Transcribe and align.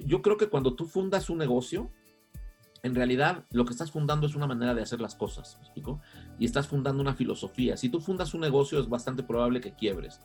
yo 0.00 0.22
creo 0.22 0.36
que 0.36 0.48
cuando 0.48 0.74
tú 0.74 0.86
fundas 0.86 1.30
un 1.30 1.38
negocio, 1.38 1.90
en 2.82 2.94
realidad 2.94 3.44
lo 3.52 3.64
que 3.64 3.72
estás 3.72 3.90
fundando 3.90 4.26
es 4.26 4.34
una 4.34 4.46
manera 4.46 4.74
de 4.74 4.82
hacer 4.82 5.00
las 5.00 5.14
cosas, 5.14 5.56
¿me 5.58 5.64
explico? 5.64 6.00
Y 6.38 6.44
estás 6.44 6.66
fundando 6.66 7.00
una 7.00 7.14
filosofía. 7.14 7.76
Si 7.76 7.88
tú 7.88 8.00
fundas 8.00 8.34
un 8.34 8.40
negocio 8.40 8.80
es 8.80 8.88
bastante 8.88 9.22
probable 9.22 9.60
que 9.60 9.74
quiebres, 9.74 10.20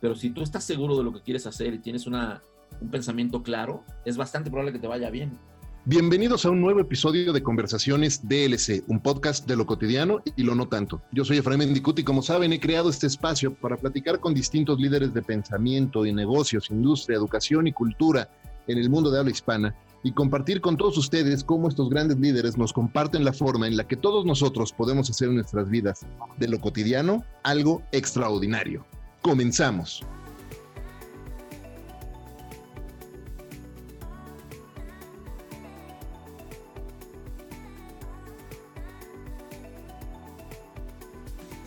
pero 0.00 0.14
si 0.14 0.30
tú 0.30 0.42
estás 0.42 0.64
seguro 0.64 0.96
de 0.96 1.04
lo 1.04 1.12
que 1.12 1.22
quieres 1.22 1.46
hacer 1.46 1.72
y 1.72 1.78
tienes 1.78 2.06
una, 2.06 2.42
un 2.80 2.90
pensamiento 2.90 3.42
claro, 3.42 3.84
es 4.04 4.16
bastante 4.16 4.50
probable 4.50 4.72
que 4.72 4.78
te 4.78 4.88
vaya 4.88 5.10
bien. 5.10 5.38
Bienvenidos 5.84 6.44
a 6.46 6.50
un 6.50 6.60
nuevo 6.60 6.78
episodio 6.78 7.32
de 7.32 7.42
Conversaciones 7.42 8.28
DLC, 8.28 8.84
un 8.86 9.00
podcast 9.00 9.48
de 9.48 9.56
lo 9.56 9.66
cotidiano 9.66 10.22
y 10.36 10.44
lo 10.44 10.54
no 10.54 10.68
tanto. 10.68 11.02
Yo 11.10 11.24
soy 11.24 11.38
Efraín 11.38 11.58
Mendicuti 11.58 12.04
como 12.04 12.22
saben 12.22 12.52
he 12.52 12.60
creado 12.60 12.88
este 12.88 13.08
espacio 13.08 13.52
para 13.52 13.76
platicar 13.76 14.20
con 14.20 14.32
distintos 14.32 14.78
líderes 14.78 15.12
de 15.12 15.22
pensamiento, 15.22 16.04
de 16.04 16.12
negocios, 16.12 16.70
industria, 16.70 17.16
educación 17.16 17.66
y 17.66 17.72
cultura 17.72 18.28
en 18.66 18.78
el 18.78 18.90
mundo 18.90 19.10
de 19.10 19.18
habla 19.18 19.30
hispana 19.30 19.74
y 20.02 20.12
compartir 20.12 20.60
con 20.60 20.76
todos 20.76 20.98
ustedes 20.98 21.44
cómo 21.44 21.68
estos 21.68 21.88
grandes 21.88 22.18
líderes 22.18 22.56
nos 22.56 22.72
comparten 22.72 23.24
la 23.24 23.32
forma 23.32 23.66
en 23.66 23.76
la 23.76 23.86
que 23.86 23.96
todos 23.96 24.24
nosotros 24.24 24.72
podemos 24.72 25.08
hacer 25.08 25.28
en 25.28 25.36
nuestras 25.36 25.68
vidas 25.68 26.06
de 26.38 26.48
lo 26.48 26.60
cotidiano 26.60 27.24
algo 27.42 27.82
extraordinario. 27.92 28.84
Comenzamos. 29.22 30.04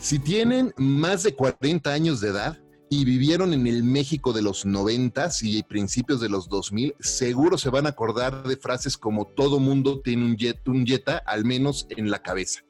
Si 0.05 0.19
tienen 0.19 0.71
más 0.77 1.23
de 1.23 1.33
40 1.33 1.91
años 1.91 2.21
de 2.21 2.29
edad, 2.29 2.59
y 2.89 3.05
vivieron 3.05 3.53
en 3.53 3.67
el 3.67 3.83
México 3.83 4.33
de 4.33 4.41
los 4.41 4.65
90 4.65 5.29
y 5.41 5.63
principios 5.63 6.21
de 6.21 6.29
los 6.29 6.49
2000, 6.49 6.95
seguro 6.99 7.57
se 7.57 7.69
van 7.69 7.85
a 7.85 7.89
acordar 7.89 8.47
de 8.47 8.57
frases 8.57 8.97
como 8.97 9.25
todo 9.25 9.59
mundo 9.59 10.01
tiene 10.01 10.25
un, 10.25 10.37
jet, 10.37 10.67
un 10.67 10.85
al 11.25 11.45
menos 11.45 11.87
en 11.89 12.11
la 12.11 12.21
cabeza. 12.21 12.61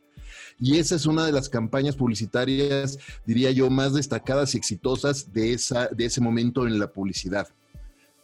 Y 0.59 0.77
esa 0.77 0.95
es 0.95 1.05
una 1.05 1.25
de 1.25 1.33
las 1.33 1.49
campañas 1.49 1.95
publicitarias, 1.95 2.97
diría 3.25 3.51
yo, 3.51 3.69
más 3.69 3.93
destacadas 3.93 4.55
y 4.55 4.57
exitosas 4.57 5.33
de, 5.33 5.53
esa, 5.53 5.87
de 5.87 6.05
ese 6.05 6.21
momento 6.21 6.65
en 6.65 6.79
la 6.79 6.91
publicidad. 6.91 7.49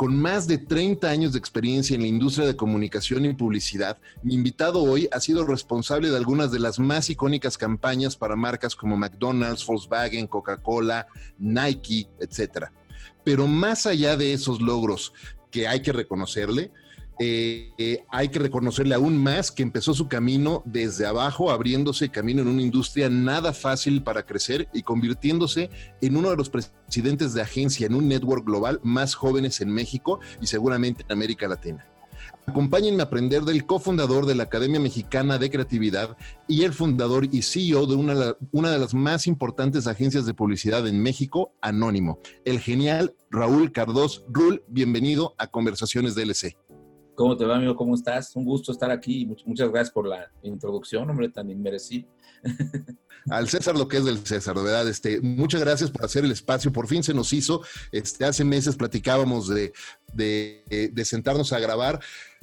Con 0.02 0.20
más 0.20 0.48
de 0.48 0.58
30 0.58 1.08
años 1.08 1.34
de 1.34 1.38
experiencia 1.38 1.94
en 1.94 2.02
la 2.02 2.08
industria 2.08 2.48
de 2.48 2.56
comunicación 2.56 3.24
y 3.24 3.36
publicidad, 3.36 4.00
mi 4.24 4.34
invitado 4.34 4.82
hoy 4.82 5.08
ha 5.12 5.20
sido 5.20 5.46
responsable 5.46 6.10
de 6.10 6.18
algunas 6.18 6.52
de 6.52 6.58
las 6.58 6.80
más 6.80 7.12
icónicas 7.12 7.56
campañas 7.56 8.16
para 8.16 8.36
marcas 8.36 8.76
como 8.76 8.98
McDonald's, 8.98 9.64
Volkswagen, 9.64 10.26
Coca-Cola, 10.26 11.06
Nike, 11.38 12.10
etc. 12.20 12.70
Pero 13.24 13.46
más 13.46 13.86
allá 13.86 14.18
de 14.18 14.34
esos 14.34 14.60
logros 14.60 15.14
que 15.52 15.68
hay 15.68 15.84
que 15.84 15.94
reconocerle, 15.94 16.72
eh, 17.23 18.03
hay 18.09 18.30
que 18.30 18.39
reconocerle 18.39 18.95
aún 18.95 19.16
más 19.16 19.52
que 19.52 19.61
empezó 19.61 19.94
su 19.94 20.08
camino 20.08 20.64
desde 20.66 21.05
abajo, 21.05 21.52
abriéndose 21.52 22.09
camino 22.09 22.41
en 22.41 22.47
una 22.47 22.64
industria 22.64 23.11
nada 23.11 23.53
fácil 23.53 24.02
para 24.02 24.25
crecer 24.25 24.67
y 24.73 24.81
convirtiéndose 24.81 25.69
en 26.02 26.17
uno 26.17 26.31
de 26.31 26.38
los 26.38 26.49
presidentes 26.49 27.36
de 27.36 27.44
agencia 27.44 27.86
en 27.86 27.94
un 27.94 28.08
network 28.08 28.44
global 28.44 28.80
más 28.81 29.14
jóvenes 29.14 29.61
en 29.61 29.69
México 29.69 30.19
y 30.42 30.47
seguramente 30.47 31.03
en 31.03 31.11
América 31.11 31.47
Latina. 31.47 31.86
Acompáñenme 32.47 33.03
a 33.03 33.05
aprender 33.05 33.44
del 33.44 33.67
cofundador 33.67 34.25
de 34.25 34.33
la 34.33 34.44
Academia 34.44 34.80
Mexicana 34.80 35.38
de 35.38 35.52
Creatividad 35.52 36.17
y 36.47 36.64
el 36.64 36.73
fundador 36.73 37.27
y 37.31 37.44
CEO 37.44 37.86
de 37.86 37.95
una, 37.95 38.36
una 38.52 38.72
de 38.72 38.80
las 38.80 38.95
más 38.95 39.27
importantes 39.27 39.86
agencias 39.86 40.25
de 40.25 40.33
publicidad 40.33 40.88
en 40.88 41.02
México, 41.03 41.53
Anónimo, 41.61 42.19
el 42.45 42.59
genial 42.59 43.14
Raúl 43.30 43.72
Cardós. 43.72 44.23
Rul, 44.27 44.64
bienvenido 44.67 45.36
a 45.38 45.47
Conversaciones 45.47 46.16
DLC. 46.16 46.58
¿Cómo 47.22 47.38
te 47.38 47.45
va, 47.45 47.58
amigo? 47.58 47.75
¿Cómo 47.75 47.94
estás? 47.94 48.36
Un 48.36 48.44
gusto 48.44 48.72
estar 48.72 48.89
aquí. 48.89 49.27
Muchas 49.45 49.69
gracias 49.69 49.91
por 49.91 50.08
la 50.08 50.31
introducción, 50.41 51.08
hombre, 51.08 51.30
tan 51.30 51.52
inmerecido. 51.52 52.09
Al 53.30 53.50
César 53.50 53.77
lo 53.77 53.88
que 53.88 53.97
es 53.97 54.05
del 54.05 54.26
César, 54.26 54.55
de 54.55 54.64
verdad. 54.64 54.87
Este, 54.87 55.21
muchas 55.21 55.61
gracias 55.61 55.92
por 55.92 56.05
hacer 56.05 56.26
el 56.26 56.32
espacio. 56.32 56.71
Por 56.71 56.87
fin 56.87 57.04
se 57.04 57.14
nos 57.14 57.33
hizo. 57.33 57.61
Este, 57.92 58.26
hace 58.26 58.43
meses 58.43 58.76
platicábamos 58.76 59.48
de, 59.48 59.73
de 60.14 61.05
sentarnos 61.05 61.54
a 61.54 61.60
grabar 61.60 61.99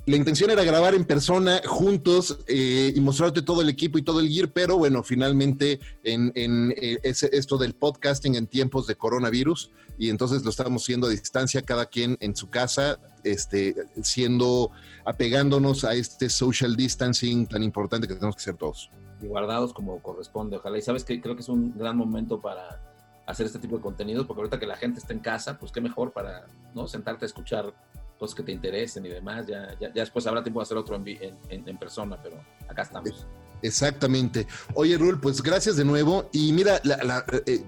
la 0.09 0.17
intención 0.17 0.51
era 0.51 0.65
grabar 0.65 0.95
en 0.95 1.05
persona 1.05 1.61
juntos 1.67 2.39
eh, 2.47 2.95
y 2.97 3.01
mostrarte 3.01 3.43
todo 3.43 3.61
el 3.61 3.69
equipo 3.69 3.99
y 3.99 4.03
todo 4.03 4.21
el 4.21 4.29
gear, 4.31 4.51
pero 4.51 4.79
bueno, 4.79 5.03
finalmente 5.03 5.81
en, 6.03 6.33
eh, 6.35 6.99
esto 7.03 7.59
del 7.59 7.75
podcasting 7.75 8.35
en 8.35 8.47
tiempos 8.47 8.87
de 8.87 8.95
coronavirus 8.95 9.71
y 9.99 10.09
entonces 10.09 10.43
lo 10.45 10.51
estamos 10.51 10.83
haciendo 10.83 11.09
a 11.09 11.11
distancia, 11.11 11.61
cada 11.61 11.85
quien 11.85 12.17
en 12.21 12.35
su 12.35 12.49
casa, 12.49 12.99
este, 13.23 13.75
siendo, 14.03 14.71
apegándonos 15.05 15.85
a 15.85 15.93
este 15.95 16.31
social 16.31 16.75
distancing 16.75 17.47
tan 17.47 17.63
importante 17.63 18.09
que 18.09 18.15
tenemos 18.15 18.37
que 18.37 18.41
hacer 18.41 18.57
todos. 18.57 18.91
Y 19.21 19.27
guardados 19.27 19.73
como 19.73 20.01
corresponde, 20.01 20.57
ojalá. 20.57 20.79
Y 20.79 20.83
sabes 20.83 21.05
que 21.05 21.21
creo 21.21 21.35
que 21.35 21.43
es 21.43 21.49
un 21.49 21.77
gran 21.77 21.97
momento 21.97 22.41
para 22.41 22.81
hacer 23.27 23.47
este 23.47 23.59
tipo 23.59 23.77
de 23.77 23.83
contenidos, 23.83 24.27
porque 24.27 24.41
ahorita 24.41 24.59
que 24.59 24.67
la 24.67 24.77
gente 24.77 25.01
está 25.01 25.13
en 25.13 25.21
casa, 25.21 25.59
pues 25.59 25.71
qué 25.71 25.81
mejor 25.81 26.13
para 26.13 26.47
¿no? 26.75 26.87
sentarte 26.89 27.25
a 27.25 27.27
escuchar 27.27 27.75
cosas 28.19 28.35
que 28.35 28.43
te 28.43 28.53
interesen 28.53 29.05
y 29.07 29.09
demás. 29.09 29.47
Ya, 29.47 29.77
ya, 29.79 29.91
después 29.91 30.27
habrá 30.27 30.43
tiempo 30.43 30.61
de 30.61 30.63
hacer 30.63 30.77
otro 30.77 30.97
en, 30.97 31.39
en, 31.49 31.79
persona, 31.79 32.19
pero 32.23 32.37
acá 32.69 32.83
estamos. 32.83 33.27
Exactamente. 33.63 34.47
Oye, 34.75 34.97
Rul, 34.97 35.21
pues 35.21 35.43
gracias 35.43 35.77
de 35.77 35.85
nuevo. 35.85 36.29
Y 36.33 36.53
mira, 36.53 36.81
la, 36.85 37.25
eh, 37.47 37.63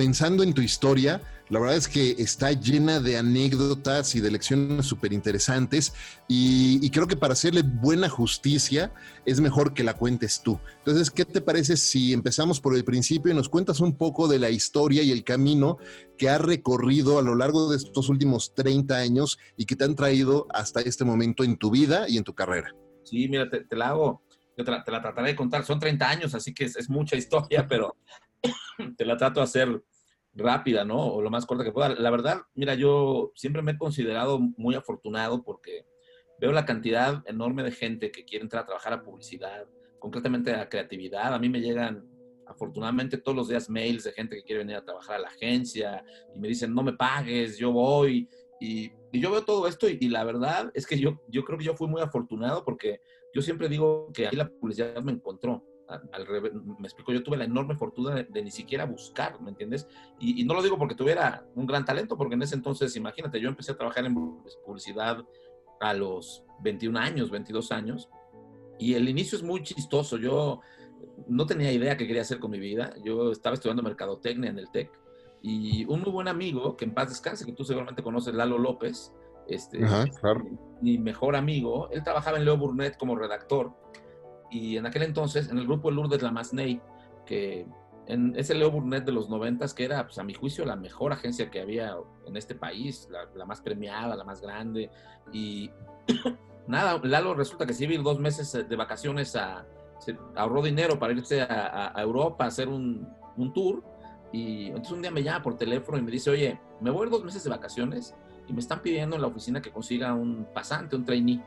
pensando 0.00 0.42
en 0.42 0.54
tu 0.54 0.62
historia, 0.62 1.20
la 1.50 1.60
verdad 1.60 1.76
es 1.76 1.86
que 1.86 2.12
está 2.12 2.52
llena 2.52 3.00
de 3.00 3.18
anécdotas 3.18 4.14
y 4.14 4.20
de 4.22 4.30
lecciones 4.30 4.86
súper 4.86 5.12
interesantes 5.12 5.92
y, 6.26 6.88
creo 6.88 7.06
que 7.06 7.16
para 7.16 7.34
hacerle 7.34 7.60
buena 7.60 8.08
justicia 8.08 8.94
es 9.26 9.42
mejor 9.42 9.74
que 9.74 9.84
la 9.84 9.92
cuentes 9.92 10.40
tú. 10.42 10.58
Entonces, 10.78 11.10
¿qué 11.10 11.26
te 11.26 11.42
parece 11.42 11.76
si 11.76 12.14
empezamos 12.14 12.62
por 12.62 12.74
el 12.74 12.82
principio 12.82 13.30
y 13.30 13.34
nos 13.34 13.50
cuentas 13.50 13.80
un 13.80 13.94
poco 13.94 14.26
de 14.26 14.38
la 14.38 14.48
historia 14.48 15.02
y 15.02 15.10
el 15.12 15.22
camino 15.22 15.76
que 16.16 16.30
has 16.30 16.40
recorrido 16.40 17.18
a 17.18 17.22
lo 17.22 17.34
largo 17.34 17.70
de 17.70 17.76
estos 17.76 18.08
últimos 18.08 18.54
30 18.54 18.96
años 18.96 19.38
y 19.54 19.66
que 19.66 19.76
te 19.76 19.84
han 19.84 19.96
traído 19.96 20.46
hasta 20.54 20.80
este 20.80 21.04
momento 21.04 21.44
en 21.44 21.58
tu 21.58 21.70
vida 21.70 22.08
y 22.08 22.16
en 22.16 22.24
tu 22.24 22.32
carrera? 22.32 22.74
Sí, 23.04 23.28
mira, 23.28 23.50
te, 23.50 23.76
la 23.76 23.88
hago, 23.90 24.22
yo 24.56 24.64
te 24.64 24.70
la, 24.70 24.82
trataré 24.82 25.28
de 25.28 25.36
contar. 25.36 25.66
Son 25.66 25.78
30 25.78 26.08
años, 26.08 26.34
así 26.34 26.54
que 26.54 26.64
es, 26.64 26.76
es 26.76 26.88
mucha 26.88 27.16
historia, 27.16 27.68
pero 27.68 27.98
te 28.96 29.04
la 29.04 29.18
trato 29.18 29.40
de 29.40 29.44
hacer 29.44 29.82
rápida, 30.34 30.84
¿no? 30.84 31.06
O 31.06 31.22
lo 31.22 31.30
más 31.30 31.46
corta 31.46 31.64
que 31.64 31.72
pueda. 31.72 31.88
La 31.90 32.10
verdad, 32.10 32.42
mira, 32.54 32.74
yo 32.74 33.32
siempre 33.34 33.62
me 33.62 33.72
he 33.72 33.78
considerado 33.78 34.38
muy 34.38 34.74
afortunado 34.74 35.42
porque 35.42 35.86
veo 36.40 36.52
la 36.52 36.64
cantidad 36.64 37.22
enorme 37.26 37.62
de 37.62 37.72
gente 37.72 38.10
que 38.10 38.24
quiere 38.24 38.44
entrar 38.44 38.62
a 38.62 38.66
trabajar 38.66 38.92
a 38.92 39.02
publicidad, 39.02 39.66
concretamente 39.98 40.52
a 40.54 40.68
creatividad. 40.68 41.34
A 41.34 41.38
mí 41.38 41.48
me 41.48 41.60
llegan 41.60 42.08
afortunadamente 42.46 43.18
todos 43.18 43.36
los 43.36 43.48
días 43.48 43.70
mails 43.70 44.04
de 44.04 44.12
gente 44.12 44.36
que 44.36 44.42
quiere 44.42 44.60
venir 44.60 44.76
a 44.76 44.84
trabajar 44.84 45.16
a 45.16 45.20
la 45.20 45.28
agencia 45.28 46.04
y 46.34 46.38
me 46.38 46.48
dicen, 46.48 46.74
no 46.74 46.82
me 46.82 46.94
pagues, 46.94 47.58
yo 47.58 47.72
voy. 47.72 48.28
Y, 48.60 48.92
yo 49.12 49.32
veo 49.32 49.44
todo 49.44 49.66
esto 49.66 49.88
y, 49.88 50.08
la 50.08 50.22
verdad 50.22 50.70
es 50.72 50.86
que 50.86 50.96
yo, 50.96 51.20
yo 51.28 51.44
creo 51.44 51.58
que 51.58 51.64
yo 51.64 51.74
fui 51.74 51.88
muy 51.88 52.00
afortunado 52.00 52.64
porque 52.64 53.00
yo 53.34 53.42
siempre 53.42 53.68
digo 53.68 54.08
que 54.12 54.28
ahí 54.28 54.36
la 54.36 54.48
publicidad 54.48 55.02
me 55.02 55.10
encontró 55.10 55.64
al 56.12 56.26
revés, 56.26 56.52
me 56.54 56.86
explico, 56.86 57.12
yo 57.12 57.22
tuve 57.22 57.36
la 57.36 57.44
enorme 57.44 57.74
fortuna 57.76 58.14
de, 58.14 58.42
ni 58.42 58.50
siquiera 58.50 58.84
buscar, 58.84 59.40
¿me 59.40 59.50
entiendes? 59.50 59.86
Y, 60.18 60.44
no 60.44 60.54
lo 60.54 60.62
digo 60.62 60.78
porque 60.78 60.94
tuviera 60.94 61.44
un 61.54 61.66
gran 61.66 61.84
talento, 61.84 62.16
porque 62.16 62.34
en 62.34 62.42
ese 62.42 62.54
entonces, 62.54 62.94
imagínate, 62.96 63.40
yo 63.40 63.48
empecé 63.48 63.72
a 63.72 63.76
trabajar 63.76 64.04
en 64.04 64.14
publicidad 64.14 65.24
a 65.80 65.94
los 65.94 66.44
21 66.62 66.98
años, 66.98 67.30
22 67.30 67.72
años, 67.72 68.08
y 68.78 68.94
el 68.94 69.08
inicio 69.08 69.36
es 69.36 69.44
muy 69.44 69.62
chistoso, 69.62 70.16
yo 70.16 70.60
no 71.26 71.46
tenía 71.46 71.72
idea 71.72 71.96
qué 71.96 72.06
quería 72.06 72.22
hacer 72.22 72.38
con 72.38 72.50
mi 72.50 72.58
vida, 72.58 72.94
yo 73.04 73.32
estaba 73.32 73.54
estudiando 73.54 73.82
mercadotecnia 73.82 74.50
en 74.50 74.58
el 74.58 74.70
TEC, 74.70 74.90
y 75.42 75.84
un 75.86 76.00
muy 76.02 76.10
buen 76.10 76.28
amigo, 76.28 76.76
que 76.76 76.84
en 76.84 76.94
paz 76.94 77.08
descanse, 77.08 77.46
que 77.46 77.52
tú 77.52 77.64
seguramente 77.64 78.02
conoces, 78.02 78.34
Lalo 78.34 78.58
López, 78.58 79.12
este, 79.48 79.80
mi 80.80 80.98
mejor 80.98 81.34
amigo, 81.34 81.90
él 81.90 82.04
trabajaba 82.04 82.38
en 82.38 82.44
Leo 82.44 82.56
Burnett 82.56 82.96
como 82.96 83.16
redactor, 83.16 83.72
y 84.50 84.76
en 84.76 84.86
aquel 84.86 85.02
entonces, 85.02 85.48
en 85.48 85.58
el 85.58 85.66
grupo 85.66 85.90
Lourdes 85.90 86.22
Lamasney, 86.22 86.80
que 87.26 87.66
en 88.06 88.34
ese 88.36 88.54
Leo 88.54 88.70
Burnett 88.70 89.04
de 89.04 89.12
los 89.12 89.28
noventas, 89.28 89.72
que 89.72 89.84
era, 89.84 90.04
pues, 90.04 90.18
a 90.18 90.24
mi 90.24 90.34
juicio, 90.34 90.64
la 90.64 90.76
mejor 90.76 91.12
agencia 91.12 91.50
que 91.50 91.60
había 91.60 91.96
en 92.26 92.36
este 92.36 92.54
país, 92.54 93.08
la, 93.34 93.44
más 93.44 93.60
premiada, 93.60 94.16
la 94.16 94.24
más 94.24 94.40
grande. 94.40 94.90
Y 95.32 95.70
nada, 96.66 97.00
Lalo 97.04 97.34
resulta 97.34 97.66
que 97.66 97.72
se 97.72 97.84
iba 97.84 97.92
a 97.92 97.94
ir 97.94 98.02
dos 98.02 98.18
meses 98.18 98.68
de 98.68 98.76
vacaciones 98.76 99.36
a, 99.36 99.64
se 99.98 100.16
ahorró 100.34 100.62
dinero 100.62 100.98
para 100.98 101.12
irse 101.12 101.42
a, 101.42 101.94
Europa 101.98 102.44
a 102.44 102.48
hacer 102.48 102.68
un, 102.68 103.08
un, 103.36 103.52
tour. 103.52 103.84
Y 104.32 104.66
entonces 104.66 104.92
un 104.92 105.02
día 105.02 105.10
me 105.10 105.22
llama 105.22 105.42
por 105.42 105.56
teléfono 105.56 105.98
y 105.98 106.02
me 106.02 106.10
dice, 106.10 106.30
oye, 106.30 106.60
me 106.80 106.90
voy 106.90 107.02
a 107.02 107.04
ir 107.04 107.10
dos 107.10 107.24
meses 107.24 107.44
de 107.44 107.50
vacaciones 107.50 108.14
y 108.48 108.52
me 108.52 108.60
están 108.60 108.80
pidiendo 108.80 109.16
en 109.16 109.22
la 109.22 109.28
oficina 109.28 109.62
que 109.62 109.70
consiga 109.70 110.14
un 110.14 110.48
pasante, 110.52 110.96
un 110.96 111.04
trainee, 111.04 111.40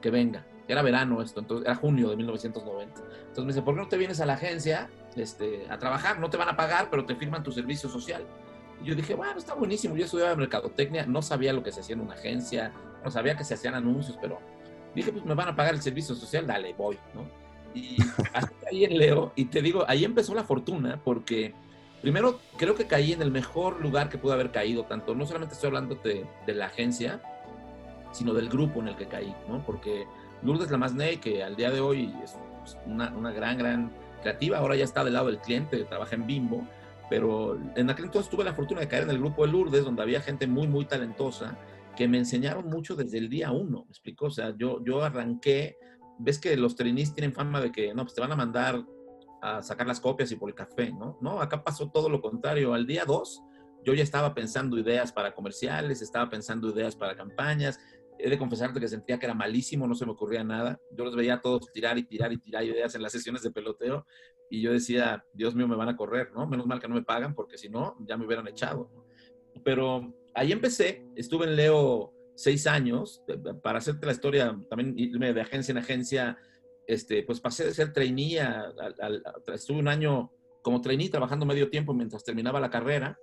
que 0.00 0.10
venga. 0.10 0.46
Era 0.70 0.82
verano 0.82 1.20
esto, 1.22 1.40
entonces 1.40 1.66
era 1.66 1.74
junio 1.74 2.10
de 2.10 2.16
1990. 2.16 3.00
Entonces 3.00 3.44
me 3.44 3.46
dice, 3.48 3.62
¿por 3.62 3.74
qué 3.74 3.80
no 3.80 3.88
te 3.88 3.96
vienes 3.96 4.20
a 4.20 4.26
la 4.26 4.34
agencia 4.34 4.88
este, 5.16 5.66
a 5.68 5.78
trabajar? 5.78 6.20
No 6.20 6.30
te 6.30 6.36
van 6.36 6.48
a 6.48 6.56
pagar, 6.56 6.88
pero 6.90 7.04
te 7.04 7.14
firman 7.16 7.42
tu 7.42 7.52
servicio 7.52 7.88
social. 7.88 8.24
Y 8.82 8.86
yo 8.86 8.94
dije, 8.94 9.14
bueno, 9.14 9.38
está 9.38 9.54
buenísimo. 9.54 9.96
Yo 9.96 10.04
estudiaba 10.04 10.34
mercadotecnia, 10.36 11.06
no 11.06 11.22
sabía 11.22 11.52
lo 11.52 11.62
que 11.62 11.72
se 11.72 11.80
hacía 11.80 11.94
en 11.94 12.02
una 12.02 12.14
agencia, 12.14 12.72
no 13.04 13.10
sabía 13.10 13.36
que 13.36 13.44
se 13.44 13.54
hacían 13.54 13.74
anuncios, 13.74 14.18
pero 14.20 14.38
dije, 14.94 15.12
pues 15.12 15.24
me 15.24 15.34
van 15.34 15.48
a 15.48 15.56
pagar 15.56 15.74
el 15.74 15.82
servicio 15.82 16.14
social, 16.14 16.46
dale, 16.46 16.74
voy, 16.74 16.98
¿no? 17.14 17.24
Y 17.74 17.96
caí 18.64 18.84
en 18.84 18.98
Leo, 18.98 19.32
y 19.36 19.46
te 19.46 19.62
digo, 19.62 19.84
ahí 19.88 20.04
empezó 20.04 20.34
la 20.34 20.44
fortuna, 20.44 21.00
porque 21.04 21.54
primero 22.02 22.40
creo 22.56 22.74
que 22.74 22.86
caí 22.86 23.12
en 23.12 23.22
el 23.22 23.30
mejor 23.30 23.80
lugar 23.80 24.08
que 24.08 24.18
pude 24.18 24.32
haber 24.34 24.50
caído, 24.50 24.84
tanto, 24.84 25.14
no 25.14 25.26
solamente 25.26 25.54
estoy 25.54 25.68
hablando 25.68 25.94
de, 25.96 26.26
de 26.46 26.54
la 26.54 26.66
agencia, 26.66 27.22
sino 28.12 28.34
del 28.34 28.48
grupo 28.48 28.80
en 28.80 28.88
el 28.88 28.96
que 28.96 29.06
caí, 29.06 29.34
¿no? 29.48 29.64
Porque 29.64 30.06
Lourdes 30.42 30.70
Lamasney, 30.70 31.18
que 31.18 31.42
al 31.42 31.56
día 31.56 31.70
de 31.70 31.80
hoy 31.80 32.14
es 32.22 32.36
una, 32.86 33.10
una 33.10 33.32
gran, 33.32 33.58
gran 33.58 33.92
creativa, 34.22 34.58
ahora 34.58 34.76
ya 34.76 34.84
está 34.84 35.04
del 35.04 35.14
lado 35.14 35.26
del 35.26 35.38
cliente, 35.38 35.82
trabaja 35.84 36.14
en 36.14 36.26
Bimbo, 36.26 36.66
pero 37.08 37.58
en 37.74 37.90
aquel 37.90 38.06
entonces 38.06 38.30
tuve 38.30 38.44
la 38.44 38.54
fortuna 38.54 38.80
de 38.80 38.88
caer 38.88 39.04
en 39.04 39.10
el 39.10 39.18
grupo 39.18 39.44
de 39.44 39.52
Lourdes, 39.52 39.84
donde 39.84 40.02
había 40.02 40.20
gente 40.20 40.46
muy, 40.46 40.68
muy 40.68 40.84
talentosa, 40.84 41.58
que 41.96 42.06
me 42.06 42.18
enseñaron 42.18 42.68
mucho 42.68 42.94
desde 42.94 43.18
el 43.18 43.28
día 43.28 43.50
uno, 43.50 43.84
¿me 43.84 43.90
explicó? 43.90 44.26
O 44.26 44.30
sea, 44.30 44.54
yo, 44.56 44.82
yo 44.84 45.02
arranqué, 45.02 45.76
ves 46.18 46.38
que 46.38 46.56
los 46.56 46.76
trainees 46.76 47.14
tienen 47.14 47.32
fama 47.32 47.60
de 47.60 47.72
que, 47.72 47.92
no, 47.94 48.04
pues 48.04 48.14
te 48.14 48.20
van 48.20 48.32
a 48.32 48.36
mandar 48.36 48.84
a 49.42 49.62
sacar 49.62 49.86
las 49.86 50.00
copias 50.00 50.30
y 50.32 50.36
por 50.36 50.50
el 50.50 50.54
café, 50.54 50.92
¿no? 50.92 51.18
No, 51.20 51.40
acá 51.40 51.64
pasó 51.64 51.90
todo 51.90 52.08
lo 52.08 52.20
contrario. 52.20 52.74
Al 52.74 52.86
día 52.86 53.04
dos, 53.04 53.42
yo 53.84 53.94
ya 53.94 54.02
estaba 54.02 54.34
pensando 54.34 54.78
ideas 54.78 55.12
para 55.12 55.34
comerciales, 55.34 56.02
estaba 56.02 56.28
pensando 56.28 56.70
ideas 56.70 56.94
para 56.94 57.16
campañas. 57.16 57.80
He 58.22 58.30
de 58.30 58.38
confesarte 58.38 58.80
que 58.80 58.88
sentía 58.88 59.18
que 59.18 59.26
era 59.26 59.34
malísimo, 59.34 59.86
no 59.86 59.94
se 59.94 60.06
me 60.06 60.12
ocurría 60.12 60.44
nada. 60.44 60.80
Yo 60.92 61.04
los 61.04 61.16
veía 61.16 61.34
a 61.34 61.40
todos 61.40 61.72
tirar 61.72 61.98
y 61.98 62.04
tirar 62.04 62.32
y 62.32 62.38
tirar 62.38 62.64
ideas 62.64 62.94
en 62.94 63.02
las 63.02 63.12
sesiones 63.12 63.42
de 63.42 63.50
peloteo 63.50 64.06
y 64.50 64.60
yo 64.60 64.72
decía, 64.72 65.24
Dios 65.32 65.54
mío, 65.54 65.68
me 65.68 65.76
van 65.76 65.88
a 65.88 65.96
correr, 65.96 66.32
¿no? 66.32 66.46
Menos 66.46 66.66
mal 66.66 66.80
que 66.80 66.88
no 66.88 66.96
me 66.96 67.02
pagan 67.02 67.34
porque 67.34 67.56
si 67.56 67.68
no, 67.68 67.96
ya 68.00 68.16
me 68.16 68.26
hubieran 68.26 68.48
echado. 68.48 68.90
Pero 69.64 70.12
ahí 70.34 70.50
empecé, 70.52 71.06
estuve 71.14 71.46
en 71.46 71.56
Leo 71.56 72.12
seis 72.34 72.66
años, 72.66 73.22
para 73.62 73.78
hacerte 73.78 74.06
la 74.06 74.12
historia, 74.12 74.58
también 74.68 74.94
irme 74.98 75.32
de 75.32 75.40
agencia 75.40 75.72
en 75.72 75.78
agencia, 75.78 76.38
este, 76.86 77.22
pues 77.22 77.38
pasé 77.38 77.64
de 77.64 77.74
ser 77.74 77.92
trainee, 77.92 78.40
a, 78.40 78.72
estuve 79.54 79.78
un 79.78 79.88
año 79.88 80.32
como 80.62 80.80
trainee 80.80 81.10
trabajando 81.10 81.46
medio 81.46 81.70
tiempo 81.70 81.94
mientras 81.94 82.24
terminaba 82.24 82.58
la 82.58 82.70
carrera. 82.70 83.18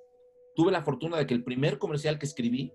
Tuve 0.55 0.71
la 0.71 0.83
fortuna 0.83 1.17
de 1.17 1.27
que 1.27 1.33
el 1.33 1.43
primer 1.43 1.77
comercial 1.77 2.17
que 2.17 2.25
escribí, 2.25 2.71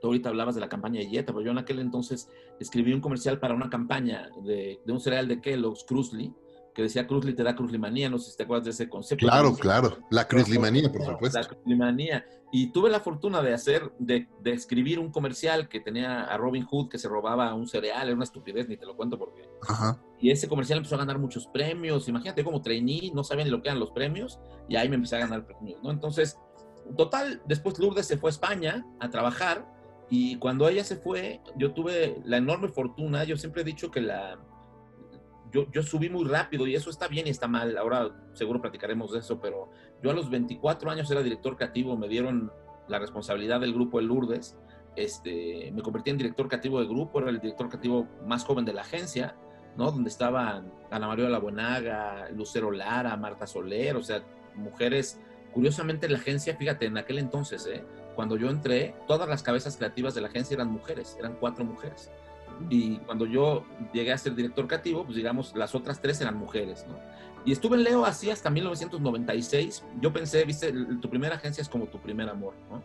tú 0.00 0.08
ahorita 0.08 0.28
hablabas 0.28 0.54
de 0.54 0.60
la 0.60 0.68
campaña 0.68 1.00
de 1.00 1.06
Jetta, 1.06 1.32
pero 1.32 1.44
yo 1.44 1.50
en 1.50 1.58
aquel 1.58 1.78
entonces 1.78 2.28
escribí 2.60 2.92
un 2.92 3.00
comercial 3.00 3.38
para 3.38 3.54
una 3.54 3.70
campaña 3.70 4.30
de, 4.44 4.80
de 4.84 4.92
un 4.92 5.00
cereal 5.00 5.28
de 5.28 5.40
Kellogg's, 5.40 5.84
Cruzly, 5.84 6.34
que 6.78 6.82
decía 6.82 7.08
Cruz 7.08 7.26
te 7.34 7.42
da 7.42 7.56
Cruzlimanía, 7.56 8.08
no 8.08 8.18
sé 8.18 8.30
si 8.30 8.36
te 8.36 8.44
acuerdas 8.44 8.66
de 8.66 8.70
ese 8.70 8.88
concepto. 8.88 9.26
Claro, 9.26 9.52
claro, 9.56 9.98
la 10.10 10.28
Cruzlimanía, 10.28 10.92
por 10.92 11.04
supuesto. 11.04 11.40
La 11.40 11.44
Cruzlimanía. 11.44 12.24
Y 12.52 12.68
tuve 12.68 12.88
la 12.88 13.00
fortuna 13.00 13.42
de 13.42 13.52
hacer, 13.52 13.92
de, 13.98 14.28
de, 14.40 14.52
escribir 14.52 15.00
un 15.00 15.10
comercial 15.10 15.68
que 15.68 15.80
tenía 15.80 16.22
a 16.22 16.36
Robin 16.36 16.64
Hood 16.64 16.88
que 16.88 16.96
se 16.96 17.08
robaba 17.08 17.52
un 17.52 17.66
cereal, 17.66 18.06
era 18.06 18.14
una 18.14 18.22
estupidez, 18.22 18.68
ni 18.68 18.76
te 18.76 18.86
lo 18.86 18.96
cuento 18.96 19.18
porque... 19.18 19.42
Ajá. 19.68 20.00
Y 20.20 20.30
ese 20.30 20.46
comercial 20.46 20.76
empezó 20.76 20.94
a 20.94 20.98
ganar 20.98 21.18
muchos 21.18 21.48
premios, 21.48 22.08
imagínate 22.08 22.44
como 22.44 22.62
trainee, 22.62 23.10
no 23.12 23.24
sabía 23.24 23.44
ni 23.44 23.50
lo 23.50 23.60
que 23.60 23.70
eran 23.70 23.80
los 23.80 23.90
premios, 23.90 24.38
y 24.68 24.76
ahí 24.76 24.88
me 24.88 24.94
empecé 24.94 25.16
a 25.16 25.18
ganar 25.18 25.44
premios, 25.46 25.82
¿no? 25.82 25.90
Entonces, 25.90 26.38
total, 26.96 27.42
después 27.46 27.76
Lourdes 27.80 28.06
se 28.06 28.18
fue 28.18 28.30
a 28.30 28.34
España 28.34 28.86
a 29.00 29.10
trabajar, 29.10 29.66
y 30.10 30.36
cuando 30.36 30.68
ella 30.68 30.84
se 30.84 30.96
fue, 30.96 31.40
yo 31.56 31.72
tuve 31.72 32.20
la 32.24 32.38
enorme 32.38 32.68
fortuna, 32.68 33.24
yo 33.24 33.36
siempre 33.36 33.62
he 33.62 33.64
dicho 33.64 33.90
que 33.90 34.00
la 34.00 34.38
yo, 35.52 35.66
yo 35.72 35.82
subí 35.82 36.10
muy 36.10 36.24
rápido 36.24 36.66
y 36.66 36.74
eso 36.74 36.90
está 36.90 37.08
bien 37.08 37.26
y 37.26 37.30
está 37.30 37.48
mal. 37.48 37.76
Ahora 37.76 38.10
seguro 38.34 38.60
platicaremos 38.60 39.12
de 39.12 39.20
eso, 39.20 39.40
pero 39.40 39.70
yo 40.02 40.10
a 40.10 40.14
los 40.14 40.30
24 40.30 40.90
años 40.90 41.10
era 41.10 41.22
director 41.22 41.56
creativo, 41.56 41.96
me 41.96 42.08
dieron 42.08 42.52
la 42.88 42.98
responsabilidad 42.98 43.60
del 43.60 43.72
grupo 43.72 43.98
El 44.00 44.06
Lourdes. 44.06 44.56
Este, 44.96 45.70
me 45.72 45.82
convertí 45.82 46.10
en 46.10 46.18
director 46.18 46.48
creativo 46.48 46.80
del 46.80 46.88
grupo, 46.88 47.20
era 47.20 47.30
el 47.30 47.40
director 47.40 47.68
creativo 47.68 48.08
más 48.26 48.44
joven 48.44 48.64
de 48.64 48.72
la 48.72 48.82
agencia, 48.82 49.36
¿no? 49.76 49.90
Donde 49.90 50.10
estaban 50.10 50.72
Ana 50.90 51.06
María 51.06 51.28
La 51.28 51.38
Buenaga, 51.38 52.28
Lucero 52.30 52.70
Lara, 52.70 53.16
Marta 53.16 53.46
Soler, 53.46 53.96
o 53.96 54.02
sea, 54.02 54.22
mujeres. 54.54 55.20
Curiosamente, 55.52 56.08
la 56.08 56.18
agencia, 56.18 56.56
fíjate, 56.56 56.86
en 56.86 56.98
aquel 56.98 57.18
entonces, 57.18 57.66
¿eh? 57.66 57.84
Cuando 58.18 58.36
yo 58.36 58.50
entré, 58.50 58.96
todas 59.06 59.28
las 59.28 59.44
cabezas 59.44 59.76
creativas 59.76 60.12
de 60.12 60.20
la 60.20 60.26
agencia 60.26 60.56
eran 60.56 60.72
mujeres, 60.72 61.14
eran 61.20 61.36
cuatro 61.38 61.64
mujeres. 61.64 62.10
Y 62.68 62.96
cuando 62.96 63.26
yo 63.26 63.64
llegué 63.92 64.12
a 64.12 64.18
ser 64.18 64.34
director 64.34 64.66
creativo, 64.66 65.04
pues 65.04 65.14
digamos, 65.14 65.54
las 65.54 65.72
otras 65.76 66.02
tres 66.02 66.20
eran 66.20 66.36
mujeres, 66.36 66.84
¿no? 66.88 66.98
Y 67.44 67.52
estuve 67.52 67.76
en 67.76 67.84
Leo 67.84 68.04
así 68.04 68.28
hasta 68.28 68.50
1996. 68.50 69.84
Yo 70.00 70.12
pensé, 70.12 70.44
viste, 70.44 70.72
tu 71.00 71.08
primera 71.08 71.36
agencia 71.36 71.62
es 71.62 71.68
como 71.68 71.86
tu 71.86 72.00
primer 72.00 72.28
amor, 72.28 72.54
¿no? 72.68 72.82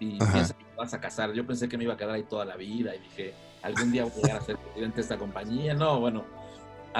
Y 0.00 0.18
piensas 0.18 0.54
que 0.54 0.64
te 0.64 0.76
vas 0.76 0.92
a 0.92 1.00
casar. 1.00 1.32
Yo 1.34 1.46
pensé 1.46 1.68
que 1.68 1.78
me 1.78 1.84
iba 1.84 1.94
a 1.94 1.96
quedar 1.96 2.16
ahí 2.16 2.24
toda 2.24 2.44
la 2.44 2.56
vida 2.56 2.96
y 2.96 2.98
dije, 2.98 3.32
algún 3.62 3.92
día 3.92 4.02
voy 4.02 4.12
a 4.24 4.26
llegar 4.26 4.42
a 4.42 4.44
ser 4.44 4.56
presidente 4.58 4.96
de 4.96 5.02
esta 5.02 5.16
compañía. 5.16 5.74
No, 5.74 6.00
bueno. 6.00 6.24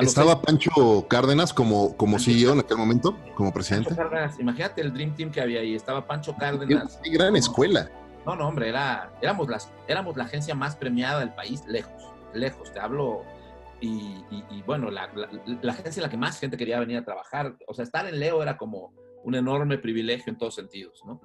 ¿Estaba 0.00 0.40
Pancho 0.42 1.06
Cárdenas 1.08 1.52
como, 1.52 1.96
como 1.96 2.18
CEO 2.18 2.52
en 2.52 2.60
aquel 2.60 2.76
momento, 2.76 3.16
como 3.34 3.52
presidente? 3.52 3.94
Cárdenas, 3.94 4.38
imagínate 4.40 4.80
el 4.80 4.92
Dream 4.92 5.14
Team 5.14 5.30
que 5.30 5.40
había 5.40 5.60
ahí. 5.60 5.74
Estaba 5.74 6.06
Pancho 6.06 6.34
Cárdenas. 6.36 6.98
Qué 7.02 7.10
gran 7.10 7.36
escuela. 7.36 7.90
No, 8.26 8.34
no, 8.34 8.48
hombre, 8.48 8.68
era, 8.68 9.12
éramos, 9.20 9.48
las, 9.48 9.70
éramos 9.86 10.16
la 10.16 10.24
agencia 10.24 10.54
más 10.54 10.76
premiada 10.76 11.20
del 11.20 11.34
país, 11.34 11.62
lejos, 11.66 12.02
lejos, 12.32 12.72
te 12.72 12.80
hablo. 12.80 13.22
Y, 13.80 14.62
bueno, 14.64 14.90
la, 14.90 15.10
agencia 15.68 16.00
en 16.00 16.02
la 16.04 16.08
que 16.08 16.16
más 16.16 16.40
gente 16.40 16.56
quería 16.56 16.80
venir 16.80 16.96
a 16.96 17.04
trabajar, 17.04 17.54
o 17.66 17.74
sea, 17.74 17.84
estar 17.84 18.06
en 18.06 18.18
Leo 18.18 18.42
era 18.42 18.56
como 18.56 18.94
un 19.24 19.34
enorme 19.34 19.76
privilegio 19.76 20.32
en 20.32 20.38
todos 20.38 20.54
sentidos, 20.54 21.02
¿no? 21.04 21.20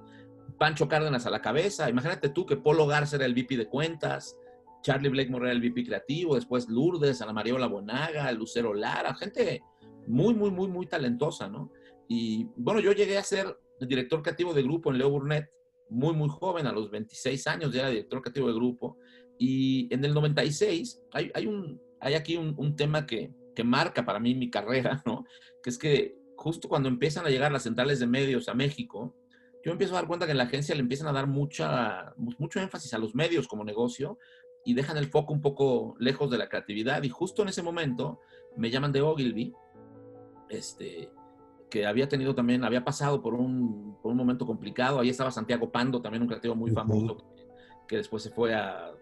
Pancho 0.58 0.86
Cárdenas 0.86 1.24
a 1.24 1.30
la 1.30 1.40
cabeza, 1.40 1.88
imagínate 1.88 2.28
tú 2.28 2.44
que 2.44 2.58
Polo 2.58 2.86
Garza 2.86 3.16
era 3.16 3.24
el 3.24 3.32
VP 3.32 3.56
de 3.56 3.66
cuentas, 3.66 4.36
Charlie 4.82 5.08
Blakemore 5.08 5.46
era 5.46 5.52
el 5.52 5.60
VP 5.60 5.84
creativo, 5.84 6.34
después 6.34 6.68
Lourdes, 6.68 7.20
Ana 7.22 7.32
María 7.32 7.54
Bonaga, 7.66 8.30
Lucero 8.32 8.74
Lara, 8.74 9.14
gente 9.14 9.62
muy, 10.06 10.34
muy, 10.34 10.50
muy, 10.50 10.68
muy 10.68 10.86
talentosa, 10.86 11.48
¿no? 11.48 11.72
Y 12.08 12.46
bueno, 12.56 12.80
yo 12.80 12.92
llegué 12.92 13.18
a 13.18 13.22
ser 13.22 13.58
director 13.80 14.22
creativo 14.22 14.52
de 14.52 14.62
grupo 14.62 14.90
en 14.90 14.98
Leo 14.98 15.10
Burnett 15.10 15.50
muy, 15.88 16.14
muy 16.14 16.28
joven, 16.28 16.66
a 16.66 16.72
los 16.72 16.90
26 16.90 17.46
años, 17.46 17.72
ya 17.72 17.80
era 17.80 17.90
director 17.90 18.22
creativo 18.22 18.48
de 18.48 18.54
grupo. 18.54 18.98
Y 19.38 19.92
en 19.92 20.04
el 20.04 20.14
96 20.14 21.02
hay, 21.12 21.30
hay, 21.34 21.46
un, 21.46 21.80
hay 22.00 22.14
aquí 22.14 22.36
un, 22.36 22.54
un 22.56 22.76
tema 22.76 23.06
que, 23.06 23.32
que, 23.54 23.64
marca 23.64 24.04
para 24.04 24.20
mí 24.20 24.34
mi 24.34 24.50
carrera, 24.50 25.02
¿no? 25.06 25.24
Que 25.62 25.70
es 25.70 25.78
que 25.78 26.16
justo 26.36 26.68
cuando 26.68 26.88
empiezan 26.88 27.26
a 27.26 27.30
llegar 27.30 27.52
las 27.52 27.64
centrales 27.64 28.00
de 28.00 28.06
medios 28.06 28.48
a 28.48 28.54
México, 28.54 29.16
yo 29.64 29.72
empiezo 29.72 29.94
a 29.94 29.98
dar 29.98 30.06
cuenta 30.06 30.26
que 30.26 30.32
en 30.32 30.38
la 30.38 30.44
agencia 30.44 30.74
le 30.74 30.80
empiezan 30.80 31.08
a 31.08 31.12
dar 31.12 31.26
mucha, 31.26 32.14
mucho 32.16 32.60
énfasis 32.60 32.94
a 32.94 32.98
los 32.98 33.14
medios 33.14 33.46
como 33.46 33.64
negocio 33.64 34.18
y 34.64 34.74
dejan 34.74 34.96
el 34.96 35.06
foco 35.06 35.32
un 35.32 35.40
poco 35.40 35.96
lejos 35.98 36.30
de 36.30 36.38
la 36.38 36.48
creatividad. 36.48 37.02
Y 37.02 37.08
justo 37.08 37.42
en 37.42 37.48
ese 37.48 37.62
momento 37.62 38.20
me 38.56 38.70
llaman 38.70 38.92
de 38.92 39.02
Ogilvy, 39.02 39.54
este, 40.48 41.10
que 41.70 41.86
había 41.86 42.08
tenido 42.08 42.34
también, 42.34 42.64
había 42.64 42.84
pasado 42.84 43.22
por 43.22 43.34
un, 43.34 43.96
por 44.02 44.10
un 44.12 44.18
momento 44.18 44.46
complicado. 44.46 45.00
Ahí 45.00 45.08
estaba 45.08 45.30
Santiago 45.30 45.70
Pando, 45.70 46.02
también 46.02 46.22
un 46.22 46.28
creativo 46.28 46.54
muy 46.54 46.70
famoso, 46.72 47.16
que, 47.88 47.96
después 47.96 48.22
se 48.22 48.30
fue 48.30 48.54
a, 48.54 48.92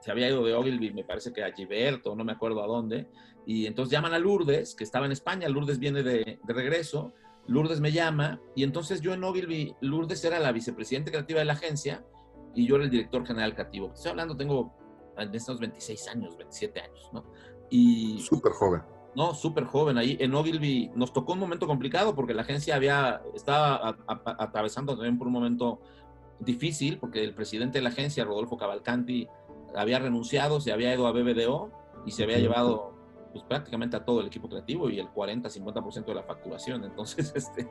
se 0.00 0.10
había 0.10 0.28
ido 0.28 0.44
de 0.44 0.54
Ogilvy, 0.54 0.92
me 0.92 1.04
parece 1.04 1.32
que 1.32 1.42
a 1.42 1.52
Giberto, 1.52 2.14
no 2.14 2.24
me 2.24 2.32
acuerdo 2.32 2.62
a 2.62 2.66
dónde. 2.66 3.08
Y 3.46 3.66
entonces 3.66 3.92
llaman 3.92 4.12
a 4.12 4.18
Lourdes, 4.18 4.74
que 4.74 4.84
estaba 4.84 5.06
en 5.06 5.12
España, 5.12 5.48
Lourdes 5.48 5.78
viene 5.78 6.02
de, 6.02 6.40
de 6.42 6.52
regreso, 6.52 7.14
Lourdes 7.46 7.80
me 7.80 7.92
llama, 7.92 8.40
y 8.56 8.64
entonces 8.64 9.00
yo 9.00 9.14
en 9.14 9.22
Ogilvy, 9.22 9.76
Lourdes 9.80 10.24
era 10.24 10.40
la 10.40 10.50
vicepresidenta 10.50 11.12
creativa 11.12 11.38
de 11.38 11.44
la 11.44 11.52
agencia, 11.52 12.04
y 12.56 12.66
yo 12.66 12.74
era 12.76 12.84
el 12.84 12.90
director 12.90 13.24
general 13.24 13.54
creativo. 13.54 13.92
Estoy 13.92 14.10
hablando, 14.10 14.36
tengo 14.36 14.74
en 15.18 15.34
estos 15.34 15.58
26 15.58 16.08
años, 16.08 16.36
27 16.36 16.80
años, 16.80 17.10
¿no? 17.12 17.24
Y... 17.70 18.20
Súper 18.20 18.52
joven 18.52 18.82
no, 19.16 19.34
súper 19.34 19.64
joven. 19.64 19.96
Ahí 19.96 20.18
en 20.20 20.34
Ogilvy 20.34 20.90
nos 20.94 21.12
tocó 21.12 21.32
un 21.32 21.38
momento 21.38 21.66
complicado 21.66 22.14
porque 22.14 22.34
la 22.34 22.42
agencia 22.42 22.76
había, 22.76 23.22
estaba 23.34 23.96
atravesando 24.06 24.94
también 24.94 25.16
por 25.16 25.26
un 25.26 25.32
momento 25.32 25.80
difícil 26.38 26.98
porque 26.98 27.24
el 27.24 27.34
presidente 27.34 27.78
de 27.78 27.82
la 27.82 27.88
agencia, 27.88 28.26
Rodolfo 28.26 28.58
Cavalcanti, 28.58 29.26
había 29.74 29.98
renunciado, 29.98 30.60
se 30.60 30.70
había 30.70 30.94
ido 30.94 31.06
a 31.06 31.12
BBDO 31.12 31.70
y 32.04 32.10
se 32.10 32.24
había 32.24 32.38
llevado 32.38 32.92
pues, 33.32 33.42
prácticamente 33.44 33.96
a 33.96 34.04
todo 34.04 34.20
el 34.20 34.26
equipo 34.26 34.50
creativo 34.50 34.90
y 34.90 35.00
el 35.00 35.08
40-50% 35.08 36.04
de 36.04 36.14
la 36.14 36.22
facturación. 36.22 36.84
Entonces, 36.84 37.32
este, 37.34 37.70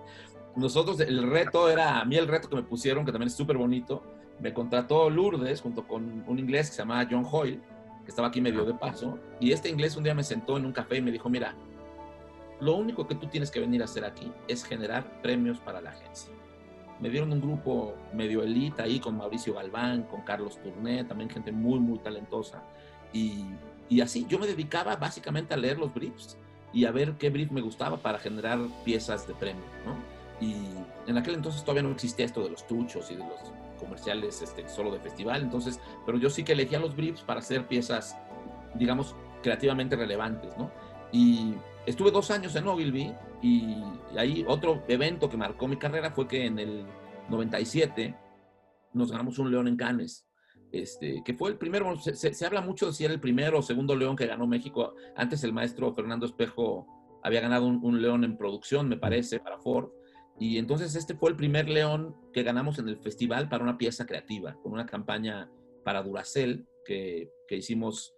nosotros, 0.56 1.00
el 1.00 1.30
reto 1.30 1.70
era, 1.70 2.00
a 2.00 2.06
mí 2.06 2.16
el 2.16 2.28
reto 2.28 2.50
que 2.50 2.56
me 2.56 2.64
pusieron, 2.64 3.06
que 3.06 3.12
también 3.12 3.28
es 3.28 3.36
súper 3.36 3.58
bonito, 3.58 4.02
me 4.40 4.54
contrató 4.54 5.10
Lourdes 5.10 5.62
junto 5.62 5.88
con 5.88 6.24
un 6.28 6.40
inglés 6.40 6.70
que 6.70 6.76
se 6.76 6.82
llamaba 6.82 7.08
John 7.10 7.26
Hoyle, 7.30 7.62
que 8.04 8.10
estaba 8.10 8.28
aquí 8.28 8.42
medio 8.42 8.66
de 8.66 8.74
paso, 8.74 9.20
y 9.40 9.52
este 9.52 9.70
inglés 9.70 9.96
un 9.96 10.04
día 10.04 10.14
me 10.14 10.24
sentó 10.24 10.58
en 10.58 10.66
un 10.66 10.72
café 10.72 10.98
y 10.98 11.02
me 11.02 11.12
dijo, 11.12 11.30
mira, 11.30 11.56
lo 12.60 12.76
único 12.76 13.08
que 13.08 13.16
tú 13.16 13.28
tienes 13.28 13.52
que 13.52 13.60
venir 13.60 13.82
a 13.82 13.86
hacer 13.86 14.06
aquí 14.06 14.32
es 14.48 14.64
generar 14.64 15.22
premios 15.22 15.60
para 15.60 15.82
la 15.82 15.92
agencia. 15.92 16.34
Me 17.00 17.10
dieron 17.10 17.34
un 17.34 17.42
grupo 17.42 17.96
medio 18.14 18.42
elite 18.42 18.82
ahí 18.82 19.00
con 19.00 19.18
Mauricio 19.18 19.54
Galván, 19.54 20.04
con 20.04 20.22
Carlos 20.22 20.58
Tourné, 20.62 21.04
también 21.04 21.30
gente 21.30 21.52
muy, 21.52 21.80
muy 21.80 22.00
talentosa. 22.00 22.64
Y, 23.12 23.46
y 23.90 24.00
así 24.00 24.26
yo 24.30 24.40
me 24.40 24.48
dedicaba 24.48 24.96
básicamente 24.96 25.54
a 25.54 25.58
leer 25.58 25.78
los 25.78 25.94
briefs 25.94 26.38
y 26.72 26.86
a 26.86 26.92
ver 26.92 27.14
qué 27.14 27.30
brief 27.30 27.52
me 27.52 27.62
gustaba 27.62 27.98
para 27.98 28.20
generar 28.20 28.60
piezas 28.86 29.28
de 29.28 29.34
premio, 29.34 29.64
¿no? 29.86 29.96
Y 30.46 30.56
en 31.10 31.18
aquel 31.18 31.36
entonces 31.36 31.62
todavía 31.62 31.84
no 31.84 31.92
existía 31.92 32.26
esto 32.26 32.44
de 32.44 32.50
los 32.50 32.66
tuchos 32.68 33.10
y 33.12 33.16
de 33.16 33.24
los 33.24 33.40
comerciales 33.76 34.42
este, 34.42 34.68
solo 34.68 34.92
de 34.92 35.00
festival, 35.00 35.42
entonces, 35.42 35.80
pero 36.06 36.18
yo 36.18 36.30
sí 36.30 36.44
que 36.44 36.54
elegía 36.54 36.80
los 36.80 36.96
briefs 36.96 37.22
para 37.22 37.40
hacer 37.40 37.68
piezas, 37.68 38.18
digamos, 38.76 39.16
creativamente 39.42 39.96
relevantes, 39.96 40.58
¿no? 40.58 40.72
Y 41.12 41.54
estuve 41.86 42.12
dos 42.12 42.32
años 42.32 42.56
en 42.56 42.68
Ogilvy 42.68 43.14
y 43.42 43.78
ahí 44.18 44.44
otro 44.48 44.84
evento 44.88 45.30
que 45.30 45.38
marcó 45.38 45.68
mi 45.68 45.78
carrera 45.78 46.12
fue 46.12 46.28
que 46.28 46.46
en 46.46 46.60
el 46.60 46.86
97 47.30 48.16
nos 48.94 49.12
ganamos 49.12 49.38
un 49.40 49.52
león 49.52 49.68
en 49.68 49.78
Cannes. 49.78 50.26
Este, 50.72 51.22
que 51.24 51.34
fue 51.34 51.52
el 51.52 51.58
primero, 51.58 51.96
se, 51.98 52.16
se, 52.16 52.46
habla 52.46 52.60
mucho 52.60 52.88
de 52.88 52.94
si 52.94 53.06
era 53.06 53.14
el 53.14 53.22
primero 53.22 53.60
o 53.60 53.62
segundo 53.62 53.96
león 53.96 54.16
que 54.16 54.26
ganó 54.26 54.46
México. 54.48 54.96
Antes 55.16 55.44
el 55.44 55.54
maestro 55.54 55.94
Fernando 55.94 56.26
Espejo 56.26 56.86
había 57.24 57.40
ganado 57.40 57.66
un, 57.66 57.80
un, 57.84 58.02
león 58.02 58.24
en 58.24 58.38
producción, 58.38 58.90
me 58.90 58.98
parece, 58.98 59.40
para 59.40 59.58
Ford. 59.58 59.90
Y 60.40 60.58
entonces 60.58 60.96
este 60.96 61.16
fue 61.16 61.30
el 61.30 61.36
primer 61.36 61.70
león 61.70 62.16
que 62.34 62.44
ganamos 62.44 62.78
en 62.80 62.90
el 62.90 62.98
festival 62.98 63.48
para 63.48 63.64
una 63.64 63.78
pieza 63.78 64.06
creativa, 64.06 64.58
con 64.62 64.74
una 64.74 64.86
campaña 64.86 65.50
para 65.84 66.04
Duracell 66.04 66.68
que, 66.84 67.32
que 67.48 67.56
hicimos 67.58 68.16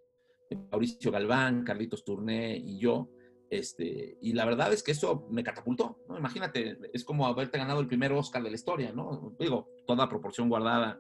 Mauricio 0.72 1.12
Galván, 1.12 1.64
Carlitos 1.64 2.04
Turné 2.04 2.58
y 2.58 2.80
yo. 2.80 3.10
Este, 3.50 4.18
y 4.22 4.34
la 4.34 4.46
verdad 4.46 4.74
es 4.74 4.84
que 4.84 4.92
eso 4.92 5.26
me 5.30 5.44
catapultó, 5.44 6.00
¿no? 6.10 6.18
Imagínate, 6.18 6.78
es 6.92 7.06
como 7.06 7.26
haberte 7.28 7.58
ganado 7.58 7.80
el 7.80 7.88
primer 7.88 8.12
Oscar 8.12 8.44
de 8.44 8.50
la 8.50 8.56
historia, 8.56 8.92
¿no? 8.92 9.36
Digo, 9.40 9.70
toda 9.86 10.10
proporción 10.10 10.50
guardada 10.50 11.00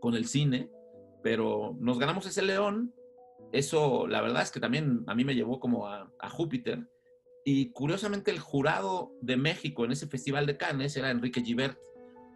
con 0.00 0.14
el 0.14 0.26
cine, 0.26 0.70
pero 1.22 1.76
nos 1.80 1.98
ganamos 1.98 2.26
ese 2.26 2.42
león. 2.42 2.94
Eso, 3.52 4.06
la 4.06 4.20
verdad 4.20 4.42
es 4.42 4.50
que 4.50 4.60
también 4.60 5.04
a 5.06 5.14
mí 5.14 5.24
me 5.24 5.34
llevó 5.34 5.60
como 5.60 5.86
a, 5.86 6.12
a 6.18 6.28
Júpiter. 6.28 6.86
Y 7.50 7.70
curiosamente 7.70 8.30
el 8.30 8.40
jurado 8.40 9.10
de 9.22 9.38
México 9.38 9.86
en 9.86 9.92
ese 9.92 10.06
festival 10.06 10.44
de 10.44 10.58
Cannes 10.58 10.94
era 10.98 11.10
Enrique 11.10 11.40
Givert, 11.40 11.78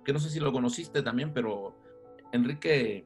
que 0.06 0.12
no 0.14 0.18
sé 0.18 0.30
si 0.30 0.40
lo 0.40 0.54
conociste 0.54 1.02
también, 1.02 1.34
pero 1.34 1.76
Enrique, 2.32 3.04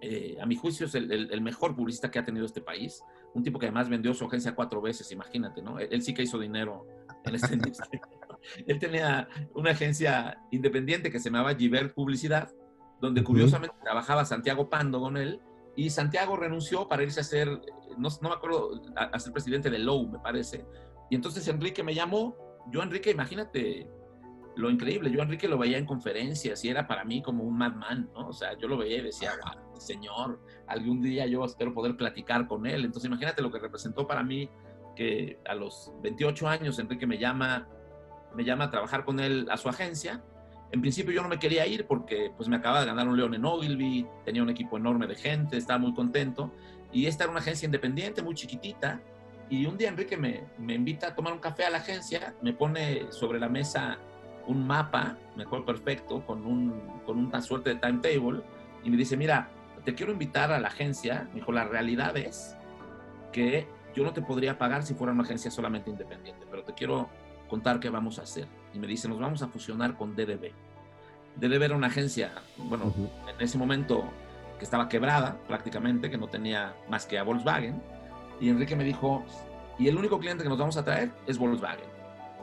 eh, 0.00 0.36
a 0.42 0.44
mi 0.44 0.56
juicio, 0.56 0.86
es 0.86 0.96
el, 0.96 1.12
el, 1.12 1.30
el, 1.30 1.40
mejor 1.40 1.76
publicista 1.76 2.10
que 2.10 2.18
ha 2.18 2.24
tenido 2.24 2.44
este 2.44 2.60
país 2.62 3.00
un 3.32 3.44
tipo 3.44 3.60
que 3.60 3.66
además 3.66 3.88
vendió 3.88 4.12
su 4.12 4.24
agencia 4.24 4.56
cuatro 4.56 4.80
veces, 4.80 5.12
imagínate, 5.12 5.62
¿no? 5.62 5.78
Él, 5.78 6.02
sí 6.02 6.14
que 6.14 6.24
hizo 6.24 6.36
dinero 6.36 6.84
en 7.24 7.36
este 7.36 7.54
industria. 7.54 8.00
Él 8.66 8.80
tenía 8.80 9.28
una 9.54 9.70
agencia 9.70 10.42
independiente 10.50 11.12
que 11.12 11.20
se 11.20 11.30
llamaba 11.30 11.54
Givert 11.54 11.94
Publicidad, 11.94 12.52
donde 13.00 13.22
curiosamente 13.22 13.76
uh 13.76 13.78
-huh. 13.78 13.84
trabajaba 13.84 14.24
Santiago 14.24 14.68
Pando 14.68 14.98
con 14.98 15.16
él, 15.16 15.40
y 15.78 15.90
Santiago 15.90 16.34
renunció 16.34 16.88
para 16.88 17.04
irse 17.04 17.20
a 17.20 17.22
ser, 17.22 17.48
no, 17.96 18.08
no 18.20 18.28
me 18.28 18.34
acuerdo, 18.34 18.82
a, 18.96 19.04
a, 19.04 19.18
ser 19.20 19.32
presidente 19.32 19.70
de 19.70 19.78
Lowe, 19.78 20.08
me 20.08 20.18
parece. 20.18 20.66
Y 21.08 21.14
entonces 21.14 21.46
Enrique 21.46 21.84
me 21.84 21.94
llamó, 21.94 22.36
yo 22.72 22.82
Enrique, 22.82 23.12
imagínate 23.12 23.88
lo 24.56 24.70
increíble, 24.70 25.08
yo 25.12 25.22
Enrique 25.22 25.46
lo 25.46 25.56
veía 25.56 25.78
en 25.78 25.86
conferencias 25.86 26.64
y 26.64 26.68
era 26.68 26.88
para 26.88 27.04
mí 27.04 27.22
como 27.22 27.44
un 27.44 27.56
madman, 27.56 28.10
¿no? 28.12 28.26
O 28.26 28.32
sea, 28.32 28.58
yo 28.58 28.66
lo 28.66 28.76
veía 28.76 28.98
y 28.98 29.02
decía, 29.02 29.30
wow, 29.40 29.80
señor, 29.80 30.40
algún 30.66 31.00
día 31.00 31.28
yo 31.28 31.44
espero 31.44 31.72
poder 31.72 31.96
platicar 31.96 32.48
con 32.48 32.66
él. 32.66 32.84
Entonces 32.84 33.06
imagínate 33.06 33.40
lo 33.40 33.52
que 33.52 33.60
representó 33.60 34.04
para 34.04 34.24
mí 34.24 34.50
que 34.96 35.38
a 35.46 35.54
los 35.54 35.92
28 36.02 36.48
años 36.48 36.80
Enrique 36.80 37.06
me 37.06 37.18
llama, 37.18 37.68
me 38.34 38.42
llama 38.42 38.64
a 38.64 38.70
trabajar 38.72 39.04
con 39.04 39.20
él 39.20 39.46
a 39.48 39.56
su 39.56 39.68
agencia. 39.68 40.24
En 40.70 40.80
principio 40.80 41.12
yo 41.12 41.22
no 41.22 41.28
me 41.28 41.38
quería 41.38 41.66
ir 41.66 41.86
porque 41.86 42.30
pues 42.36 42.48
me 42.48 42.56
acababa 42.56 42.80
de 42.80 42.86
ganar 42.86 43.08
un 43.08 43.16
león 43.16 43.34
en 43.34 43.44
Ogilvy, 43.44 44.06
tenía 44.24 44.42
un 44.42 44.50
equipo 44.50 44.76
enorme 44.76 45.06
de 45.06 45.14
gente, 45.14 45.56
estaba 45.56 45.78
muy 45.78 45.94
contento. 45.94 46.52
Y 46.92 47.06
esta 47.06 47.24
era 47.24 47.30
una 47.30 47.40
agencia 47.40 47.66
independiente, 47.66 48.22
muy 48.22 48.34
chiquitita. 48.34 49.00
Y 49.50 49.64
un 49.64 49.78
día 49.78 49.88
Enrique 49.88 50.16
me, 50.16 50.44
me 50.58 50.74
invita 50.74 51.08
a 51.08 51.14
tomar 51.14 51.32
un 51.32 51.38
café 51.38 51.64
a 51.64 51.70
la 51.70 51.78
agencia, 51.78 52.34
me 52.42 52.52
pone 52.52 53.10
sobre 53.10 53.38
la 53.38 53.48
mesa 53.48 53.98
un 54.46 54.66
mapa, 54.66 55.16
me 55.36 55.44
acuerdo 55.44 55.66
perfecto, 55.66 56.24
con, 56.26 56.44
un, 56.44 57.00
con 57.04 57.18
una 57.18 57.40
suerte 57.40 57.70
de 57.70 57.76
timetable, 57.76 58.42
y 58.82 58.90
me 58.90 58.96
dice, 58.96 59.16
mira, 59.16 59.48
te 59.84 59.94
quiero 59.94 60.12
invitar 60.12 60.52
a 60.52 60.58
la 60.58 60.68
agencia. 60.68 61.28
Me 61.30 61.36
dijo, 61.36 61.52
la 61.52 61.64
realidad 61.64 62.16
es 62.16 62.56
que 63.32 63.66
yo 63.94 64.04
no 64.04 64.12
te 64.12 64.22
podría 64.22 64.58
pagar 64.58 64.82
si 64.82 64.94
fuera 64.94 65.12
una 65.12 65.22
agencia 65.22 65.50
solamente 65.50 65.90
independiente, 65.90 66.46
pero 66.50 66.62
te 66.62 66.74
quiero 66.74 67.08
contar 67.48 67.80
qué 67.80 67.90
vamos 67.90 68.18
a 68.18 68.22
hacer. 68.22 68.46
Y 68.74 68.78
me 68.78 68.86
dice, 68.86 69.08
nos 69.08 69.18
vamos 69.18 69.42
a 69.42 69.48
fusionar 69.48 69.96
con 69.96 70.14
DDB. 70.14 70.52
DDB 71.36 71.62
era 71.62 71.76
una 71.76 71.86
agencia, 71.86 72.32
bueno, 72.56 72.86
uh 72.86 72.92
-huh. 72.92 73.34
en 73.34 73.40
ese 73.40 73.58
momento 73.58 74.04
que 74.58 74.64
estaba 74.64 74.88
quebrada 74.88 75.38
prácticamente, 75.46 76.10
que 76.10 76.18
no 76.18 76.28
tenía 76.28 76.74
más 76.88 77.06
que 77.06 77.18
a 77.18 77.22
Volkswagen. 77.22 77.80
Y 78.40 78.48
Enrique 78.48 78.76
me 78.76 78.84
dijo, 78.84 79.24
y 79.78 79.88
el 79.88 79.96
único 79.96 80.18
cliente 80.18 80.42
que 80.42 80.48
nos 80.48 80.58
vamos 80.58 80.76
a 80.76 80.84
traer 80.84 81.10
es 81.26 81.38
Volkswagen. 81.38 81.86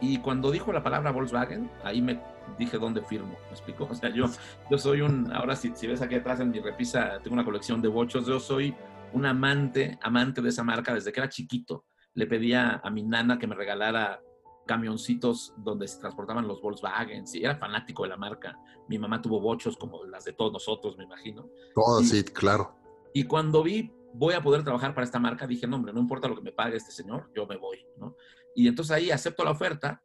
Y 0.02 0.18
cuando 0.20 0.52
dijo 0.52 0.74
la 0.74 0.84
palabra 0.84 1.12
Volkswagen, 1.12 1.70
ahí 1.84 2.02
me 2.02 2.20
dije 2.58 2.78
dónde 2.78 3.02
firmo, 3.02 3.38
¿me 3.48 3.52
explico? 3.52 3.88
O 3.92 3.96
sea, 3.96 4.10
yo, 4.10 4.26
yo 4.70 4.78
soy 4.78 5.02
un, 5.02 5.32
ahora 5.34 5.56
si, 5.56 5.72
si 5.76 5.88
ves 5.88 6.02
aquí 6.02 6.16
atrás 6.16 6.40
en 6.40 6.52
mi 6.52 6.60
repisa, 6.60 7.20
tengo 7.22 7.34
una 7.34 7.46
colección 7.46 7.82
de 7.82 7.88
bochos, 7.88 8.26
yo 8.26 8.40
soy 8.40 8.76
un 9.14 9.26
amante, 9.26 9.98
amante 10.02 10.42
de 10.42 10.50
esa 10.50 10.64
marca 10.64 10.94
desde 10.94 11.12
que 11.12 11.20
era 11.20 11.30
chiquito. 11.30 11.86
Le 12.14 12.28
pedía 12.28 12.82
a 12.84 12.90
mi 12.90 13.04
nana 13.04 13.38
que 13.38 13.48
me 13.48 13.56
regalara 13.56 14.22
camioncitos 14.66 15.54
donde 15.58 15.88
se 15.88 16.00
transportaban 16.00 16.48
los 16.48 16.62
Volkswagen, 16.62 17.26
y 17.34 17.44
era 17.44 17.56
fanático 17.56 18.04
de 18.04 18.10
la 18.10 18.18
marca. 18.18 18.58
Mi 18.88 18.98
mamá 18.98 19.22
tuvo 19.22 19.40
bochos 19.40 19.78
como 19.78 20.04
las 20.06 20.26
de 20.26 20.34
todos 20.34 20.52
nosotros, 20.52 20.98
me 20.98 21.04
imagino. 21.04 21.50
Todo, 21.74 22.02
sí, 22.02 22.24
claro. 22.24 22.76
Y 23.14 23.24
cuando 23.26 23.64
vi 23.64 23.92
voy 24.18 24.34
a 24.34 24.42
poder 24.42 24.64
trabajar 24.64 24.94
para 24.94 25.06
esta 25.06 25.20
marca, 25.20 25.46
dije, 25.46 25.68
no, 25.68 25.76
hombre, 25.76 25.94
no 25.94 26.00
importa 26.00 26.28
lo 26.28 26.36
que 26.36 26.42
me 26.42 26.52
pague 26.52 26.78
este 26.78 26.92
señor, 26.92 27.30
yo 27.36 27.46
me 27.46 27.58
voy, 27.58 27.86
¿no? 27.98 28.16
Y 28.56 28.68
entonces 28.68 28.96
ahí 28.96 29.12
acepto 29.12 29.44
la 29.44 29.52
oferta 29.52 30.02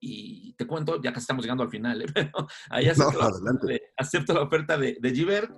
y 0.00 0.52
te 0.54 0.66
cuento, 0.66 1.02
ya 1.02 1.12
casi 1.12 1.24
estamos 1.24 1.44
llegando 1.44 1.64
al 1.64 1.70
final, 1.70 2.02
¿eh? 2.02 2.06
pero 2.14 2.46
ahí 2.70 2.88
acepto, 2.88 3.20
no, 3.20 3.30
la, 3.30 3.52
de, 3.62 3.82
acepto 3.96 4.32
la, 4.32 4.42
oferta 4.42 4.78
de, 4.78 4.96
de 5.00 5.10
Givert 5.10 5.50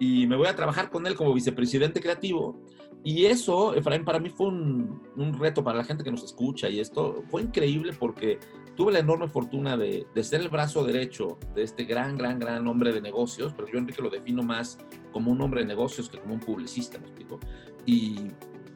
y 0.00 0.26
me 0.26 0.34
voy 0.34 0.48
a 0.48 0.56
trabajar 0.56 0.90
con 0.90 1.06
él 1.06 1.14
como 1.14 1.32
vicepresidente 1.34 2.00
creativo. 2.00 2.58
Y 3.04 3.26
eso, 3.26 3.74
Efraín, 3.74 4.04
para 4.04 4.18
mí 4.18 4.30
fue 4.30 4.48
un, 4.48 5.02
un, 5.16 5.38
reto 5.38 5.62
para 5.62 5.78
la 5.78 5.84
gente 5.84 6.02
que 6.02 6.10
nos 6.10 6.24
escucha 6.24 6.68
y 6.68 6.80
esto 6.80 7.22
fue 7.30 7.42
increíble 7.42 7.92
porque 7.98 8.38
tuve 8.76 8.92
la 8.92 8.98
enorme 8.98 9.28
fortuna 9.28 9.76
de, 9.76 10.06
de, 10.14 10.24
ser 10.24 10.40
el 10.40 10.48
brazo 10.48 10.84
derecho 10.84 11.38
de 11.54 11.62
este 11.62 11.84
gran, 11.84 12.18
gran, 12.18 12.38
gran 12.38 12.66
hombre 12.66 12.92
de 12.92 13.00
negocios, 13.00 13.52
pero 13.54 13.68
yo 13.68 13.78
Enrique 13.78 14.02
lo 14.02 14.10
defino 14.10 14.42
más 14.42 14.78
como 15.12 15.30
un 15.30 15.40
hombre 15.40 15.60
de 15.60 15.66
negocios 15.66 16.10
que 16.10 16.18
como 16.18 16.34
un 16.34 16.40
publicista, 16.40 16.98
¿me 16.98 17.06
explico? 17.06 17.40
Y 17.86 18.16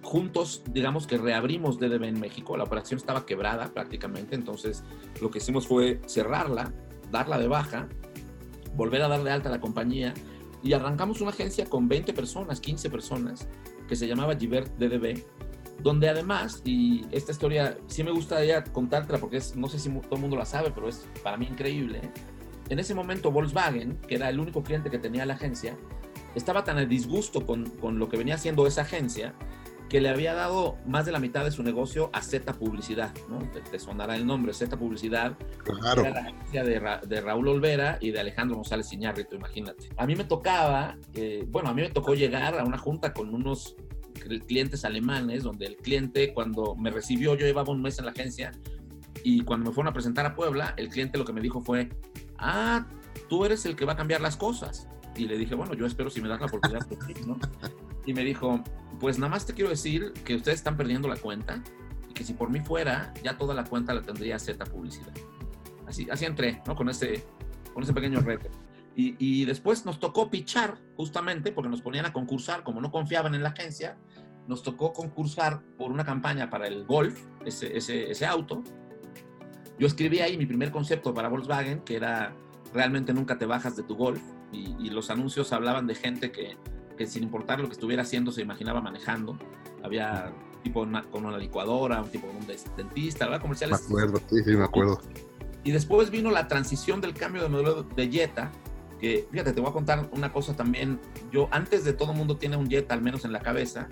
juntos, 0.02 0.62
digamos 0.70 1.06
que 1.06 1.18
reabrimos 1.18 1.78
DDB 1.78 2.04
en 2.04 2.20
México, 2.20 2.56
la 2.56 2.64
operación 2.64 2.98
estaba 2.98 3.26
quebrada 3.26 3.72
prácticamente, 3.72 4.34
entonces 4.34 4.84
lo 5.20 5.30
que 5.30 5.38
hicimos 5.38 5.66
fue 5.66 6.00
cerrarla, 6.06 6.72
darla 7.10 7.38
de 7.38 7.48
baja, 7.48 7.88
volver 8.74 9.02
a 9.02 9.08
dar 9.08 9.22
de 9.22 9.30
alta 9.30 9.48
a 9.48 9.52
la 9.52 9.60
compañía 9.60 10.14
y 10.64 10.72
arrancamos 10.72 11.20
una 11.20 11.30
agencia 11.30 11.66
con 11.66 11.86
20 11.88 12.14
personas, 12.14 12.58
15 12.58 12.88
personas, 12.90 13.46
que 13.86 13.94
se 13.94 14.08
llamaba 14.08 14.34
Givert 14.34 14.76
DDB, 14.78 15.22
donde 15.82 16.08
además, 16.08 16.62
y 16.64 17.04
esta 17.12 17.32
historia 17.32 17.76
sí 17.86 18.02
me 18.02 18.10
gustaría 18.10 18.64
contártela 18.64 19.18
porque 19.18 19.36
es, 19.36 19.54
no 19.54 19.68
sé 19.68 19.78
si 19.78 19.90
todo 19.90 20.14
el 20.14 20.22
mundo 20.22 20.36
la 20.36 20.46
sabe, 20.46 20.72
pero 20.74 20.88
es 20.88 21.06
para 21.22 21.36
mí 21.36 21.46
increíble. 21.46 22.00
En 22.70 22.78
ese 22.78 22.94
momento 22.94 23.30
Volkswagen, 23.30 23.98
que 24.08 24.14
era 24.14 24.30
el 24.30 24.40
único 24.40 24.62
cliente 24.62 24.90
que 24.90 24.98
tenía 24.98 25.26
la 25.26 25.34
agencia, 25.34 25.76
estaba 26.34 26.64
tan 26.64 26.78
a 26.78 26.86
disgusto 26.86 27.44
con, 27.44 27.66
con 27.66 27.98
lo 27.98 28.08
que 28.08 28.16
venía 28.16 28.36
haciendo 28.36 28.66
esa 28.66 28.82
agencia 28.82 29.34
que 29.94 30.00
le 30.00 30.08
había 30.08 30.34
dado 30.34 30.76
más 30.88 31.06
de 31.06 31.12
la 31.12 31.20
mitad 31.20 31.44
de 31.44 31.52
su 31.52 31.62
negocio 31.62 32.10
a 32.12 32.20
Z 32.20 32.52
Publicidad, 32.54 33.14
¿no? 33.28 33.38
Te, 33.52 33.60
te 33.60 33.78
sonará 33.78 34.16
el 34.16 34.26
nombre, 34.26 34.52
Z 34.52 34.76
Publicidad. 34.76 35.38
Claro. 35.62 36.00
Era 36.04 36.10
la 36.10 36.20
agencia 36.30 36.64
de, 36.64 36.80
Ra 36.80 37.00
de, 37.06 37.20
Raúl 37.20 37.46
Olvera 37.46 37.98
y 38.00 38.10
de 38.10 38.18
Alejandro 38.18 38.56
González 38.56 38.92
Iñárritu, 38.92 39.36
imagínate. 39.36 39.90
A 39.96 40.04
mí 40.04 40.16
me 40.16 40.24
tocaba, 40.24 40.98
eh, 41.12 41.46
bueno, 41.48 41.68
a 41.68 41.74
mí 41.74 41.82
me 41.82 41.90
tocó 41.90 42.14
llegar 42.14 42.58
a 42.58 42.64
una 42.64 42.76
junta 42.76 43.12
con 43.12 43.32
unos 43.32 43.76
clientes 44.48 44.84
alemanes, 44.84 45.44
donde 45.44 45.66
el 45.66 45.76
cliente 45.76 46.34
cuando 46.34 46.74
me 46.74 46.90
recibió, 46.90 47.36
yo 47.36 47.46
llevaba 47.46 47.70
un 47.70 47.80
mes 47.80 47.96
en 48.00 48.06
la 48.06 48.10
agencia, 48.10 48.50
y 49.22 49.44
cuando 49.44 49.70
me 49.70 49.72
fueron 49.76 49.92
a 49.92 49.92
presentar 49.92 50.26
a 50.26 50.34
Puebla, 50.34 50.74
el 50.76 50.88
cliente 50.88 51.18
lo 51.18 51.24
que 51.24 51.32
me 51.32 51.40
dijo 51.40 51.60
fue, 51.60 51.88
ah, 52.36 52.84
tú 53.28 53.44
eres 53.44 53.64
el 53.64 53.76
que 53.76 53.84
va 53.84 53.92
a 53.92 53.96
cambiar 53.96 54.20
las 54.20 54.36
cosas. 54.36 54.88
Y 55.14 55.28
le 55.28 55.38
dije, 55.38 55.54
bueno, 55.54 55.74
yo 55.74 55.86
espero 55.86 56.10
si 56.10 56.20
me 56.20 56.28
das 56.28 56.40
la 56.40 56.46
oportunidad, 56.46 56.84
¿no? 57.28 57.38
Y 58.06 58.12
me 58.12 58.24
dijo, 58.24 58.62
pues 59.00 59.18
nada 59.18 59.30
más 59.30 59.46
te 59.46 59.54
quiero 59.54 59.70
decir 59.70 60.12
que 60.24 60.36
ustedes 60.36 60.58
están 60.58 60.76
perdiendo 60.76 61.08
la 61.08 61.16
cuenta 61.16 61.62
y 62.08 62.12
que 62.12 62.24
si 62.24 62.34
por 62.34 62.50
mí 62.50 62.60
fuera, 62.60 63.12
ya 63.22 63.36
toda 63.36 63.54
la 63.54 63.64
cuenta 63.64 63.94
la 63.94 64.02
tendría 64.02 64.38
Z 64.38 64.64
Publicidad. 64.66 65.12
Así, 65.86 66.06
así 66.10 66.24
entré, 66.24 66.62
¿no? 66.66 66.74
Con 66.74 66.88
ese, 66.88 67.24
con 67.72 67.82
ese 67.82 67.92
pequeño 67.92 68.20
reto. 68.20 68.48
Y, 68.96 69.16
y, 69.18 69.44
después 69.44 69.84
nos 69.84 69.98
tocó 69.98 70.30
pichar, 70.30 70.78
justamente, 70.96 71.50
porque 71.50 71.68
nos 71.68 71.82
ponían 71.82 72.06
a 72.06 72.12
concursar, 72.12 72.62
como 72.62 72.80
no 72.80 72.92
confiaban 72.92 73.34
en 73.34 73.42
la 73.42 73.48
agencia, 73.48 73.96
nos 74.46 74.62
tocó 74.62 74.92
concursar 74.92 75.62
por 75.76 75.90
una 75.90 76.04
campaña 76.04 76.48
para 76.48 76.68
el 76.68 76.84
Golf, 76.84 77.20
ese, 77.44 77.76
ese, 77.76 78.10
ese 78.10 78.24
auto. 78.24 78.62
Yo 79.80 79.88
escribí 79.88 80.20
ahí 80.20 80.38
mi 80.38 80.46
primer 80.46 80.70
concepto 80.70 81.12
para 81.12 81.28
Volkswagen, 81.28 81.80
que 81.80 81.96
era 81.96 82.36
realmente 82.72 83.12
nunca 83.12 83.36
te 83.36 83.46
bajas 83.46 83.74
de 83.74 83.82
tu 83.82 83.96
Golf, 83.96 84.22
y, 84.52 84.76
y 84.78 84.90
los 84.90 85.10
anuncios 85.10 85.52
hablaban 85.52 85.88
de 85.88 85.96
gente 85.96 86.30
que, 86.30 86.56
que 86.96 87.06
sin 87.06 87.22
importar 87.22 87.60
lo 87.60 87.66
que 87.66 87.72
estuviera 87.72 88.02
haciendo 88.02 88.32
se 88.32 88.42
imaginaba 88.42 88.80
manejando. 88.80 89.36
Había 89.82 90.32
un 90.56 90.62
tipo 90.62 90.86
con 91.10 91.26
una 91.26 91.38
licuadora, 91.38 92.02
un 92.02 92.10
tipo 92.10 92.26
con 92.26 92.36
un 92.36 92.46
dentista, 92.76 93.26
¿verdad? 93.26 93.40
Comerciales. 93.40 93.80
Me 93.82 93.86
acuerdo, 93.86 94.20
sí, 94.30 94.36
sí, 94.44 94.56
me 94.56 94.64
acuerdo. 94.64 95.00
Y 95.64 95.72
después 95.72 96.10
vino 96.10 96.30
la 96.30 96.46
transición 96.46 97.00
del 97.00 97.14
cambio 97.14 97.42
de 97.42 97.48
modelo 97.48 97.82
de 97.82 98.10
Jetta, 98.10 98.52
que 99.00 99.26
fíjate, 99.30 99.52
te 99.52 99.60
voy 99.60 99.70
a 99.70 99.72
contar 99.72 100.08
una 100.12 100.32
cosa 100.32 100.54
también. 100.54 101.00
Yo 101.32 101.48
antes 101.50 101.84
de 101.84 101.94
todo 101.94 102.12
mundo 102.12 102.36
tiene 102.36 102.56
un 102.56 102.68
Jetta, 102.68 102.94
al 102.94 103.02
menos 103.02 103.24
en 103.24 103.32
la 103.32 103.40
cabeza, 103.40 103.88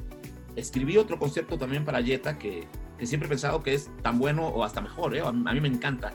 escribí 0.54 0.98
otro 0.98 1.18
concepto 1.18 1.58
también 1.58 1.84
para 1.84 2.02
Jetta 2.02 2.38
que, 2.38 2.68
que 2.98 3.06
siempre 3.06 3.26
he 3.26 3.30
pensado 3.30 3.62
que 3.62 3.74
es 3.74 3.90
tan 4.02 4.18
bueno 4.18 4.46
o 4.48 4.64
hasta 4.64 4.80
mejor, 4.80 5.16
¿eh? 5.16 5.22
a, 5.22 5.32
mí 5.32 5.60
me 5.60 5.68
encanta, 5.68 6.12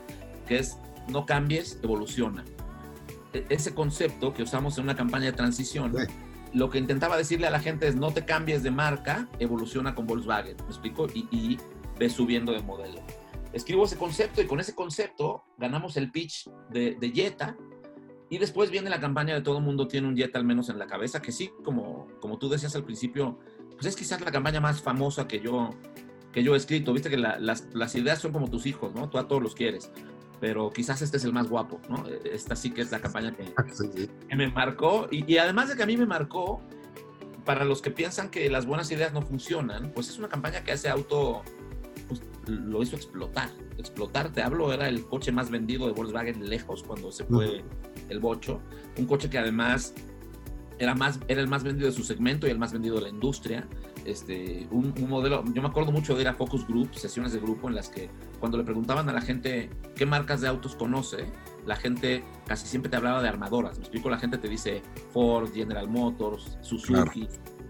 que 0.47 0.59
es 0.59 0.77
no 1.09 1.25
cambies, 1.25 1.79
evoluciona. 1.83 2.45
E, 3.33 3.45
ese 3.49 3.73
concepto 3.73 4.33
que 4.33 4.43
usamos 4.43 4.77
en 4.77 4.83
una 4.83 4.95
campaña 4.95 5.25
de 5.25 5.33
transición, 5.33 5.93
lo 6.53 6.69
que 6.69 6.77
intentaba 6.77 7.17
decirle 7.17 7.47
a 7.47 7.51
la 7.51 7.59
gente 7.59 7.87
es 7.87 7.95
no 7.95 8.11
te 8.11 8.25
cambies 8.25 8.63
de 8.63 8.71
marca, 8.71 9.27
evoluciona 9.39 9.95
con 9.95 10.07
Volkswagen, 10.07 10.57
¿me 10.57 10.67
explico? 10.67 11.07
Y, 11.13 11.27
y 11.31 11.57
ves 11.99 12.13
subiendo 12.13 12.51
de 12.51 12.61
modelo. 12.61 13.01
Escribo 13.53 13.85
ese 13.85 13.97
concepto 13.97 14.41
y 14.41 14.45
con 14.45 14.59
ese 14.59 14.75
concepto 14.75 15.43
ganamos 15.57 15.97
el 15.97 16.11
pitch 16.11 16.49
de, 16.69 16.95
de 16.95 17.11
Jetta 17.11 17.57
y 18.29 18.37
después 18.37 18.69
viene 18.69 18.89
la 18.89 18.99
campaña 18.99 19.33
de 19.33 19.41
todo 19.41 19.57
el 19.57 19.63
mundo 19.63 19.87
tiene 19.87 20.07
un 20.07 20.15
Jetta 20.15 20.37
al 20.37 20.45
menos 20.45 20.69
en 20.69 20.77
la 20.77 20.87
cabeza, 20.87 21.21
que 21.21 21.31
sí, 21.31 21.51
como, 21.63 22.07
como 22.19 22.37
tú 22.37 22.49
decías 22.49 22.75
al 22.75 22.83
principio, 22.83 23.39
pues 23.75 23.85
es 23.85 23.95
quizás 23.95 24.19
la 24.21 24.31
campaña 24.31 24.59
más 24.59 24.81
famosa 24.81 25.27
que 25.27 25.39
yo, 25.39 25.69
que 26.33 26.43
yo 26.43 26.53
he 26.53 26.57
escrito. 26.57 26.91
Viste 26.91 27.09
que 27.09 27.17
las, 27.17 27.67
las, 27.73 27.95
ideas 27.95 28.19
son 28.19 28.33
como 28.33 28.49
tus 28.49 28.65
hijos, 28.65 28.93
¿no? 28.93 29.09
Tú 29.09 29.17
a 29.17 29.27
todos 29.27 29.41
los 29.41 29.55
quieres, 29.55 29.91
pero 30.39 30.71
quizás 30.71 31.01
este 31.01 31.17
es 31.17 31.23
el 31.23 31.33
más 31.33 31.49
guapo, 31.49 31.79
¿no? 31.89 32.05
Esta 32.25 32.55
sí 32.55 32.71
que 32.71 32.81
es 32.81 32.91
la 32.91 32.99
campaña 32.99 33.35
que, 33.35 33.45
que 34.29 34.35
me 34.35 34.47
marcó. 34.49 35.07
Y, 35.11 35.31
y, 35.31 35.37
además 35.37 35.69
de 35.69 35.75
que 35.75 35.83
a 35.83 35.85
mí 35.85 35.97
me 35.97 36.05
marcó, 36.05 36.61
para 37.47 37.63
los 37.63 37.81
que 37.81 37.91
piensan 37.91 38.29
que 38.29 38.49
las 38.49 38.65
buenas 38.65 38.91
ideas 38.91 39.13
no 39.13 39.21
funcionan, 39.21 39.91
pues 39.93 40.09
es 40.09 40.19
una 40.19 40.27
campaña 40.27 40.63
que 40.63 40.73
hace 40.73 40.89
auto, 40.89 41.43
pues, 42.07 42.21
lo 42.47 42.83
hizo 42.83 42.95
explotar. 42.95 43.49
Explotar, 43.77 44.31
te 44.33 44.41
hablo, 44.41 44.73
era 44.73 44.87
el 44.89 45.05
coche 45.05 45.31
más 45.31 45.49
vendido 45.49 45.87
de 45.87 45.93
Volkswagen 45.93 46.49
lejos 46.49 46.83
cuando 46.83 47.11
se 47.11 47.23
fue 47.23 47.63
el 48.09 48.19
bocho. 48.19 48.59
Un 48.97 49.05
coche 49.05 49.29
que 49.29 49.37
además 49.37 49.93
era, 50.77 50.93
más, 50.93 51.19
era 51.27 51.41
el 51.41 51.47
más 51.47 51.63
vendido 51.63 51.87
de 51.87 51.93
su 51.93 52.03
segmento 52.03 52.47
y 52.47 52.51
el 52.51 52.59
más 52.59 52.73
vendido 52.73 52.95
de 52.95 53.03
la 53.03 53.09
industria. 53.09 53.67
Este, 54.07 54.65
un, 54.71 54.93
modelo, 55.09 55.43
yo 55.53 55.61
me 55.61 55.67
acuerdo 55.67 55.91
mucho 55.91 56.15
de 56.15 56.21
ir 56.21 56.29
a 56.29 56.33
focus 56.33 56.65
group, 56.65 56.95
sesiones 56.95 57.33
de 57.33 57.39
grupo 57.39 57.67
en 57.67 57.75
las 57.75 57.89
que 57.89 58.09
cuando 58.39 58.57
le 58.57 58.63
preguntaban 58.63 59.09
a 59.09 59.11
la 59.11 59.19
gente 59.19 59.69
qué 59.97 60.05
marcas 60.05 60.39
de 60.39 60.47
autos 60.47 60.77
conoce, 60.77 61.25
la 61.65 61.75
gente 61.75 62.23
casi 62.45 62.67
siempre 62.67 62.89
te 62.89 62.95
hablaba 62.95 63.21
de 63.21 63.27
armadoras. 63.27 63.77
Me 63.77 63.83
explico, 63.83 64.09
la 64.09 64.17
gente 64.17 64.37
te 64.37 64.47
dice 64.47 64.81
Ford, 65.11 65.53
General 65.53 65.89
Motors, 65.89 66.57
Suzuki. 66.61 67.27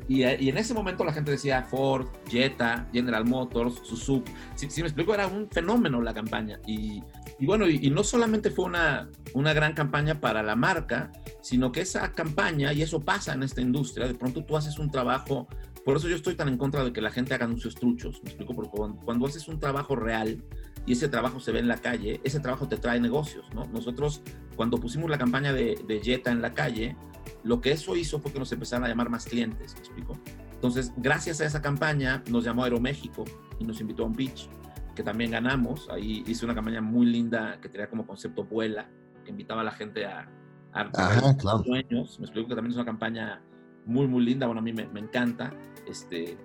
Y, 0.08 0.24
y, 0.24 0.50
en 0.50 0.58
ese 0.58 0.76
momento 0.76 1.04
la 1.04 1.12
gente 1.12 1.32
decía 1.32 1.64
Ford, 1.64 2.08
Jetta, 2.30 2.88
General 2.94 3.26
Motors, 3.26 3.82
Suzuki. 3.84 4.32
Si, 4.54 4.70
si 4.70 4.82
me 4.82 4.88
explico, 4.88 5.16
era 5.16 5.26
un 5.26 5.50
fenómeno 5.50 6.02
la 6.02 6.14
campaña. 6.14 6.60
Y, 6.68 7.02
y 7.40 7.46
bueno, 7.46 7.68
y, 7.68 7.90
no 7.92 8.04
solamente 8.04 8.50
fue 8.50 8.66
una, 8.66 9.10
una 9.34 9.54
gran 9.54 9.74
campaña 9.74 10.20
para 10.20 10.42
la 10.42 10.56
marca, 10.56 11.12
sino 11.42 11.72
que 11.72 11.82
esa 11.82 12.12
campaña, 12.12 12.74
y 12.74 12.82
eso 12.82 13.00
pasa 13.02 13.34
en 13.34 13.44
esta 13.44 13.62
industria, 13.62 14.08
de 14.08 14.16
pronto 14.16 14.44
tú 14.44 14.58
haces 14.58 14.80
un 14.80 14.90
trabajo, 14.90 15.48
por 15.88 15.96
eso 15.96 16.10
yo 16.10 16.18
estoy 16.18 16.36
tan 16.36 16.50
en 16.50 16.58
contra 16.58 16.84
de 16.84 16.92
que 16.92 17.00
la 17.00 17.12
gente 17.12 17.34
haga 17.34 17.46
anuncios 17.46 17.74
truchos, 17.76 18.22
me 18.22 18.32
explico, 18.32 18.54
porque 18.54 18.72
cuando, 19.06 19.26
haces 19.26 19.48
un 19.48 19.58
trabajo 19.58 19.96
real 19.96 20.44
y 20.86 20.92
ese 20.92 21.08
trabajo 21.08 21.40
se 21.40 21.54
ve 21.54 21.60
en 21.60 21.70
la 21.70 21.78
calle, 21.78 22.20
ese 22.26 22.42
trabajo 22.42 22.68
te 22.68 22.76
trae 22.76 23.00
negocios, 23.00 23.46
¿no? 23.56 23.64
Nosotros, 23.68 24.22
cuando 24.58 24.82
pusimos 24.82 25.10
la 25.10 25.18
campaña 25.18 25.54
de, 25.54 25.82
de 25.88 26.02
Jetta 26.02 26.30
en 26.30 26.42
la 26.42 26.54
calle, 26.54 26.98
lo 27.46 27.62
que 27.62 27.72
eso 27.72 27.96
hizo 27.96 28.20
fue 28.20 28.34
que 28.34 28.40
nos 28.40 28.52
empezaron 28.52 28.84
a 28.84 28.90
llamar 28.90 29.10
más 29.10 29.28
clientes, 29.28 29.76
¿me 29.76 29.80
explico? 29.80 30.20
Entonces, 30.56 30.92
gracias 30.98 31.40
a 31.40 31.46
esa 31.46 31.62
campaña, 31.62 32.22
nos 32.30 32.44
llamó 32.44 32.66
Aeroméxico 32.66 33.24
y 33.58 33.64
nos 33.64 33.80
invitó 33.80 34.04
a 34.04 34.08
un 34.08 34.14
pitch 34.14 34.50
que 34.94 35.04
también 35.04 35.32
ganamos. 35.32 35.88
Ahí 35.90 36.22
hice 36.28 36.44
una 36.44 36.54
campaña 36.54 36.82
muy 36.82 37.06
linda 37.06 37.62
que 37.62 37.70
tenía 37.70 37.90
como 37.90 38.06
concepto 38.06 38.44
Vuela, 38.44 38.90
que 39.24 39.32
invitaba 39.32 39.62
a 39.62 39.64
la 39.64 39.72
gente 39.72 40.06
a, 40.06 40.30
a 40.74 41.64
sueños. 41.64 42.20
Me 42.20 42.26
explico 42.26 42.50
que 42.50 42.56
también 42.56 42.72
es 42.72 42.76
una 42.76 42.86
campaña 42.86 43.42
muy, 43.88 44.08
muy 44.08 44.24
linda. 44.24 44.46
Bueno, 44.46 44.60
a 44.60 44.64
mí 44.64 44.74
me, 44.74 44.86
me, 44.88 45.00
encanta. 45.00 45.54
Este, 45.88 46.38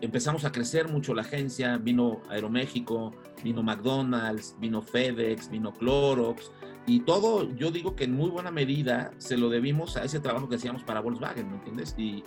empezamos 0.00 0.44
a 0.44 0.52
crecer 0.52 0.88
mucho 0.88 1.14
la 1.14 1.22
agencia. 1.22 1.78
Vino 1.78 2.20
Aeroméxico, 2.28 3.14
vino 3.42 3.62
McDonald's, 3.62 4.56
vino 4.58 4.82
FedEx, 4.82 5.50
vino 5.50 5.72
Clorox. 5.72 6.50
Y 6.86 7.00
todo, 7.00 7.54
yo 7.56 7.70
digo 7.70 7.94
que 7.94 8.04
en 8.04 8.14
muy 8.14 8.30
buena 8.30 8.50
medida 8.50 9.12
se 9.18 9.36
lo 9.36 9.50
debimos 9.50 9.96
a 9.96 10.04
ese 10.04 10.20
trabajo 10.20 10.48
que 10.48 10.56
hacíamos 10.56 10.82
para 10.84 11.00
Volkswagen, 11.00 11.48
¿me 11.48 11.56
entiendes? 11.56 11.94
Y, 11.98 12.24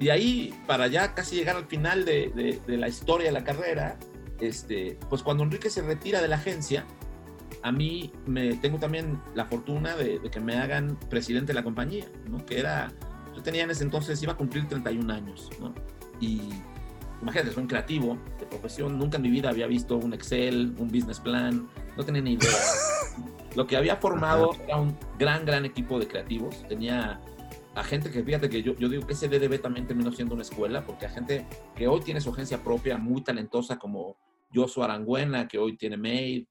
y 0.00 0.08
ahí, 0.08 0.52
para 0.66 0.88
ya 0.88 1.14
casi 1.14 1.36
llegar 1.36 1.54
al 1.56 1.66
final 1.66 2.04
de, 2.04 2.32
de, 2.34 2.60
de 2.66 2.76
la 2.76 2.88
historia 2.88 3.26
de 3.28 3.32
la 3.32 3.44
carrera, 3.44 3.98
este, 4.40 4.98
pues 5.08 5.22
cuando 5.22 5.44
Enrique 5.44 5.70
se 5.70 5.82
retira 5.82 6.20
de 6.20 6.26
la 6.26 6.34
agencia, 6.34 6.84
a 7.62 7.70
mí 7.70 8.12
me 8.26 8.56
tengo 8.56 8.78
también 8.78 9.20
la 9.34 9.46
fortuna 9.46 9.96
de, 9.96 10.20
que 10.30 10.40
me 10.40 10.56
hagan 10.56 10.98
presidente 11.08 11.48
de 11.48 11.54
la 11.54 11.62
compañía, 11.62 12.06
¿no? 12.28 12.44
Que 12.44 12.58
era, 12.58 12.92
yo 13.34 13.42
tenía 13.42 13.62
en 13.62 13.70
ese 13.70 13.84
entonces, 13.84 14.22
iba 14.22 14.32
a 14.32 14.36
cumplir 14.36 14.66
31 14.66 15.12
años, 15.12 15.48
¿no? 15.60 15.72
Y 16.22 16.40
imagínate, 17.20 17.52
soy 17.52 17.64
un 17.64 17.68
creativo 17.68 18.16
de 18.38 18.46
profesión, 18.46 18.96
nunca 18.96 19.16
en 19.16 19.22
mi 19.22 19.30
vida 19.30 19.50
había 19.50 19.66
visto 19.66 19.96
un 19.96 20.14
Excel, 20.14 20.74
un 20.78 20.88
business 20.88 21.18
plan, 21.18 21.68
no 21.96 22.04
tenía 22.04 22.22
ni 22.22 22.34
idea. 22.34 22.48
Lo 23.56 23.66
que 23.66 23.76
había 23.76 23.96
formado 23.96 24.52
era 24.64 24.76
un 24.76 24.96
gran, 25.18 25.44
gran 25.44 25.64
equipo 25.64 25.98
de 25.98 26.06
creativos, 26.06 26.66
tenía 26.68 27.20
a 27.74 27.82
gente 27.82 28.10
que, 28.10 28.22
fíjate 28.22 28.48
que 28.48 28.62
yo, 28.62 28.74
yo 28.76 28.88
digo 28.88 29.06
que 29.06 29.14
ese 29.14 29.28
DDB 29.28 29.60
también 29.60 29.86
terminó 29.86 30.12
siendo 30.12 30.34
una 30.34 30.42
escuela, 30.42 30.86
porque 30.86 31.06
a 31.06 31.10
gente 31.10 31.46
que 31.74 31.88
hoy 31.88 32.00
tiene 32.00 32.20
su 32.20 32.30
agencia 32.30 32.62
propia, 32.62 32.96
muy 32.98 33.22
talentosa, 33.22 33.78
como 33.78 34.16
Joshua 34.54 34.84
Arangüena, 34.84 35.48
que 35.48 35.58
hoy 35.58 35.76
tiene 35.76 35.96
Made, 35.96 36.46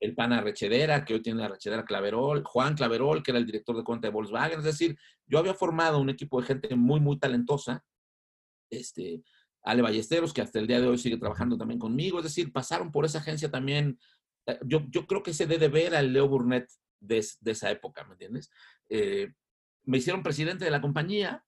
el 0.00 0.14
Pana 0.14 0.40
Rechedera, 0.40 1.04
que 1.04 1.14
hoy 1.14 1.22
tiene 1.22 1.40
la 1.40 1.48
Rechedera 1.48 1.84
Claverol, 1.84 2.42
Juan 2.44 2.74
Claverol, 2.74 3.22
que 3.22 3.30
era 3.30 3.38
el 3.38 3.46
director 3.46 3.76
de 3.76 3.84
cuenta 3.84 4.08
de 4.08 4.12
Volkswagen. 4.12 4.58
Es 4.58 4.64
decir, 4.64 4.98
yo 5.26 5.38
había 5.38 5.54
formado 5.54 5.98
un 5.98 6.10
equipo 6.10 6.40
de 6.40 6.46
gente 6.46 6.74
muy, 6.74 7.00
muy 7.00 7.18
talentosa. 7.18 7.82
Este, 8.76 9.22
Ale 9.62 9.82
Ballesteros, 9.82 10.32
que 10.32 10.42
hasta 10.42 10.58
el 10.58 10.66
día 10.66 10.80
de 10.80 10.86
hoy 10.86 10.98
sigue 10.98 11.16
trabajando 11.16 11.56
también 11.56 11.80
conmigo. 11.80 12.18
Es 12.18 12.24
decir, 12.24 12.52
pasaron 12.52 12.92
por 12.92 13.04
esa 13.04 13.18
agencia 13.18 13.50
también. 13.50 13.98
Eh, 14.46 14.58
yo, 14.64 14.84
yo 14.90 15.06
creo 15.06 15.22
que 15.22 15.30
ese 15.30 15.46
DDB 15.46 15.76
era 15.86 16.00
el 16.00 16.12
Leo 16.12 16.28
Burnett 16.28 16.68
de, 17.00 17.24
de 17.40 17.50
esa 17.50 17.70
época, 17.70 18.04
¿me 18.04 18.12
entiendes? 18.12 18.50
Eh, 18.88 19.32
me 19.84 19.98
hicieron 19.98 20.22
presidente 20.22 20.64
de 20.64 20.70
la 20.70 20.80
compañía 20.80 21.44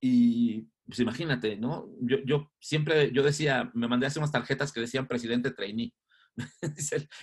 y 0.00 0.68
pues 0.86 1.00
imagínate, 1.00 1.56
¿no? 1.56 1.90
Yo, 2.00 2.18
yo 2.24 2.50
siempre, 2.60 3.12
yo 3.12 3.22
decía, 3.22 3.70
me 3.74 3.88
mandé 3.88 4.06
a 4.06 4.08
hacer 4.08 4.20
unas 4.20 4.32
tarjetas 4.32 4.72
que 4.72 4.80
decían 4.80 5.06
presidente 5.06 5.50
trainee. 5.50 5.92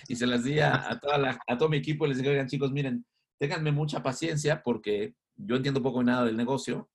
y, 0.08 0.14
se, 0.14 0.26
las 0.26 0.44
di 0.44 0.60
a, 0.60 0.98
toda 1.00 1.18
la, 1.18 1.40
a 1.46 1.58
todo 1.58 1.68
mi 1.68 1.78
equipo 1.78 2.04
y 2.04 2.10
les 2.10 2.18
dije, 2.18 2.30
oigan 2.30 2.48
chicos, 2.48 2.70
miren, 2.70 3.04
ténganme 3.38 3.72
mucha 3.72 4.02
paciencia 4.02 4.62
porque 4.62 5.14
yo 5.34 5.56
entiendo 5.56 5.82
poco 5.82 6.02
nada 6.02 6.24
del 6.24 6.36
negocio 6.36 6.88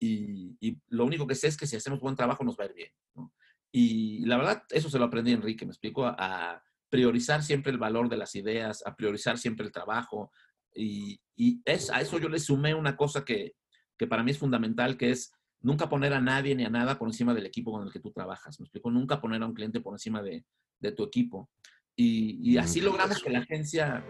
y, 0.00 0.56
y, 0.60 0.80
lo 0.88 1.04
único 1.04 1.26
que 1.26 1.34
sé 1.34 1.48
es 1.48 1.56
que 1.56 1.66
si 1.66 1.76
hacemos 1.76 2.00
buen 2.00 2.16
trabajo 2.16 2.44
nos 2.44 2.58
va 2.58 2.64
a 2.64 2.66
ir 2.68 2.74
bien. 2.74 2.90
¿no? 3.14 3.32
Y 3.72 4.24
la 4.26 4.36
verdad, 4.36 4.62
eso 4.70 4.88
se 4.88 4.98
lo 4.98 5.06
aprendí 5.06 5.32
Enrique, 5.32 5.66
me 5.66 5.72
explico, 5.72 6.06
a, 6.06 6.14
a, 6.18 6.62
priorizar 6.90 7.42
siempre 7.42 7.70
el 7.70 7.78
valor 7.78 8.08
de 8.08 8.16
las 8.16 8.34
ideas, 8.34 8.82
a 8.86 8.96
priorizar 8.96 9.36
siempre 9.36 9.66
el 9.66 9.72
trabajo. 9.72 10.32
Y, 10.74 11.20
y 11.36 11.60
es, 11.64 11.90
a 11.90 12.00
eso 12.00 12.18
yo 12.18 12.28
le 12.28 12.38
sumé 12.38 12.74
una 12.74 12.96
cosa 12.96 13.24
que, 13.24 13.56
que 13.98 14.06
para 14.06 14.22
mí 14.22 14.30
es 14.30 14.38
fundamental, 14.38 14.96
que 14.96 15.10
es 15.10 15.32
nunca 15.60 15.88
poner 15.88 16.14
a 16.14 16.20
nadie 16.20 16.54
ni 16.54 16.64
a 16.64 16.70
nada 16.70 16.98
por 16.98 17.08
encima 17.08 17.34
del 17.34 17.46
equipo 17.46 17.72
con 17.72 17.82
el 17.82 17.92
que 17.92 18.00
tú 18.00 18.10
trabajas. 18.10 18.58
Me 18.58 18.64
explico, 18.64 18.90
nunca 18.90 19.20
poner 19.20 19.42
a 19.42 19.46
un 19.46 19.54
cliente 19.54 19.80
por 19.80 19.92
encima 19.92 20.22
de, 20.22 20.44
de 20.78 20.92
tu 20.92 21.04
equipo. 21.04 21.50
Y, 21.94 22.38
y, 22.42 22.58
así 22.58 22.80
logramos 22.80 23.20
que 23.22 23.30
la 23.30 23.40
agencia, 23.40 24.04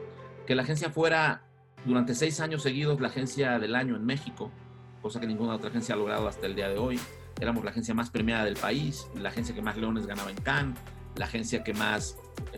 que 0.46 0.54
la 0.54 0.62
agencia 0.62 0.90
fuera 0.90 1.50
durante 1.86 2.14
seis 2.14 2.38
años 2.40 2.62
seguidos 2.62 3.00
la 3.00 3.08
agencia 3.08 3.58
del 3.58 3.74
año 3.74 3.96
en 3.96 4.04
México, 4.04 4.52
cosa 5.00 5.20
que 5.20 5.26
ninguna 5.26 5.54
otra 5.54 5.70
agencia 5.70 5.94
ha 5.94 5.98
logrado 5.98 6.28
hasta 6.28 6.46
el 6.46 6.54
día 6.54 6.68
de 6.68 6.78
hoy. 6.78 7.00
Éramos 7.40 7.64
la 7.64 7.70
agencia 7.70 7.94
más 7.94 8.10
premiada 8.10 8.44
del 8.44 8.56
país, 8.56 9.06
la 9.14 9.28
agencia 9.28 9.54
que 9.54 9.62
más 9.62 9.76
leones 9.76 10.06
ganaba 10.06 10.30
en 10.30 10.36
Cannes, 10.36 10.78
la 11.16 11.26
agencia 11.26 11.62
que 11.62 11.74
más, 11.74 12.16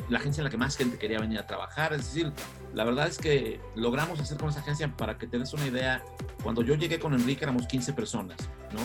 la 0.08 0.18
agencia 0.18 0.40
en 0.40 0.44
la 0.44 0.50
que 0.50 0.56
más 0.56 0.76
gente 0.76 0.98
quería 0.98 1.18
venir 1.18 1.38
a 1.38 1.46
trabajar. 1.46 1.92
Es 1.92 2.06
decir, 2.06 2.32
la 2.74 2.84
verdad 2.84 3.08
es 3.08 3.18
que 3.18 3.60
logramos 3.74 4.20
hacer 4.20 4.38
con 4.38 4.50
esa 4.50 4.60
agencia, 4.60 4.94
para 4.96 5.18
que 5.18 5.26
te 5.26 5.38
des 5.38 5.52
una 5.52 5.66
idea, 5.66 6.04
cuando 6.42 6.62
yo 6.62 6.74
llegué 6.74 6.98
con 6.98 7.14
Enrique 7.14 7.44
éramos 7.44 7.66
15 7.66 7.92
personas, 7.92 8.36
¿no? 8.72 8.80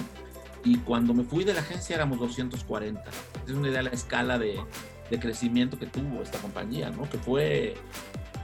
Y 0.63 0.78
cuando 0.78 1.13
me 1.13 1.24
fui 1.24 1.44
de 1.44 1.54
la 1.54 1.62
agencia 1.62 1.96
éramos 1.96 2.20
240. 2.20 3.04
Es 3.46 3.52
una 3.52 3.68
idea 3.68 3.78
de 3.78 3.84
la 3.84 3.91
escala 3.91 4.39
de, 4.39 4.60
de 5.10 5.20
crecimiento 5.20 5.78
que 5.78 5.86
tuvo 5.86 6.22
esta 6.22 6.39
compañía, 6.39 6.89
¿no? 6.89 7.08
Que 7.10 7.18
fue, 7.18 7.76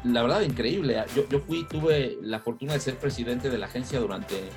la 0.03 0.21
verdad, 0.21 0.41
increíble. 0.41 1.03
Yo, 1.15 1.27
yo 1.29 1.39
fui, 1.39 1.65
tuve 1.67 2.17
la 2.21 2.39
fortuna 2.39 2.73
de 2.73 2.79
ser 2.79 2.97
presidente 2.97 3.49
de 3.49 3.57
la 3.57 3.65
agencia 3.67 3.99
durante, 3.99 4.49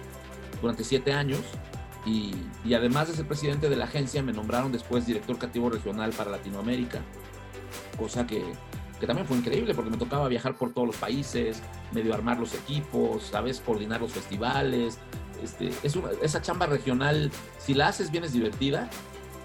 durante 0.65 0.83
siete 0.83 1.13
años 1.13 1.43
y, 2.07 2.35
y, 2.65 2.73
además 2.73 3.09
de 3.09 3.15
ser 3.15 3.27
presidente 3.27 3.69
de 3.69 3.77
la 3.77 3.85
agencia, 3.85 4.23
me 4.23 4.33
nombraron 4.33 4.73
después 4.73 5.07
director 5.07 5.37
creativo 5.37 5.69
regional 5.69 6.11
para 6.13 6.31
Latinoamérica, 6.31 7.03
cosa 7.99 8.27
que, 8.27 8.43
que, 8.99 9.07
también 9.07 9.27
fue 9.27 9.37
increíble 9.37 9.75
porque 9.75 9.91
me 9.91 9.99
tocaba 9.99 10.27
viajar 10.29 10.57
por 10.57 10.73
todos 10.73 10.87
los 10.87 10.97
países, 10.97 11.63
medio 11.93 12.15
armar 12.15 12.39
los 12.39 12.55
equipos, 12.55 13.25
¿sabes? 13.25 13.61
Coordinar 13.61 14.01
los 14.01 14.13
festivales. 14.13 14.99
Este, 15.43 15.71
es 15.83 15.97
una, 15.97 16.11
esa 16.23 16.41
chamba 16.41 16.65
regional, 16.65 17.31
si 17.59 17.75
la 17.75 17.89
haces 17.89 18.11
bien 18.11 18.25
es 18.25 18.33
divertida, 18.33 18.89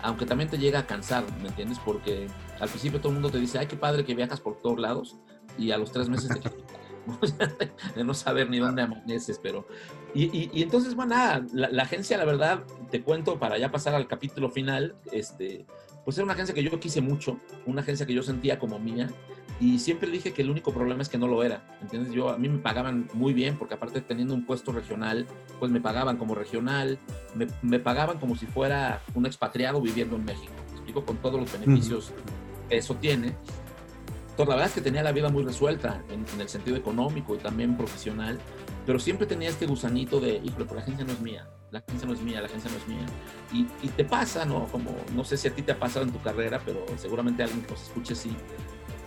aunque 0.01 0.25
también 0.25 0.49
te 0.49 0.57
llega 0.57 0.79
a 0.79 0.87
cansar, 0.87 1.25
¿me 1.41 1.49
entiendes? 1.49 1.79
Porque 1.83 2.27
al 2.61 2.69
principio 2.69 2.99
todo 2.99 3.09
el 3.09 3.15
mundo 3.15 3.29
te 3.29 3.39
dice, 3.39 3.59
ay, 3.59 3.67
qué 3.67 3.75
padre 3.75 4.05
que 4.05 4.15
viajas 4.15 4.39
por 4.39 4.61
todos 4.61 4.79
lados. 4.79 5.17
y 5.57 5.71
a 5.71 5.77
los 5.77 5.91
tres 5.91 6.07
meses 6.07 6.29
de, 7.95 8.03
no 8.03 8.13
saber 8.13 8.49
ni 8.49 8.59
dónde 8.59 8.81
amaneces, 8.83 9.39
pero... 9.41 9.67
Y, 10.13 10.49
y, 10.51 10.63
entonces, 10.63 10.95
bueno, 10.95 11.15
nada, 11.15 11.45
la, 11.53 11.69
la, 11.69 11.83
agencia, 11.83 12.17
la 12.17 12.25
verdad, 12.25 12.63
te 12.89 13.01
cuento, 13.01 13.37
para 13.37 13.57
ya 13.57 13.71
pasar 13.71 13.93
al 13.93 14.07
capítulo 14.07 14.49
final, 14.49 14.95
este, 15.11 15.65
pues 16.03 16.17
era 16.17 16.23
una 16.23 16.33
agencia 16.33 16.55
que 16.55 16.63
yo 16.63 16.79
quise 16.79 17.01
mucho, 17.01 17.39
una 17.65 17.81
agencia 17.81 18.05
que 18.05 18.13
yo 18.13 18.23
sentía 18.23 18.57
como 18.57 18.79
mía, 18.79 19.09
y 19.59 19.77
siempre 19.79 20.09
dije 20.09 20.31
que 20.31 20.41
el 20.41 20.49
único 20.49 20.73
problema 20.73 21.01
es 21.01 21.09
que 21.09 21.17
no 21.17 21.27
lo 21.27 21.43
era, 21.43 21.61
¿entiendes? 21.81 22.13
Yo, 22.13 22.29
a 22.29 22.37
mí 22.37 22.47
me 22.47 22.59
pagaban 22.59 23.09
muy 23.13 23.33
bien, 23.33 23.57
porque 23.57 23.73
aparte 23.73 24.01
teniendo 24.01 24.33
un 24.33 24.45
puesto 24.45 24.71
regional, 24.71 25.27
pues 25.59 25.71
me 25.71 25.81
pagaban 25.81 26.17
como 26.17 26.33
regional, 26.33 26.97
me, 27.35 27.47
me 27.61 27.79
pagaban 27.79 28.19
como 28.19 28.35
si 28.35 28.45
fuera 28.45 29.03
un 29.13 29.25
expatriado 29.25 29.81
viviendo 29.81 30.15
en 30.15 30.25
México, 30.25 30.53
¿me 30.69 30.73
explico? 30.73 31.05
Con 31.05 31.17
todos 31.17 31.39
los 31.39 31.51
beneficios 31.51 32.13
que 32.69 32.77
eso 32.77 32.95
tiene. 32.95 33.35
Entonces, 34.29 34.47
la 34.47 34.55
verdad 34.55 34.67
es 34.67 34.73
que 34.73 34.81
tenía 34.81 35.03
la 35.03 35.11
vida 35.11 35.29
muy 35.29 35.43
resuelta 35.43 36.01
en, 36.09 36.25
en 36.33 36.41
el 36.41 36.47
sentido 36.47 36.77
económico 36.77 37.35
y 37.35 37.39
también 37.39 37.75
profesional, 37.75 38.39
pero 38.89 38.97
siempre 38.97 39.27
tenía 39.27 39.49
este 39.49 39.67
gusanito 39.67 40.19
de, 40.19 40.41
híjole, 40.43 40.65
pero 40.65 40.73
la 40.73 40.81
agencia 40.81 41.05
no 41.05 41.11
es 41.13 41.19
mía, 41.19 41.47
la 41.69 41.77
agencia 41.77 42.07
no 42.07 42.13
es 42.15 42.21
mía, 42.21 42.41
la 42.41 42.47
agencia 42.47 42.71
no 42.71 42.77
es 42.77 42.87
mía. 42.87 43.05
Y, 43.53 43.85
y, 43.85 43.89
te 43.89 44.03
pasa, 44.03 44.45
¿no? 44.45 44.65
Como, 44.69 44.95
no 45.13 45.23
sé 45.23 45.37
si 45.37 45.47
a 45.47 45.53
ti 45.53 45.61
te 45.61 45.73
ha 45.73 45.77
pasado 45.77 46.07
en 46.07 46.11
tu 46.11 46.19
carrera, 46.23 46.59
pero 46.65 46.83
seguramente 46.97 47.43
alguien 47.43 47.61
que 47.61 47.69
nos 47.69 47.83
escuche 47.83 48.15
sí. 48.15 48.35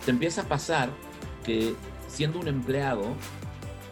Te 0.05 0.11
empieza 0.11 0.43
a 0.43 0.45
pasar 0.45 0.89
que 1.43 1.75
siendo 2.07 2.39
un 2.39 2.47
empleado, 2.47 3.03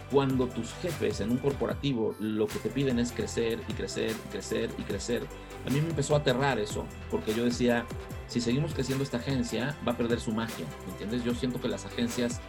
cuando 0.09 0.47
tus 0.47 0.71
jefes 0.75 1.19
en 1.19 1.29
un 1.29 1.39
corporativo 1.39 2.15
lo 2.21 2.47
que 2.47 2.59
te 2.59 2.69
piden 2.69 2.97
es 2.97 3.11
crecer 3.11 3.59
y 3.67 3.73
crecer 3.73 4.11
y 4.11 4.31
crecer 4.31 4.69
y 4.77 4.83
crecer, 4.83 5.23
a 5.67 5.69
mí 5.71 5.81
me 5.81 5.89
empezó 5.89 6.15
a 6.15 6.19
aterrar 6.19 6.57
eso, 6.57 6.85
porque 7.09 7.33
yo 7.33 7.43
decía, 7.43 7.85
si 8.27 8.39
seguimos 8.39 8.73
creciendo 8.73 9.03
esta 9.03 9.17
agencia, 9.17 9.75
va 9.85 9.91
a 9.91 9.97
perder 9.97 10.21
su 10.21 10.31
magia, 10.31 10.65
¿me 10.85 10.93
entiendes? 10.93 11.25
Yo 11.25 11.35
siento 11.35 11.59
que 11.59 11.67
las 11.67 11.85
agencias 11.85 12.39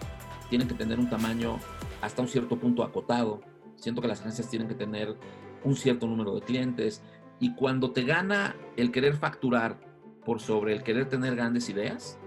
tienen 0.48 0.68
que 0.68 0.74
tener 0.74 1.00
un 1.00 1.11
tamaño 1.11 1.59
hasta 2.03 2.21
un 2.21 2.29
cierto 2.29 2.59
punto 2.59 2.83
acotado, 2.83 3.41
siento 3.77 4.03
que 4.03 4.09
las 4.09 4.21
agencias 4.21 4.51
tienen 4.51 4.69
que 4.69 4.75
tener 4.75 5.17
un 5.65 5.75
cierto 5.77 6.07
número 6.07 6.35
de 6.35 6.43
clientes 6.43 7.03
y 7.41 7.55
cuando 7.55 7.93
te 7.93 8.03
gana 8.03 8.57
el 8.77 8.91
querer 8.93 9.15
facturar 9.15 9.81
por 10.25 10.41
sobre 10.41 10.75
el 10.75 10.83
querer 10.83 11.09
tener 11.09 11.35
grandes 11.35 11.69
ideas, 11.69 12.19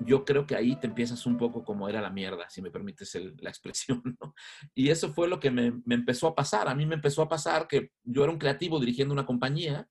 yo 0.00 0.24
creo 0.24 0.46
que 0.46 0.56
ahí 0.56 0.76
te 0.76 0.86
empiezas 0.86 1.26
un 1.26 1.36
poco 1.36 1.64
como 1.64 1.88
era 1.88 2.00
la 2.00 2.10
mierda, 2.10 2.48
si 2.48 2.62
me 2.62 2.70
permites 2.70 3.14
el, 3.16 3.36
la 3.40 3.50
expresión. 3.50 4.02
¿no? 4.20 4.34
Y 4.74 4.88
eso 4.88 5.12
fue 5.12 5.28
lo 5.28 5.38
que 5.38 5.50
me, 5.50 5.72
me, 5.84 5.94
empezó 5.94 6.28
a 6.28 6.34
pasar. 6.34 6.68
A 6.68 6.74
mí 6.74 6.86
me 6.86 6.94
empezó 6.94 7.22
a 7.22 7.28
pasar 7.28 7.68
que 7.68 7.90
yo 8.02 8.22
era 8.24 8.32
un 8.32 8.38
creativo 8.38 8.80
dirigiendo 8.80 9.12
una 9.12 9.26
compañía, 9.26 9.86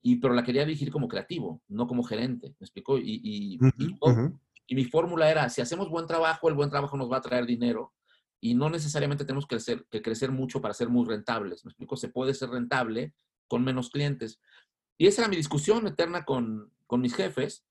y, 0.00 0.16
pero 0.16 0.34
la 0.34 0.42
quería 0.42 0.64
dirigir 0.64 0.90
como 0.90 1.06
creativo, 1.06 1.62
no 1.68 1.86
como 1.86 2.02
gerente. 2.02 2.56
¿Me 2.58 2.64
explicó? 2.64 2.98
Y, 2.98 3.20
y, 3.22 3.58
uh 3.58 3.66
-huh, 3.66 3.74
y, 3.78 3.86
uh 3.92 3.98
-huh. 4.00 4.38
y 4.66 4.74
mi 4.74 4.84
fórmula 4.84 5.30
era, 5.30 5.48
si 5.48 5.60
hacemos 5.60 5.90
buen 5.90 6.06
trabajo, 6.06 6.48
el 6.48 6.54
buen 6.54 6.70
trabajo 6.70 6.96
nos 6.96 7.10
va 7.10 7.18
a 7.18 7.22
traer 7.22 7.46
dinero 7.46 7.92
y 8.44 8.54
no 8.54 8.68
necesariamente 8.68 9.24
tenemos 9.24 9.46
que 9.46 10.02
crecer, 10.02 10.32
mucho 10.32 10.60
para 10.60 10.74
ser 10.74 10.88
muy 10.88 11.06
rentables. 11.06 11.64
¿Me 11.64 11.70
explico? 11.70 11.96
Se 11.96 12.08
puede 12.08 12.34
ser 12.34 12.50
rentable 12.50 13.14
con 13.46 13.62
menos 13.62 13.88
clientes. 13.88 14.40
Y 14.98 15.06
esa 15.06 15.22
era 15.22 15.28
mi 15.28 15.36
discusión 15.36 15.86
eterna 15.86 16.24
con, 16.24 16.72
con 16.88 17.00
mis 17.00 17.14
jefes, 17.14 17.64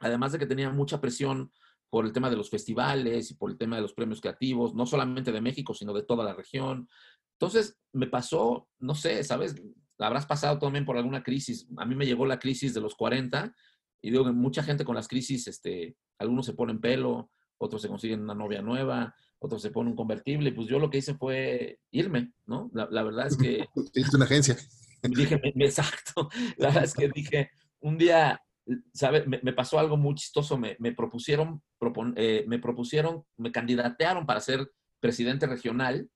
además 0.00 0.32
de 0.32 0.38
que 0.38 0.46
tenía 0.46 0.70
mucha 0.70 1.02
presión 1.02 1.52
por 1.90 2.06
el 2.06 2.12
tema 2.14 2.30
de 2.30 2.36
los 2.36 2.48
festivales 2.48 3.30
y 3.30 3.34
por 3.34 3.50
el 3.50 3.58
tema 3.58 3.76
de 3.76 3.82
los 3.82 3.92
premios 3.92 4.22
creativos, 4.22 4.74
no 4.74 4.86
solamente 4.86 5.30
de 5.30 5.42
México, 5.42 5.74
sino 5.74 5.92
de 5.92 6.04
toda 6.04 6.24
la 6.24 6.32
región. 6.32 6.88
Entonces, 7.34 7.78
me 7.92 8.06
pasó, 8.06 8.66
no 8.78 8.94
sé, 8.94 9.22
¿sabes? 9.24 9.56
Habrás 9.98 10.24
pasado 10.24 10.58
también 10.58 10.86
por 10.86 10.96
alguna 10.96 11.22
crisis. 11.22 11.68
A 11.76 11.84
mí 11.84 11.94
me 11.94 12.06
llegó 12.06 12.24
la 12.24 12.38
crisis 12.38 12.72
de 12.72 12.80
los 12.80 12.94
40 12.94 13.54
y 14.00 14.10
digo 14.10 14.24
que 14.24 14.32
mucha 14.32 14.62
gente 14.62 14.86
con 14.86 14.94
las 14.94 15.06
crisis, 15.06 15.48
este, 15.48 15.98
algunos 16.18 16.46
se 16.46 16.54
ponen 16.54 16.80
pelo, 16.80 17.30
otros 17.58 17.82
se 17.82 17.88
consiguen 17.88 18.22
una 18.22 18.34
novia 18.34 18.62
nueva, 18.62 19.14
otros 19.38 19.62
se 19.62 19.70
ponen 19.70 19.90
un 19.90 19.96
convertible. 19.96 20.52
Pues 20.52 20.68
yo 20.68 20.78
lo 20.78 20.90
que 20.90 20.98
hice 20.98 21.14
fue 21.14 21.78
irme, 21.90 22.32
¿no? 22.46 22.70
La, 22.74 22.88
la 22.90 23.02
verdad 23.02 23.26
es 23.28 23.36
que... 23.36 23.66
Es 23.94 24.12
una 24.14 24.24
agencia. 24.24 24.56
Dije, 25.02 25.40
exacto. 25.56 26.28
La 26.56 26.68
verdad 26.68 26.84
es 26.84 26.94
que 26.94 27.08
dije, 27.08 27.50
un 27.80 27.96
día, 27.96 28.42
¿sabes? 28.92 29.26
Me, 29.26 29.38
me 29.42 29.52
pasó 29.52 29.78
algo 29.78 29.96
muy 29.96 30.14
chistoso. 30.16 30.58
Me, 30.58 30.76
me 30.80 30.92
propusieron, 30.92 31.62
propon, 31.78 32.14
eh, 32.16 32.44
me 32.48 32.58
propusieron, 32.58 33.24
me 33.36 33.52
candidatearon 33.52 34.26
para 34.26 34.40
ser 34.40 34.68
presidente 35.00 35.46
regional, 35.46 36.10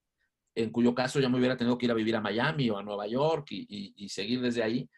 en 0.54 0.70
cuyo 0.70 0.94
caso 0.94 1.20
ya 1.20 1.28
me 1.28 1.38
hubiera 1.38 1.56
tenido 1.56 1.78
que 1.78 1.87
ir 1.87 1.92
a 1.92 1.94
vivir 1.94 2.16
a 2.16 2.20
Miami 2.20 2.68
o 2.70 2.78
a 2.78 2.82
Nueva 2.82 3.06
York 3.06 3.46
y, 3.52 3.66
y, 3.68 3.94
y 3.96 4.08
seguir 4.08 4.40
desde 4.40 4.62
ahí. 4.62 4.90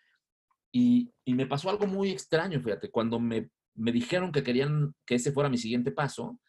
Y, 0.73 1.13
y, 1.25 1.35
me 1.35 1.47
pasó 1.47 1.71
algo 1.71 1.87
muy 1.87 2.11
extraño, 2.11 2.61
fíjate, 2.61 2.91
cuando 2.91 3.21
me, 3.21 3.51
me 3.75 3.93
dijeron 3.93 4.33
que 4.33 4.43
querían 4.43 4.95
que 5.07 5.17
ese 5.17 5.31
fuera 5.31 5.49
mi 5.49 5.59
siguiente 5.59 5.93
paso, 5.93 6.41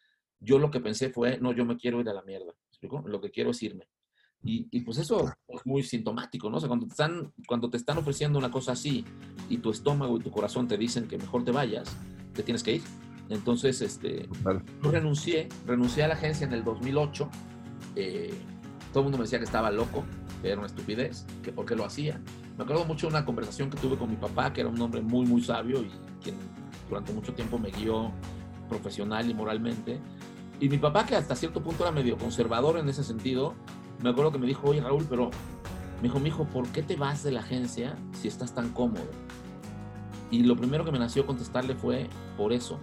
yo 0.46 0.58
lo 0.58 0.70
que 0.70 0.80
pensé 0.80 1.10
fue, 1.10 1.38
no, 1.38 1.52
yo 1.52 1.64
me 1.64 1.76
quiero 1.76 2.00
ir 2.00 2.08
a 2.08 2.14
la 2.14 2.22
mierda. 2.22 2.52
¿explico? 2.70 3.02
Lo 3.06 3.20
que 3.20 3.30
quiero 3.30 3.50
es 3.50 3.62
irme. 3.62 3.88
Y, 4.42 4.68
y, 4.70 4.82
pues 4.82 4.98
eso 4.98 5.32
es 5.48 5.66
muy 5.66 5.82
sintomático, 5.82 6.48
¿no? 6.48 6.58
O 6.58 6.60
sea, 6.60 6.68
cuando 6.68 6.86
te, 6.86 6.92
están, 6.92 7.32
cuando 7.48 7.68
te 7.68 7.76
están 7.78 7.98
ofreciendo 7.98 8.38
una 8.38 8.50
cosa 8.50 8.72
así 8.72 9.04
y 9.48 9.58
tu 9.58 9.70
estómago 9.70 10.18
y 10.18 10.20
tu 10.20 10.30
corazón 10.30 10.68
te 10.68 10.76
dicen 10.78 11.08
que 11.08 11.18
mejor 11.18 11.44
te 11.44 11.50
vayas, 11.50 11.96
te 12.32 12.44
tienes 12.44 12.62
que 12.62 12.76
ir. 12.76 12.82
Entonces, 13.28 13.82
este, 13.82 14.28
vale. 14.42 14.62
yo 14.84 14.90
renuncié, 14.92 15.48
renuncié 15.66 16.04
a 16.04 16.08
la 16.08 16.14
agencia 16.14 16.46
en 16.46 16.52
el 16.52 16.62
2008. 16.62 17.28
Eh, 17.96 18.34
todo 18.92 19.00
el 19.00 19.04
mundo 19.04 19.18
me 19.18 19.24
decía 19.24 19.38
que 19.40 19.46
estaba 19.46 19.70
loco, 19.72 20.04
que 20.42 20.48
era 20.48 20.58
una 20.58 20.68
estupidez, 20.68 21.26
que 21.42 21.50
por 21.50 21.66
qué 21.66 21.74
lo 21.74 21.84
hacía. 21.84 22.20
Me 22.56 22.62
acuerdo 22.62 22.84
mucho 22.84 23.08
de 23.08 23.14
una 23.14 23.24
conversación 23.24 23.68
que 23.68 23.78
tuve 23.78 23.96
con 23.96 24.08
mi 24.08 24.16
papá, 24.16 24.52
que 24.52 24.60
era 24.60 24.70
un 24.70 24.80
hombre 24.80 25.00
muy, 25.00 25.26
muy 25.26 25.42
sabio 25.42 25.82
y 25.82 25.90
quien 26.22 26.36
durante 26.88 27.12
mucho 27.12 27.34
tiempo 27.34 27.58
me 27.58 27.70
guió 27.70 28.12
profesional 28.68 29.28
y 29.28 29.34
moralmente. 29.34 29.98
Y 30.60 30.68
mi 30.68 30.78
papá, 30.78 31.04
que 31.04 31.16
hasta 31.16 31.36
cierto 31.36 31.62
punto 31.62 31.84
era 31.84 31.92
medio 31.92 32.16
conservador 32.16 32.78
en 32.78 32.88
ese 32.88 33.04
sentido, 33.04 33.54
me 34.02 34.10
acuerdo 34.10 34.32
que 34.32 34.38
me 34.38 34.46
dijo, 34.46 34.68
oye 34.68 34.80
Raúl, 34.80 35.06
pero 35.08 35.30
me 35.96 36.04
dijo, 36.04 36.18
mi 36.18 36.28
hijo, 36.28 36.44
¿por 36.44 36.66
qué 36.68 36.82
te 36.82 36.96
vas 36.96 37.22
de 37.22 37.32
la 37.32 37.40
agencia 37.40 37.96
si 38.12 38.28
estás 38.28 38.54
tan 38.54 38.70
cómodo? 38.70 39.04
Y 40.30 40.42
lo 40.42 40.56
primero 40.56 40.84
que 40.84 40.92
me 40.92 40.98
nació 40.98 41.26
contestarle 41.26 41.74
fue 41.74 42.08
por 42.36 42.52
eso, 42.52 42.78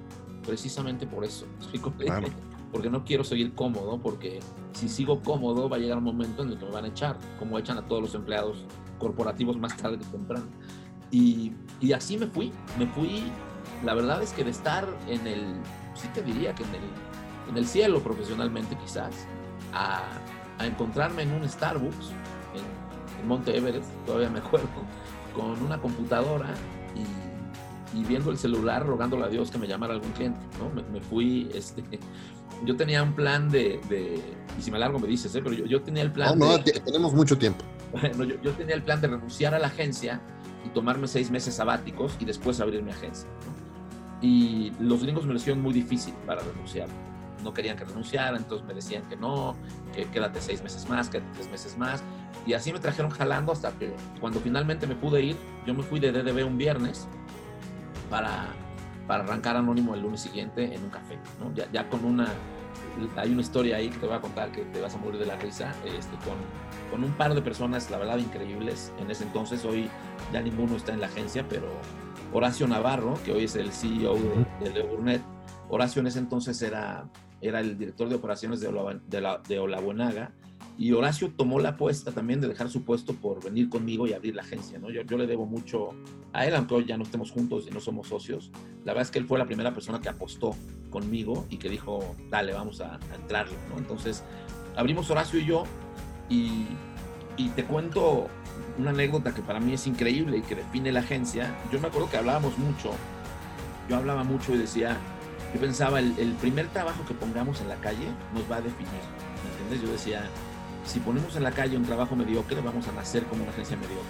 precisamente 0.45 1.07
por 1.07 1.23
eso. 1.23 1.45
Claro. 1.97 2.27
Porque 2.71 2.89
no 2.89 3.05
quiero 3.05 3.23
seguir 3.23 3.53
cómodo, 3.53 3.99
porque 4.01 4.39
si 4.71 4.89
sigo 4.89 5.21
cómodo 5.21 5.69
va 5.69 5.77
a 5.77 5.79
llegar 5.79 5.99
un 5.99 6.05
momento 6.05 6.41
en 6.41 6.49
el 6.49 6.57
que 6.57 6.65
me 6.65 6.71
van 6.71 6.85
a 6.85 6.87
echar, 6.87 7.19
como 7.37 7.59
echan 7.59 7.77
a 7.77 7.87
todos 7.87 8.01
los 8.01 8.15
empleados 8.15 8.65
corporativos 8.97 9.57
más 9.57 9.77
tarde 9.77 9.99
que 9.99 10.05
temprano. 10.05 10.45
Y, 11.11 11.53
y 11.79 11.93
así 11.93 12.17
me 12.17 12.25
fui, 12.25 12.51
me 12.79 12.87
fui, 12.87 13.21
la 13.85 13.93
verdad 13.93 14.23
es 14.23 14.33
que 14.33 14.43
de 14.43 14.49
estar 14.49 14.87
en 15.07 15.27
el, 15.27 15.43
sí 15.93 16.07
te 16.15 16.23
diría 16.23 16.55
que 16.55 16.63
en 16.63 16.69
el, 16.69 16.81
en 17.49 17.57
el 17.57 17.65
cielo 17.65 18.01
profesionalmente 18.01 18.75
quizás, 18.77 19.27
a, 19.73 20.03
a 20.59 20.65
encontrarme 20.65 21.23
en 21.23 21.31
un 21.33 21.47
Starbucks 21.47 22.11
en, 22.53 23.21
en, 23.21 23.27
Monte 23.27 23.55
Everest, 23.57 23.89
todavía 24.05 24.29
me 24.29 24.39
acuerdo, 24.39 24.67
con 25.35 25.61
una 25.63 25.79
computadora 25.79 26.53
y, 26.95 27.99
y, 27.99 28.03
viendo 28.03 28.31
el 28.31 28.37
celular, 28.37 28.85
rogándole 28.85 29.25
a 29.25 29.27
Dios 29.27 29.51
que 29.51 29.57
me 29.57 29.67
llamara 29.67 29.93
algún 29.93 30.11
cliente, 30.11 30.39
¿no? 30.59 30.69
Me, 30.69 30.83
me 30.83 31.01
fui, 31.01 31.49
este, 31.53 31.83
yo 32.65 32.75
tenía 32.75 33.01
un 33.03 33.13
plan 33.13 33.49
de, 33.49 33.79
de, 33.89 34.21
y 34.57 34.61
si 34.61 34.71
me 34.71 34.79
largo 34.79 34.99
me 34.99 35.07
dices, 35.07 35.33
¿eh? 35.35 35.41
pero 35.43 35.55
yo, 35.55 35.65
yo 35.65 35.81
tenía 35.81 36.03
el 36.03 36.11
plan 36.11 36.37
no, 36.37 36.45
no, 36.45 36.57
de, 36.57 36.71
tenemos 36.71 37.13
mucho 37.13 37.37
tiempo. 37.37 37.63
Bueno, 37.93 38.23
yo, 38.23 38.41
yo, 38.41 38.51
tenía 38.53 38.73
el 38.73 38.81
plan 38.81 38.99
de 39.01 39.07
renunciar 39.07 39.53
a 39.53 39.59
la 39.59 39.67
agencia 39.67 40.19
y 40.65 40.69
tomarme 40.69 41.07
seis 41.07 41.29
meses 41.29 41.53
sabáticos 41.53 42.15
y 42.19 42.25
después 42.25 42.59
abrir 42.59 42.81
mi 42.81 42.89
agencia. 42.89 43.29
¿no? 43.45 43.63
Y 44.19 44.71
los 44.79 45.03
gringos 45.03 45.27
me 45.27 45.33
lo 45.33 45.37
hicieron 45.37 45.61
muy 45.61 45.73
difícil 45.73 46.15
para 46.25 46.41
renunciar 46.41 46.87
no 47.43 47.53
querían 47.53 47.77
que 47.77 47.85
renunciara, 47.85 48.37
entonces 48.37 48.65
me 48.65 48.73
decían 48.73 49.03
que 49.09 49.15
no, 49.15 49.55
que 49.93 50.05
quédate 50.05 50.41
seis 50.41 50.63
meses 50.63 50.87
más, 50.89 51.09
quédate 51.09 51.29
tres 51.33 51.49
meses 51.49 51.77
más. 51.77 52.03
Y 52.45 52.53
así 52.53 52.73
me 52.73 52.79
trajeron 52.79 53.11
jalando 53.11 53.51
hasta 53.51 53.71
que 53.71 53.93
cuando 54.19 54.39
finalmente 54.39 54.87
me 54.87 54.95
pude 54.95 55.21
ir, 55.21 55.37
yo 55.65 55.73
me 55.73 55.83
fui 55.83 55.99
de 55.99 56.11
DDB 56.11 56.45
un 56.45 56.57
viernes 56.57 57.07
para, 58.09 58.47
para 59.07 59.23
arrancar 59.23 59.55
anónimo 59.55 59.93
el 59.95 60.01
lunes 60.01 60.21
siguiente 60.21 60.73
en 60.73 60.83
un 60.83 60.89
café, 60.89 61.19
ya, 61.71 61.89
con 61.89 62.03
una... 62.05 62.27
Hay 63.15 63.31
una 63.31 63.41
historia 63.41 63.77
ahí 63.77 63.89
que 63.89 63.97
te 63.97 64.05
voy 64.05 64.15
a 64.15 64.21
contar 64.21 64.51
que 64.51 64.63
te 64.65 64.79
vas 64.79 64.93
a 64.93 64.97
morir 64.97 65.19
de 65.19 65.25
la 65.25 65.35
risa, 65.37 65.73
este, 65.85 66.15
con, 66.17 66.35
con 66.91 67.03
un 67.03 67.11
par 67.13 67.33
de 67.33 67.41
personas, 67.41 67.89
la 67.89 67.97
verdad, 67.97 68.17
increíbles. 68.17 68.91
En 68.99 69.09
ese 69.09 69.23
entonces, 69.23 69.65
hoy 69.65 69.89
ya 70.31 70.41
ninguno 70.41 70.75
está 70.75 70.93
en 70.93 71.01
la 71.01 71.07
agencia, 71.07 71.45
pero 71.47 71.67
Horacio 72.33 72.67
Navarro, 72.67 73.17
que 73.25 73.31
hoy 73.31 73.45
es 73.45 73.55
el 73.55 73.71
CEO 73.71 74.15
de, 74.59 74.69
de 74.69 74.81
Burnett, 74.83 75.21
Horacio 75.69 76.01
en 76.01 76.07
ese 76.07 76.19
entonces 76.19 76.61
era 76.61 77.05
era 77.47 77.59
el 77.59 77.77
director 77.77 78.09
de 78.09 78.15
operaciones 78.15 78.59
de, 78.59 78.67
Ola, 78.67 78.99
de, 79.07 79.21
la, 79.21 79.41
de 79.47 79.59
Olabuenaga, 79.59 80.31
y 80.77 80.91
Horacio 80.93 81.31
tomó 81.35 81.59
la 81.59 81.69
apuesta 81.69 82.11
también 82.11 82.41
de 82.41 82.47
dejar 82.47 82.69
su 82.69 82.83
puesto 82.83 83.13
por 83.13 83.43
venir 83.43 83.69
conmigo 83.69 84.07
y 84.07 84.13
abrir 84.13 84.35
la 84.35 84.41
agencia, 84.41 84.79
¿no? 84.79 84.89
Yo, 84.89 85.03
yo, 85.03 85.17
le 85.17 85.27
debo 85.27 85.45
mucho 85.45 85.89
a 86.31 86.47
él, 86.47 86.55
aunque 86.55 86.73
hoy 86.73 86.85
ya 86.85 86.97
no 86.97 87.03
estemos 87.03 87.31
juntos 87.31 87.67
y 87.69 87.71
no 87.71 87.79
somos 87.79 88.07
socios. 88.07 88.49
La 88.83 88.93
verdad 88.93 89.03
es 89.03 89.11
que 89.11 89.19
él 89.19 89.25
fue 89.25 89.37
la 89.37 89.45
primera 89.45 89.73
persona 89.73 90.01
que 90.01 90.09
apostó 90.09 90.55
conmigo 90.89 91.45
y 91.49 91.57
que 91.57 91.69
dijo, 91.69 92.15
dale, 92.31 92.53
vamos 92.53 92.81
a, 92.81 92.95
a 92.95 93.15
entrarle, 93.15 93.55
¿no? 93.69 93.77
Entonces, 93.77 94.23
abrimos 94.75 95.09
Horacio 95.11 95.39
y 95.39 95.45
yo 95.45 95.63
y, 96.29 96.65
y 97.37 97.49
te 97.49 97.65
cuento 97.65 98.27
una 98.77 98.89
anécdota 98.89 99.33
que 99.33 99.41
para 99.41 99.59
mí 99.59 99.73
es 99.73 99.85
increíble 99.87 100.37
y 100.37 100.41
que 100.41 100.55
define 100.55 100.91
la 100.91 101.01
agencia. 101.01 101.55
Yo 101.71 101.79
me 101.79 101.87
acuerdo 101.87 102.09
que 102.09 102.17
hablábamos 102.17 102.57
mucho, 102.57 102.91
yo 103.89 103.97
hablaba 103.97 104.23
mucho 104.23 104.55
y 104.55 104.57
decía, 104.57 104.97
yo 105.53 105.59
pensaba, 105.59 105.99
el, 105.99 106.35
primer 106.41 106.67
trabajo 106.69 107.05
que 107.05 107.13
pongamos 107.13 107.61
en 107.61 107.69
la 107.69 107.75
calle 107.75 108.07
nos 108.33 108.49
va 108.51 108.57
a 108.57 108.61
definir, 108.61 108.91
¿me 109.43 109.51
entiendes? 109.51 109.81
Yo 109.81 109.91
decía, 109.91 110.23
si 110.85 110.99
ponemos 110.99 111.35
en 111.35 111.43
la 111.43 111.51
calle 111.51 111.77
un 111.77 111.85
trabajo 111.85 112.15
mediocre, 112.15 112.59
vamos 112.61 112.87
a 112.87 112.91
nacer 112.91 113.23
como 113.25 113.43
una 113.43 113.51
agencia 113.51 113.77
mediocre. 113.77 114.03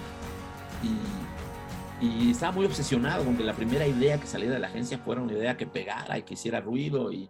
Y, 0.84 2.06
y 2.06 2.32
estaba 2.32 2.52
muy 2.52 2.66
obsesionado 2.66 3.24
con 3.24 3.38
que 3.38 3.44
la 3.44 3.54
primera 3.54 3.88
idea 3.88 4.20
que 4.20 4.28
saliera 4.28 4.56
de 4.56 4.60
la 4.60 4.68
agencia 4.68 4.98
fuera 4.98 5.22
una 5.22 5.34
idea 5.34 5.58
que 5.58 5.68
pegara 5.68 6.18
y 6.18 6.24
que 6.24 6.34
hiciera 6.34 6.60
ruido. 6.60 7.12
Y, 7.12 7.30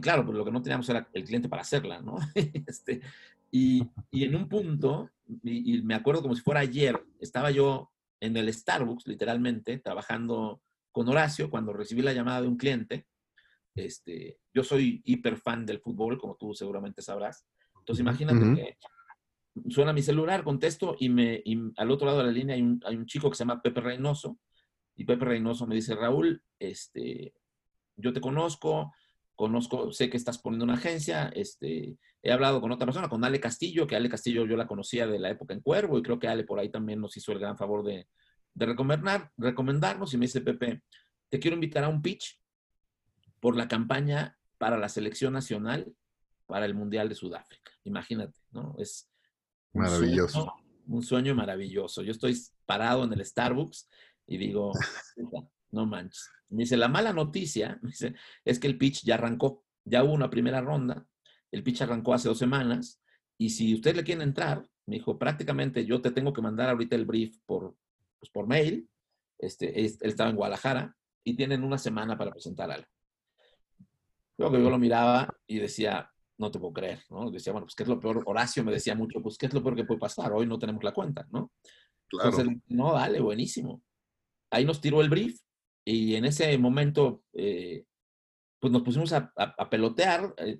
claro, 0.00 0.24
pues 0.24 0.36
lo 0.36 0.44
que 0.44 0.50
no 0.50 0.62
teníamos 0.62 0.88
era 0.88 1.08
el 1.12 1.24
cliente 1.24 1.48
para 1.48 1.62
hacerla, 1.62 2.00
¿no? 2.00 2.16
este, 2.66 3.00
y, 3.50 3.86
en 4.12 4.34
un 4.34 4.48
punto, 4.48 5.10
y 5.42 5.82
me 5.82 5.94
acuerdo 5.94 6.22
como 6.22 6.34
si 6.34 6.42
fuera 6.42 6.60
ayer, 6.60 7.02
estaba 7.20 7.50
yo 7.50 7.90
en 8.20 8.36
el 8.36 8.52
Starbucks, 8.52 9.06
literalmente, 9.06 9.78
trabajando 9.78 10.60
con 10.90 11.08
Horacio 11.08 11.50
cuando 11.50 11.72
recibí 11.72 12.02
la 12.02 12.12
llamada 12.12 12.42
de 12.42 12.48
un 12.48 12.56
cliente. 12.56 13.06
Este, 13.74 14.38
yo 14.52 14.62
soy 14.62 15.02
hiper 15.04 15.36
fan 15.36 15.66
del 15.66 15.80
fútbol, 15.80 16.18
como 16.18 16.36
tú 16.36 16.54
seguramente 16.54 17.02
sabrás. 17.02 17.46
Entonces 17.78 18.00
imagínate 18.00 18.38
uh 18.38 18.42
-huh. 18.42 18.56
que 18.56 18.78
suena 19.68 19.92
mi 19.92 20.02
celular, 20.02 20.42
contesto 20.44 20.96
y, 20.98 21.08
me, 21.08 21.42
y 21.44 21.58
al 21.76 21.90
otro 21.90 22.06
lado 22.06 22.18
de 22.18 22.24
la 22.24 22.32
línea 22.32 22.56
hay 22.56 22.62
un, 22.62 22.80
hay 22.84 22.96
un, 22.96 23.06
chico 23.06 23.30
que 23.30 23.36
se 23.36 23.44
llama 23.44 23.62
Pepe 23.62 23.80
Reynoso. 23.80 24.38
Y 24.96 25.04
Pepe 25.04 25.24
Reynoso 25.24 25.66
me 25.66 25.74
dice, 25.74 25.94
Raúl, 25.94 26.42
este, 26.58 27.34
yo 27.96 28.12
te 28.12 28.20
conozco, 28.20 28.92
conozco, 29.34 29.92
sé 29.92 30.08
que 30.08 30.16
estás 30.16 30.38
poniendo 30.38 30.64
una 30.64 30.74
agencia, 30.74 31.30
este, 31.34 31.96
he 32.22 32.32
hablado 32.32 32.60
con 32.60 32.70
otra 32.70 32.86
persona, 32.86 33.08
con 33.08 33.24
Ale 33.24 33.40
Castillo, 33.40 33.86
que 33.86 33.96
Ale 33.96 34.08
Castillo 34.08 34.46
yo 34.46 34.56
la 34.56 34.68
conocía 34.68 35.06
de 35.06 35.18
la 35.18 35.30
época 35.30 35.52
en 35.52 35.60
Cuervo 35.60 35.98
y 35.98 36.02
creo 36.02 36.18
que 36.18 36.28
Ale 36.28 36.44
por 36.44 36.60
ahí 36.60 36.70
también 36.70 37.00
nos 37.00 37.16
hizo 37.16 37.32
el 37.32 37.40
gran 37.40 37.56
favor 37.56 37.84
de, 37.84 38.06
de 38.54 38.66
recomendar, 38.66 39.30
recomendarnos 39.36 40.14
y 40.14 40.16
me 40.16 40.26
dice 40.26 40.40
Pepe, 40.40 40.82
te 41.28 41.40
quiero 41.40 41.56
invitar 41.56 41.84
a 41.84 41.88
un 41.88 42.00
pitch 42.00 42.40
por 43.44 43.56
la 43.56 43.68
campaña 43.68 44.38
para 44.56 44.78
la 44.78 44.88
selección 44.88 45.34
nacional 45.34 45.94
para 46.46 46.64
el 46.64 46.72
Mundial 46.72 47.10
de 47.10 47.14
Sudáfrica. 47.14 47.72
Imagínate, 47.84 48.38
¿no? 48.52 48.74
Es 48.78 49.10
maravilloso. 49.74 50.38
Un 50.38 50.44
sueño, 50.46 50.64
un 50.86 51.02
sueño 51.02 51.34
maravilloso. 51.34 52.02
Yo 52.02 52.12
estoy 52.12 52.34
parado 52.64 53.04
en 53.04 53.12
el 53.12 53.22
Starbucks 53.22 53.86
y 54.26 54.38
digo, 54.38 54.72
no 55.72 55.84
manches. 55.84 56.30
Me 56.48 56.62
dice, 56.62 56.78
la 56.78 56.88
mala 56.88 57.12
noticia 57.12 57.78
me 57.82 57.90
dice, 57.90 58.14
es 58.46 58.58
que 58.58 58.66
el 58.66 58.78
pitch 58.78 59.04
ya 59.04 59.16
arrancó, 59.16 59.62
ya 59.84 60.02
hubo 60.04 60.14
una 60.14 60.30
primera 60.30 60.62
ronda, 60.62 61.06
el 61.52 61.62
pitch 61.62 61.82
arrancó 61.82 62.14
hace 62.14 62.28
dos 62.28 62.38
semanas 62.38 63.02
y 63.36 63.50
si 63.50 63.74
usted 63.74 63.94
le 63.94 64.04
quiere 64.04 64.22
entrar, 64.22 64.66
me 64.86 64.96
dijo, 64.96 65.18
prácticamente 65.18 65.84
yo 65.84 66.00
te 66.00 66.12
tengo 66.12 66.32
que 66.32 66.40
mandar 66.40 66.70
ahorita 66.70 66.96
el 66.96 67.04
brief 67.04 67.36
por, 67.44 67.76
pues, 68.18 68.30
por 68.30 68.46
mail, 68.46 68.88
este, 69.38 69.78
él 69.78 69.98
estaba 70.00 70.30
en 70.30 70.36
Guadalajara 70.36 70.96
y 71.22 71.36
tienen 71.36 71.62
una 71.62 71.76
semana 71.76 72.16
para 72.16 72.30
presentar 72.30 72.70
algo. 72.70 72.93
Luego 74.38 74.56
que 74.56 74.62
yo 74.62 74.70
lo 74.70 74.78
miraba 74.78 75.28
y 75.46 75.58
decía, 75.58 76.10
no 76.38 76.50
te 76.50 76.58
puedo 76.58 76.72
creer, 76.72 77.02
¿no? 77.10 77.30
Decía, 77.30 77.52
bueno, 77.52 77.66
pues, 77.66 77.74
¿qué 77.74 77.84
es 77.84 77.88
lo 77.88 78.00
peor? 78.00 78.22
Horacio 78.26 78.64
me 78.64 78.72
decía 78.72 78.94
mucho, 78.94 79.20
pues, 79.22 79.38
¿qué 79.38 79.46
es 79.46 79.54
lo 79.54 79.62
peor 79.62 79.76
que 79.76 79.84
puede 79.84 80.00
pasar? 80.00 80.32
Hoy 80.32 80.46
no 80.46 80.58
tenemos 80.58 80.82
la 80.82 80.92
cuenta, 80.92 81.26
¿no? 81.30 81.52
Claro. 82.08 82.30
Entonces, 82.30 82.62
no, 82.68 82.92
dale, 82.92 83.20
buenísimo. 83.20 83.82
Ahí 84.50 84.64
nos 84.64 84.80
tiró 84.80 85.00
el 85.00 85.08
brief 85.08 85.40
y 85.86 86.14
en 86.16 86.24
ese 86.24 86.56
momento, 86.58 87.22
eh, 87.32 87.84
pues 88.60 88.72
nos 88.72 88.82
pusimos 88.82 89.12
a, 89.12 89.32
a, 89.36 89.54
a 89.58 89.70
pelotear. 89.70 90.34
Eh, 90.38 90.58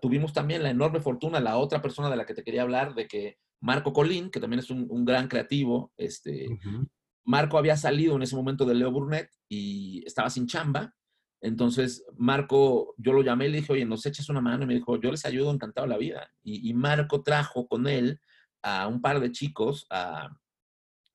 tuvimos 0.00 0.32
también 0.32 0.62
la 0.62 0.70
enorme 0.70 1.00
fortuna, 1.00 1.40
la 1.40 1.58
otra 1.58 1.82
persona 1.82 2.08
de 2.08 2.16
la 2.16 2.24
que 2.24 2.34
te 2.34 2.44
quería 2.44 2.62
hablar, 2.62 2.94
de 2.94 3.06
que 3.06 3.38
Marco 3.62 3.92
Colín, 3.92 4.30
que 4.30 4.40
también 4.40 4.60
es 4.60 4.70
un, 4.70 4.86
un 4.88 5.04
gran 5.04 5.28
creativo, 5.28 5.92
este, 5.96 6.48
uh 6.48 6.52
-huh. 6.52 6.88
Marco 7.24 7.58
había 7.58 7.76
salido 7.76 8.16
en 8.16 8.22
ese 8.22 8.36
momento 8.36 8.64
de 8.64 8.74
Leo 8.74 8.90
Burnett 8.90 9.30
y 9.48 10.02
estaba 10.06 10.30
sin 10.30 10.46
chamba. 10.46 10.94
Entonces, 11.40 12.04
Marco, 12.16 12.94
yo 12.98 13.12
lo 13.12 13.22
llamé 13.22 13.46
y 13.46 13.50
le 13.50 13.58
dije, 13.58 13.72
oye, 13.72 13.84
nos 13.84 14.04
echas 14.04 14.28
una 14.28 14.40
mano. 14.40 14.64
Y 14.64 14.66
me 14.66 14.74
dijo, 14.74 15.00
yo 15.00 15.10
les 15.10 15.24
ayudo 15.24 15.50
encantado 15.50 15.86
la 15.86 15.96
vida. 15.96 16.30
Y, 16.42 16.68
y 16.68 16.74
Marco 16.74 17.22
trajo 17.22 17.66
con 17.66 17.86
él 17.86 18.20
a 18.62 18.86
un 18.86 19.00
par 19.00 19.20
de 19.20 19.32
chicos, 19.32 19.86
a 19.90 20.28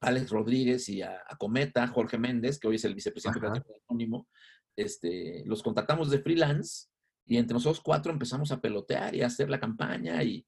Alex 0.02 0.30
Rodríguez 0.32 0.90
y 0.90 1.02
a, 1.02 1.22
a 1.28 1.38
Cometa, 1.38 1.88
Jorge 1.88 2.18
Méndez, 2.18 2.60
que 2.60 2.68
hoy 2.68 2.76
es 2.76 2.86
el 2.86 2.96
vicepresidente 2.96 3.46
Ajá. 3.46 3.64
anónimo. 3.88 4.28
Este, 4.76 5.44
los 5.46 5.62
contactamos 5.64 6.10
de 6.10 6.20
freelance 6.20 6.88
y 7.26 7.38
entre 7.38 7.54
nosotros 7.54 7.82
cuatro 7.82 8.12
empezamos 8.12 8.52
a 8.52 8.60
pelotear 8.60 9.16
y 9.16 9.22
a 9.22 9.28
hacer 9.28 9.50
la 9.50 9.60
campaña. 9.60 10.24
Y, 10.24 10.46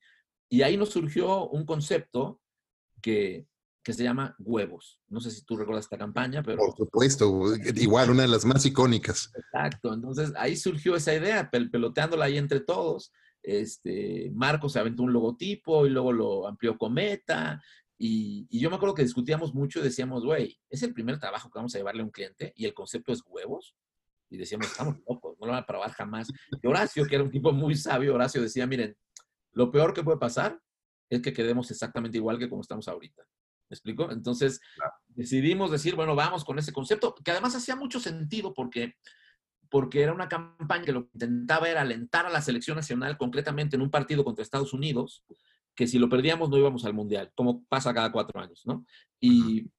y 0.49 0.63
ahí 0.63 0.75
nos 0.75 0.89
surgió 0.89 1.47
un 1.49 1.65
concepto 1.65 2.41
que, 3.01 3.47
que 3.87 3.93
se 3.93 4.03
llama 4.03 4.35
Huevos. 4.39 4.99
No 5.07 5.21
sé 5.21 5.31
si 5.31 5.45
tú 5.45 5.55
recuerdas 5.55 5.85
esta 5.85 5.97
campaña, 5.97 6.43
pero... 6.43 6.57
Por 6.57 6.75
supuesto, 6.75 7.55
igual 7.73 8.09
una 8.09 8.23
de 8.23 8.27
las 8.27 8.43
más 8.43 8.65
icónicas. 8.65 9.31
Exacto, 9.33 9.93
entonces 9.93 10.33
ahí 10.35 10.57
surgió 10.57 10.97
esa 10.97 11.15
idea, 11.15 11.49
pel 11.49 11.71
peloteándola 11.71 12.25
ahí 12.25 12.37
entre 12.37 12.59
todos. 12.59 13.13
Este, 13.41 14.29
Marco 14.35 14.67
se 14.67 14.79
aventó 14.79 15.03
un 15.03 15.13
logotipo 15.13 15.85
y 15.85 15.89
luego 15.89 16.11
lo 16.11 16.47
amplió 16.49 16.77
Cometa. 16.77 17.63
Y, 17.97 18.45
y 18.49 18.59
yo 18.59 18.69
me 18.69 18.75
acuerdo 18.75 18.93
que 18.93 19.03
discutíamos 19.03 19.53
mucho 19.53 19.79
y 19.79 19.83
decíamos, 19.83 20.25
güey, 20.25 20.59
es 20.69 20.83
el 20.83 20.93
primer 20.93 21.17
trabajo 21.17 21.49
que 21.49 21.57
vamos 21.57 21.73
a 21.73 21.77
llevarle 21.77 22.01
a 22.01 22.05
un 22.07 22.11
cliente 22.11 22.51
y 22.57 22.65
el 22.65 22.73
concepto 22.73 23.13
es 23.13 23.23
huevos. 23.25 23.73
Y 24.29 24.35
decíamos, 24.35 24.67
estamos 24.67 24.97
locos, 25.07 25.37
no 25.39 25.45
lo 25.45 25.53
van 25.53 25.63
a 25.63 25.65
probar 25.65 25.91
jamás. 25.93 26.27
Y 26.61 26.67
Horacio, 26.67 27.05
que 27.05 27.15
era 27.15 27.23
un 27.23 27.31
tipo 27.31 27.53
muy 27.53 27.73
sabio, 27.77 28.15
Horacio 28.15 28.41
decía, 28.41 28.67
miren, 28.67 28.97
lo 29.53 29.71
peor 29.71 29.93
que 29.93 30.03
puede 30.03 30.17
pasar 30.17 30.59
es 31.09 31.21
que 31.21 31.31
quedemos 31.31 31.71
exactamente 31.71 32.17
igual 32.17 32.37
que 32.37 32.49
como 32.49 32.59
estamos 32.59 32.89
ahorita. 32.89 33.23
¿Me 33.69 33.75
explico? 33.75 34.11
Entonces 34.11 34.61
claro. 34.75 34.93
decidimos 35.07 35.71
decir, 35.71 35.95
bueno, 35.95 36.15
vamos 36.15 36.45
con 36.45 36.57
ese 36.59 36.71
concepto, 36.71 37.13
que 37.15 37.31
además 37.31 37.55
hacía 37.55 37.75
mucho 37.75 37.99
sentido 37.99 38.53
porque, 38.53 38.95
porque 39.69 40.01
era 40.01 40.13
una 40.13 40.29
campaña 40.29 40.85
que 40.85 40.93
lo 40.93 41.05
que 41.05 41.11
intentaba 41.13 41.69
era 41.69 41.81
alentar 41.81 42.25
a 42.25 42.29
la 42.29 42.41
selección 42.41 42.77
nacional, 42.77 43.17
concretamente 43.17 43.75
en 43.75 43.81
un 43.81 43.91
partido 43.91 44.23
contra 44.23 44.43
Estados 44.43 44.73
Unidos, 44.73 45.23
que 45.75 45.87
si 45.87 45.99
lo 45.99 46.09
perdíamos 46.09 46.49
no 46.49 46.57
íbamos 46.57 46.85
al 46.85 46.93
Mundial, 46.93 47.31
como 47.35 47.63
pasa 47.65 47.93
cada 47.93 48.11
cuatro 48.11 48.39
años, 48.39 48.63
¿no? 48.65 48.85
Y, 49.19 49.69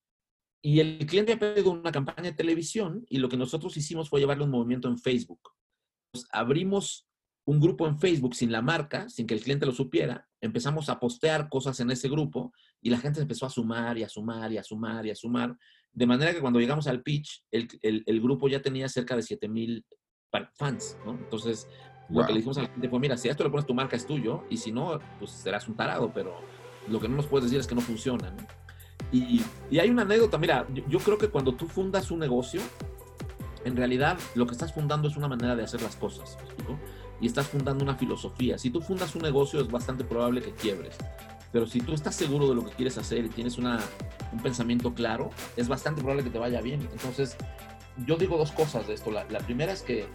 y 0.62 0.80
el 0.80 1.06
cliente 1.06 1.32
ha 1.32 1.38
pedido 1.38 1.70
una 1.70 1.92
campaña 1.92 2.30
de 2.30 2.36
televisión 2.36 3.04
y 3.08 3.18
lo 3.18 3.28
que 3.28 3.36
nosotros 3.36 3.76
hicimos 3.76 4.08
fue 4.08 4.20
llevarle 4.20 4.44
un 4.44 4.50
movimiento 4.50 4.88
en 4.88 4.98
Facebook. 4.98 5.40
Pues 6.12 6.26
abrimos 6.30 7.08
un 7.46 7.60
grupo 7.60 7.86
en 7.86 7.98
Facebook 7.98 8.34
sin 8.34 8.52
la 8.52 8.60
marca, 8.60 9.08
sin 9.08 9.26
que 9.26 9.32
el 9.32 9.42
cliente 9.42 9.64
lo 9.64 9.72
supiera, 9.72 10.28
empezamos 10.40 10.90
a 10.90 11.00
postear 11.00 11.48
cosas 11.48 11.80
en 11.80 11.90
ese 11.90 12.08
grupo 12.08 12.52
y 12.80 12.90
la 12.90 12.98
gente 12.98 13.20
empezó 13.20 13.46
a 13.46 13.50
sumar 13.50 13.98
y 13.98 14.02
a 14.02 14.08
sumar 14.08 14.52
y 14.52 14.58
a 14.58 14.62
sumar 14.62 15.06
y 15.06 15.10
a 15.10 15.14
sumar, 15.14 15.56
de 15.92 16.06
manera 16.06 16.32
que 16.32 16.40
cuando 16.40 16.60
llegamos 16.60 16.86
al 16.86 17.02
pitch, 17.02 17.44
el, 17.50 17.68
el, 17.82 18.02
el 18.06 18.20
grupo 18.20 18.48
ya 18.48 18.60
tenía 18.62 18.88
cerca 18.88 19.16
de 19.16 19.22
7 19.22 19.48
mil 19.48 19.84
fans, 20.54 20.96
¿no? 21.04 21.12
Entonces, 21.12 21.66
wow. 22.08 22.20
lo 22.20 22.26
que 22.26 22.32
le 22.32 22.38
dijimos 22.38 22.58
a 22.58 22.62
la 22.62 22.68
gente 22.68 22.88
fue, 22.88 23.00
mira, 23.00 23.16
si 23.16 23.28
a 23.28 23.32
esto 23.32 23.44
le 23.44 23.50
pones 23.50 23.66
tu 23.66 23.74
marca 23.74 23.96
es 23.96 24.06
tuyo, 24.06 24.44
y 24.50 24.56
si 24.56 24.70
no, 24.70 25.00
pues 25.18 25.30
serás 25.30 25.66
un 25.68 25.76
tarado, 25.76 26.12
pero 26.12 26.40
lo 26.88 27.00
que 27.00 27.08
no 27.08 27.16
nos 27.16 27.26
puedes 27.26 27.44
decir 27.44 27.58
es 27.58 27.66
que 27.66 27.74
no 27.74 27.80
funciona, 27.80 28.30
¿no? 28.30 28.46
Y, 29.10 29.42
y 29.70 29.78
hay 29.78 29.88
una 29.88 30.02
anécdota, 30.02 30.38
mira, 30.38 30.66
yo, 30.72 30.84
yo 30.88 30.98
creo 30.98 31.18
que 31.18 31.28
cuando 31.28 31.54
tú 31.54 31.66
fundas 31.66 32.10
un 32.10 32.18
negocio, 32.18 32.60
en 33.64 33.76
realidad 33.76 34.18
lo 34.34 34.46
que 34.46 34.52
estás 34.52 34.72
fundando 34.72 35.08
es 35.08 35.16
una 35.16 35.28
manera 35.28 35.56
de 35.56 35.64
hacer 35.64 35.82
las 35.82 35.96
cosas, 35.96 36.36
¿no? 36.68 36.78
y 37.20 37.26
estás 37.26 37.48
fundando 37.48 37.84
una 37.84 37.96
filosofía. 37.96 38.58
Si 38.58 38.70
tú 38.70 38.80
fundas 38.80 39.14
un 39.14 39.22
negocio 39.22 39.60
es 39.60 39.68
bastante 39.68 40.04
probable 40.04 40.40
que 40.40 40.52
quiebres, 40.52 40.96
pero 41.52 41.66
si 41.66 41.80
tú 41.80 41.94
estás 41.94 42.14
seguro 42.14 42.48
de 42.48 42.54
lo 42.54 42.64
que 42.64 42.72
quieres 42.72 42.98
hacer 42.98 43.24
y 43.24 43.28
tienes 43.28 43.58
una, 43.58 43.78
un 44.32 44.40
pensamiento 44.40 44.94
claro, 44.94 45.30
es 45.56 45.68
bastante 45.68 46.00
probable 46.00 46.24
que 46.24 46.30
te 46.30 46.38
vaya 46.38 46.60
bien. 46.60 46.88
Entonces, 46.92 47.36
yo 48.06 48.16
digo 48.16 48.36
dos 48.36 48.52
cosas 48.52 48.86
de 48.86 48.94
esto. 48.94 49.10
La, 49.10 49.24
la 49.30 49.40
primera 49.40 49.72
es 49.72 49.82
que 49.82 50.06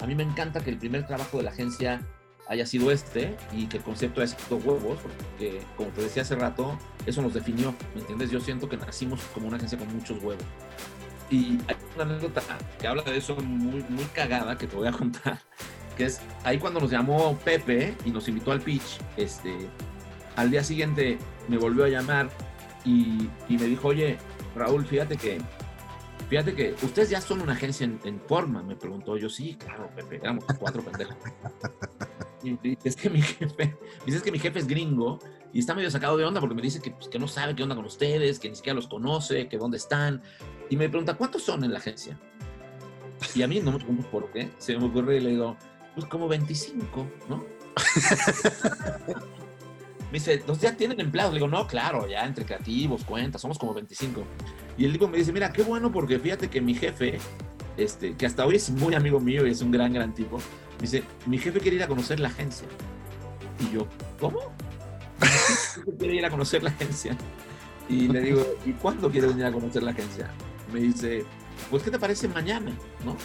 a 0.00 0.06
mí 0.06 0.14
me 0.14 0.22
encanta 0.22 0.60
que 0.60 0.70
el 0.70 0.78
primer 0.78 1.06
trabajo 1.06 1.38
de 1.38 1.44
la 1.44 1.50
agencia 1.50 2.00
haya 2.48 2.64
sido 2.64 2.90
este 2.90 3.36
y 3.52 3.66
que 3.66 3.76
el 3.76 3.82
concepto 3.82 4.22
es 4.22 4.34
dos 4.48 4.64
huevos, 4.64 4.98
porque 5.02 5.60
como 5.76 5.90
te 5.90 6.02
decía 6.02 6.22
hace 6.22 6.34
rato, 6.34 6.78
eso 7.04 7.20
nos 7.20 7.34
definió, 7.34 7.74
¿me 7.94 8.00
entiendes? 8.00 8.30
Yo 8.30 8.40
siento 8.40 8.68
que 8.68 8.78
nacimos 8.78 9.20
como 9.34 9.48
una 9.48 9.58
agencia 9.58 9.78
con 9.78 9.94
muchos 9.94 10.22
huevos. 10.22 10.44
Y 11.30 11.58
hay 11.68 11.76
una 11.94 12.04
anécdota 12.04 12.40
que 12.80 12.86
habla 12.86 13.02
de 13.02 13.18
eso 13.18 13.36
muy, 13.36 13.84
muy 13.90 14.04
cagada 14.14 14.56
que 14.56 14.66
te 14.66 14.74
voy 14.74 14.88
a 14.88 14.92
contar 14.98 15.38
que 15.98 16.04
es 16.04 16.20
ahí 16.44 16.58
cuando 16.58 16.78
nos 16.78 16.92
llamó 16.92 17.36
Pepe 17.44 17.96
y 18.04 18.10
nos 18.10 18.28
invitó 18.28 18.52
al 18.52 18.60
pitch, 18.60 19.00
este, 19.16 19.52
al 20.38 20.52
día 20.52 20.62
siguiente 20.62 21.18
me 21.48 21.58
volvió 21.58 21.84
a 21.84 21.88
llamar 21.88 22.30
y, 22.84 23.28
y 23.48 23.58
me 23.58 23.64
dijo, 23.64 23.88
oye, 23.88 24.18
Raúl, 24.54 24.86
fíjate 24.86 25.16
que, 25.16 25.38
fíjate 26.28 26.54
que 26.54 26.76
ustedes 26.82 27.10
ya 27.10 27.20
son 27.20 27.42
una 27.42 27.54
agencia 27.54 27.84
en, 27.84 27.98
en 28.04 28.20
forma, 28.20 28.62
me 28.62 28.76
preguntó. 28.76 29.16
Yo, 29.16 29.28
sí, 29.28 29.56
claro, 29.56 29.90
Pepe, 29.96 30.16
éramos 30.16 30.44
cuatro 30.58 30.82
pendejos. 30.82 31.16
Y 32.40 32.56
es 32.84 32.94
que 32.94 33.10
mi 33.10 33.20
jefe, 33.20 33.76
dice 34.06 34.22
que 34.22 34.30
mi 34.30 34.38
jefe 34.38 34.60
es 34.60 34.68
gringo 34.68 35.18
y 35.52 35.58
está 35.58 35.74
medio 35.74 35.90
sacado 35.90 36.16
de 36.16 36.24
onda 36.24 36.38
porque 36.38 36.54
me 36.54 36.62
dice 36.62 36.80
que, 36.80 36.92
pues, 36.92 37.08
que 37.08 37.18
no 37.18 37.26
sabe 37.26 37.56
qué 37.56 37.64
onda 37.64 37.74
con 37.74 37.84
ustedes, 37.84 38.38
que 38.38 38.48
ni 38.48 38.54
siquiera 38.54 38.76
los 38.76 38.86
conoce, 38.86 39.48
que 39.48 39.58
dónde 39.58 39.76
están. 39.76 40.22
Y 40.70 40.76
me 40.76 40.88
pregunta, 40.88 41.14
¿cuántos 41.14 41.42
son 41.42 41.64
en 41.64 41.72
la 41.72 41.80
agencia? 41.80 42.16
Y 43.34 43.42
a 43.42 43.48
mí 43.48 43.58
no 43.58 43.72
me 43.72 43.78
pregunto 43.78 44.08
por 44.08 44.30
qué. 44.30 44.52
Se 44.58 44.78
me 44.78 44.86
ocurre 44.86 45.16
y 45.16 45.20
le 45.20 45.30
digo, 45.30 45.56
pues 45.96 46.06
como 46.06 46.28
25, 46.28 47.08
¿no? 47.28 47.44
me 50.10 50.18
dice, 50.18 50.42
¿los 50.46 50.60
ya 50.60 50.76
tienen 50.76 51.00
empleados? 51.00 51.32
Le 51.32 51.40
digo, 51.40 51.48
no, 51.48 51.66
claro, 51.66 52.08
ya 52.08 52.24
entre 52.24 52.44
creativos, 52.44 53.04
cuentas, 53.04 53.40
somos 53.40 53.58
como 53.58 53.74
25. 53.74 54.22
Y 54.76 54.84
el 54.84 54.92
tipo 54.92 55.08
me 55.08 55.18
dice, 55.18 55.32
mira, 55.32 55.52
qué 55.52 55.62
bueno 55.62 55.92
porque 55.92 56.18
fíjate 56.18 56.48
que 56.48 56.60
mi 56.60 56.74
jefe 56.74 57.18
este, 57.78 58.16
que 58.16 58.26
hasta 58.26 58.44
hoy 58.44 58.56
es 58.56 58.70
muy 58.70 58.94
amigo 58.94 59.20
mío 59.20 59.46
y 59.46 59.50
es 59.50 59.62
un 59.62 59.70
gran, 59.70 59.92
gran 59.92 60.12
tipo, 60.12 60.38
me 60.38 60.82
dice, 60.82 61.04
mi 61.26 61.38
jefe 61.38 61.60
quiere 61.60 61.76
ir 61.76 61.82
a 61.82 61.86
conocer 61.86 62.20
la 62.20 62.28
agencia. 62.28 62.66
Y 63.60 63.74
yo, 63.74 63.86
¿cómo? 64.20 64.40
Quiere 65.98 66.16
ir 66.16 66.24
a 66.26 66.30
conocer 66.30 66.62
la 66.62 66.70
agencia. 66.70 67.16
Y 67.88 68.08
le 68.08 68.20
digo, 68.20 68.44
¿y 68.66 68.72
cuándo 68.72 69.10
quiere 69.10 69.28
venir 69.28 69.46
a 69.46 69.52
conocer 69.52 69.82
la 69.82 69.92
agencia? 69.92 70.30
Me 70.72 70.80
dice, 70.80 71.24
pues, 71.70 71.82
¿qué 71.82 71.90
te 71.90 71.98
parece 71.98 72.28
mañana? 72.28 72.72
¿No? 73.04 73.16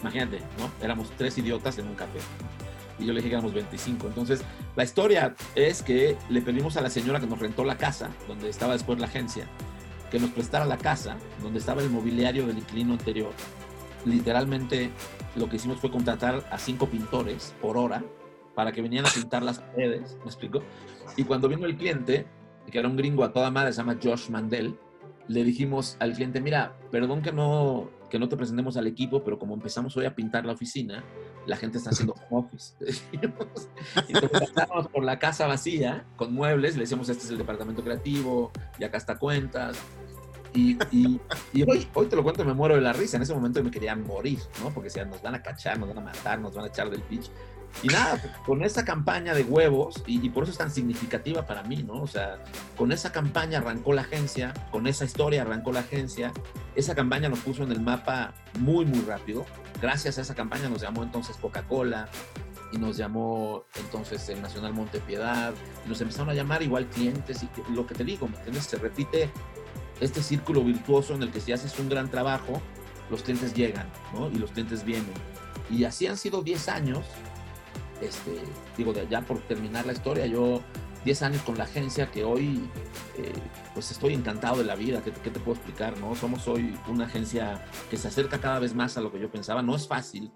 Imagínate, 0.00 0.38
¿no? 0.58 0.70
Éramos 0.82 1.10
tres 1.16 1.36
idiotas 1.38 1.78
en 1.78 1.88
un 1.88 1.94
café. 1.94 2.20
Y 2.98 3.06
yo 3.06 3.12
le 3.12 3.20
dije 3.20 3.28
que 3.28 3.34
éramos 3.34 3.54
25. 3.54 4.08
Entonces, 4.08 4.42
la 4.76 4.84
historia 4.84 5.34
es 5.54 5.82
que 5.82 6.16
le 6.28 6.42
pedimos 6.42 6.76
a 6.76 6.80
la 6.80 6.90
señora 6.90 7.20
que 7.20 7.26
nos 7.26 7.38
rentó 7.38 7.64
la 7.64 7.76
casa, 7.76 8.10
donde 8.26 8.48
estaba 8.48 8.72
después 8.72 8.98
la 8.98 9.06
agencia, 9.06 9.46
que 10.10 10.18
nos 10.18 10.30
prestara 10.30 10.64
la 10.64 10.78
casa, 10.78 11.16
donde 11.42 11.58
estaba 11.58 11.82
el 11.82 11.90
mobiliario 11.90 12.46
del 12.46 12.58
inquilino 12.58 12.94
anterior. 12.94 13.32
Literalmente, 14.04 14.90
lo 15.36 15.48
que 15.48 15.56
hicimos 15.56 15.78
fue 15.78 15.90
contratar 15.90 16.46
a 16.50 16.58
cinco 16.58 16.88
pintores 16.88 17.54
por 17.60 17.76
hora 17.76 18.02
para 18.54 18.72
que 18.72 18.82
venían 18.82 19.06
a 19.06 19.10
pintar 19.10 19.42
las 19.42 19.60
paredes, 19.60 20.16
¿me 20.20 20.26
explico? 20.26 20.62
Y 21.16 21.24
cuando 21.24 21.48
vino 21.48 21.66
el 21.66 21.76
cliente, 21.76 22.26
que 22.70 22.78
era 22.78 22.88
un 22.88 22.96
gringo 22.96 23.22
a 23.22 23.32
toda 23.32 23.50
madre, 23.50 23.72
se 23.72 23.78
llama 23.78 23.98
Josh 24.02 24.30
Mandel, 24.30 24.76
le 25.28 25.44
dijimos 25.44 25.96
al 26.00 26.14
cliente, 26.14 26.40
mira, 26.40 26.76
perdón 26.90 27.22
que 27.22 27.32
no, 27.32 27.90
que 28.10 28.18
no 28.18 28.28
te 28.28 28.36
presentemos 28.36 28.76
al 28.76 28.86
equipo, 28.86 29.22
pero 29.22 29.38
como 29.38 29.54
empezamos 29.54 29.96
hoy 29.96 30.06
a 30.06 30.14
pintar 30.14 30.44
la 30.46 30.54
oficina, 30.54 31.04
la 31.48 31.56
gente 31.56 31.78
está 31.78 31.90
haciendo 31.90 32.14
home 32.28 32.46
office. 32.46 32.74
Entonces 33.12 34.50
pasamos 34.54 34.88
por 34.88 35.02
la 35.02 35.18
casa 35.18 35.46
vacía, 35.46 36.04
con 36.16 36.34
muebles, 36.34 36.74
le 36.74 36.82
decíamos, 36.82 37.08
este 37.08 37.24
es 37.24 37.30
el 37.30 37.38
departamento 37.38 37.82
creativo, 37.82 38.52
y 38.78 38.84
acá 38.84 38.98
está 38.98 39.18
cuentas. 39.18 39.78
Y, 40.54 40.78
y, 40.90 41.20
hoy, 41.62 41.88
hoy, 41.94 42.06
te 42.06 42.16
lo 42.16 42.22
cuento, 42.22 42.44
me 42.44 42.54
muero 42.54 42.74
de 42.74 42.80
la 42.80 42.92
risa. 42.92 43.16
En 43.16 43.22
ese 43.22 43.34
momento 43.34 43.62
me 43.62 43.70
quería 43.70 43.94
morir, 43.96 44.38
¿no? 44.62 44.70
Porque 44.70 44.88
decían, 44.88 45.10
nos 45.10 45.22
van 45.22 45.34
a 45.34 45.42
cachar, 45.42 45.78
nos 45.78 45.88
van 45.88 45.98
a 45.98 46.00
matar, 46.00 46.38
nos 46.40 46.54
van 46.54 46.64
a 46.64 46.68
echar 46.68 46.90
del 46.90 47.02
pitch. 47.02 47.30
Y 47.82 47.88
nada, 47.88 48.20
con 48.44 48.62
esa 48.62 48.84
campaña 48.84 49.34
de 49.34 49.44
huevos, 49.44 50.02
y, 50.06 50.28
por 50.30 50.42
eso 50.42 50.52
es 50.52 50.58
tan 50.58 50.70
significativa 50.70 51.46
para 51.46 51.62
mí, 51.62 51.82
¿no? 51.82 52.02
O 52.02 52.06
sea, 52.06 52.38
con 52.76 52.92
esa 52.92 53.12
campaña 53.12 53.58
arrancó 53.58 53.92
la 53.92 54.02
agencia, 54.02 54.52
con 54.72 54.86
esa 54.86 55.04
historia 55.04 55.42
arrancó 55.42 55.72
la 55.72 55.80
agencia, 55.80 56.32
esa 56.74 56.94
campaña 56.94 57.28
nos 57.28 57.38
puso 57.40 57.62
en 57.62 57.72
el 57.72 57.80
mapa 57.80 58.34
muy, 58.58 58.84
muy 58.84 59.00
rápido. 59.02 59.46
Gracias 59.80 60.18
a 60.18 60.22
esa 60.22 60.34
campaña 60.34 60.68
nos 60.68 60.82
llamó 60.82 61.02
entonces 61.02 61.36
Coca-Cola, 61.36 62.08
y 62.70 62.76
nos 62.78 62.96
llamó 62.96 63.64
entonces 63.76 64.28
el 64.28 64.42
Nacional 64.42 64.74
Montepiedad, 64.74 65.54
y 65.84 65.88
nos 65.88 66.00
empezaron 66.00 66.30
a 66.30 66.34
llamar 66.34 66.62
igual 66.62 66.86
clientes, 66.86 67.42
y 67.42 67.72
lo 67.72 67.86
que 67.86 67.94
te 67.94 68.04
digo, 68.04 68.28
¿me 68.28 68.36
entiendes? 68.36 68.64
Se 68.64 68.76
repite 68.76 69.30
este 70.00 70.22
círculo 70.22 70.62
virtuoso 70.62 71.14
en 71.14 71.22
el 71.22 71.30
que 71.30 71.40
si 71.40 71.52
haces 71.52 71.78
un 71.78 71.88
gran 71.88 72.10
trabajo, 72.10 72.60
los 73.10 73.22
clientes 73.22 73.54
llegan, 73.54 73.86
¿no? 74.12 74.28
Y 74.30 74.34
los 74.34 74.50
clientes 74.50 74.84
vienen. 74.84 75.12
Y 75.70 75.84
así 75.84 76.06
han 76.06 76.16
sido 76.16 76.42
10 76.42 76.68
años 76.68 77.04
este, 78.00 78.38
digo, 78.76 78.92
de 78.92 79.02
allá 79.02 79.22
por 79.22 79.40
terminar 79.40 79.86
la 79.86 79.92
historia, 79.92 80.26
yo 80.26 80.60
10 81.04 81.22
años 81.22 81.42
con 81.42 81.56
la 81.56 81.64
agencia 81.64 82.10
que 82.10 82.24
hoy, 82.24 82.68
eh, 83.16 83.32
pues 83.74 83.90
estoy 83.90 84.14
encantado 84.14 84.58
de 84.58 84.64
la 84.64 84.74
vida, 84.74 85.02
¿Qué, 85.02 85.10
te 85.10 85.40
puedo 85.40 85.56
explicar? 85.56 85.98
no 85.98 86.14
Somos 86.14 86.48
hoy 86.48 86.76
una 86.88 87.06
agencia 87.06 87.64
que 87.90 87.96
se 87.96 88.08
acerca 88.08 88.40
cada 88.40 88.58
vez 88.58 88.74
más 88.74 88.96
a 88.96 89.00
lo 89.00 89.12
que 89.12 89.20
yo 89.20 89.30
pensaba. 89.30 89.62
No 89.62 89.76
es 89.76 89.86
fácil 89.86 90.30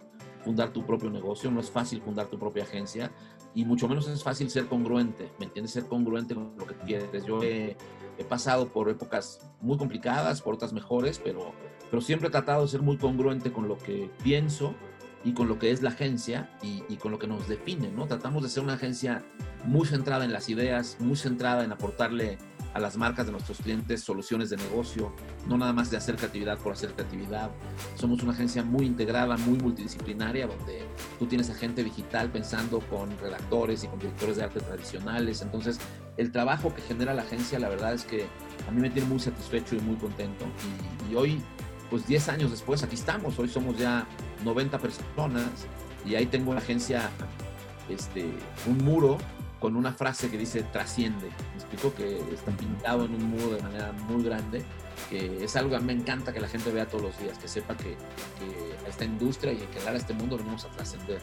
fundar 0.44 0.72
tu 0.72 0.84
propio 0.84 1.10
negocio, 1.10 1.50
no 1.50 1.60
es 1.60 1.70
fácil 1.70 2.02
fundar 2.02 2.26
tu 2.26 2.38
propia 2.38 2.64
agencia 2.64 3.12
y 3.54 3.64
mucho 3.64 3.88
menos 3.88 4.08
es 4.08 4.22
fácil 4.22 4.50
ser 4.50 4.66
congruente, 4.66 5.30
¿me 5.38 5.46
entiendes? 5.46 5.72
Ser 5.72 5.86
congruente 5.86 6.34
con 6.34 6.54
lo 6.56 6.66
que 6.66 6.74
quieres. 6.74 7.24
Yo 7.24 7.42
he, 7.42 7.76
he 8.18 8.24
pasado 8.24 8.68
por 8.68 8.88
épocas 8.88 9.40
muy 9.60 9.76
complicadas, 9.76 10.40
por 10.40 10.54
otras 10.54 10.72
mejores, 10.72 11.20
pero, 11.22 11.52
pero 11.90 12.00
siempre 12.00 12.28
he 12.28 12.30
tratado 12.30 12.62
de 12.62 12.68
ser 12.68 12.82
muy 12.82 12.96
congruente 12.96 13.52
con 13.52 13.68
lo 13.68 13.78
que 13.78 14.10
pienso 14.22 14.74
y 15.24 15.34
con 15.34 15.48
lo 15.48 15.58
que 15.58 15.70
es 15.70 15.82
la 15.82 15.90
agencia 15.90 16.50
y, 16.62 16.82
y, 16.88 16.96
con 16.96 17.12
lo 17.12 17.18
que 17.18 17.28
nos 17.28 17.46
define, 17.46 17.92
¿no? 17.92 18.06
Tratamos 18.06 18.42
de 18.42 18.48
ser 18.48 18.62
una 18.64 18.74
agencia 18.74 19.24
muy 19.64 19.86
centrada 19.86 20.24
en 20.24 20.32
las 20.32 20.48
ideas, 20.48 20.96
muy 21.00 21.16
centrada 21.16 21.64
en 21.64 21.72
aportarle 21.72 22.38
a 22.74 22.80
las 22.80 22.96
marcas 22.96 23.26
de 23.26 23.32
nuestros 23.32 23.58
clientes 23.58 24.02
soluciones 24.02 24.48
de 24.50 24.56
negocio, 24.56 25.12
no 25.46 25.58
nada 25.58 25.72
más 25.72 25.90
de 25.90 25.98
hacer 25.98 26.16
creatividad 26.16 26.58
por 26.58 26.72
hacer 26.72 26.92
creatividad. 26.94 27.50
Somos 27.96 28.22
una 28.22 28.32
agencia 28.32 28.62
muy 28.62 28.86
integrada, 28.86 29.36
muy 29.36 29.58
multidisciplinaria, 29.58 30.46
donde 30.46 30.86
tú 31.18 31.26
tienes 31.26 31.50
a 31.50 31.54
gente 31.54 31.84
digital 31.84 32.30
pensando 32.30 32.80
con 32.80 33.10
redactores 33.18 33.84
y 33.84 33.88
con 33.88 33.98
directores 33.98 34.36
de 34.36 34.44
arte 34.44 34.60
tradicionales. 34.60 35.42
Entonces, 35.42 35.78
el 36.16 36.32
trabajo 36.32 36.74
que 36.74 36.80
genera 36.80 37.12
la 37.12 37.22
agencia, 37.22 37.58
la 37.58 37.68
verdad 37.68 37.92
es 37.92 38.04
que 38.04 38.26
a 38.66 38.70
mí 38.70 38.80
me 38.80 38.88
tiene 38.88 39.08
muy 39.08 39.20
satisfecho 39.20 39.76
y 39.76 39.80
muy 39.80 39.96
contento. 39.96 40.46
Y, 41.08 41.12
y 41.12 41.16
hoy 41.16 41.42
pues 41.92 42.06
10 42.06 42.30
años 42.30 42.50
después 42.50 42.82
aquí 42.82 42.94
estamos, 42.94 43.38
hoy 43.38 43.50
somos 43.50 43.76
ya 43.76 44.06
90 44.44 44.78
personas 44.78 45.66
y 46.06 46.14
ahí 46.14 46.24
tengo 46.24 46.54
la 46.54 46.60
agencia, 46.60 47.10
este, 47.90 48.32
un 48.66 48.78
muro 48.78 49.18
con 49.62 49.76
una 49.76 49.92
frase 49.92 50.28
que 50.28 50.36
dice 50.36 50.64
trasciende. 50.64 51.28
Me 51.28 51.54
explico 51.54 51.94
que 51.94 52.18
está 52.34 52.50
pintado 52.50 53.04
en 53.04 53.14
un 53.14 53.30
muro 53.30 53.54
de 53.54 53.62
manera 53.62 53.92
muy 53.92 54.24
grande, 54.24 54.64
que 55.08 55.44
es 55.44 55.54
algo 55.54 55.70
que 55.70 55.78
me 55.78 55.92
encanta 55.92 56.32
que 56.32 56.40
la 56.40 56.48
gente 56.48 56.72
vea 56.72 56.88
todos 56.88 57.04
los 57.04 57.18
días, 57.20 57.38
que 57.38 57.46
sepa 57.46 57.76
que, 57.76 57.90
que 57.94 58.88
esta 58.90 59.04
industria 59.04 59.52
y 59.52 59.62
en 59.62 59.68
general 59.68 59.94
este 59.94 60.14
mundo 60.14 60.36
venimos 60.36 60.64
a 60.64 60.68
trascender. 60.70 61.20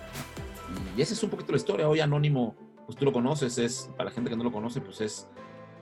Y 0.95 1.01
esa 1.01 1.13
es 1.15 1.21
un 1.21 1.29
poquito 1.29 1.51
la 1.51 1.57
historia. 1.57 1.89
Hoy 1.89 1.99
Anónimo, 1.99 2.55
pues 2.85 2.97
tú 2.97 3.03
lo 3.03 3.11
conoces, 3.11 3.57
es, 3.57 3.91
para 3.97 4.09
la 4.09 4.15
gente 4.15 4.29
que 4.29 4.37
no 4.37 4.45
lo 4.45 4.53
conoce, 4.53 4.79
pues 4.79 5.01
es, 5.01 5.27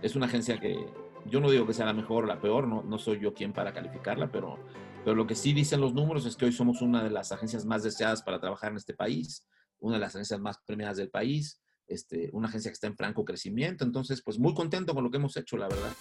es 0.02 0.16
una 0.16 0.26
agencia 0.26 0.60
que, 0.60 0.84
yo 1.26 1.40
no 1.40 1.52
digo 1.52 1.68
que 1.68 1.76
sea 1.76 1.86
la 1.86 1.94
mejor 1.94 2.24
o 2.24 2.28
la 2.28 2.42
peor, 2.42 2.68
no, 2.68 2.82
no 2.82 2.98
soy 2.98 3.20
yo 3.20 3.36
quien 3.36 3.54
para 3.54 3.72
calificarla, 3.72 4.32
pero, 4.32 4.58
pero 5.04 5.16
lo 5.16 5.28
que 5.28 5.36
sí 5.36 5.54
dicen 5.54 5.80
los 5.80 5.94
números 5.94 6.26
es 6.26 6.36
que 6.36 6.46
hoy 6.46 6.52
somos 6.52 6.82
una 6.82 7.04
de 7.04 7.12
las 7.12 7.32
agencias 7.32 7.66
más 7.66 7.84
deseadas 7.84 8.24
para 8.24 8.40
trabajar 8.40 8.72
en 8.72 8.78
este 8.78 8.96
país, 8.96 9.46
una 9.80 9.98
de 9.98 10.00
las 10.00 10.16
agencias 10.16 10.40
más 10.40 10.58
premiadas 10.66 10.98
del 10.98 11.12
país, 11.12 11.62
este, 11.88 12.30
una 12.34 12.48
agencia 12.48 12.72
que 12.72 12.74
está 12.74 12.88
en 12.88 12.96
franco 12.96 13.26
crecimiento. 13.26 13.86
Entonces, 13.86 14.22
pues 14.22 14.40
muy 14.40 14.54
contento 14.54 14.94
con 14.94 15.04
lo 15.04 15.12
que 15.12 15.18
hemos 15.18 15.38
hecho, 15.38 15.58
la 15.58 15.68
verdad. 15.68 15.94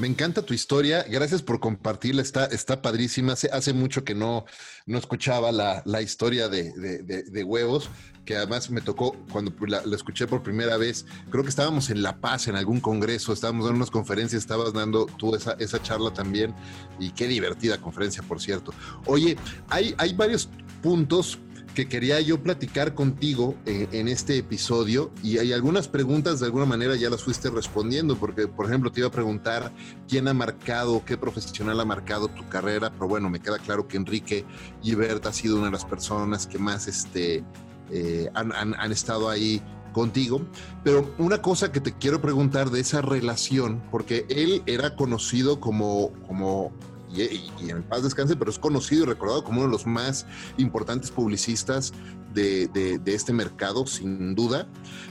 Me 0.00 0.06
encanta 0.06 0.40
tu 0.40 0.54
historia. 0.54 1.04
Gracias 1.06 1.42
por 1.42 1.60
compartirla. 1.60 2.22
Está, 2.22 2.46
está 2.46 2.80
padrísima. 2.80 3.34
Hace, 3.34 3.72
mucho 3.74 4.02
que 4.02 4.14
no, 4.14 4.46
no 4.86 4.96
escuchaba 4.96 5.52
la, 5.52 5.82
la 5.84 6.00
historia 6.00 6.48
de, 6.48 6.72
de, 7.02 7.44
huevos, 7.44 7.90
que 8.24 8.34
además 8.34 8.70
me 8.70 8.80
tocó 8.80 9.14
cuando 9.30 9.52
la, 9.66 9.82
escuché 9.94 10.26
por 10.26 10.42
primera 10.42 10.78
vez. 10.78 11.04
Creo 11.30 11.42
que 11.44 11.50
estábamos 11.50 11.90
en 11.90 12.02
La 12.02 12.18
Paz, 12.18 12.48
en 12.48 12.56
algún 12.56 12.80
congreso, 12.80 13.34
estábamos 13.34 13.68
en 13.68 13.76
unas 13.76 13.90
conferencias, 13.90 14.40
estabas 14.40 14.72
dando 14.72 15.04
tú 15.04 15.34
esa, 15.34 15.52
esa 15.58 15.82
charla 15.82 16.10
también. 16.14 16.54
Y 16.98 17.10
qué 17.10 17.28
divertida 17.28 17.78
conferencia, 17.78 18.22
por 18.22 18.40
cierto. 18.40 18.72
Oye, 19.04 19.36
hay, 19.68 19.94
hay 19.98 20.14
varios 20.14 20.48
puntos 20.82 21.38
que 21.74 21.88
quería 21.88 22.20
yo 22.20 22.42
platicar 22.42 22.94
contigo 22.94 23.54
eh, 23.66 23.88
en, 23.92 24.08
este 24.08 24.36
episodio 24.36 25.10
y 25.22 25.38
hay 25.38 25.52
algunas 25.52 25.88
preguntas 25.88 26.40
de 26.40 26.46
alguna 26.46 26.66
manera 26.66 26.96
ya 26.96 27.10
las 27.10 27.22
fuiste 27.22 27.50
respondiendo 27.50 28.16
porque 28.16 28.48
por 28.48 28.66
ejemplo 28.66 28.90
te 28.90 29.00
iba 29.00 29.08
a 29.08 29.12
preguntar 29.12 29.72
quién 30.08 30.26
ha 30.28 30.34
marcado, 30.34 31.04
qué 31.04 31.16
profesional 31.16 31.78
ha 31.80 31.84
marcado 31.84 32.28
tu 32.28 32.48
carrera, 32.48 32.90
pero 32.90 33.08
bueno, 33.08 33.30
me 33.30 33.40
queda 33.40 33.58
claro 33.58 33.86
que 33.86 33.96
Enrique 33.96 34.44
Gibert 34.82 35.24
ha 35.26 35.32
sido 35.32 35.56
una 35.56 35.66
de 35.66 35.72
las 35.72 35.84
personas 35.84 36.46
que 36.46 36.58
más 36.58 36.88
este, 36.88 37.44
eh, 37.90 38.28
han, 38.34 38.52
han 38.52 38.92
estado 38.92 39.28
ahí 39.28 39.62
contigo, 39.92 40.42
pero 40.84 41.14
una 41.18 41.42
cosa 41.42 41.72
que 41.72 41.80
te 41.80 41.92
quiero 41.92 42.20
preguntar 42.20 42.70
de 42.70 42.80
esa 42.80 43.02
relación, 43.02 43.82
porque 43.90 44.26
él 44.28 44.62
era 44.66 44.96
conocido 44.96 45.60
como, 45.60 46.12
como 46.26 46.72
y, 47.14 47.70
en 47.70 47.82
paz 47.82 48.02
descanse, 48.02 48.36
pero 48.36 48.50
es 48.50 48.58
conocido 48.58 49.04
y 49.04 49.06
recordado 49.06 49.44
como 49.44 49.60
uno 49.60 49.68
de 49.68 49.72
los 49.72 49.86
más 49.86 50.26
importantes 50.58 51.10
publicistas 51.10 51.92
de, 52.32 52.68
de, 52.68 53.14
este 53.14 53.32
mercado, 53.32 53.86
sin 53.86 54.34
duda. 54.34 54.66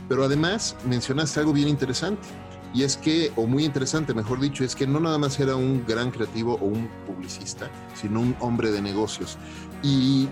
Pero 0.07 0.23
además 0.23 0.75
mencionaste 0.87 1.39
algo 1.39 1.53
bien 1.53 1.67
interesante. 1.67 2.27
Y 2.73 2.83
es 2.83 2.97
que, 2.97 3.31
o 3.35 3.47
muy 3.47 3.65
interesante, 3.65 4.13
mejor 4.13 4.39
dicho, 4.39 4.63
es 4.63 4.75
que 4.75 4.85
no 4.85 4.99
nada 4.99 5.17
más 5.17 5.39
era 5.39 5.55
un 5.55 5.83
gran 5.87 6.11
creativo 6.11 6.55
o 6.61 6.65
un 6.65 6.87
publicista, 7.07 7.69
sino 7.99 8.21
un 8.21 8.35
hombre 8.39 8.71
de 8.71 8.81
negocios. 8.81 9.37
Y 9.81 10.29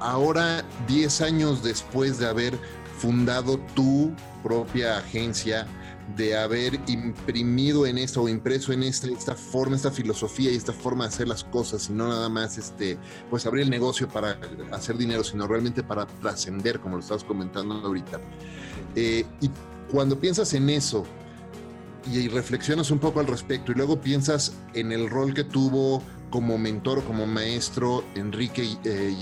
ahora, 0.00 0.64
10 0.88 1.20
años 1.20 1.62
después 1.62 2.18
de 2.18 2.26
haber 2.26 2.58
fundado 2.98 3.58
tu 3.74 4.12
propia 4.42 4.98
agencia, 4.98 5.66
de 6.16 6.36
haber 6.36 6.80
imprimido 6.88 7.86
en 7.86 7.98
esto 7.98 8.22
o 8.22 8.28
impreso 8.28 8.72
en 8.72 8.82
esta, 8.82 9.06
esta 9.08 9.34
forma, 9.34 9.76
esta 9.76 9.90
filosofía 9.90 10.50
y 10.50 10.56
esta 10.56 10.72
forma 10.72 11.04
de 11.04 11.08
hacer 11.08 11.28
las 11.28 11.44
cosas, 11.44 11.88
y 11.88 11.92
no 11.92 12.08
nada 12.08 12.28
más 12.28 12.58
este, 12.58 12.98
pues 13.28 13.46
abrir 13.46 13.64
el 13.64 13.70
negocio 13.70 14.08
para 14.08 14.38
hacer 14.72 14.96
dinero, 14.96 15.22
sino 15.22 15.46
realmente 15.46 15.82
para 15.82 16.06
trascender, 16.06 16.80
como 16.80 16.96
lo 16.96 17.02
estabas 17.02 17.24
comentando 17.24 17.74
ahorita. 17.74 18.20
Eh, 18.96 19.24
y 19.40 19.50
cuando 19.90 20.18
piensas 20.18 20.52
en 20.54 20.70
eso 20.70 21.04
y, 22.10 22.28
reflexionas 22.28 22.90
un 22.90 22.98
poco 22.98 23.20
al 23.20 23.26
respecto 23.26 23.72
y 23.72 23.74
luego 23.74 24.00
piensas 24.00 24.54
en 24.74 24.92
el 24.92 25.10
rol 25.10 25.34
que 25.34 25.44
tuvo 25.44 26.02
como 26.30 26.58
mentor, 26.58 27.04
como 27.04 27.26
maestro 27.26 28.04
Enrique 28.14 28.78
eh, 28.84 29.16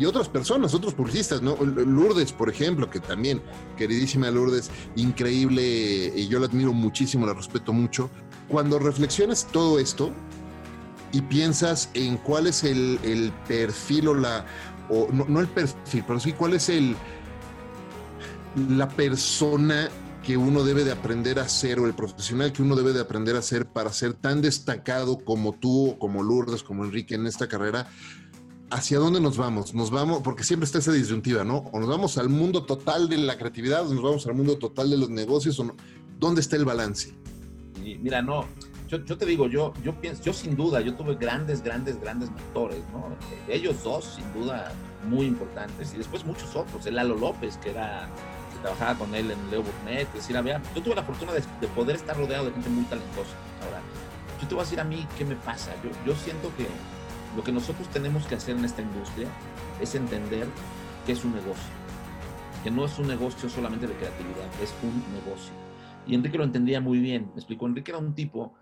y 0.00 0.06
otras 0.06 0.30
personas, 0.30 0.72
otros 0.72 0.94
publicistas, 0.94 1.42
¿no? 1.42 1.56
Lourdes, 1.56 2.32
por 2.32 2.48
ejemplo, 2.48 2.88
que 2.88 3.00
también, 3.00 3.42
queridísima 3.76 4.30
Lourdes, 4.30 4.70
increíble, 4.96 6.10
y 6.16 6.26
yo 6.26 6.38
la 6.38 6.46
admiro 6.46 6.72
muchísimo, 6.72 7.26
la 7.26 7.34
respeto 7.34 7.74
mucho. 7.74 8.08
Cuando 8.48 8.78
reflexionas 8.78 9.46
todo 9.52 9.78
esto 9.78 10.10
y 11.12 11.20
piensas 11.20 11.90
en 11.92 12.16
cuál 12.16 12.46
es 12.46 12.64
el, 12.64 13.30
perfil 13.46 14.08
o 14.08 14.14
la, 14.14 14.46
o 14.88 15.08
no, 15.12 15.26
no 15.28 15.38
el 15.40 15.48
perfil, 15.48 16.02
pero 16.06 16.18
sí 16.18 16.32
cuál 16.32 16.54
es 16.54 16.70
el, 16.70 16.96
la 18.70 18.88
persona 18.88 19.90
que 20.22 20.38
uno 20.38 20.64
debe 20.64 20.84
de 20.84 20.92
aprender 20.92 21.38
a 21.38 21.48
ser 21.48 21.78
o 21.78 21.86
el 21.86 21.94
profesional 21.94 22.52
que 22.52 22.62
uno 22.62 22.74
debe 22.74 22.94
de 22.94 23.00
aprender 23.00 23.36
a 23.36 23.42
ser 23.42 23.66
para 23.66 23.92
ser 23.92 24.14
tan 24.14 24.40
destacado 24.40 25.22
como 25.24 25.52
tú, 25.52 25.96
como 25.98 26.22
Lourdes, 26.22 26.62
como 26.62 26.86
Enrique 26.86 27.16
en 27.16 27.26
esta 27.26 27.48
carrera, 27.48 27.86
¿hacia 28.70 28.98
dónde 28.98 29.20
nos 29.20 29.36
vamos? 29.36 29.74
Nos 29.74 29.90
vamos, 29.90 30.22
porque 30.22 30.44
siempre 30.44 30.64
está 30.64 30.78
esa 30.78 30.92
disyuntiva, 30.92 31.44
¿no? 31.44 31.58
O 31.72 31.80
nos 31.80 31.88
vamos 31.88 32.16
al 32.18 32.28
mundo 32.28 32.64
total 32.64 33.08
de 33.08 33.18
la 33.18 33.36
creatividad, 33.36 33.86
o 33.86 33.94
nos 33.94 34.02
vamos 34.02 34.26
al 34.26 34.34
mundo 34.34 34.58
total 34.58 34.90
de 34.90 34.96
los 34.96 35.10
negocios, 35.10 35.58
o 35.60 35.74
¿dónde 36.18 36.40
está 36.40 36.56
el 36.56 36.64
balance? 36.64 37.14
mira, 37.80 38.20
no, 38.20 38.44
yo, 38.88 39.02
te 39.02 39.24
digo, 39.24 39.48
yo, 39.48 39.72
yo 39.82 39.98
pienso, 40.00 40.22
yo 40.22 40.32
sin 40.32 40.54
duda, 40.54 40.80
yo 40.80 40.94
tuve 40.94 41.14
grandes, 41.14 41.62
grandes, 41.62 42.00
grandes 42.00 42.30
mentores, 42.30 42.82
¿no? 42.92 43.06
Ellos 43.48 43.82
dos, 43.82 44.16
sin 44.16 44.32
duda, 44.34 44.72
muy 45.08 45.26
importantes, 45.26 45.94
y 45.94 45.98
después 45.98 46.24
muchos 46.24 46.54
otros, 46.54 46.84
el 46.86 46.96
Lalo 46.96 47.16
López, 47.16 47.56
que 47.56 47.70
era 47.70 48.08
trabajaba 48.62 48.98
con 48.98 49.14
él 49.14 49.30
en 49.30 49.50
Leo 49.50 49.62
Burnett, 49.62 50.08
es 50.08 50.14
decir, 50.14 50.36
había, 50.36 50.60
yo 50.74 50.82
tuve 50.82 50.94
la 50.94 51.02
fortuna 51.02 51.32
de, 51.32 51.40
poder 51.68 51.96
estar 51.96 52.16
rodeado 52.16 52.44
de 52.46 52.52
gente 52.52 52.68
muy 52.68 52.84
talentosa. 52.84 53.30
Ahora, 53.64 53.80
yo 54.38 54.46
te 54.46 54.54
voy 54.54 54.60
a 54.60 54.64
decir 54.64 54.80
a 54.80 54.84
mí 54.84 55.06
qué 55.16 55.24
me 55.24 55.36
pasa. 55.36 55.72
Yo, 55.82 55.90
yo 56.06 56.14
siento 56.14 56.52
que 56.56 56.66
lo 57.36 57.44
que 57.44 57.52
nosotros 57.52 57.88
tenemos 57.88 58.26
que 58.26 58.34
hacer 58.34 58.56
en 58.56 58.64
esta 58.64 58.82
industria 58.82 59.28
es 59.80 59.94
entender 59.94 60.46
que 61.06 61.12
es 61.12 61.24
un 61.24 61.32
negocio, 61.34 61.72
que 62.62 62.70
no 62.70 62.84
es 62.84 62.98
un 62.98 63.08
negocio 63.08 63.48
solamente 63.48 63.86
de 63.86 63.94
creatividad, 63.94 64.48
es 64.62 64.74
un 64.82 65.02
negocio. 65.12 65.52
Y 66.06 66.14
Enrique 66.14 66.38
lo 66.38 66.44
entendía 66.44 66.80
muy 66.80 66.98
bien, 66.98 67.30
me 67.34 67.40
explicó, 67.40 67.66
Enrique 67.66 67.90
era 67.90 67.98
un 67.98 68.14
tipo 68.14 68.54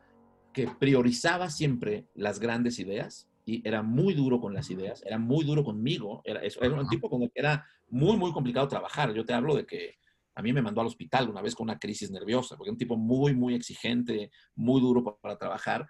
que 0.53 0.67
priorizaba 0.67 1.51
siempre 1.51 2.09
las 2.15 2.41
grandes 2.41 2.79
ideas 2.79 3.29
y 3.45 3.67
era 3.67 3.83
muy 3.83 4.13
duro 4.13 4.41
con 4.41 4.53
las 4.53 4.71
ideas, 4.71 5.03
era 5.07 5.19
muy 5.19 5.45
duro 5.45 5.65
conmigo, 5.65 6.21
era, 6.25 6.41
era 6.43 6.75
un 6.75 6.89
tipo 6.89 7.09
con 7.09 7.23
el 7.23 7.31
que 7.31 7.41
era 7.41 7.65
muy, 7.89 8.17
muy 8.17 8.33
complicado 8.33 8.69
trabajar. 8.69 9.15
Yo 9.15 9.25
te 9.25 9.33
hablo 9.33 9.55
de 9.55 9.65
que 9.65 9.95
a 10.35 10.43
mí 10.43 10.53
me 10.53 10.63
mandó 10.63 10.81
al 10.81 10.87
hospital 10.87 11.29
una 11.29 11.43
vez 11.43 11.55
con 11.55 11.65
una 11.65 11.79
crisis 11.79 12.11
nerviosa, 12.11 12.57
porque 12.57 12.69
era 12.69 12.75
un 12.75 12.79
tipo 12.79 12.97
muy, 12.97 13.35
muy 13.35 13.55
exigente, 13.55 14.31
muy 14.55 14.81
duro 14.81 15.19
para, 15.21 15.37
trabajar, 15.37 15.87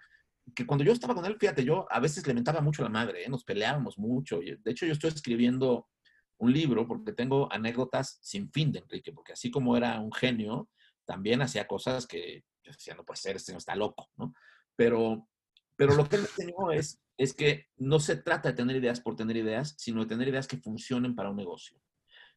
que 0.53 0.65
cuando 0.65 0.83
yo 0.83 0.91
estaba 0.91 1.15
con 1.15 1.25
él, 1.25 1.37
fíjate, 1.39 1.63
yo 1.63 1.87
a 1.89 1.99
veces 1.99 2.25
le 2.27 2.33
mentaba 2.33 2.61
mucho 2.61 2.81
a 2.81 2.85
la 2.85 2.89
madre, 2.89 3.23
¿eh? 3.25 3.29
nos 3.29 3.43
peleábamos 3.43 3.97
mucho. 3.97 4.39
De 4.39 4.71
hecho, 4.71 4.85
yo 4.85 4.93
estoy 4.93 5.09
escribiendo 5.09 5.87
un 6.37 6.53
libro 6.53 6.87
porque 6.87 7.13
tengo 7.13 7.51
anécdotas 7.51 8.19
sin 8.21 8.51
fin 8.51 8.71
de 8.71 8.79
Enrique, 8.79 9.11
porque 9.11 9.33
así 9.33 9.51
como 9.51 9.75
era 9.75 9.99
un 9.99 10.11
genio, 10.11 10.69
también 11.05 11.41
hacía 11.41 11.67
cosas 11.67 12.07
que 12.07 12.43
yo 12.63 12.71
decía, 12.71 12.95
no 12.95 13.03
puede 13.03 13.19
ser, 13.19 13.35
este 13.35 13.51
no 13.51 13.57
está 13.57 13.75
loco, 13.75 14.09
¿no? 14.15 14.33
Pero, 14.75 15.27
pero 15.75 15.95
lo 15.95 16.07
que 16.07 16.17
él 16.17 16.21
enseñó 16.21 16.71
es, 16.71 17.01
es 17.17 17.33
que 17.33 17.67
no 17.77 17.99
se 17.99 18.15
trata 18.15 18.49
de 18.49 18.55
tener 18.55 18.75
ideas 18.77 19.01
por 19.01 19.15
tener 19.15 19.35
ideas, 19.35 19.75
sino 19.77 20.01
de 20.01 20.07
tener 20.07 20.27
ideas 20.27 20.47
que 20.47 20.57
funcionen 20.57 21.15
para 21.15 21.29
un 21.29 21.35
negocio. 21.35 21.77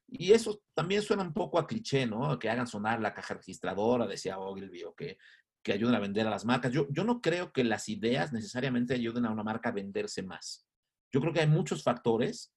Y 0.09 0.33
eso 0.33 0.63
también 0.75 1.03
suena 1.03 1.23
un 1.23 1.33
poco 1.33 1.59
a 1.59 1.67
cliché, 1.67 2.07
¿no? 2.07 2.39
Que 2.39 2.51
hagan 2.51 2.67
sonar 2.67 3.01
la 3.01 3.15
caja 3.15 3.35
registradora, 3.35 4.07
decía 4.07 4.39
Ogilvy, 4.39 4.85
o 4.85 4.95
que, 4.95 5.17
que 5.63 5.73
ayuden 5.73 5.95
a 5.95 6.01
vender 6.01 6.27
a 6.27 6.31
las 6.31 6.45
marcas. 6.45 6.73
Yo, 6.73 6.87
yo 6.91 7.05
no 7.05 7.21
creo 7.21 7.53
que 7.53 7.65
las 7.65 7.89
ideas 7.89 8.33
necesariamente 8.33 8.95
ayuden 8.95 9.27
a 9.27 9.31
una 9.31 9.45
marca 9.45 9.69
a 9.69 9.73
venderse 9.73 10.23
más. 10.23 10.67
Yo 11.13 11.21
creo 11.21 11.33
que 11.33 11.41
hay 11.41 11.47
muchos 11.47 11.83
factores 11.83 12.53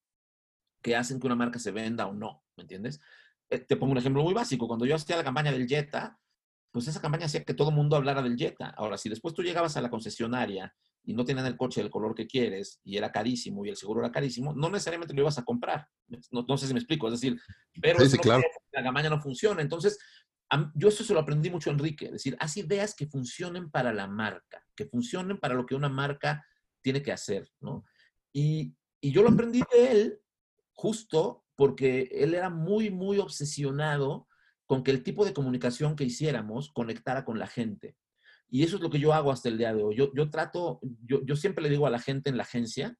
que 0.82 0.96
hacen 0.96 1.20
que 1.20 1.28
una 1.28 1.36
marca 1.36 1.60
se 1.60 1.72
venda 1.72 2.08
o 2.08 2.14
no, 2.14 2.44
¿me 2.56 2.64
entiendes? 2.64 3.00
Eh, 3.50 3.60
te 3.60 3.76
pongo 3.76 3.92
un 3.92 3.98
ejemplo 3.98 4.24
muy 4.24 4.34
básico. 4.34 4.68
Cuando 4.68 4.86
yo 4.86 4.96
hacía 4.96 5.18
la 5.18 5.24
campaña 5.24 5.52
del 5.52 5.68
Jetta, 5.68 6.20
pues 6.72 6.88
esa 6.88 7.02
campaña 7.02 7.26
hacía 7.26 7.44
que 7.44 7.54
todo 7.54 7.70
el 7.70 7.76
mundo 7.76 7.96
hablara 7.96 8.22
del 8.22 8.38
Jetta. 8.38 8.70
Ahora, 8.70 8.98
si 8.98 9.10
después 9.10 9.34
tú 9.34 9.42
llegabas 9.44 9.78
a 9.78 9.82
la 9.82 9.90
concesionaria 9.90 10.74
y 11.04 11.14
no 11.14 11.24
tenían 11.24 11.46
el 11.46 11.56
coche 11.56 11.82
del 11.82 11.92
color 11.92 12.16
que 12.16 12.28
quieres 12.28 12.82
y 12.84 12.98
era 12.98 13.12
carísimo 13.12 13.66
y 13.66 13.70
el 13.70 13.78
seguro 13.78 14.02
era 14.02 14.12
carísimo, 14.12 14.54
no 14.54 14.70
necesariamente 14.70 15.14
lo 15.14 15.22
ibas 15.22 15.38
a 15.38 15.44
comprar. 15.44 15.88
No, 16.32 16.58
sé 16.58 16.68
si 16.68 16.74
me 16.74 16.80
explico, 16.80 17.08
es 17.08 17.14
decir, 17.14 17.40
pero 17.82 18.00
la 18.00 18.84
campaña 18.84 19.10
no 19.10 19.22
funciona. 19.22 19.62
Entonces, 19.62 19.98
yo 20.76 20.90
eso 20.90 21.04
se 21.04 21.14
lo 21.14 21.20
aprendí 21.20 21.50
mucho 21.50 21.70
a 21.70 21.74
Enrique, 21.74 22.06
es 22.06 22.12
decir, 22.12 22.38
haz 22.40 22.58
ideas 22.58 22.96
que 22.96 23.08
funcionen 23.08 23.70
para 23.70 23.94
la 23.94 24.08
marca, 24.08 24.64
que 24.76 24.86
funcionen 24.86 25.40
para 25.40 25.56
lo 25.56 25.66
que 25.66 25.76
una 25.76 25.90
marca 25.90 26.46
tiene 26.82 27.02
que 27.02 27.12
hacer, 27.12 27.50
¿no? 27.62 27.84
Y, 28.32 28.76
y 29.02 29.12
yo 29.12 29.24
lo 29.24 29.30
aprendí 29.30 29.62
de 29.74 29.92
él 29.92 30.20
justo 30.74 31.46
porque 31.56 32.10
él 32.12 32.34
era 32.34 32.50
muy, 32.50 32.90
muy 32.92 33.20
obsesionado 33.20 34.28
con 34.66 34.84
que 34.84 34.92
el 34.92 35.04
tipo 35.04 35.26
de 35.26 35.34
comunicación 35.34 35.96
que 35.96 36.04
hiciéramos 36.04 36.72
conectara 36.72 37.24
con 37.24 37.40
la 37.40 37.48
gente. 37.48 37.96
Y 38.50 38.64
eso 38.64 38.76
es 38.76 38.82
lo 38.82 38.90
que 38.90 39.00
yo 39.00 39.14
hago 39.14 39.32
hasta 39.32 39.50
el 39.50 39.58
día 39.58 39.74
de 39.74 39.84
hoy. 39.84 39.96
Yo, 39.96 40.12
yo 40.14 40.30
trato, 40.30 40.80
yo, 41.04 41.24
yo 41.26 41.36
siempre 41.36 41.64
le 41.64 41.70
digo 41.70 41.88
a 41.88 41.92
la 41.92 42.00
gente 42.00 42.30
en 42.30 42.38
la 42.38 42.44
agencia, 42.44 42.98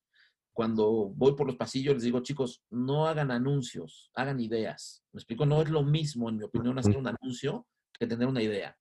cuando 0.56 1.10
voy 1.10 1.36
por 1.36 1.48
los 1.48 1.58
pasillos, 1.58 1.96
les 1.96 2.04
digo, 2.04 2.22
chicos, 2.22 2.64
no 2.70 3.08
hagan 3.08 3.30
anuncios, 3.30 4.10
hagan 4.16 4.40
ideas. 4.40 5.04
Me 5.12 5.20
explico, 5.20 5.46
no 5.46 5.62
es 5.62 5.70
lo 5.70 5.84
mismo, 5.84 6.30
en 6.30 6.38
mi 6.38 6.44
opinión, 6.44 6.80
hacer 6.80 6.96
un 6.96 7.08
anuncio 7.08 7.68
que 8.00 8.08
tener 8.08 8.26
una 8.26 8.42
idea. 8.42 8.78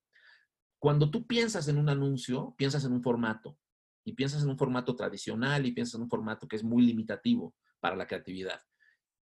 Cuando 0.79 1.11
tú 1.11 1.27
piensas 1.27 1.67
en 1.67 1.77
un 1.79 1.89
anuncio, 1.89 2.55
piensas 2.57 2.85
en 2.85 2.93
un 2.93 3.03
formato. 3.03 3.59
Y 4.05 4.13
piensas 4.13 4.45
en 4.45 4.51
un 4.51 4.57
formato 4.57 4.95
tradicional 4.95 5.67
y 5.67 5.73
piensas 5.73 5.97
en 5.97 6.03
un 6.03 6.09
formato 6.09 6.47
que 6.47 6.55
es 6.55 6.63
muy 6.63 6.87
limitativo 6.87 7.57
para 7.81 7.97
la 7.97 8.07
creatividad. 8.07 8.61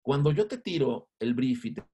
Cuando 0.00 0.30
yo 0.30 0.46
te 0.46 0.58
tiro 0.58 1.08
el 1.18 1.34
brief 1.34 1.64
y 1.64 1.74
te 1.74 1.84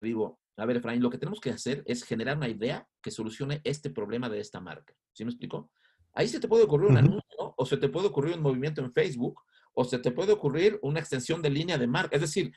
digo, 0.00 0.40
a 0.56 0.64
ver, 0.64 0.78
Efraín, 0.78 1.02
lo 1.02 1.10
que 1.10 1.18
tenemos 1.18 1.40
que 1.40 1.50
hacer 1.50 1.82
es 1.84 2.04
generar 2.04 2.38
una 2.38 2.48
idea 2.48 2.88
que 3.02 3.10
solucione 3.10 3.60
este 3.64 3.90
problema 3.90 4.30
de 4.30 4.40
esta 4.40 4.60
marca. 4.60 4.94
¿Sí 5.12 5.26
me 5.26 5.30
explico? 5.30 5.70
Ahí 6.14 6.26
se 6.26 6.40
te 6.40 6.48
puede 6.48 6.64
ocurrir 6.64 6.88
un 6.88 6.96
anuncio, 6.96 7.54
o 7.54 7.66
se 7.66 7.76
te 7.76 7.90
puede 7.90 8.06
ocurrir 8.06 8.36
un 8.36 8.42
movimiento 8.42 8.80
en 8.80 8.90
Facebook, 8.92 9.42
o 9.74 9.84
se 9.84 9.98
te 9.98 10.12
puede 10.12 10.32
ocurrir 10.32 10.78
una 10.82 11.00
extensión 11.00 11.42
de 11.42 11.50
línea 11.50 11.78
de 11.78 11.86
marca. 11.86 12.16
Es 12.16 12.22
decir, 12.22 12.52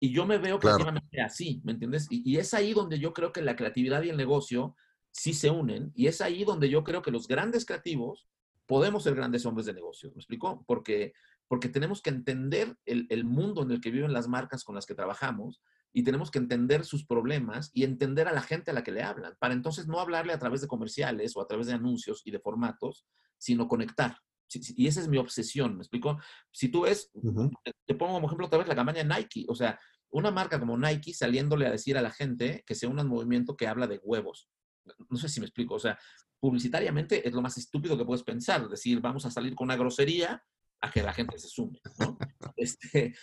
y 0.00 0.12
yo 0.12 0.26
me 0.26 0.38
veo 0.38 0.58
creativamente 0.58 1.20
así, 1.20 1.60
¿me 1.64 1.72
entiendes? 1.72 2.06
Y, 2.10 2.36
es 2.36 2.54
ahí 2.54 2.72
donde 2.72 2.98
yo 2.98 3.12
creo 3.12 3.32
que 3.32 3.42
la 3.42 3.54
creatividad 3.54 4.02
y 4.02 4.10
el 4.10 4.16
negocio 4.16 4.74
sí 5.12 5.32
se 5.32 5.50
unen, 5.50 5.92
y 5.94 6.06
es 6.06 6.20
ahí 6.20 6.44
donde 6.44 6.68
yo 6.68 6.82
creo 6.82 7.02
que 7.02 7.10
los 7.10 7.28
grandes 7.28 7.64
creativos 7.64 8.26
podemos 8.66 9.04
ser 9.04 9.14
grandes 9.14 9.44
hombres 9.46 9.66
de 9.66 9.74
negocio. 9.74 10.10
¿Me 10.10 10.16
explico? 10.16 10.64
Porque, 10.66 11.12
porque 11.46 11.68
tenemos 11.68 12.00
que 12.00 12.10
entender 12.10 12.76
el, 12.86 13.06
el 13.10 13.24
mundo 13.24 13.62
en 13.62 13.70
el 13.70 13.80
que 13.80 13.90
viven 13.90 14.12
las 14.12 14.26
marcas 14.26 14.64
con 14.64 14.74
las 14.74 14.86
que 14.86 14.94
trabajamos 14.94 15.60
y 15.92 16.02
tenemos 16.02 16.30
que 16.30 16.38
entender 16.38 16.84
sus 16.84 17.04
problemas 17.04 17.70
y 17.74 17.84
entender 17.84 18.26
a 18.26 18.32
la 18.32 18.42
gente 18.42 18.70
a 18.70 18.74
la 18.74 18.82
que 18.82 18.92
le 18.92 19.02
hablan, 19.02 19.36
para 19.38 19.54
entonces 19.54 19.86
no 19.86 20.00
hablarle 20.00 20.32
a 20.32 20.38
través 20.38 20.62
de 20.62 20.68
comerciales 20.68 21.36
o 21.36 21.42
a 21.42 21.46
través 21.46 21.66
de 21.66 21.74
anuncios 21.74 22.22
y 22.24 22.30
de 22.30 22.40
formatos, 22.40 23.04
sino 23.38 23.68
conectar. 23.68 24.16
Y 24.76 24.86
esa 24.86 25.00
es 25.00 25.08
mi 25.08 25.18
obsesión, 25.18 25.76
¿me 25.76 25.82
explico? 25.82 26.18
Si 26.50 26.68
tú 26.68 26.82
ves, 26.82 27.10
te 27.86 27.94
pongo 27.94 28.14
como 28.14 28.26
ejemplo 28.26 28.46
otra 28.46 28.58
vez 28.58 28.68
la 28.68 28.74
campaña 28.74 29.04
Nike, 29.04 29.46
o 29.48 29.54
sea, 29.54 29.78
una 30.10 30.30
marca 30.30 30.58
como 30.58 30.76
Nike 30.76 31.14
saliéndole 31.14 31.66
a 31.66 31.70
decir 31.70 31.96
a 31.96 32.02
la 32.02 32.10
gente 32.10 32.62
que 32.66 32.74
se 32.74 32.86
una 32.86 33.02
un 33.02 33.08
movimiento 33.08 33.56
que 33.56 33.66
habla 33.66 33.86
de 33.86 34.00
huevos. 34.02 34.48
No 35.08 35.16
sé 35.16 35.28
si 35.28 35.40
me 35.40 35.46
explico, 35.46 35.74
o 35.74 35.78
sea, 35.78 35.98
publicitariamente 36.40 37.26
es 37.26 37.32
lo 37.32 37.40
más 37.40 37.56
estúpido 37.56 37.96
que 37.96 38.04
puedes 38.04 38.24
pensar, 38.24 38.68
decir, 38.68 39.00
vamos 39.00 39.24
a 39.24 39.30
salir 39.30 39.54
con 39.54 39.66
una 39.66 39.76
grosería 39.76 40.42
a 40.80 40.90
que 40.90 41.02
la 41.02 41.12
gente 41.12 41.38
se 41.38 41.48
sume, 41.48 41.80
¿no? 41.98 42.18
Este, 42.56 43.14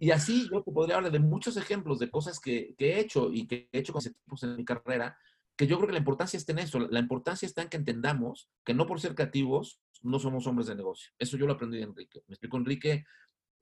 y 0.00 0.10
así 0.10 0.48
yo 0.50 0.62
te 0.62 0.72
podría 0.72 0.96
hablar 0.96 1.12
de 1.12 1.18
muchos 1.18 1.56
ejemplos 1.56 1.98
de 1.98 2.10
cosas 2.10 2.38
que, 2.40 2.74
he 2.78 3.00
hecho 3.00 3.32
y 3.32 3.46
que 3.46 3.68
he 3.72 3.78
hecho 3.78 3.92
con 3.92 4.02
tipos 4.02 4.42
en 4.42 4.56
mi 4.56 4.64
carrera, 4.64 5.16
que 5.58 5.66
yo 5.66 5.76
creo 5.76 5.88
que 5.88 5.92
la 5.92 5.98
importancia 5.98 6.36
está 6.36 6.52
en 6.52 6.60
eso. 6.60 6.78
La 6.78 7.00
importancia 7.00 7.44
está 7.44 7.62
en 7.62 7.68
que 7.68 7.76
entendamos 7.76 8.48
que 8.64 8.74
no 8.74 8.86
por 8.86 9.00
ser 9.00 9.16
creativos 9.16 9.80
no 10.02 10.20
somos 10.20 10.46
hombres 10.46 10.68
de 10.68 10.76
negocio. 10.76 11.10
Eso 11.18 11.36
yo 11.36 11.46
lo 11.46 11.54
aprendí 11.54 11.78
de 11.78 11.82
Enrique. 11.82 12.22
Me 12.28 12.34
explico, 12.34 12.56
Enrique 12.56 13.04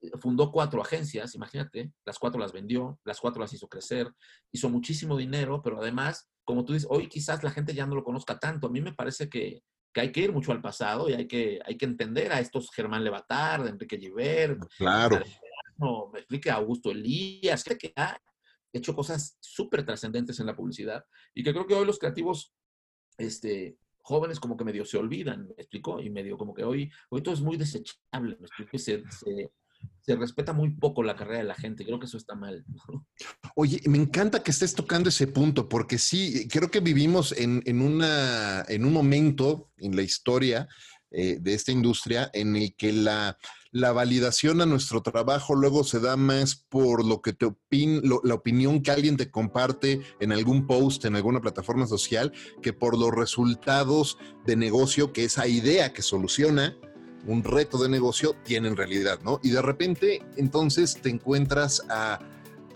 eh, 0.01 0.11
fundó 0.19 0.51
cuatro 0.51 0.79
agencias, 0.79 1.33
imagínate, 1.33 1.91
las 2.05 2.19
cuatro 2.19 2.39
las 2.39 2.53
vendió, 2.53 2.99
las 3.03 3.19
cuatro 3.19 3.41
las 3.41 3.51
hizo 3.51 3.67
crecer, 3.67 4.13
hizo 4.51 4.69
muchísimo 4.69 5.17
dinero, 5.17 5.63
pero 5.63 5.81
además, 5.81 6.29
como 6.43 6.63
tú 6.63 6.73
dices, 6.73 6.87
hoy 6.91 7.09
quizás 7.09 7.43
la 7.43 7.49
gente 7.49 7.73
ya 7.73 7.87
no 7.87 7.95
lo 7.95 8.03
conozca 8.03 8.37
tanto. 8.37 8.67
A 8.67 8.69
mí 8.69 8.79
me 8.79 8.93
parece 8.93 9.27
que, 9.27 9.63
que 9.91 10.01
hay 10.01 10.11
que 10.11 10.21
ir 10.21 10.31
mucho 10.31 10.51
al 10.51 10.61
pasado 10.61 11.09
y 11.09 11.13
hay 11.13 11.27
que, 11.27 11.59
hay 11.65 11.77
que 11.77 11.85
entender 11.85 12.31
a 12.31 12.39
estos 12.39 12.69
Germán 12.71 13.03
Levatard, 13.03 13.65
Enrique 13.65 13.97
Giver, 13.97 14.59
claro 14.77 15.19
no, 15.77 16.09
me 16.11 16.19
explique 16.19 16.49
Augusto 16.49 16.91
Elías, 16.91 17.63
que 17.63 17.93
ha 17.95 18.19
hecho 18.73 18.95
cosas 18.95 19.37
súper 19.39 19.85
trascendentes 19.85 20.39
en 20.39 20.45
la 20.45 20.55
publicidad 20.55 21.05
y 21.33 21.43
que 21.43 21.53
creo 21.53 21.67
que 21.67 21.73
hoy 21.73 21.85
los 21.85 21.99
creativos 21.99 22.53
este, 23.17 23.77
jóvenes 24.07 24.39
como 24.39 24.55
que 24.55 24.63
medio 24.63 24.85
se 24.85 24.97
olvidan, 24.97 25.47
me 25.47 25.53
explicó, 25.57 25.99
y 25.99 26.09
medio 26.09 26.37
como 26.37 26.53
que 26.53 26.63
hoy, 26.63 26.89
hoy 27.09 27.21
todo 27.21 27.33
es 27.33 27.41
muy 27.41 27.57
desechable, 27.57 28.37
me 28.39 28.47
explico, 28.47 28.77
se, 28.77 29.03
se, 30.01 30.15
respeta 30.15 30.53
muy 30.53 30.71
poco 30.71 31.03
la 31.03 31.15
carrera 31.15 31.39
de 31.39 31.43
la 31.43 31.55
gente, 31.55 31.83
creo 31.83 31.99
que 31.99 32.05
eso 32.05 32.17
está 32.17 32.33
mal. 32.33 32.63
Oye, 33.55 33.81
me 33.85 33.97
encanta 33.97 34.41
que 34.41 34.51
estés 34.51 34.73
tocando 34.73 35.09
ese 35.09 35.27
punto, 35.27 35.67
porque 35.67 35.97
sí, 35.97 36.47
creo 36.47 36.71
que 36.71 36.79
vivimos 36.79 37.33
en, 37.33 37.61
en, 37.65 37.81
una, 37.81 38.63
en 38.69 38.85
un 38.85 38.93
momento 38.93 39.71
en 39.75 39.95
la 39.95 40.03
historia 40.03 40.67
eh, 41.11 41.37
de 41.41 41.53
esta 41.53 41.73
industria 41.73 42.29
en 42.33 42.55
el 42.55 42.75
que 42.75 42.93
la, 42.93 43.37
la 43.77 43.91
validación 43.91 44.59
a 44.61 44.65
nuestro 44.65 45.03
trabajo 45.03 45.53
luego 45.53 45.83
se 45.83 45.99
da 45.99 46.17
más 46.17 46.55
por 46.55 47.05
lo 47.05 47.21
que 47.21 47.33
te 47.33 47.45
opin, 47.45 48.01
la 48.23 48.33
opinión 48.33 48.81
que 48.81 48.89
alguien 48.89 49.17
te 49.17 49.29
comparte 49.29 50.01
en 50.19 50.31
algún 50.31 50.65
post, 50.65 51.05
en 51.05 51.15
alguna 51.15 51.41
plataforma 51.41 51.85
social, 51.85 52.33
que 52.63 52.73
por 52.73 52.97
los 52.97 53.11
resultados 53.11 54.17
de 54.47 54.55
negocio 54.55 55.13
que 55.13 55.25
esa 55.25 55.47
idea 55.47 55.93
que 55.93 56.01
soluciona 56.01 56.75
un 57.27 57.43
reto 57.43 57.77
de 57.77 57.87
negocio 57.87 58.35
tiene 58.43 58.67
en 58.67 58.77
realidad, 58.77 59.19
¿no? 59.23 59.39
Y 59.43 59.51
de 59.51 59.61
repente 59.61 60.23
entonces 60.37 60.97
te 60.99 61.09
encuentras 61.09 61.83
a, 61.87 62.19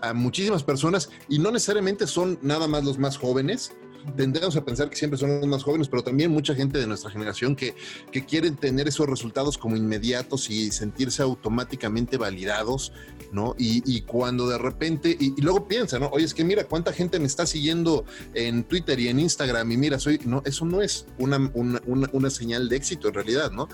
a 0.02 0.14
muchísimas 0.14 0.62
personas 0.62 1.10
y 1.28 1.40
no 1.40 1.50
necesariamente 1.50 2.06
son 2.06 2.38
nada 2.42 2.68
más 2.68 2.84
los 2.84 2.98
más 2.98 3.16
jóvenes, 3.16 3.72
tendemos 4.16 4.56
a 4.56 4.64
pensar 4.64 4.90
que 4.90 4.96
siempre 4.96 5.18
son 5.18 5.40
los 5.40 5.46
más 5.46 5.62
jóvenes, 5.62 5.88
pero 5.88 6.02
también 6.02 6.30
mucha 6.30 6.54
gente 6.54 6.78
de 6.78 6.86
nuestra 6.86 7.10
generación 7.10 7.56
que, 7.56 7.74
que 8.10 8.24
quieren 8.24 8.56
tener 8.56 8.88
esos 8.88 9.08
resultados 9.08 9.58
como 9.58 9.76
inmediatos 9.76 10.50
y 10.50 10.70
sentirse 10.70 11.22
automáticamente 11.22 12.16
validados, 12.16 12.92
¿no? 13.32 13.54
Y, 13.58 14.02
cuando 14.02 14.48
de 14.48 14.58
repente, 14.58 15.16
y, 15.18 15.40
luego 15.40 15.66
piensa, 15.66 15.98
¿no? 15.98 16.08
Oye, 16.08 16.24
es 16.24 16.34
que 16.34 16.44
mira 16.44 16.64
cuánta 16.64 16.92
gente 16.92 17.18
me 17.18 17.26
está 17.26 17.46
siguiendo 17.46 18.04
en 18.34 18.64
Twitter 18.64 18.98
y 18.98 19.08
en 19.08 19.20
Instagram 19.20 19.70
y 19.72 19.76
mira, 19.76 19.98
soy, 19.98 20.20
no, 20.24 20.42
eso 20.44 20.64
no 20.64 20.82
es 20.82 21.06
una, 21.18 21.50
una, 21.54 21.80
una 22.12 22.30
señal 22.30 22.68
de 22.68 22.76
éxito 22.76 23.08
en 23.08 23.14
realidad, 23.14 23.50
¿no? 23.50 23.68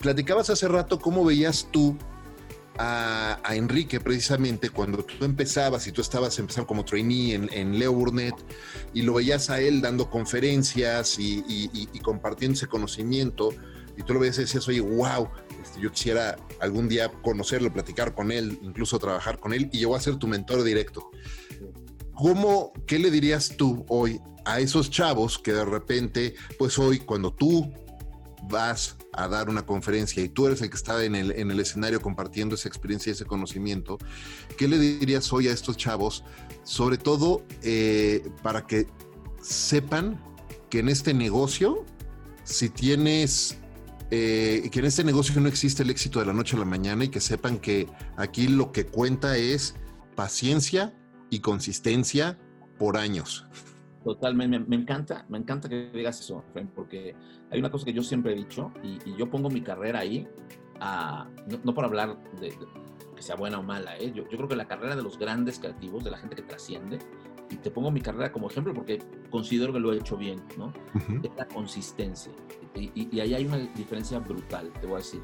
Platicabas 0.00 0.50
hace 0.50 0.66
rato 0.68 0.98
cómo 0.98 1.24
veías 1.24 1.68
tú 1.70 1.96
a, 2.78 3.38
Enrique 3.54 4.00
precisamente 4.00 4.70
cuando 4.70 5.04
tú 5.04 5.24
empezabas 5.24 5.86
y 5.86 5.92
tú 5.92 6.00
estabas 6.00 6.38
empezando 6.38 6.66
como 6.66 6.84
trainee 6.84 7.34
en, 7.34 7.78
Leo 7.78 7.92
Burnett 7.92 8.34
y 8.94 9.02
lo 9.02 9.14
veías 9.14 9.50
a 9.50 9.60
él 9.60 9.80
dando 9.80 10.08
conferencias 10.08 11.16
y, 11.18 11.86
compartiendo 12.02 12.56
ese 12.56 12.66
conocimiento 12.66 13.50
y 13.96 14.02
tú 14.02 14.14
lo 14.14 14.20
veías 14.20 14.38
y 14.38 14.42
decías, 14.42 14.66
oye, 14.68 14.80
wow, 14.80 15.28
este, 15.62 15.80
yo 15.80 15.92
quisiera 15.92 16.36
algún 16.60 16.88
día 16.88 17.10
conocerlo, 17.22 17.72
platicar 17.72 18.14
con 18.14 18.32
él, 18.32 18.58
incluso 18.62 18.98
trabajar 18.98 19.38
con 19.38 19.52
él 19.52 19.68
y 19.72 19.84
voy 19.84 19.96
a 19.96 20.00
ser 20.00 20.16
tu 20.16 20.26
mentor 20.26 20.62
directo. 20.62 21.10
¿Cómo, 22.14 22.72
qué 22.86 22.98
le 22.98 23.10
dirías 23.10 23.54
tú 23.56 23.84
hoy 23.88 24.20
a 24.44 24.60
esos 24.60 24.90
chavos 24.90 25.38
que 25.38 25.52
de 25.52 25.64
repente, 25.64 26.34
pues 26.58 26.78
hoy 26.78 27.00
cuando 27.00 27.32
tú 27.32 27.72
vas 28.44 28.96
a 29.12 29.28
dar 29.28 29.50
una 29.50 29.66
conferencia 29.66 30.22
y 30.22 30.28
tú 30.28 30.46
eres 30.46 30.62
el 30.62 30.70
que 30.70 30.76
está 30.76 31.04
en 31.04 31.14
el, 31.14 31.32
en 31.32 31.50
el 31.50 31.60
escenario 31.60 32.00
compartiendo 32.00 32.54
esa 32.54 32.68
experiencia 32.68 33.10
y 33.10 33.12
ese 33.12 33.26
conocimiento, 33.26 33.98
¿qué 34.56 34.68
le 34.68 34.78
dirías 34.78 35.32
hoy 35.32 35.48
a 35.48 35.52
estos 35.52 35.76
chavos? 35.76 36.24
Sobre 36.64 36.96
todo 36.96 37.44
eh, 37.62 38.28
para 38.42 38.66
que 38.66 38.86
sepan 39.42 40.20
que 40.70 40.78
en 40.78 40.88
este 40.88 41.12
negocio, 41.12 41.84
si 42.44 42.70
tienes 42.70 43.58
eh, 44.10 44.68
que 44.70 44.80
en 44.80 44.84
este 44.84 45.04
negocio 45.04 45.40
no 45.40 45.48
existe 45.48 45.82
el 45.82 45.90
éxito 45.90 46.20
de 46.20 46.26
la 46.26 46.32
noche 46.32 46.56
a 46.56 46.58
la 46.58 46.66
mañana 46.66 47.04
y 47.04 47.08
que 47.08 47.20
sepan 47.20 47.58
que 47.58 47.88
aquí 48.16 48.46
lo 48.46 48.70
que 48.70 48.86
cuenta 48.86 49.36
es 49.36 49.74
paciencia 50.14 50.94
y 51.30 51.40
consistencia 51.40 52.38
por 52.78 52.96
años. 52.98 53.46
Totalmente, 54.04 54.58
me, 54.58 54.76
encanta, 54.76 55.24
me 55.28 55.38
encanta 55.38 55.68
que 55.68 55.90
digas 55.94 56.20
eso, 56.20 56.44
porque 56.74 57.14
hay 57.52 57.60
una 57.60 57.70
cosa 57.70 57.84
que 57.84 57.92
yo 57.92 58.02
siempre 58.02 58.32
he 58.32 58.34
dicho 58.34 58.72
y, 58.82 59.14
yo 59.16 59.28
pongo 59.28 59.50
mi 59.50 59.60
carrera 59.60 60.00
ahí, 60.00 60.26
no, 61.64 61.74
por 61.74 61.84
hablar 61.84 62.18
de, 62.40 62.56
que 63.14 63.22
sea 63.22 63.36
buena 63.36 63.58
o 63.58 63.62
mala, 63.62 63.96
¿eh? 63.98 64.10
yo, 64.12 64.24
creo 64.24 64.48
que 64.48 64.56
la 64.56 64.66
carrera 64.66 64.96
de 64.96 65.02
los 65.02 65.18
grandes 65.18 65.58
creativos, 65.58 66.02
de 66.02 66.10
la 66.10 66.18
gente 66.18 66.34
que 66.34 66.42
trasciende, 66.42 66.98
y 67.50 67.56
te 67.56 67.70
pongo 67.70 67.90
mi 67.90 68.00
carrera 68.00 68.32
como 68.32 68.48
ejemplo 68.48 68.72
porque 68.72 69.00
considero 69.30 69.74
que 69.74 69.80
lo 69.80 69.92
he 69.92 69.98
hecho 69.98 70.16
bien, 70.16 70.42
¿no? 70.56 70.72
Es 71.22 71.30
la 71.36 71.46
consistencia. 71.46 72.32
Y, 72.74 73.20
ahí 73.20 73.34
hay 73.34 73.44
una 73.44 73.58
diferencia 73.58 74.18
brutal, 74.18 74.72
te 74.80 74.86
voy 74.86 74.94
a 74.94 74.98
decir. 74.98 75.20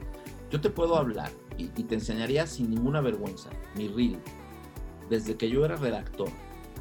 Yo 0.50 0.60
te 0.60 0.68
puedo 0.68 0.96
hablar 0.96 1.30
y, 1.56 1.70
y 1.74 1.84
te 1.84 1.94
enseñaría 1.94 2.46
sin 2.46 2.68
ninguna 2.68 3.00
vergüenza 3.00 3.48
mi 3.74 3.88
reel, 3.88 4.18
desde 5.08 5.38
que 5.38 5.48
yo 5.48 5.64
era 5.64 5.76
redactor 5.76 6.28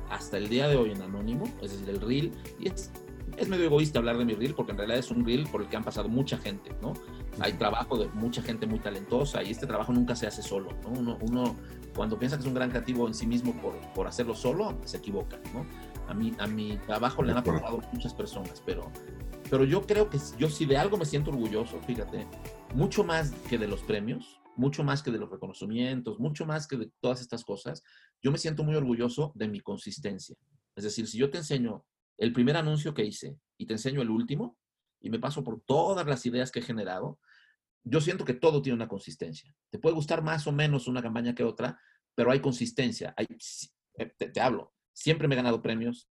hasta 0.09 0.37
el 0.37 0.49
día 0.49 0.67
de 0.67 0.75
hoy 0.75 0.91
en 0.91 1.01
Anónimo, 1.01 1.45
es 1.61 1.71
decir, 1.71 1.89
el 1.89 2.01
reel, 2.01 2.31
y 2.59 2.67
es, 2.67 2.91
es 3.37 3.47
medio 3.47 3.65
egoísta 3.65 3.99
hablar 3.99 4.17
de 4.17 4.25
mi 4.25 4.33
reel 4.33 4.55
porque 4.55 4.71
en 4.71 4.79
realidad 4.79 4.99
es 4.99 5.11
un 5.11 5.23
reel 5.23 5.47
por 5.47 5.61
el 5.61 5.69
que 5.69 5.77
han 5.77 5.83
pasado 5.83 6.09
mucha 6.09 6.37
gente, 6.37 6.75
¿no? 6.81 6.93
Hay 7.39 7.53
trabajo 7.53 7.97
de 7.97 8.07
mucha 8.09 8.41
gente 8.41 8.65
muy 8.65 8.79
talentosa 8.79 9.43
y 9.43 9.51
este 9.51 9.67
trabajo 9.67 9.93
nunca 9.93 10.15
se 10.15 10.25
hace 10.25 10.41
solo, 10.41 10.71
¿no? 10.83 10.89
Uno, 10.89 11.17
uno 11.21 11.55
cuando 11.95 12.17
piensa 12.17 12.35
que 12.35 12.41
es 12.41 12.47
un 12.47 12.55
gran 12.55 12.71
creativo 12.71 13.07
en 13.07 13.13
sí 13.13 13.27
mismo 13.27 13.53
por, 13.61 13.79
por 13.93 14.07
hacerlo 14.07 14.35
solo, 14.35 14.75
se 14.85 14.97
equivoca, 14.97 15.39
¿no? 15.53 15.65
A 16.07 16.13
mi, 16.13 16.33
a 16.39 16.47
mi 16.47 16.77
trabajo 16.77 17.21
le 17.21 17.31
han 17.31 17.37
aportado 17.37 17.79
muchas 17.93 18.13
personas, 18.13 18.61
pero, 18.65 18.91
pero 19.49 19.63
yo 19.65 19.85
creo 19.85 20.09
que 20.09 20.17
yo 20.37 20.49
si 20.49 20.65
de 20.65 20.77
algo 20.77 20.97
me 20.97 21.05
siento 21.05 21.29
orgulloso, 21.29 21.79
fíjate, 21.81 22.27
mucho 22.73 23.03
más 23.03 23.31
que 23.49 23.57
de 23.57 23.67
los 23.67 23.83
premios, 23.83 24.41
mucho 24.55 24.83
más 24.83 25.03
que 25.03 25.11
de 25.11 25.19
los 25.19 25.29
reconocimientos, 25.29 26.19
mucho 26.19 26.45
más 26.47 26.65
que 26.65 26.77
de 26.77 26.89
todas 26.99 27.21
estas 27.21 27.43
cosas, 27.43 27.83
yo 28.23 28.31
me 28.31 28.39
siento 28.39 28.63
muy 28.63 28.75
orgulloso 28.75 29.31
de 29.35 29.47
mi 29.47 29.59
consistencia. 29.59 30.35
Es 30.75 30.83
decir, 30.83 31.07
si 31.07 31.19
yo 31.19 31.29
te 31.29 31.37
enseño 31.37 31.85
el 32.17 32.33
primer 32.33 32.57
anuncio 32.57 32.93
que 32.93 33.05
hice 33.05 33.37
y 33.57 33.65
te 33.65 33.73
enseño 33.73 34.01
el 34.01 34.09
último 34.09 34.57
y 35.01 35.09
me 35.09 35.19
paso 35.19 35.43
por 35.43 35.61
todas 35.61 36.05
las 36.07 36.25
ideas 36.25 36.51
que 36.51 36.59
he 36.59 36.63
generado, 36.63 37.19
yo 37.83 38.01
siento 38.01 38.25
que 38.25 38.33
todo 38.33 38.61
tiene 38.61 38.75
una 38.75 38.87
consistencia. 38.87 39.55
Te 39.69 39.79
puede 39.79 39.95
gustar 39.95 40.23
más 40.23 40.47
o 40.47 40.51
menos 40.51 40.87
una 40.87 41.01
campaña 41.01 41.35
que 41.35 41.43
otra, 41.43 41.79
pero 42.15 42.31
hay 42.31 42.39
consistencia. 42.39 43.15
Eh, 43.17 44.13
te, 44.17 44.41
hablo, 44.41 44.73
siempre 44.93 45.27
me 45.27 45.35
he 45.35 45.37
ganado 45.37 45.61
premios, 45.61 46.09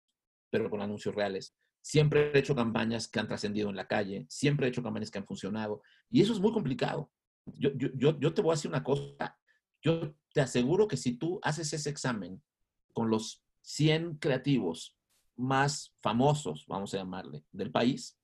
pero 0.50 0.70
con 0.70 0.82
anuncios 0.82 1.14
reales. 1.14 1.56
Siempre 1.82 2.32
he 2.32 2.38
hecho 2.38 2.54
campañas 2.54 3.08
que 3.08 3.20
han 3.20 3.28
trascendido 3.28 3.70
en 3.70 3.76
la 3.76 3.88
calle, 3.88 4.26
siempre 4.28 4.66
he 4.66 4.70
hecho 4.70 4.82
campañas 4.82 5.10
que 5.10 5.18
han 5.18 5.26
funcionado. 5.26 5.82
Y 6.10 6.22
eso 6.22 6.32
es 6.32 6.40
muy 6.40 6.52
complicado 6.52 7.10
yo, 7.46 7.70
yo, 7.74 8.18
yo, 8.18 8.34
te 8.34 8.42
voy 8.42 8.52
a 8.52 8.54
decir 8.54 8.70
una 8.70 8.82
cosa, 8.82 9.38
yo 9.82 10.16
te 10.32 10.40
aseguro 10.40 10.88
que 10.88 10.96
si 10.96 11.16
tú 11.16 11.38
haces 11.42 11.72
ese 11.72 11.90
examen 11.90 12.42
con 12.92 13.10
los 13.10 13.44
100 13.62 14.16
creativos 14.16 14.96
más 15.36 15.94
famosos, 16.00 16.66
vamos 16.66 16.94
a 16.94 16.98
llamarle, 16.98 17.44
del 17.52 17.70
país, 17.70 18.18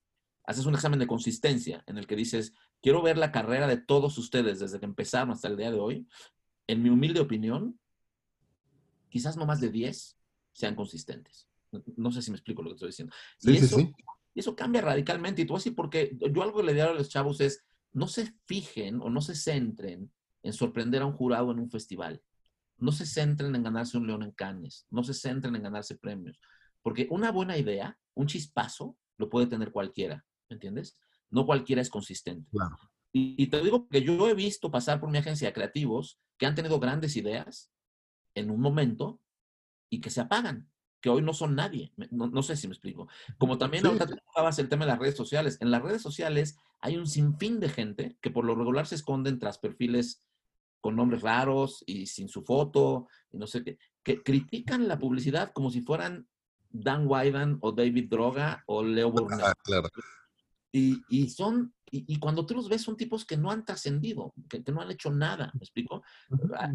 haces 0.44 0.66
un 0.66 0.74
examen 0.74 0.98
de 0.98 1.06
consistencia 1.06 1.84
en 1.86 1.98
el 1.98 2.06
que 2.06 2.16
dices, 2.16 2.52
quiero 2.82 3.02
ver 3.02 3.18
la 3.18 3.32
carrera 3.32 3.66
de 3.66 3.76
todos 3.76 4.18
ustedes 4.18 4.58
desde 4.60 4.78
que 4.78 4.86
empezaron 4.86 5.30
hasta 5.30 5.48
el 5.48 5.56
día 5.56 5.70
de 5.70 5.78
hoy, 5.78 6.08
en 6.66 6.82
mi 6.82 6.88
humilde 6.88 7.20
opinión, 7.20 7.78
quizás 9.08 9.36
no 9.36 9.46
más 9.46 9.60
de 9.60 9.70
10 9.70 10.16
sean 10.52 10.74
consistentes. 10.74 11.48
No, 11.96 12.10
sé 12.10 12.22
si 12.22 12.30
me 12.30 12.36
explico 12.36 12.62
lo 12.62 12.70
que 12.70 12.74
estoy 12.74 12.88
diciendo. 12.88 13.14
y, 13.42 13.56
eso, 13.56 13.78
eso 14.34 14.56
cambia 14.56 14.80
radicalmente. 14.80 15.42
Y 15.42 15.44
tú 15.44 15.56
así, 15.56 15.70
porque 15.70 16.16
yo 16.32 16.42
algo 16.42 16.58
que 16.58 16.66
le 16.66 16.74
digo 16.74 16.88
a 16.88 16.94
los 16.94 17.08
chavos 17.08 17.40
es, 17.40 17.64
no 17.92 18.08
se 18.08 18.34
fijen 18.46 19.00
o 19.00 19.10
no 19.10 19.20
se 19.20 19.34
centren 19.34 20.10
en 20.42 20.52
sorprender 20.52 21.02
a 21.02 21.06
un 21.06 21.12
jurado 21.12 21.50
en 21.52 21.58
un 21.58 21.70
festival. 21.70 22.22
No 22.78 22.92
se 22.92 23.06
centren 23.06 23.54
en 23.54 23.62
ganarse 23.62 23.98
un 23.98 24.06
león 24.06 24.22
en 24.22 24.32
Cannes. 24.32 24.86
No 24.90 25.04
se 25.04 25.14
centren 25.14 25.54
en 25.54 25.62
ganarse 25.62 25.96
premios. 25.96 26.40
Porque 26.82 27.06
una 27.10 27.30
buena 27.30 27.56
idea, 27.56 27.98
un 28.14 28.26
chispazo, 28.26 28.96
lo 29.16 29.28
puede 29.28 29.46
tener 29.46 29.72
cualquiera. 29.72 30.24
¿Me 30.48 30.54
entiendes? 30.54 30.98
No 31.30 31.46
cualquiera 31.46 31.82
es 31.82 31.90
consistente. 31.90 32.50
Y, 33.12 33.48
te 33.48 33.60
digo 33.60 33.88
que 33.88 34.02
yo 34.02 34.28
he 34.28 34.34
visto 34.34 34.70
pasar 34.70 35.00
por 35.00 35.10
mi 35.10 35.18
agencia 35.18 35.48
de 35.48 35.52
creativos 35.52 36.20
que 36.38 36.46
han 36.46 36.54
tenido 36.54 36.78
grandes 36.78 37.16
ideas 37.16 37.70
en 38.34 38.50
un 38.50 38.60
momento 38.60 39.20
y 39.90 40.00
que 40.00 40.10
se 40.10 40.20
apagan 40.20 40.70
que 41.00 41.08
hoy 41.08 41.22
no 41.22 41.32
son 41.32 41.54
nadie. 41.54 41.92
No, 42.10 42.42
sé 42.42 42.56
si 42.56 42.68
me 42.68 42.74
explico. 42.74 43.08
Como 43.38 43.58
también 43.58 43.86
ahorita 43.86 44.06
tú 44.06 44.16
el 44.58 44.68
tema 44.68 44.84
de 44.84 44.92
las 44.92 44.98
redes 44.98 45.16
sociales. 45.16 45.58
En 45.60 45.70
las 45.70 45.82
redes 45.82 46.02
sociales 46.02 46.56
hay 46.80 46.96
un 46.96 47.06
sinfín 47.06 47.58
de 47.58 47.68
gente 47.68 48.16
que 48.20 48.30
por 48.30 48.44
lo 48.44 48.54
regular 48.54 48.86
se 48.86 48.96
esconden 48.96 49.38
tras 49.38 49.58
perfiles 49.58 50.22
con 50.80 50.96
nombres 50.96 51.22
raros 51.22 51.82
y 51.86 52.06
sin 52.06 52.28
su 52.28 52.42
foto 52.42 53.08
y 53.30 53.38
no 53.38 53.46
sé 53.46 53.62
qué, 53.62 53.78
que 54.02 54.22
critican 54.22 54.88
la 54.88 54.98
publicidad 54.98 55.52
como 55.52 55.70
si 55.70 55.82
fueran 55.82 56.28
Dan 56.70 57.06
Wyden 57.06 57.58
o 57.60 57.72
David 57.72 58.08
Droga 58.08 58.62
o 58.66 58.82
Leo 58.82 59.10
Burnett. 59.10 59.40
Ah, 59.44 59.54
claro. 59.62 59.88
Y, 60.72 61.02
y 61.08 61.28
son, 61.28 61.74
y, 61.90 62.18
cuando 62.20 62.46
tú 62.46 62.54
los 62.54 62.68
ves, 62.68 62.82
son 62.82 62.96
tipos 62.96 63.24
que 63.24 63.36
no 63.36 63.50
han 63.50 63.64
trascendido, 63.64 64.32
que, 64.48 64.62
no 64.70 64.80
han 64.80 64.90
hecho 64.92 65.10
nada, 65.10 65.50
¿me 65.54 65.58
explico? 65.58 66.02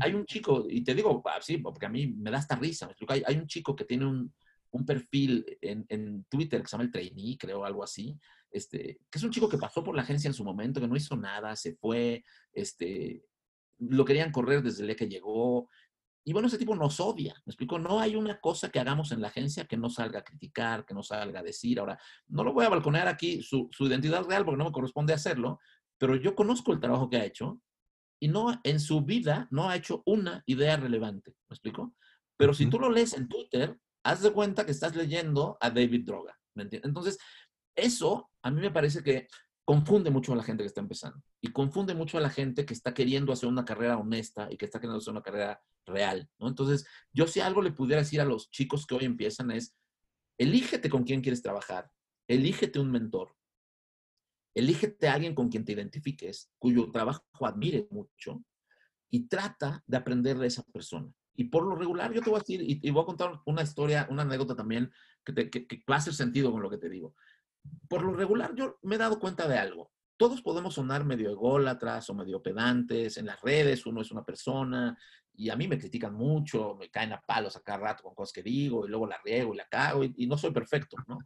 Hay 0.02 0.14
un 0.14 0.26
chico, 0.26 0.66
y 0.70 0.84
te 0.84 0.94
digo, 0.94 1.24
ah, 1.26 1.40
sí, 1.42 1.60
porque 1.60 1.86
a 1.86 1.90
mí 1.90 2.08
me 2.08 2.30
da 2.30 2.40
esta 2.40 2.58
risa, 2.58 2.88
¿me 2.88 2.92
explico? 2.92 3.14
Hay, 3.14 3.24
hay 3.26 3.38
un 3.38 3.48
chico 3.48 3.74
que 3.74 3.86
tiene 3.86 4.06
un, 4.06 4.34
un 4.72 4.86
perfil 4.86 5.46
en, 5.62 5.86
en, 5.88 6.26
Twitter 6.26 6.62
que 6.62 6.68
se 6.68 6.74
llama 6.74 6.84
el 6.84 6.92
Trainee, 6.92 7.38
creo, 7.38 7.64
algo 7.64 7.84
así, 7.84 8.20
este, 8.52 9.00
que 9.10 9.18
es 9.18 9.24
un 9.24 9.32
chico 9.32 9.48
que 9.48 9.58
pasó 9.58 9.82
por 9.82 9.96
la 9.96 10.02
agencia 10.02 10.28
en 10.28 10.34
su 10.34 10.44
momento, 10.44 10.82
que 10.82 10.88
no 10.90 10.98
hizo 10.98 11.16
nada, 11.16 11.56
se 11.56 11.76
fue, 11.76 12.26
este, 12.52 13.24
lo 13.80 14.04
querían 14.04 14.32
correr 14.34 14.62
desde 14.62 14.82
el 14.82 14.88
día 14.88 14.96
que 14.98 15.08
llegó, 15.08 15.70
y 16.28 16.34
bueno, 16.34 16.48
ese 16.48 16.58
tipo 16.58 16.76
nos 16.76 17.00
odia, 17.00 17.36
¿me 17.46 17.52
explico? 17.52 17.78
No 17.78 18.00
hay 18.00 18.16
una 18.16 18.40
cosa 18.40 18.70
que 18.70 18.80
hagamos 18.80 19.12
en 19.12 19.22
la 19.22 19.28
agencia 19.28 19.66
que 19.66 19.78
no 19.78 19.92
salga 19.92 20.20
a 20.20 20.24
criticar, 20.24 20.84
que 20.84 20.96
no 20.96 21.04
salga 21.04 21.42
a 21.42 21.44
decir. 21.44 21.80
Ahora, 21.80 22.00
no 22.28 22.44
lo 22.44 22.52
voy 22.52 22.66
a 22.66 22.70
balconear 22.70 23.08
aquí 23.08 23.44
su, 23.44 23.70
identidad 23.82 24.24
real 24.24 24.44
porque 24.44 24.58
no 24.58 24.66
me 24.66 24.72
corresponde 24.72 25.14
hacerlo, 25.14 25.60
pero 26.00 26.16
yo 26.16 26.34
conozco 26.34 26.74
el 26.74 26.80
trabajo 26.80 27.12
que 27.12 27.18
ha 27.18 27.26
hecho 27.26 27.62
y 28.20 28.28
no 28.28 28.60
en 28.64 28.80
su 28.80 29.02
vida 29.02 29.48
no 29.52 29.70
ha 29.70 29.76
hecho 29.76 30.02
una 30.08 30.42
idea 30.48 30.78
relevante, 30.78 31.36
¿me 31.48 31.54
explico? 31.54 31.94
Pero 32.38 32.56
si 32.56 32.66
tú 32.72 32.80
lo 32.80 32.90
lees 32.90 33.14
en 33.14 33.28
Twitter, 33.28 33.80
haz 34.04 34.24
de 34.24 34.34
cuenta 34.34 34.66
que 34.66 34.72
estás 34.72 34.96
leyendo 34.96 35.60
a 35.62 35.70
David 35.70 36.06
Droga, 36.06 36.36
¿me 36.56 36.64
entiendes? 36.64 36.90
Entonces, 36.90 37.20
eso 37.76 38.32
a 38.42 38.50
mí 38.50 38.62
me 38.62 38.72
parece 38.72 39.04
que 39.04 39.28
confunde 39.66 40.12
mucho 40.12 40.32
a 40.32 40.36
la 40.36 40.44
gente 40.44 40.64
que 40.64 40.68
está 40.68 40.82
empezando 40.82 41.22
y 41.42 41.52
confunde 41.52 41.96
mucho 41.96 42.20
a 42.20 42.22
la 42.22 42.30
gente 42.30 42.66
que 42.66 42.74
está 42.74 42.94
queriendo 42.94 43.34
hacer 43.34 43.50
una 43.50 43.66
carrera 43.66 43.98
honesta 43.98 44.48
y 44.52 44.58
que 44.58 44.66
está 44.66 44.80
queriendo 44.80 45.00
hacer 45.00 45.12
una 45.12 45.24
carrera 45.24 45.62
real, 45.88 46.30
¿no? 46.40 46.48
Entonces, 46.48 46.88
yo 47.12 47.28
si 47.28 47.40
algo 47.40 47.62
le 47.62 47.72
pudiera 47.72 48.02
decir 48.02 48.22
a 48.22 48.26
los 48.26 48.52
chicos 48.52 48.86
que 48.86 48.96
hoy 48.96 49.06
empiezan 49.06 49.52
es, 49.52 49.76
elígete 50.38 50.90
con 50.90 51.04
quién 51.04 51.22
quieres 51.22 51.42
trabajar, 51.42 51.90
elígete 52.28 52.80
un 52.80 52.92
mentor, 52.92 53.36
elígete 54.56 55.08
a 55.08 55.16
alguien 55.16 55.34
con 55.34 55.50
quien 55.50 55.66
te 55.66 55.74
identifiques, 55.74 56.52
cuyo 56.60 56.92
trabajo 56.92 57.24
admires 57.42 57.86
mucho 57.92 58.44
y 59.10 59.28
trata 59.28 59.84
de 59.88 59.98
aprender 59.98 60.38
de 60.38 60.48
esa 60.48 60.64
persona. 60.64 61.12
Y 61.38 61.46
por 61.46 61.66
lo 61.66 61.76
regular, 61.76 62.14
yo 62.14 62.22
te 62.22 62.30
voy 62.30 62.38
a 62.38 62.40
decir, 62.40 62.62
y, 62.62 62.90
voy 62.92 63.04
a 63.04 63.06
contar 63.06 63.42
una 63.46 63.64
historia, 63.64 64.08
una 64.10 64.22
anécdota 64.22 64.56
también 64.56 64.92
que, 65.24 65.34
te, 65.34 65.50
que, 65.50 65.68
que 65.68 65.84
va 65.90 65.96
a 65.96 65.98
hacer 65.98 66.14
sentido 66.14 66.52
con 66.52 66.62
lo 66.62 66.70
que 66.70 66.78
te 66.78 66.90
digo 66.90 67.16
por 67.88 68.04
lo 68.04 68.14
regular 68.14 68.54
yo 68.56 68.78
me 68.84 68.96
he 68.96 69.00
dado 69.00 69.20
cuenta 69.20 69.48
de 69.48 69.58
algo. 69.58 69.92
Todos 70.18 70.42
podemos 70.42 70.76
sonar 70.76 71.04
medio 71.04 71.30
ególatras 71.30 72.10
o 72.10 72.14
medio 72.14 72.42
pedantes. 72.42 73.18
En 73.18 73.26
las 73.26 73.42
redes 73.42 73.86
uno 73.86 74.02
es 74.02 74.12
una 74.12 74.24
persona 74.24 74.98
y 75.34 75.50
a 75.50 75.56
mí 75.56 75.68
me 75.68 75.78
critican 75.78 76.14
mucho, 76.14 76.76
me 76.76 76.90
caen 76.90 77.14
a 77.14 77.22
palos 77.22 77.56
a 77.56 77.62
cada 77.62 77.80
rato 77.80 78.04
con 78.04 78.16
cosas 78.16 78.34
que 78.34 78.44
digo 78.44 78.86
y 78.86 78.90
luego 78.90 79.08
la 79.08 79.20
riego 79.24 79.54
y 79.54 79.58
la 79.58 79.68
cago 79.68 80.04
y, 80.04 80.28
no 80.28 80.38
soy 80.38 80.52
perfecto, 80.52 80.96
¿no? 81.08 81.20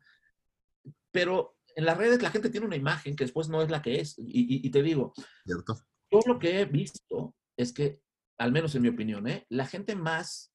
Pero 1.12 1.58
en 1.76 1.86
las 1.86 1.98
redes 1.98 2.22
la 2.22 2.32
gente 2.32 2.50
tiene 2.50 2.66
una 2.66 2.76
imagen 2.76 3.16
que 3.16 3.24
después 3.24 3.48
no 3.48 3.62
es 3.62 3.70
la 3.70 3.82
que 3.82 4.00
es. 4.00 4.16
Y, 4.18 4.70
te 4.70 4.82
digo, 4.82 5.14
¿Cierto? 5.46 5.80
yo 6.12 6.20
lo 6.26 6.40
que 6.40 6.62
he 6.62 6.66
visto 6.66 7.36
es 7.56 7.74
que, 7.74 8.02
al 8.38 8.52
menos 8.52 8.74
en 8.76 8.82
mi 8.82 8.90
opinión, 8.90 9.28
¿eh? 9.28 9.46
la 9.50 9.66
gente 9.66 9.96
más 9.96 10.52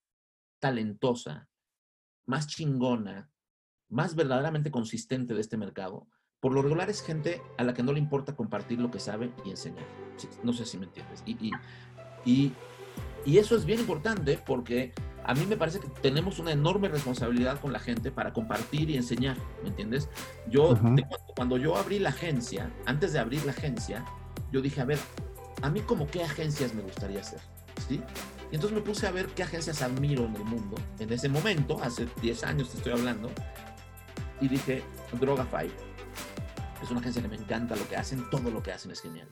talentosa, 0.58 1.48
más 2.26 2.46
chingona, 2.46 3.30
más 3.94 4.16
verdaderamente 4.16 4.72
consistente 4.72 5.34
de 5.34 5.40
este 5.40 5.56
mercado, 5.56 6.08
por 6.40 6.52
lo 6.52 6.62
regular 6.62 6.90
es 6.90 7.00
gente 7.00 7.40
a 7.56 7.62
la 7.62 7.72
que 7.72 7.84
no 7.84 7.92
le 7.92 8.00
importa 8.00 8.34
compartir 8.34 8.80
lo 8.80 8.90
que 8.90 8.98
sabe 8.98 9.30
y 9.44 9.50
enseñar. 9.50 9.84
No 10.42 10.52
sé 10.52 10.66
si 10.66 10.76
me 10.76 10.86
entiendes. 10.86 11.22
Y, 11.24 11.52
y, 12.24 12.52
y, 13.24 13.38
eso 13.38 13.56
es 13.56 13.64
bien 13.64 13.78
importante 13.78 14.38
porque 14.44 14.92
a 15.24 15.32
mí 15.32 15.46
me 15.46 15.56
parece 15.56 15.78
que 15.78 15.88
tenemos 16.02 16.40
una 16.40 16.50
enorme 16.50 16.88
responsabilidad 16.88 17.60
con 17.60 17.72
la 17.72 17.78
gente 17.78 18.10
para 18.10 18.32
compartir 18.32 18.90
y 18.90 18.96
enseñar, 18.96 19.36
¿me 19.62 19.68
entiendes? 19.68 20.08
Yo, 20.50 20.76
cuando 21.36 21.56
yo 21.56 21.76
abrí 21.76 22.00
la 22.00 22.10
agencia, 22.10 22.70
antes 22.86 23.12
de 23.12 23.20
abrir 23.20 23.44
la 23.44 23.52
agencia, 23.52 24.04
yo 24.50 24.60
dije, 24.60 24.80
a 24.80 24.86
ver, 24.86 24.98
a 25.62 25.70
mí 25.70 25.80
como 25.80 26.08
qué 26.08 26.24
agencias 26.24 26.74
me 26.74 26.82
gustaría 26.82 27.20
hacer, 27.20 27.40
¿sí? 27.88 28.02
Y 28.50 28.56
entonces 28.56 28.76
me 28.76 28.84
puse 28.84 29.06
a 29.06 29.12
ver 29.12 29.28
qué 29.28 29.44
agencias 29.44 29.82
admiro 29.82 30.26
en 30.26 30.34
el 30.36 30.44
mundo. 30.44 30.76
En 30.98 31.12
ese 31.12 31.28
momento, 31.28 31.80
hace 31.82 32.06
10 32.20 32.44
años 32.44 32.70
te 32.70 32.76
estoy 32.76 32.92
hablando, 32.92 33.30
y 34.40 34.48
dije, 34.48 34.82
Droga 35.20 35.44
Five. 35.44 35.72
Es 36.82 36.90
una 36.90 37.00
agencia 37.00 37.22
que 37.22 37.28
me 37.28 37.36
encanta 37.36 37.76
lo 37.76 37.88
que 37.88 37.96
hacen, 37.96 38.28
todo 38.30 38.50
lo 38.50 38.62
que 38.62 38.72
hacen 38.72 38.90
es 38.90 39.00
genial. 39.00 39.28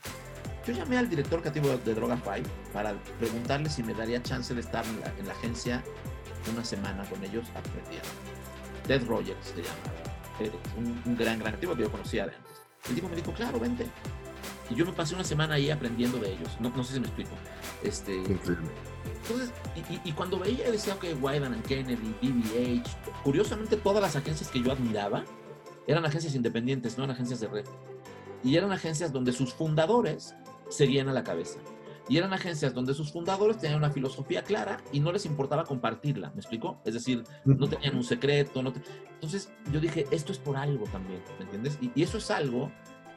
Yo 0.67 0.73
llamé 0.73 0.97
al 0.97 1.09
director 1.09 1.41
creativo 1.41 1.69
de 1.69 1.95
Droga 1.95 2.17
Five 2.17 2.45
para 2.73 2.95
preguntarle 3.19 3.69
si 3.69 3.83
me 3.83 3.95
daría 3.95 4.23
chance 4.23 4.55
de 4.55 4.61
estar 4.61 4.85
en 5.19 5.27
la, 5.27 5.33
agencia 5.33 5.83
una 6.53 6.65
semana 6.65 7.05
con 7.05 7.23
ellos 7.25 7.47
aprendiendo. 7.55 8.09
Ted 8.87 9.07
Rogers 9.07 9.47
se 9.47 9.63
llama, 9.63 10.57
un, 10.77 11.03
un 11.05 11.17
gran, 11.17 11.39
gran 11.39 11.53
creativo 11.53 11.75
que 11.75 11.83
yo 11.83 11.91
conocía 11.91 12.27
de 12.27 12.35
antes. 12.35 12.53
El 12.89 12.95
tipo 12.95 13.09
me 13.09 13.17
dijo, 13.17 13.33
claro, 13.33 13.61
vente. 13.61 13.87
Y 14.71 14.75
yo 14.75 14.87
me 14.87 14.93
pasé 14.93 15.15
una 15.15 15.25
semana 15.25 15.55
ahí 15.55 15.71
aprendiendo 15.71 16.19
de 16.19 16.33
ellos. 16.33 16.49
No, 16.61 16.71
no 16.71 16.85
sé 16.85 16.95
si 16.95 17.01
me 17.01 17.07
explico. 17.07 17.33
Este, 17.83 18.17
entonces, 18.17 19.53
y, 19.77 20.09
y, 20.09 20.13
cuando 20.13 20.39
veía, 20.39 20.71
decía, 20.71 20.95
ok, 20.95 21.05
Wyden 21.21 21.63
Kennedy, 21.63 22.15
BBH, 22.23 23.23
curiosamente 23.23 23.77
todas 23.77 24.03
las 24.03 24.17
agencias 24.17 24.51
que 24.51 24.63
yo 24.63 24.73
admiraba 24.73 25.25
eran 25.87 26.05
agencias 26.05 26.35
independientes, 26.35 26.97
no 26.97 27.05
eran 27.05 27.15
agencias 27.15 27.41
de 27.41 27.49
red. 27.49 27.65
Y 28.45 28.57
eran 28.57 28.73
agencias 28.73 29.13
donde 29.13 29.33
sus 29.33 29.53
fundadores 29.53 30.35
seguían 30.69 31.09
a 31.09 31.13
la 31.13 31.23
cabeza. 31.23 31.59
Y 32.09 32.19
eran 32.19 32.33
agencias 32.33 32.75
donde 32.75 32.95
sus 32.95 33.13
fundadores 33.13 33.59
tenían 33.59 33.79
una 33.79 33.91
filosofía 33.91 34.43
clara 34.43 34.79
y 34.93 34.99
no 34.99 35.13
les 35.13 35.25
importaba 35.25 35.65
compartirla, 35.65 36.31
¿me 36.31 36.41
explico? 36.41 36.81
Es 36.85 36.95
decir, 36.95 37.23
no 37.45 37.69
tenían 37.69 37.97
un 37.97 38.03
secreto. 38.03 38.61
No 38.63 38.73
Entonces 39.15 39.53
yo 39.73 39.79
dije, 39.79 40.07
esto 40.11 40.33
es 40.33 40.39
por 40.39 40.57
algo 40.57 40.85
también, 40.87 41.23
¿me 41.39 41.45
entiendes? 41.45 41.79
Y, 41.81 41.93
y 41.95 42.03
eso 42.03 42.19
es 42.19 42.31
algo 42.33 42.73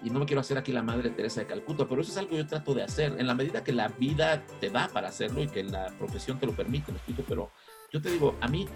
y 0.05 0.11
no 0.11 0.19
me 0.19 0.25
quiero 0.27 0.39
hacer 0.39 0.57
aquí 0.57 0.71
la 0.71 0.83
madre 0.83 1.09
Teresa 1.09 1.41
de 1.41 1.47
Calcuta, 1.47 1.87
pero 1.89 1.99
eso 1.99 2.11
es 2.11 2.17
algo 2.17 2.29
que 2.29 2.37
yo 2.37 2.45
trato 2.45 2.75
de 2.75 2.83
hacer 2.83 3.15
en 3.17 3.25
la 3.25 3.33
medida 3.33 3.63
que 3.63 3.73
la 3.73 3.87
vida 3.87 4.45
te 4.61 4.69
da 4.69 4.87
para 4.87 5.07
hacerlo 5.09 5.41
y 5.41 5.47
que 5.47 5.63
la 5.63 5.87
profesión 5.97 6.39
te 6.39 6.45
lo 6.45 6.55
permite, 6.55 6.91
me 6.91 6.99
explico, 6.99 7.23
pero 7.27 7.49
yo 7.91 7.99
te 7.99 8.11
digo, 8.11 8.35
a 8.39 8.47
mí, 8.47 8.67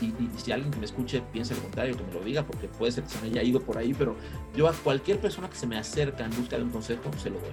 y, 0.00 0.14
si 0.38 0.52
alguien 0.52 0.70
que 0.70 0.78
me 0.78 0.84
escuche 0.84 1.20
piensa 1.32 1.54
lo 1.54 1.62
contrario, 1.62 1.96
que 1.96 2.04
me 2.04 2.12
lo 2.12 2.20
diga, 2.20 2.46
porque 2.46 2.68
puede 2.68 2.92
ser 2.92 3.02
que 3.02 3.10
se 3.10 3.20
me 3.20 3.26
haya 3.26 3.42
ido 3.42 3.60
por 3.60 3.76
ahí, 3.76 3.92
pero 3.92 4.14
yo 4.54 4.68
a 4.68 4.72
cualquier 4.72 5.18
persona 5.18 5.50
que 5.50 5.56
se 5.56 5.66
me 5.66 5.76
acerca 5.76 6.24
en 6.24 6.30
busca 6.30 6.56
de 6.56 6.62
un 6.62 6.70
consejo, 6.70 7.10
se 7.18 7.30
lo 7.30 7.40
doy. 7.40 7.50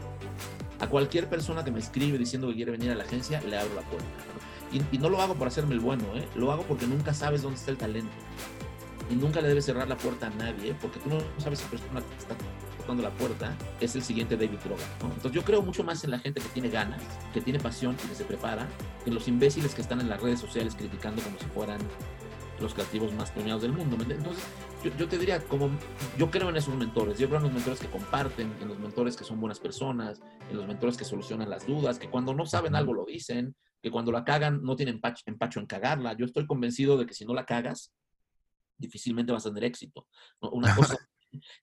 A 0.79 0.87
cualquier 0.87 1.27
persona 1.27 1.63
que 1.63 1.71
me 1.71 1.79
escribe 1.79 2.19
diciendo 2.19 2.47
que 2.49 2.53
quiere 2.53 2.71
venir 2.73 2.91
a 2.91 2.95
la 2.95 3.05
agencia, 3.05 3.41
le 3.41 3.57
abro 3.57 3.73
la 3.73 3.81
puerta. 3.81 4.05
Y, 4.71 4.97
no 4.99 5.09
lo 5.09 5.19
hago 5.19 5.33
por 5.33 5.47
hacerme 5.47 5.73
el 5.73 5.79
bueno, 5.79 6.03
¿eh? 6.15 6.27
lo 6.35 6.51
hago 6.51 6.61
porque 6.63 6.85
nunca 6.85 7.15
sabes 7.15 7.41
dónde 7.41 7.57
está 7.57 7.71
el 7.71 7.77
talento 7.77 8.11
y 9.09 9.15
nunca 9.15 9.41
le 9.41 9.47
debes 9.47 9.65
cerrar 9.65 9.87
la 9.87 9.97
puerta 9.97 10.27
a 10.27 10.29
nadie, 10.31 10.75
porque 10.81 10.99
tú 10.99 11.09
no 11.09 11.19
sabes 11.37 11.59
si 11.59 11.65
persona 11.65 12.01
está 12.17 12.35
tocando 12.87 13.03
la 13.03 13.11
puerta 13.11 13.53
es 13.81 13.97
el 13.97 14.01
siguiente 14.01 14.37
David 14.37 14.59
Droga. 14.63 14.83
Entonces 15.01 15.33
yo 15.33 15.43
creo 15.43 15.61
mucho 15.61 15.83
más 15.83 16.05
en 16.05 16.11
la 16.11 16.19
gente 16.19 16.39
que 16.39 16.47
tiene 16.47 16.69
ganas, 16.69 17.01
que 17.33 17.41
tiene 17.41 17.59
pasión 17.59 17.97
y 18.01 18.07
que 18.07 18.15
se 18.15 18.23
prepara, 18.23 18.65
que 19.03 19.09
en 19.09 19.15
los 19.15 19.27
imbéciles 19.27 19.75
que 19.75 19.81
están 19.81 19.99
en 19.99 20.07
las 20.07 20.21
redes 20.21 20.39
sociales 20.39 20.73
criticando 20.73 21.21
como 21.21 21.37
si 21.37 21.45
fueran 21.47 21.81
los 22.61 22.73
creativos 22.73 23.13
más 23.13 23.29
premiados 23.31 23.63
del 23.63 23.73
mundo. 23.73 23.97
Entonces 24.09 24.41
yo, 24.85 24.91
yo, 24.97 25.07
te 25.09 25.17
diría, 25.17 25.41
como 25.41 25.69
yo 26.17 26.31
creo 26.31 26.49
en 26.49 26.55
esos 26.55 26.73
mentores, 26.75 27.19
yo 27.19 27.27
creo 27.27 27.39
en 27.39 27.43
los 27.43 27.53
mentores 27.53 27.79
que 27.81 27.87
comparten, 27.87 28.55
en 28.61 28.69
los 28.69 28.79
mentores 28.79 29.17
que 29.17 29.25
son 29.25 29.41
buenas 29.41 29.59
personas, 29.59 30.21
en 30.49 30.55
los 30.55 30.65
mentores 30.65 30.95
que 30.95 31.03
solucionan 31.03 31.49
las 31.49 31.67
dudas, 31.67 31.99
que 31.99 32.09
cuando 32.09 32.33
no 32.33 32.45
saben 32.45 32.73
algo 32.73 32.93
lo 32.93 33.03
dicen, 33.03 33.53
que 33.83 33.91
cuando 33.91 34.13
la 34.13 34.23
cagan 34.23 34.63
no 34.63 34.77
tienen 34.77 35.01
empacho 35.25 35.59
en 35.59 35.65
cagarla. 35.65 36.15
Yo 36.17 36.25
estoy 36.25 36.47
convencido 36.47 36.97
de 36.97 37.05
que 37.05 37.13
si 37.13 37.25
no 37.25 37.33
la 37.33 37.45
cagas, 37.45 37.91
difícilmente 38.77 39.33
vas 39.33 39.45
a 39.45 39.49
tener 39.49 39.65
éxito. 39.65 40.07
Una 40.39 40.73
cosa 40.75 40.97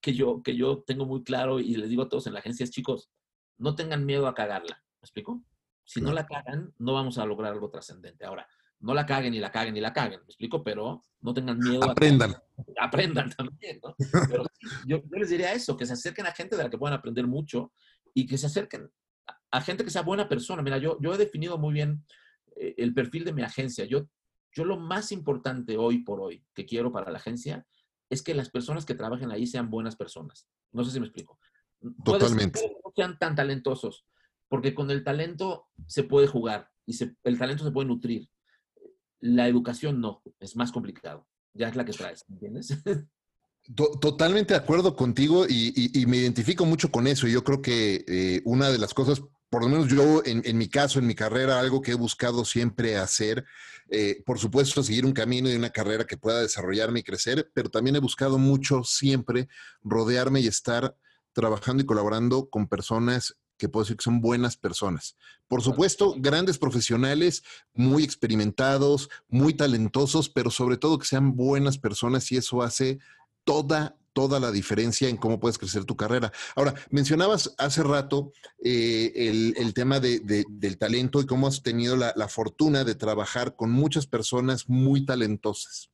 que 0.00 0.12
yo, 0.12 0.42
que 0.42 0.56
yo 0.56 0.82
tengo 0.86 1.06
muy 1.06 1.22
claro 1.22 1.60
y 1.60 1.74
les 1.76 1.88
digo 1.88 2.02
a 2.02 2.08
todos 2.08 2.26
en 2.26 2.34
la 2.34 2.40
agencia 2.40 2.64
es, 2.64 2.70
chicos, 2.70 3.10
no 3.58 3.74
tengan 3.74 4.04
miedo 4.04 4.26
a 4.26 4.34
cagarla. 4.34 4.82
¿Me 5.00 5.06
explico? 5.06 5.42
Si 5.84 6.00
no 6.00 6.12
la 6.12 6.26
cagan, 6.26 6.72
no 6.78 6.94
vamos 6.94 7.18
a 7.18 7.26
lograr 7.26 7.52
algo 7.52 7.70
trascendente. 7.70 8.24
Ahora, 8.24 8.48
no 8.80 8.94
la 8.94 9.06
caguen 9.06 9.34
y 9.34 9.38
la 9.38 9.50
caguen 9.50 9.76
y 9.76 9.80
la 9.80 9.92
caguen, 9.92 10.20
¿me 10.20 10.26
explico? 10.26 10.62
Pero 10.62 11.02
no 11.20 11.34
tengan 11.34 11.58
miedo. 11.58 11.84
Aprendan. 11.84 12.34
aprendan 12.80 13.30
también, 13.30 13.80
¿no? 13.82 13.94
Pero 14.28 14.44
yo, 14.86 15.02
les 15.10 15.30
diría 15.30 15.52
eso, 15.52 15.76
que 15.76 15.86
se 15.86 15.92
acerquen 15.92 16.26
a 16.26 16.32
gente 16.32 16.56
de 16.56 16.62
la 16.62 16.70
que 16.70 16.78
puedan 16.78 16.98
aprender 16.98 17.26
mucho 17.26 17.72
y 18.14 18.26
que 18.26 18.38
se 18.38 18.46
acerquen 18.46 18.90
a, 19.50 19.60
gente 19.60 19.84
que 19.84 19.90
sea 19.90 20.02
buena 20.02 20.28
persona. 20.28 20.62
Mira, 20.62 20.78
yo, 20.78 20.98
yo 21.00 21.14
he 21.14 21.18
definido 21.18 21.58
muy 21.58 21.72
bien 21.72 22.04
eh, 22.56 22.74
el 22.78 22.92
perfil 22.92 23.24
de 23.24 23.32
mi 23.32 23.42
agencia. 23.42 23.84
Yo 23.84 24.08
yo 24.54 24.64
lo 24.64 24.78
más 24.78 25.12
importante 25.12 25.76
hoy 25.76 25.98
por 25.98 26.20
hoy 26.20 26.44
que 26.54 26.64
quiero 26.64 26.92
para 26.92 27.10
la 27.10 27.18
agencia 27.18 27.66
es 28.10 28.22
que 28.22 28.34
las 28.34 28.50
personas 28.50 28.84
que 28.84 28.94
trabajen 28.94 29.30
ahí 29.30 29.46
sean 29.46 29.70
buenas 29.70 29.96
personas. 29.96 30.46
No 30.72 30.84
sé 30.84 30.92
si 30.92 31.00
me 31.00 31.06
explico. 31.06 31.38
Totalmente. 32.04 32.60
no 32.84 32.92
sean 32.94 33.18
tan 33.18 33.34
talentosos, 33.34 34.06
porque 34.48 34.74
con 34.74 34.90
el 34.90 35.04
talento 35.04 35.66
se 35.86 36.02
puede 36.02 36.26
jugar 36.26 36.70
y 36.86 36.96
el 37.24 37.38
talento 37.38 37.64
se 37.64 37.70
puede 37.70 37.88
nutrir. 37.88 38.28
La 39.20 39.48
educación 39.48 40.00
no, 40.00 40.22
es 40.40 40.56
más 40.56 40.72
complicado. 40.72 41.26
Ya 41.54 41.68
es 41.68 41.76
la 41.76 41.84
que 41.84 41.92
traes, 41.92 42.24
¿entiendes? 42.28 42.68
Totalmente 43.74 44.52
de 44.52 44.60
acuerdo 44.60 44.94
contigo 44.94 45.46
y, 45.48 46.04
me 46.06 46.18
identifico 46.18 46.66
mucho 46.66 46.90
con 46.90 47.06
eso. 47.06 47.26
Yo 47.26 47.44
creo 47.44 47.62
que 47.62 48.04
eh, 48.06 48.42
una 48.44 48.68
de 48.68 48.78
las 48.78 48.92
cosas 48.92 49.22
por 49.54 49.62
lo 49.62 49.68
menos 49.68 49.86
yo 49.86 50.20
en, 50.24 50.58
mi 50.58 50.66
caso, 50.66 50.98
en 50.98 51.06
mi 51.06 51.14
carrera, 51.14 51.60
algo 51.60 51.80
que 51.80 51.92
he 51.92 51.94
buscado 51.94 52.44
siempre 52.44 52.96
hacer, 52.96 53.44
eh, 53.88 54.20
por 54.26 54.40
supuesto, 54.40 54.82
seguir 54.82 55.06
un 55.06 55.12
camino 55.12 55.48
y 55.48 55.54
una 55.54 55.70
carrera 55.70 56.08
que 56.08 56.16
pueda 56.16 56.40
desarrollarme 56.40 56.98
y 56.98 57.02
crecer, 57.04 57.52
pero 57.54 57.70
también 57.70 57.94
he 57.94 58.00
buscado 58.00 58.36
mucho 58.36 58.82
siempre 58.82 59.46
rodearme 59.84 60.40
y 60.40 60.48
estar 60.48 60.96
trabajando 61.32 61.84
y 61.84 61.86
colaborando 61.86 62.50
con 62.50 62.66
personas 62.66 63.36
que 63.56 63.68
puedo 63.68 63.84
decir 63.84 63.96
que 63.96 64.02
son 64.02 64.20
buenas 64.20 64.56
personas. 64.56 65.16
Por 65.46 65.62
supuesto, 65.62 66.16
grandes 66.18 66.58
profesionales, 66.58 67.44
muy 67.74 68.02
experimentados, 68.02 69.08
muy 69.28 69.54
talentosos, 69.54 70.28
pero 70.28 70.50
sobre 70.50 70.78
todo 70.78 70.98
que 70.98 71.06
sean 71.06 71.36
buenas 71.36 71.78
personas 71.78 72.32
y 72.32 72.38
eso 72.38 72.60
hace 72.60 72.98
toda, 73.44 73.96
toda 74.14 74.40
la 74.40 74.50
diferencia 74.50 75.08
en 75.08 75.18
cómo 75.18 75.38
puedes 75.38 75.58
crecer 75.58 75.84
tu 75.84 75.96
carrera. 75.96 76.32
Ahora, 76.56 76.74
mencionabas 76.90 77.54
hace 77.58 77.82
rato 77.82 78.32
eh, 78.62 79.12
el, 79.58 79.74
tema 79.74 80.00
del 80.00 80.78
talento 80.78 81.20
y 81.20 81.26
cómo 81.26 81.46
has 81.46 81.62
tenido 81.62 81.96
la, 81.96 82.28
fortuna 82.28 82.84
de 82.84 82.94
trabajar 82.94 83.56
con 83.56 83.70
muchas 83.70 84.06
personas 84.06 84.68
muy 84.68 85.04
talentosas. 85.04 85.90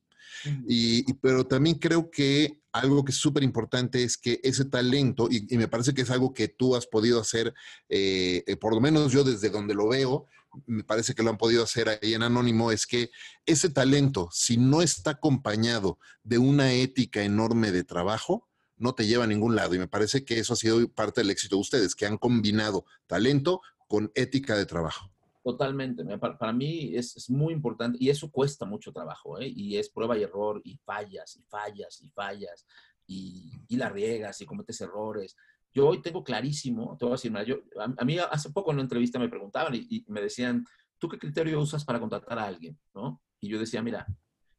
Y, 0.68 1.12
pero 1.14 1.46
también 1.46 1.76
creo 1.76 2.10
que 2.10 2.60
algo 2.72 3.04
que 3.04 3.12
es 3.12 3.18
súper 3.18 3.42
importante 3.42 4.02
es 4.02 4.16
que 4.16 4.40
ese 4.42 4.64
talento, 4.64 5.28
y, 5.30 5.56
me 5.56 5.68
parece 5.68 5.92
que 5.92 6.02
es 6.02 6.10
algo 6.10 6.32
que 6.32 6.48
tú 6.48 6.76
has 6.76 6.86
podido 6.86 7.20
hacer, 7.20 7.52
eh, 7.88 8.44
eh, 8.46 8.56
por 8.56 8.74
lo 8.74 8.80
menos 8.80 9.12
yo 9.12 9.24
desde 9.24 9.50
donde 9.50 9.74
lo 9.74 9.88
veo, 9.88 10.26
me 10.66 10.84
parece 10.84 11.14
que 11.14 11.22
lo 11.22 11.30
han 11.30 11.38
podido 11.38 11.62
hacer 11.62 11.88
ahí 11.88 12.14
en 12.14 12.22
Anónimo, 12.22 12.72
es 12.72 12.86
que 12.86 13.10
ese 13.46 13.70
talento, 13.70 14.28
si 14.32 14.56
no 14.56 14.82
está 14.82 15.12
acompañado 15.12 15.98
de 16.22 16.38
una 16.38 16.72
ética 16.72 17.22
enorme 17.22 17.72
de 17.72 17.84
trabajo, 17.84 18.48
no 18.76 18.94
te 18.94 19.06
lleva 19.06 19.24
a 19.24 19.28
ningún 19.28 19.54
lado. 19.54 19.74
Y 19.74 19.78
me 19.78 19.88
parece 19.88 20.24
que 20.24 20.38
eso 20.38 20.54
ha 20.54 20.56
sido 20.56 20.88
parte 20.88 21.20
del 21.20 21.30
éxito 21.30 21.56
de 21.56 21.60
ustedes, 21.60 21.94
que 21.94 22.06
han 22.06 22.18
combinado 22.18 22.84
talento 23.06 23.60
con 23.86 24.10
ética 24.14 24.56
de 24.56 24.66
trabajo. 24.66 25.10
Totalmente. 25.42 26.04
Para, 26.18 26.52
mí 26.52 26.94
es, 26.94 27.30
muy 27.30 27.54
importante 27.54 27.96
y 28.00 28.10
eso 28.10 28.30
cuesta 28.30 28.66
mucho 28.66 28.92
trabajo, 28.92 29.38
¿eh? 29.40 29.48
Y 29.48 29.76
es 29.76 29.88
prueba 29.88 30.16
y 30.18 30.22
error 30.22 30.60
y 30.64 30.76
fallas 30.76 31.36
y 31.36 31.42
fallas 31.44 32.00
y 32.02 32.10
fallas 32.10 32.66
y, 33.06 33.76
la 33.76 33.88
riegas 33.88 34.40
y 34.40 34.46
cometes 34.46 34.80
errores. 34.80 35.36
Yo 35.72 35.88
hoy 35.88 36.02
tengo 36.02 36.24
clarísimo, 36.24 36.96
te 36.98 37.04
voy 37.04 37.12
a 37.12 37.16
decir, 37.16 37.32
yo, 37.46 37.56
a, 37.80 38.04
mí 38.04 38.18
hace 38.18 38.50
poco 38.50 38.70
en 38.70 38.76
una 38.76 38.82
entrevista 38.82 39.18
me 39.18 39.28
preguntaban 39.28 39.74
y, 39.74 39.86
y, 39.88 40.04
me 40.08 40.20
decían, 40.20 40.64
¿tú 40.98 41.08
qué 41.08 41.18
criterio 41.18 41.60
usas 41.60 41.84
para 41.84 42.00
contratar 42.00 42.38
a 42.38 42.44
alguien? 42.44 42.78
¿no? 42.94 43.22
Y 43.40 43.48
yo 43.48 43.58
decía, 43.58 43.82
mira, 43.82 44.06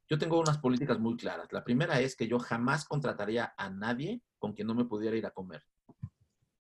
yo 0.10 0.18
tengo 0.18 0.40
unas 0.40 0.58
políticas 0.58 1.00
muy 1.00 1.18
claras. 1.18 1.52
La 1.52 1.64
primera 1.64 2.00
es 2.00 2.16
que 2.16 2.28
yo 2.28 2.40
jamás 2.40 2.86
contrataría 2.86 3.54
a 3.58 3.70
nadie 3.70 4.22
con 4.40 4.54
quien 4.54 4.68
no 4.68 4.76
me 4.76 4.86
pudiera 4.86 5.16
ir 5.16 5.26
a 5.26 5.32
comer 5.32 5.64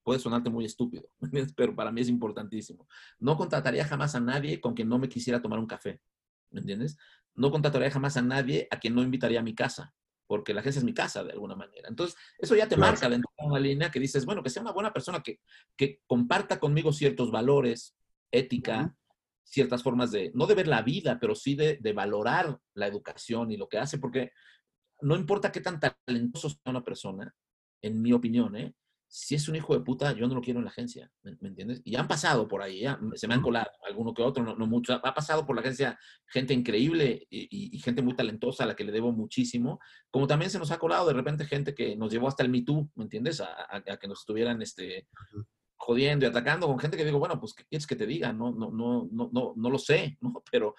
puede 0.04 0.20
sonarte 0.20 0.50
muy 0.50 0.66
estúpido, 0.66 1.10
pero 1.56 1.76
para 1.76 1.92
mí 1.92 2.02
es 2.02 2.10
importantísimo. 2.10 2.88
No 3.20 3.38
contrataría 3.38 3.86
jamás 3.86 4.16
a 4.16 4.20
nadie 4.20 4.60
con 4.60 4.74
quien 4.74 4.90
no 4.90 5.00
me 5.00 5.10
quisiera 5.10 5.42
tomar 5.42 5.60
un 5.60 5.68
café, 5.68 6.02
¿me 6.50 6.62
entiendes? 6.62 6.98
No 7.36 7.52
contrataría 7.52 7.92
jamás 7.92 8.18
a 8.18 8.22
nadie 8.22 8.68
a 8.72 8.80
quien 8.80 8.96
no 8.96 9.04
invitaría 9.04 9.40
a 9.40 9.44
mi 9.44 9.56
casa, 9.56 9.94
porque 10.32 10.54
la 10.54 10.62
agencia 10.62 10.80
es 10.80 10.86
mi 10.86 10.94
casa 10.94 11.26
de 11.26 11.34
alguna 11.34 11.58
manera. 11.58 11.90
Entonces, 11.90 12.18
eso 12.38 12.56
ya 12.56 12.66
te 12.66 12.78
marca 12.78 13.10
dentro 13.10 13.30
de 13.38 13.46
una 13.46 13.60
línea 13.60 13.92
que 13.92 14.00
dices, 14.00 14.26
bueno, 14.26 14.42
que 14.42 14.50
sea 14.50 14.62
una 14.62 14.72
buena 14.72 14.94
persona 14.94 15.22
que, 15.22 15.42
que 15.76 16.00
comparta 16.08 16.58
conmigo 16.58 16.94
ciertos 16.94 17.32
valores, 17.32 17.98
ética, 18.32 18.96
ciertas 19.44 19.84
formas 19.84 20.10
de, 20.10 20.32
no 20.34 20.46
de 20.46 20.56
ver 20.56 20.70
la 20.70 20.84
vida, 20.84 21.20
pero 21.20 21.36
sí 21.36 21.56
de, 21.56 21.80
de 21.82 21.92
valorar 21.92 22.58
la 22.76 22.88
educación 22.88 23.52
y 23.52 23.58
lo 23.58 23.68
que 23.68 23.78
hace, 23.78 23.98
porque 23.98 24.32
no 25.02 25.18
importa 25.18 25.52
qué 25.52 25.60
tan 25.60 25.82
talentoso 25.82 26.50
sea 26.50 26.60
una 26.64 26.82
persona, 26.82 27.36
en 27.82 28.02
mi 28.02 28.14
opinión, 28.14 28.56
¿eh? 28.56 28.74
Si 29.14 29.36
es 29.36 29.50
un 29.50 29.58
hijo 29.58 29.74
de 29.74 29.84
puta, 29.84 30.14
yo 30.14 30.26
no 30.26 30.36
lo 30.36 30.40
quiero 30.40 30.60
en 30.60 30.64
la 30.64 30.72
agencia, 30.72 31.12
¿me, 31.24 31.50
entiendes? 31.50 31.82
Y 31.84 31.98
han 31.98 32.08
pasado 32.08 32.48
por 32.48 32.62
ahí, 32.62 32.86
se 33.16 33.28
me 33.28 33.34
han 33.34 33.42
colado, 33.42 33.70
alguno 33.86 34.14
que 34.14 34.22
otro, 34.22 34.42
no, 34.42 34.56
no, 34.56 34.66
mucho. 34.66 34.94
Ha 34.94 35.14
pasado 35.14 35.46
por 35.46 35.54
la 35.54 35.62
agencia 35.62 36.00
gente 36.28 36.54
increíble 36.54 37.28
y, 37.30 37.78
gente 37.80 38.02
muy 38.02 38.16
talentosa 38.16 38.64
a 38.64 38.68
la 38.68 38.76
que 38.76 38.86
le 38.86 38.94
debo 38.94 39.12
muchísimo, 39.12 39.82
como 40.10 40.28
también 40.28 40.50
se 40.50 40.60
nos 40.60 40.72
ha 40.72 40.80
colado 40.80 41.08
de 41.08 41.14
repente 41.14 41.44
gente 41.44 41.76
que 41.76 41.98
nos 41.98 42.10
llevó 42.10 42.30
hasta 42.30 42.44
el 42.44 42.50
Me 42.50 42.62
Too, 42.62 42.90
¿me 42.96 43.04
entiendes? 43.04 43.42
A, 43.42 43.84
que 44.00 44.08
nos 44.08 44.22
estuvieran 44.22 44.62
este, 44.62 45.10
jodiendo 45.76 46.26
y 46.26 46.30
atacando 46.30 46.68
con 46.68 46.80
gente 46.80 46.96
que 46.96 47.04
digo, 47.04 47.20
bueno, 47.20 47.38
pues, 47.38 47.54
¿qué 47.54 47.66
quieres 47.66 47.86
que 47.86 47.98
te 47.98 48.06
diga? 48.06 48.32
No, 48.32 48.54
no, 48.54 48.72
no, 48.72 49.10
no, 49.12 49.30
no, 49.34 49.54
no 49.58 49.70
lo 49.70 49.78
sé, 49.78 50.18
¿no? 50.22 50.42
Pero, 50.52 50.74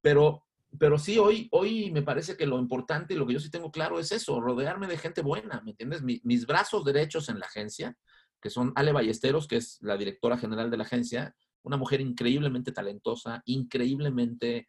pero 0.00 0.47
pero 0.76 0.98
sí, 0.98 1.18
hoy, 1.18 1.48
hoy 1.50 1.90
me 1.90 2.02
parece 2.02 2.36
que 2.36 2.46
lo 2.46 2.58
importante 2.58 3.14
y 3.14 3.16
lo 3.16 3.26
que 3.26 3.32
yo 3.32 3.40
sí 3.40 3.50
tengo 3.50 3.70
claro 3.70 3.98
es 3.98 4.12
eso, 4.12 4.40
rodearme 4.40 4.86
de 4.86 4.98
gente 4.98 5.22
buena, 5.22 5.62
¿me 5.62 5.70
entiendes? 5.70 6.02
mis 6.02 6.46
brazos 6.46 6.84
derechos 6.84 7.28
en 7.28 7.38
la 7.38 7.46
agencia, 7.46 7.96
que 8.40 8.50
son 8.50 8.72
Ale 8.76 8.92
Ballesteros, 8.92 9.48
que 9.48 9.56
es 9.56 9.78
la 9.80 9.96
directora 9.96 10.36
general 10.36 10.70
de 10.70 10.76
la 10.76 10.84
agencia, 10.84 11.34
una 11.62 11.76
mujer 11.76 12.00
increíblemente 12.00 12.72
talentosa, 12.72 13.42
increíblemente 13.46 14.68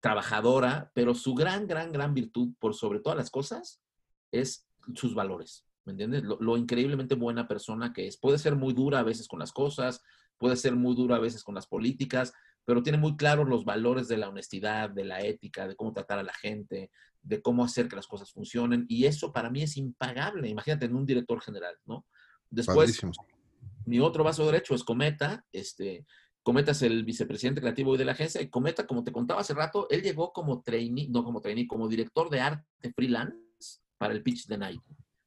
trabajadora, 0.00 0.90
pero 0.94 1.14
su 1.14 1.34
gran, 1.34 1.66
gran, 1.66 1.92
gran 1.92 2.14
virtud, 2.14 2.54
por 2.58 2.74
sobre 2.74 3.00
todas 3.00 3.16
las 3.16 3.30
cosas, 3.30 3.80
es 4.32 4.66
sus 4.94 5.14
valores, 5.14 5.66
¿me 5.84 5.92
entiendes? 5.92 6.24
Lo, 6.24 6.38
lo 6.40 6.56
increíblemente 6.56 7.14
buena 7.14 7.46
persona 7.46 7.92
que 7.92 8.06
es. 8.06 8.18
Puede 8.18 8.38
ser 8.38 8.56
muy 8.56 8.74
dura 8.74 8.98
a 8.98 9.04
veces 9.04 9.28
con 9.28 9.38
las 9.38 9.52
cosas, 9.52 10.02
puede 10.38 10.56
ser 10.56 10.74
muy 10.74 10.94
dura 10.94 11.16
a 11.16 11.20
veces 11.20 11.44
con 11.44 11.54
las 11.54 11.66
políticas, 11.66 12.32
pero 12.64 12.82
tiene 12.82 12.98
muy 12.98 13.16
claros 13.16 13.48
los 13.48 13.64
valores 13.64 14.08
de 14.08 14.16
la 14.16 14.28
honestidad, 14.28 14.90
de 14.90 15.04
la 15.04 15.20
ética, 15.20 15.68
de 15.68 15.76
cómo 15.76 15.92
tratar 15.92 16.18
a 16.18 16.22
la 16.22 16.32
gente, 16.32 16.90
de 17.22 17.42
cómo 17.42 17.64
hacer 17.64 17.88
que 17.88 17.96
las 17.96 18.06
cosas 18.06 18.32
funcionen. 18.32 18.86
Y 18.88 19.04
eso 19.06 19.32
para 19.32 19.50
mí 19.50 19.62
es 19.62 19.76
impagable. 19.76 20.48
Imagínate 20.48 20.86
en 20.86 20.94
un 20.94 21.06
director 21.06 21.40
general, 21.40 21.76
¿no? 21.86 22.06
Después, 22.50 23.00
mi 23.84 24.00
otro 24.00 24.24
vaso 24.24 24.46
derecho 24.46 24.74
es 24.74 24.84
Cometa. 24.84 25.44
Este, 25.52 26.06
Cometa 26.42 26.72
es 26.72 26.82
el 26.82 27.04
vicepresidente 27.04 27.60
creativo 27.60 27.96
de 27.96 28.04
la 28.04 28.12
agencia. 28.12 28.40
Y 28.40 28.48
Cometa, 28.48 28.86
como 28.86 29.04
te 29.04 29.12
contaba 29.12 29.40
hace 29.40 29.54
rato, 29.54 29.86
él 29.90 30.02
llegó 30.02 30.32
como 30.32 30.62
trainee, 30.62 31.08
no 31.08 31.24
como 31.24 31.40
trainee, 31.40 31.66
como 31.66 31.88
director 31.88 32.30
de 32.30 32.40
arte 32.40 32.92
freelance 32.94 33.36
para 33.98 34.14
el 34.14 34.22
pitch 34.22 34.46
de 34.46 34.58
Nike. 34.58 34.84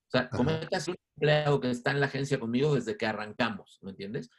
O 0.08 0.10
sea, 0.10 0.30
Cometa 0.30 0.78
es 0.78 0.88
un 0.88 0.96
empleado 1.16 1.60
que 1.60 1.70
está 1.70 1.92
en 1.92 2.00
la 2.00 2.06
agencia 2.06 2.40
conmigo 2.40 2.74
desde 2.74 2.96
que 2.96 3.06
arrancamos, 3.06 3.80
¿me 3.82 3.92
entiendes? 3.92 4.30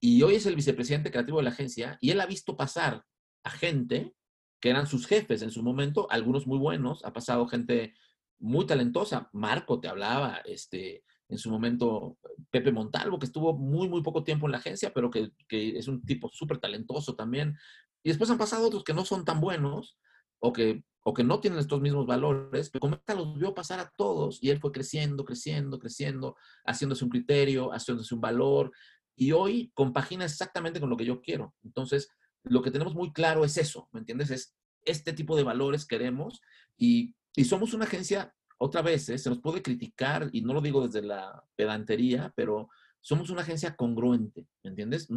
Y 0.00 0.22
hoy 0.22 0.36
es 0.36 0.46
el 0.46 0.56
vicepresidente 0.56 1.10
creativo 1.10 1.38
de 1.38 1.44
la 1.44 1.50
agencia 1.50 1.98
y 2.00 2.10
él 2.10 2.20
ha 2.20 2.26
visto 2.26 2.56
pasar 2.56 3.04
a 3.44 3.50
gente 3.50 4.14
que 4.60 4.70
eran 4.70 4.86
sus 4.86 5.06
jefes 5.06 5.42
en 5.42 5.50
su 5.50 5.62
momento, 5.62 6.10
algunos 6.10 6.46
muy 6.46 6.58
buenos, 6.58 7.04
ha 7.04 7.12
pasado 7.12 7.46
gente 7.46 7.94
muy 8.38 8.66
talentosa. 8.66 9.28
Marco 9.32 9.80
te 9.80 9.88
hablaba, 9.88 10.42
este, 10.44 11.04
en 11.28 11.38
su 11.38 11.50
momento 11.50 12.18
Pepe 12.50 12.72
Montalvo, 12.72 13.18
que 13.18 13.26
estuvo 13.26 13.56
muy, 13.56 13.88
muy 13.88 14.02
poco 14.02 14.24
tiempo 14.24 14.46
en 14.46 14.52
la 14.52 14.58
agencia, 14.58 14.92
pero 14.92 15.10
que, 15.10 15.30
que 15.48 15.78
es 15.78 15.88
un 15.88 16.04
tipo 16.04 16.28
súper 16.30 16.58
talentoso 16.58 17.14
también. 17.14 17.56
Y 18.02 18.10
después 18.10 18.30
han 18.30 18.38
pasado 18.38 18.66
otros 18.66 18.84
que 18.84 18.94
no 18.94 19.04
son 19.04 19.24
tan 19.24 19.40
buenos 19.40 19.98
o 20.40 20.52
que, 20.52 20.84
o 21.04 21.14
que 21.14 21.24
no 21.24 21.40
tienen 21.40 21.58
estos 21.58 21.80
mismos 21.80 22.06
valores, 22.06 22.70
pero 22.70 22.80
Cometa 22.80 23.14
los 23.14 23.38
vio 23.38 23.54
pasar 23.54 23.80
a 23.80 23.92
todos 23.96 24.42
y 24.42 24.50
él 24.50 24.58
fue 24.58 24.72
creciendo, 24.72 25.24
creciendo, 25.24 25.78
creciendo, 25.78 26.36
haciéndose 26.64 27.04
un 27.04 27.10
criterio, 27.10 27.70
haciéndose 27.70 28.14
un 28.14 28.20
valor, 28.20 28.72
y 29.20 29.32
hoy 29.32 29.70
compagina 29.74 30.24
exactamente 30.24 30.80
con 30.80 30.88
lo 30.88 30.96
que 30.96 31.04
yo 31.04 31.20
quiero. 31.20 31.54
Entonces, 31.62 32.08
lo 32.42 32.62
que 32.62 32.70
tenemos 32.70 32.94
muy 32.94 33.12
claro 33.12 33.44
es 33.44 33.58
eso, 33.58 33.86
¿me 33.92 34.00
entiendes? 34.00 34.30
Es 34.30 34.56
este 34.86 35.12
tipo 35.12 35.36
de 35.36 35.42
valores 35.42 35.84
queremos 35.84 36.40
y, 36.78 37.14
y 37.36 37.44
somos 37.44 37.74
una 37.74 37.84
agencia, 37.84 38.34
otra 38.56 38.80
vez, 38.80 39.10
¿eh? 39.10 39.18
se 39.18 39.28
nos 39.28 39.40
puede 39.42 39.60
criticar, 39.60 40.30
y 40.32 40.40
no 40.40 40.54
lo 40.54 40.62
digo 40.62 40.86
desde 40.86 41.06
la 41.06 41.44
pedantería, 41.54 42.32
pero 42.34 42.70
somos 43.02 43.28
una 43.28 43.42
agencia 43.42 43.76
congruente, 43.76 44.46
¿me 44.64 44.70
entiendes? 44.70 45.08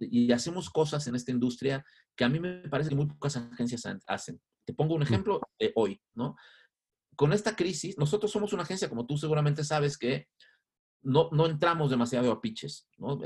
y 0.00 0.32
hacemos 0.32 0.70
cosas 0.70 1.06
en 1.06 1.14
esta 1.14 1.30
industria 1.30 1.84
que 2.16 2.24
a 2.24 2.30
mí 2.30 2.40
me 2.40 2.66
parece 2.70 2.88
que 2.88 2.96
muy 2.96 3.08
pocas 3.08 3.36
agencias 3.36 3.82
hacen. 4.06 4.40
Te 4.64 4.72
pongo 4.72 4.94
un 4.94 5.02
ejemplo 5.02 5.38
de 5.58 5.70
hoy, 5.74 6.00
¿no? 6.14 6.34
Con 7.14 7.34
esta 7.34 7.54
crisis, 7.54 7.98
nosotros 7.98 8.32
somos 8.32 8.54
una 8.54 8.62
agencia, 8.62 8.88
como 8.88 9.04
tú 9.04 9.18
seguramente 9.18 9.64
sabes, 9.64 9.98
que 9.98 10.28
no, 11.02 11.28
no 11.32 11.46
entramos 11.46 11.90
demasiado 11.90 12.30
a 12.30 12.40
pitches, 12.40 12.88
¿no? 12.98 13.18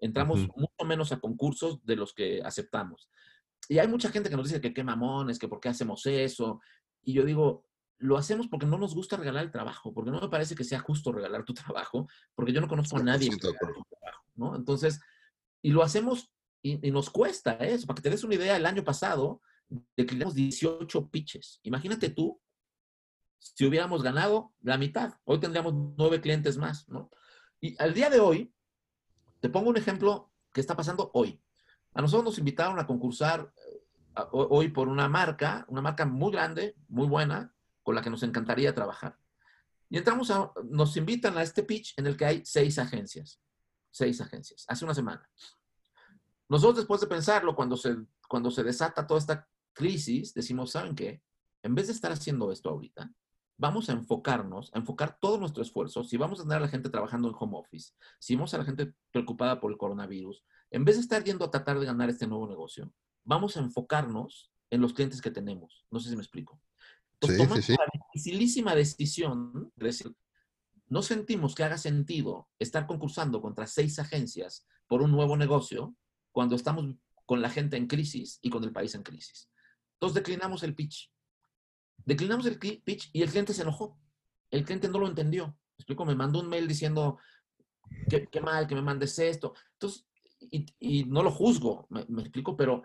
Entramos 0.00 0.48
mucho 0.56 0.84
menos 0.86 1.12
a 1.12 1.20
concursos 1.20 1.84
de 1.84 1.96
los 1.96 2.14
que 2.14 2.42
aceptamos. 2.42 3.10
Y 3.68 3.78
hay 3.78 3.88
mucha 3.88 4.10
gente 4.10 4.30
que 4.30 4.36
nos 4.36 4.48
dice 4.48 4.60
que 4.60 4.72
qué 4.72 4.82
mamones, 4.82 5.38
que 5.38 5.48
por 5.48 5.60
qué 5.60 5.68
hacemos 5.68 6.04
eso. 6.06 6.60
Y 7.02 7.12
yo 7.12 7.24
digo, 7.24 7.66
lo 7.98 8.16
hacemos 8.16 8.48
porque 8.48 8.66
no 8.66 8.78
nos 8.78 8.94
gusta 8.94 9.16
regalar 9.16 9.44
el 9.44 9.50
trabajo, 9.50 9.92
porque 9.92 10.10
no 10.10 10.20
me 10.20 10.28
parece 10.28 10.54
que 10.54 10.64
sea 10.64 10.80
justo 10.80 11.12
regalar 11.12 11.44
tu 11.44 11.54
trabajo, 11.54 12.08
porque 12.34 12.52
yo 12.52 12.60
no 12.60 12.68
conozco 12.68 12.96
a 12.96 13.02
nadie 13.02 13.28
que 13.28 13.36
trabajo, 13.36 13.86
¿no? 14.34 14.56
Entonces, 14.56 15.00
y 15.62 15.70
lo 15.70 15.82
hacemos 15.82 16.32
y, 16.62 16.86
y, 16.86 16.90
nos 16.90 17.10
cuesta 17.10 17.52
eso. 17.52 17.86
Para 17.86 17.96
que 17.96 18.02
te 18.02 18.10
des 18.10 18.24
una 18.24 18.34
idea, 18.34 18.56
el 18.56 18.66
año 18.66 18.82
pasado 18.84 19.42
declinamos 19.96 20.34
18 20.34 21.08
pitches. 21.10 21.60
Imagínate 21.62 22.10
tú 22.10 22.40
si 23.40 23.66
hubiéramos 23.66 24.02
ganado 24.02 24.52
la 24.62 24.78
mitad. 24.78 25.14
Hoy 25.24 25.40
tendríamos 25.40 25.74
nueve 25.96 26.20
clientes 26.20 26.56
más, 26.56 26.88
¿no? 26.88 27.10
Y 27.60 27.80
al 27.82 27.92
día 27.92 28.08
de 28.10 28.20
hoy, 28.20 28.54
te 29.40 29.48
pongo 29.48 29.70
un 29.70 29.76
ejemplo 29.76 30.30
que 30.52 30.60
está 30.60 30.76
pasando 30.76 31.10
hoy. 31.14 31.42
A 31.94 32.02
nosotros 32.02 32.24
nos 32.24 32.38
invitaron 32.38 32.78
a 32.78 32.86
concursar 32.86 33.52
eh, 33.56 33.82
hoy 34.32 34.68
por 34.68 34.88
una 34.88 35.08
marca, 35.08 35.64
una 35.68 35.82
marca 35.82 36.06
muy 36.06 36.30
grande, 36.30 36.76
muy 36.88 37.08
buena, 37.08 37.52
con 37.82 37.94
la 37.94 38.02
que 38.02 38.10
nos 38.10 38.22
encantaría 38.22 38.74
trabajar. 38.74 39.18
Y 39.88 39.98
entramos 39.98 40.30
a, 40.30 40.52
nos 40.64 40.96
invitan 40.96 41.36
a 41.36 41.42
este 41.42 41.62
pitch 41.62 41.94
en 41.96 42.06
el 42.06 42.16
que 42.16 42.24
hay 42.24 42.42
seis 42.44 42.78
agencias. 42.78 43.40
Seis 43.90 44.20
agencias, 44.20 44.64
hace 44.68 44.84
una 44.84 44.94
semana. 44.94 45.28
Nosotros 46.48 46.76
después 46.76 47.00
de 47.00 47.08
pensarlo, 47.08 47.56
cuando 47.56 47.76
se, 47.76 47.96
cuando 48.28 48.50
se 48.50 48.62
desata 48.62 49.06
toda 49.06 49.18
esta 49.18 49.48
crisis, 49.72 50.32
decimos, 50.32 50.70
¿saben 50.72 50.94
qué? 50.94 51.22
En 51.62 51.74
vez 51.74 51.88
de 51.88 51.92
estar 51.92 52.12
haciendo 52.12 52.52
esto 52.52 52.70
ahorita, 52.70 53.12
vamos 53.60 53.90
a 53.90 53.92
enfocarnos, 53.92 54.70
a 54.74 54.78
enfocar 54.78 55.18
todo 55.20 55.36
nuestro 55.36 55.62
esfuerzo, 55.62 56.02
si 56.02 56.16
vamos 56.16 56.40
a 56.40 56.44
tener 56.44 56.56
a 56.56 56.60
la 56.60 56.68
gente 56.68 56.88
trabajando 56.88 57.28
en 57.28 57.34
home 57.38 57.58
office, 57.58 57.92
si 58.18 58.34
vamos 58.34 58.54
a 58.54 58.58
la 58.58 58.64
gente 58.64 58.94
preocupada 59.12 59.60
por 59.60 59.70
el 59.70 59.76
coronavirus, 59.76 60.42
en 60.70 60.86
vez 60.86 60.96
de 60.96 61.02
estar 61.02 61.22
yendo 61.22 61.44
a 61.44 61.50
tratar 61.50 61.78
de 61.78 61.84
ganar 61.84 62.08
este 62.08 62.26
nuevo 62.26 62.48
negocio, 62.48 62.90
vamos 63.22 63.58
a 63.58 63.60
enfocarnos 63.60 64.50
en 64.70 64.80
los 64.80 64.94
clientes 64.94 65.20
que 65.20 65.30
tenemos. 65.30 65.84
No 65.90 66.00
sé 66.00 66.08
si 66.08 66.16
me 66.16 66.22
explico. 66.22 66.58
Entonces, 67.14 67.38
sí, 67.38 67.44
tomamos 67.44 67.68
la 67.68 67.86
dificilísima 67.92 68.74
decisión 68.74 69.70
de 69.76 69.86
decir, 69.86 70.16
no 70.86 71.02
sentimos 71.02 71.54
que 71.54 71.62
haga 71.62 71.76
sentido 71.76 72.48
estar 72.58 72.86
concursando 72.86 73.42
contra 73.42 73.66
seis 73.66 73.98
agencias 73.98 74.66
por 74.86 75.02
un 75.02 75.12
nuevo 75.12 75.36
negocio 75.36 75.94
cuando 76.32 76.56
estamos 76.56 76.96
con 77.26 77.42
la 77.42 77.50
gente 77.50 77.76
en 77.76 77.88
crisis 77.88 78.38
y 78.40 78.48
con 78.48 78.64
el 78.64 78.72
país 78.72 78.94
en 78.94 79.02
crisis. 79.02 79.50
Entonces 79.94 80.14
declinamos 80.14 80.62
el 80.62 80.74
pitch. 80.74 81.12
Declinamos 82.04 82.46
el 82.46 82.58
pitch 82.58 83.10
y 83.12 83.22
el 83.22 83.30
cliente 83.30 83.54
se 83.54 83.62
enojó. 83.62 83.98
El 84.50 84.64
cliente 84.64 84.88
no 84.88 84.98
lo 84.98 85.06
entendió. 85.06 85.46
¿Me 85.46 85.82
explico? 85.82 86.04
Me 86.04 86.14
mandó 86.14 86.40
un 86.40 86.48
mail 86.48 86.66
diciendo, 86.66 87.18
qué, 88.08 88.40
mal 88.40 88.66
que 88.66 88.74
me 88.74 88.82
mandes 88.82 89.18
esto. 89.18 89.54
Entonces, 89.74 90.06
y, 90.40 91.04
no 91.04 91.22
lo 91.22 91.30
juzgo, 91.30 91.86
me, 91.90 92.00
explico, 92.22 92.56
pero, 92.56 92.82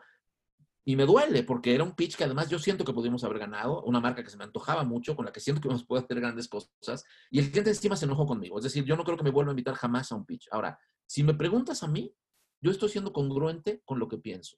Y 0.84 0.96
me 0.96 1.06
duele 1.06 1.44
porque 1.44 1.74
era 1.74 1.84
un 1.84 1.96
pitch 1.96 2.16
que 2.16 2.26
además 2.26 2.50
yo 2.50 2.60
siento 2.60 2.84
que 2.86 2.94
pudimos 2.94 3.24
haber 3.24 3.40
ganado, 3.40 3.82
una 3.84 4.00
marca 4.00 4.24
que 4.24 4.30
se 4.30 4.38
me 4.38 4.44
antojaba 4.44 4.84
mucho, 4.84 5.16
con 5.16 5.26
la 5.26 5.32
que 5.32 5.40
siento 5.40 5.62
que 5.62 5.70
nos 5.70 5.86
puede 5.86 6.04
hacer 6.04 6.20
grandes 6.20 6.48
cosas. 6.48 7.04
Y 7.32 7.40
el 7.40 7.50
cliente 7.50 7.72
encima 7.72 7.96
se 7.96 8.06
enojó 8.06 8.26
conmigo. 8.26 8.58
Es 8.58 8.64
decir, 8.64 8.84
yo 8.86 8.96
no 8.96 9.04
creo 9.04 9.18
que 9.18 9.24
me 9.24 9.32
vuelva 9.32 9.52
a 9.52 9.54
invitar 9.54 9.76
jamás 9.76 10.12
a 10.12 10.16
un 10.16 10.26
pitch. 10.26 10.48
Ahora, 10.52 10.78
si 11.08 11.24
me 11.24 11.34
preguntas 11.34 11.82
a 11.84 11.88
mí, 11.88 12.14
yo 12.62 12.72
estoy 12.72 12.90
siendo 12.90 13.14
congruente 13.14 13.82
con 13.86 14.00
lo 14.00 14.08
que 14.08 14.18
pienso. 14.18 14.58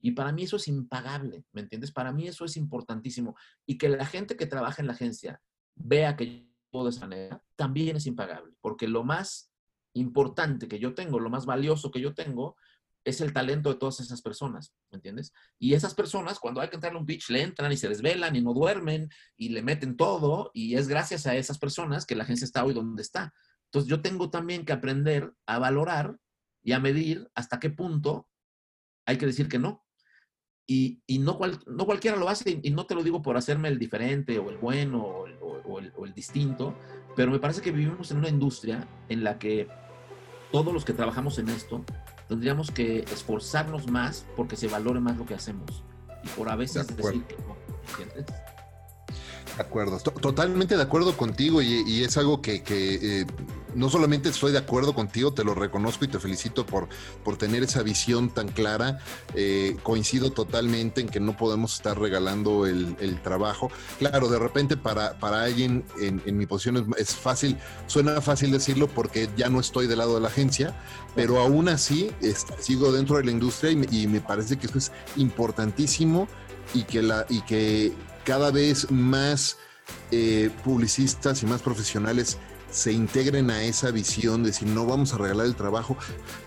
Y 0.00 0.12
para 0.12 0.32
mí 0.32 0.44
eso 0.44 0.56
es 0.56 0.68
impagable, 0.68 1.44
¿me 1.52 1.60
entiendes? 1.60 1.92
Para 1.92 2.12
mí 2.12 2.28
eso 2.28 2.44
es 2.44 2.56
importantísimo. 2.56 3.36
Y 3.66 3.78
que 3.78 3.88
la 3.88 4.06
gente 4.06 4.36
que 4.36 4.46
trabaja 4.46 4.80
en 4.80 4.86
la 4.86 4.92
agencia 4.92 5.40
vea 5.74 6.16
que 6.16 6.48
yo 6.72 6.84
de 6.84 6.90
esa 6.90 7.00
manera, 7.00 7.42
también 7.56 7.96
es 7.96 8.06
impagable. 8.06 8.54
Porque 8.60 8.88
lo 8.88 9.04
más 9.04 9.50
importante 9.94 10.68
que 10.68 10.78
yo 10.78 10.94
tengo, 10.94 11.18
lo 11.18 11.30
más 11.30 11.46
valioso 11.46 11.90
que 11.90 12.00
yo 12.00 12.14
tengo, 12.14 12.56
es 13.04 13.20
el 13.20 13.32
talento 13.32 13.72
de 13.72 13.78
todas 13.78 14.00
esas 14.00 14.20
personas, 14.20 14.74
¿me 14.90 14.96
entiendes? 14.96 15.32
Y 15.58 15.74
esas 15.74 15.94
personas, 15.94 16.38
cuando 16.38 16.60
hay 16.60 16.68
que 16.68 16.76
entrarle 16.76 16.98
un 16.98 17.06
pitch, 17.06 17.30
le 17.30 17.42
entran 17.42 17.72
y 17.72 17.76
se 17.76 17.88
desvelan 17.88 18.36
y 18.36 18.42
no 18.42 18.52
duermen 18.52 19.08
y 19.36 19.48
le 19.48 19.62
meten 19.62 19.96
todo, 19.96 20.50
y 20.52 20.74
es 20.74 20.88
gracias 20.88 21.26
a 21.26 21.34
esas 21.34 21.58
personas 21.58 22.04
que 22.04 22.14
la 22.14 22.24
agencia 22.24 22.44
está 22.44 22.64
hoy 22.64 22.74
donde 22.74 23.02
está. 23.02 23.32
Entonces 23.64 23.88
yo 23.88 24.02
tengo 24.02 24.30
también 24.30 24.64
que 24.64 24.72
aprender 24.72 25.32
a 25.46 25.58
valorar 25.58 26.18
y 26.62 26.72
a 26.72 26.80
medir 26.80 27.30
hasta 27.34 27.60
qué 27.60 27.70
punto 27.70 28.28
hay 29.06 29.16
que 29.16 29.26
decir 29.26 29.48
que 29.48 29.58
no. 29.58 29.86
Y, 30.70 31.00
no, 31.20 31.38
no 31.66 31.86
cualquiera 31.86 32.18
lo 32.18 32.28
hace, 32.28 32.60
y 32.62 32.70
no 32.70 32.84
te 32.84 32.94
lo 32.94 33.02
digo 33.02 33.22
por 33.22 33.38
hacerme 33.38 33.68
el 33.68 33.78
diferente 33.78 34.38
o 34.38 34.50
el 34.50 34.58
bueno 34.58 35.02
o 35.02 35.26
el, 35.78 35.92
o 35.96 36.04
el 36.04 36.12
distinto, 36.12 36.74
pero 37.16 37.32
me 37.32 37.38
parece 37.38 37.62
que 37.62 37.72
vivimos 37.72 38.10
en 38.10 38.18
una 38.18 38.28
industria 38.28 38.86
en 39.08 39.24
la 39.24 39.38
que 39.38 39.66
todos 40.52 40.72
los 40.72 40.84
que 40.84 40.92
trabajamos 40.92 41.38
en 41.38 41.48
esto 41.48 41.84
tendríamos 42.28 42.70
que 42.70 43.00
esforzarnos 43.12 43.90
más 43.90 44.26
porque 44.36 44.56
se 44.56 44.68
valore 44.68 45.00
más 45.00 45.16
lo 45.16 45.26
que 45.26 45.34
hacemos 45.34 45.82
y 46.22 46.28
por 46.28 46.48
a 46.48 46.56
veces 46.56 46.86
decir 46.96 47.24
que 47.24 47.36
no, 47.36 47.56
De 49.56 49.62
acuerdo, 49.62 49.98
totalmente 49.98 50.76
de 50.76 50.82
acuerdo 50.82 51.16
contigo 51.16 51.62
y, 51.62 52.02
es 52.02 52.16
algo 52.16 52.42
que, 52.42 52.62
eh, 52.68 53.26
no 53.78 53.88
solamente 53.88 54.28
estoy 54.28 54.52
de 54.52 54.58
acuerdo 54.58 54.92
contigo, 54.92 55.32
te 55.32 55.44
lo 55.44 55.54
reconozco 55.54 56.04
y 56.04 56.08
te 56.08 56.18
felicito 56.18 56.66
por, 56.66 56.88
por 57.24 57.36
tener 57.36 57.62
esa 57.62 57.82
visión 57.82 58.28
tan 58.30 58.48
clara. 58.48 58.98
Eh, 59.34 59.76
coincido 59.82 60.32
totalmente 60.32 61.00
en 61.00 61.08
que 61.08 61.20
no 61.20 61.36
podemos 61.36 61.76
estar 61.76 61.98
regalando 61.98 62.66
el, 62.66 62.96
trabajo. 63.22 63.70
Claro, 63.98 64.28
de 64.28 64.38
repente 64.38 64.76
para, 64.76 65.18
para 65.18 65.42
alguien 65.42 65.84
en, 66.00 66.36
mi 66.36 66.46
posición 66.46 66.92
es, 66.96 67.14
fácil, 67.14 67.56
suena 67.86 68.20
fácil 68.20 68.50
decirlo 68.50 68.88
porque 68.88 69.28
ya 69.36 69.48
no 69.48 69.60
estoy 69.60 69.86
del 69.86 69.98
lado 69.98 70.16
de 70.16 70.20
la 70.20 70.28
agencia, 70.28 70.74
pero 71.14 71.38
aún 71.40 71.68
así 71.68 72.10
sigo 72.60 72.92
dentro 72.92 73.16
de 73.16 73.24
la 73.24 73.30
industria 73.30 73.72
y, 73.72 74.06
me 74.08 74.20
parece 74.20 74.56
que 74.56 74.66
eso 74.66 74.78
es 74.78 74.92
importantísimo 75.16 76.28
y 76.74 76.84
que, 76.84 77.02
la, 77.02 77.26
y 77.28 77.42
que 77.42 77.92
cada 78.24 78.50
vez 78.50 78.90
más 78.90 79.56
eh, 80.10 80.50
publicistas 80.64 81.42
y 81.42 81.46
más 81.46 81.62
profesionales 81.62 82.38
se 82.70 82.92
integren 82.92 83.50
a 83.50 83.62
esa 83.62 83.90
visión 83.90 84.42
de 84.42 84.52
si 84.52 84.64
no 84.64 84.86
vamos 84.86 85.14
a 85.14 85.18
regalar 85.18 85.46
el 85.46 85.54
trabajo. 85.54 85.96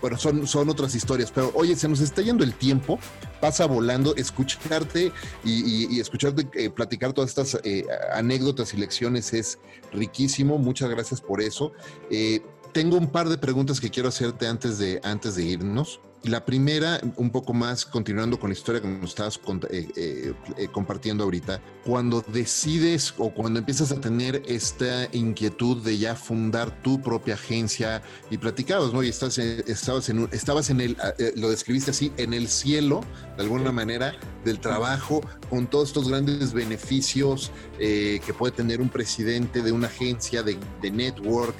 Bueno, 0.00 0.16
son, 0.18 0.46
son 0.46 0.68
otras 0.68 0.94
historias, 0.94 1.30
pero 1.30 1.50
oye, 1.54 1.76
se 1.76 1.88
nos 1.88 2.00
está 2.00 2.22
yendo 2.22 2.44
el 2.44 2.54
tiempo, 2.54 2.98
pasa 3.40 3.66
volando, 3.66 4.14
escucharte 4.16 5.12
y, 5.44 6.00
escucharte 6.00 6.48
eh, 6.54 6.70
platicar 6.70 7.12
todas 7.12 7.30
estas 7.30 7.58
eh, 7.64 7.84
anécdotas 8.12 8.74
y 8.74 8.76
lecciones 8.76 9.32
es 9.32 9.58
riquísimo, 9.92 10.58
muchas 10.58 10.90
gracias 10.90 11.20
por 11.20 11.40
eso. 11.40 11.72
Eh, 12.10 12.42
tengo 12.72 12.96
un 12.96 13.08
par 13.08 13.28
de 13.28 13.38
preguntas 13.38 13.80
que 13.80 13.90
quiero 13.90 14.08
hacerte 14.08 14.46
antes 14.46 14.78
de, 14.78 15.00
antes 15.04 15.36
de 15.36 15.44
irnos. 15.44 16.00
La 16.24 16.44
primera, 16.44 17.00
un 17.16 17.30
poco 17.30 17.52
más 17.52 17.84
continuando 17.84 18.38
con 18.38 18.50
la 18.50 18.54
historia 18.54 18.80
que 18.80 18.86
nos 18.86 19.10
estabas 19.10 19.40
eh, 19.70 19.88
eh, 19.96 20.34
eh, 20.56 20.68
compartiendo 20.70 21.24
ahorita, 21.24 21.60
cuando 21.84 22.24
decides 22.28 23.12
o 23.18 23.34
cuando 23.34 23.58
empiezas 23.58 23.90
a 23.90 24.00
tener 24.00 24.40
esta 24.46 25.08
inquietud 25.12 25.82
de 25.82 25.98
ya 25.98 26.14
fundar 26.14 26.80
tu 26.80 27.02
propia 27.02 27.34
agencia 27.34 28.02
y 28.30 28.38
platicabas, 28.38 28.92
¿no? 28.92 29.02
Y 29.02 29.08
estás, 29.08 29.36
estabas, 29.36 30.08
en, 30.10 30.28
estabas 30.30 30.70
en 30.70 30.80
el, 30.80 30.96
lo 31.34 31.50
describiste 31.50 31.90
así, 31.90 32.12
en 32.16 32.34
el 32.34 32.46
cielo, 32.46 33.00
de 33.36 33.42
alguna 33.42 33.72
manera, 33.72 34.14
del 34.44 34.60
trabajo, 34.60 35.22
con 35.50 35.66
todos 35.66 35.88
estos 35.88 36.08
grandes 36.08 36.52
beneficios 36.52 37.50
que 37.78 38.34
puede 38.38 38.52
tener 38.52 38.80
un 38.80 38.90
presidente 38.90 39.60
de 39.60 39.72
una 39.72 39.88
agencia 39.88 40.44
de, 40.44 40.56
de 40.80 40.90
network, 40.92 41.56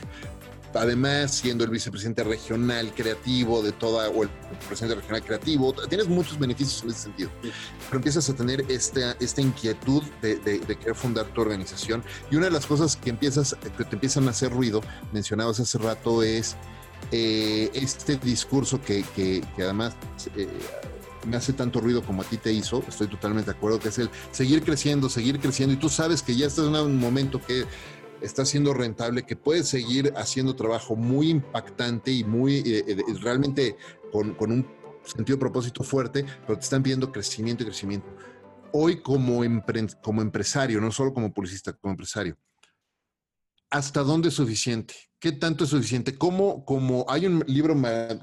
además 0.74 1.32
siendo 1.32 1.64
el 1.64 1.70
vicepresidente 1.70 2.24
regional 2.24 2.92
creativo 2.94 3.62
de 3.62 3.72
toda, 3.72 4.08
o 4.08 4.22
el 4.22 4.30
presidente 4.68 4.96
regional 4.96 5.22
creativo, 5.22 5.72
tienes 5.88 6.08
muchos 6.08 6.38
beneficios 6.38 6.82
en 6.82 6.90
ese 6.90 7.00
sentido. 7.00 7.30
Pero 7.40 7.96
empiezas 7.96 8.28
a 8.28 8.34
tener 8.34 8.64
esta, 8.68 9.12
esta 9.20 9.40
inquietud 9.40 10.02
de, 10.20 10.40
querer 10.40 10.94
fundar 10.94 11.26
tu 11.26 11.40
organización. 11.40 12.02
Y 12.30 12.36
una 12.36 12.46
de 12.46 12.52
las 12.52 12.66
cosas 12.66 12.96
que, 12.96 13.10
empiezas, 13.10 13.56
que 13.76 13.84
te 13.84 13.94
empiezan 13.94 14.26
a 14.28 14.30
hacer 14.30 14.52
ruido, 14.52 14.80
mencionabas 15.12 15.60
hace 15.60 15.78
rato, 15.78 16.22
es 16.22 16.56
eh, 17.10 17.70
este 17.74 18.16
discurso 18.16 18.80
que, 18.80 19.04
que, 19.14 19.42
además... 19.58 19.94
Eh, 20.36 20.48
me 21.26 21.36
hace 21.36 21.52
tanto 21.52 21.80
ruido 21.80 22.02
como 22.02 22.22
a 22.22 22.24
ti 22.24 22.36
te 22.36 22.52
hizo, 22.52 22.82
estoy 22.88 23.06
totalmente 23.06 23.50
de 23.50 23.56
acuerdo, 23.56 23.78
que 23.78 23.90
es 23.90 23.98
el 23.98 24.10
seguir 24.32 24.62
creciendo, 24.62 25.08
seguir 25.08 25.38
creciendo, 25.38 25.74
y 25.74 25.76
tú 25.76 25.88
sabes 25.88 26.22
que 26.22 26.36
ya 26.36 26.46
estás 26.46 26.66
en 26.66 26.74
un 26.74 26.98
momento 26.98 27.40
que 27.40 27.64
está 28.22 28.44
siendo 28.44 28.72
rentable, 28.72 29.24
que 29.24 29.36
puedes 29.36 29.68
seguir 29.68 30.12
haciendo 30.16 30.56
trabajo 30.56 30.96
muy 30.96 31.30
impactante 31.30 32.12
y 32.12 32.24
muy 32.24 32.58
eh, 32.58 32.84
eh, 32.86 32.96
realmente 33.20 33.76
con, 34.10 34.36
un 34.38 34.66
sentido 35.04 35.36
de 35.36 35.40
propósito 35.40 35.82
fuerte, 35.82 36.24
pero 36.46 36.58
te 36.58 36.64
están 36.64 36.82
viendo 36.82 37.10
crecimiento 37.10 37.62
y 37.62 37.66
crecimiento. 37.66 38.08
Hoy 38.72 39.02
como, 39.02 39.42
como 40.02 40.22
empresario, 40.22 40.80
no 40.80 40.90
solo 40.90 41.12
como 41.12 41.32
publicista, 41.32 41.72
como 41.72 41.92
empresario, 41.92 42.38
¿hasta 43.70 44.02
dónde 44.02 44.28
es 44.28 44.34
suficiente? 44.34 44.94
¿Qué 45.18 45.32
tanto 45.32 45.64
es 45.64 45.70
suficiente? 45.70 46.16
¿Cómo, 46.16 46.64
como 46.64 47.04
hay 47.08 47.26
un 47.26 47.44
libro 47.46 47.74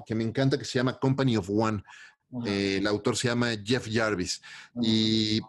que 0.05 0.15
me 0.15 0.23
encanta 0.23 0.57
que 0.57 0.65
se 0.65 0.79
llama 0.79 0.97
Company 0.97 1.37
of 1.37 1.49
One, 1.49 1.83
eh, 2.45 2.77
el 2.77 2.87
autor 2.87 3.15
se 3.15 3.27
llama 3.27 3.49
Jeff 3.63 3.87
Jarvis, 3.91 4.41
y, 4.81 5.39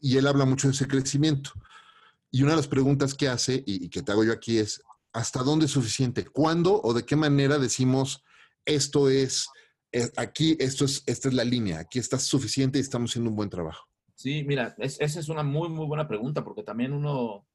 y 0.00 0.16
él 0.16 0.26
habla 0.26 0.44
mucho 0.44 0.68
de 0.68 0.74
ese 0.74 0.86
crecimiento. 0.86 1.50
Y 2.36 2.42
una 2.42 2.50
de 2.50 2.58
las 2.58 2.68
preguntas 2.68 3.14
que 3.14 3.28
hace 3.28 3.62
y, 3.64 3.88
que 3.88 4.02
te 4.02 4.12
hago 4.12 4.22
yo 4.22 4.30
aquí 4.30 4.58
es, 4.58 4.82
¿hasta 5.14 5.42
dónde 5.42 5.64
es 5.64 5.70
suficiente? 5.70 6.26
¿Cuándo 6.26 6.82
o 6.82 6.92
de 6.92 7.06
qué 7.06 7.16
manera 7.16 7.56
decimos 7.56 8.22
esto 8.66 9.08
es, 9.08 9.48
eh, 9.90 10.10
aquí, 10.18 10.54
esto 10.60 10.84
es, 10.84 11.02
esta 11.06 11.28
es 11.28 11.34
la 11.34 11.44
línea, 11.44 11.78
aquí 11.78 11.98
está 11.98 12.18
suficiente 12.18 12.76
y 12.76 12.82
estamos 12.82 13.10
haciendo 13.10 13.30
un 13.30 13.36
buen 13.36 13.48
trabajo? 13.48 13.86
Sí, 14.14 14.44
mira, 14.44 14.74
esa 14.76 15.18
es 15.18 15.28
una 15.30 15.42
muy, 15.42 15.70
muy 15.70 15.86
buena 15.86 16.06
pregunta 16.06 16.44
porque 16.44 16.62
también 16.62 16.92
uno, 16.92 17.46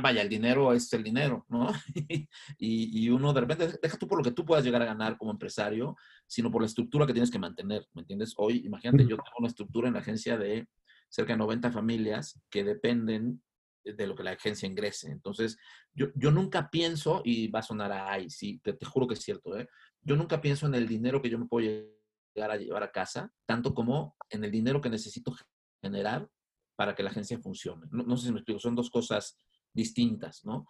vaya, 0.00 0.22
el 0.22 0.28
dinero 0.28 0.72
es 0.72 0.92
el 0.92 1.02
dinero, 1.02 1.44
¿no? 1.48 1.66
y, 2.58 3.06
y, 3.06 3.08
uno 3.08 3.32
de 3.32 3.40
repente, 3.40 3.76
deja 3.82 3.98
tú 3.98 4.06
por 4.06 4.18
lo 4.18 4.24
que 4.24 4.30
tú 4.30 4.44
puedas 4.44 4.64
llegar 4.64 4.82
a 4.82 4.86
ganar 4.86 5.18
como 5.18 5.32
empresario, 5.32 5.96
sino 6.28 6.48
por 6.48 6.62
la 6.62 6.66
estructura 6.66 7.08
que 7.08 7.12
tienes 7.12 7.32
que 7.32 7.40
mantener, 7.40 7.88
¿me 7.92 8.02
entiendes? 8.02 8.34
Hoy, 8.36 8.62
imagínate, 8.64 9.02
yo 9.02 9.16
tengo 9.16 9.38
una 9.40 9.48
estructura 9.48 9.88
en 9.88 9.94
la 9.94 10.00
agencia 10.00 10.38
de 10.38 10.68
cerca 11.10 11.34
de 11.34 11.38
90 11.38 11.70
familias 11.72 12.40
que 12.48 12.64
dependen 12.64 13.42
de 13.84 14.06
lo 14.06 14.14
que 14.14 14.22
la 14.22 14.32
agencia 14.32 14.68
ingrese. 14.68 15.10
Entonces, 15.10 15.58
yo, 15.92 16.08
yo 16.14 16.30
nunca 16.30 16.70
pienso, 16.70 17.22
y 17.24 17.48
va 17.48 17.60
a 17.60 17.64
sonar 17.64 17.92
a 17.92 18.12
ay, 18.12 18.30
sí, 18.30 18.60
te, 18.62 18.76
juro 18.84 19.06
que 19.06 19.14
es 19.14 19.20
cierto, 19.20 19.58
¿eh? 19.58 19.68
yo 20.02 20.16
nunca 20.16 20.40
pienso 20.40 20.66
en 20.66 20.74
el 20.74 20.86
dinero 20.86 21.20
que 21.20 21.30
yo 21.30 21.38
me 21.38 21.46
puedo 21.46 21.66
llegar 21.66 22.50
a 22.50 22.56
llevar 22.56 22.82
a 22.82 22.92
casa, 22.92 23.32
tanto 23.46 23.74
como 23.74 24.16
en 24.28 24.44
el 24.44 24.50
dinero 24.50 24.80
que 24.80 24.90
necesito 24.90 25.34
generar 25.82 26.28
para 26.76 26.94
que 26.94 27.02
la 27.02 27.10
agencia 27.10 27.38
funcione. 27.38 27.86
No, 27.90 28.16
sé 28.16 28.26
si 28.26 28.32
me 28.32 28.38
explico, 28.38 28.60
son 28.60 28.74
dos 28.74 28.90
cosas 28.90 29.36
distintas, 29.72 30.44
¿no? 30.44 30.66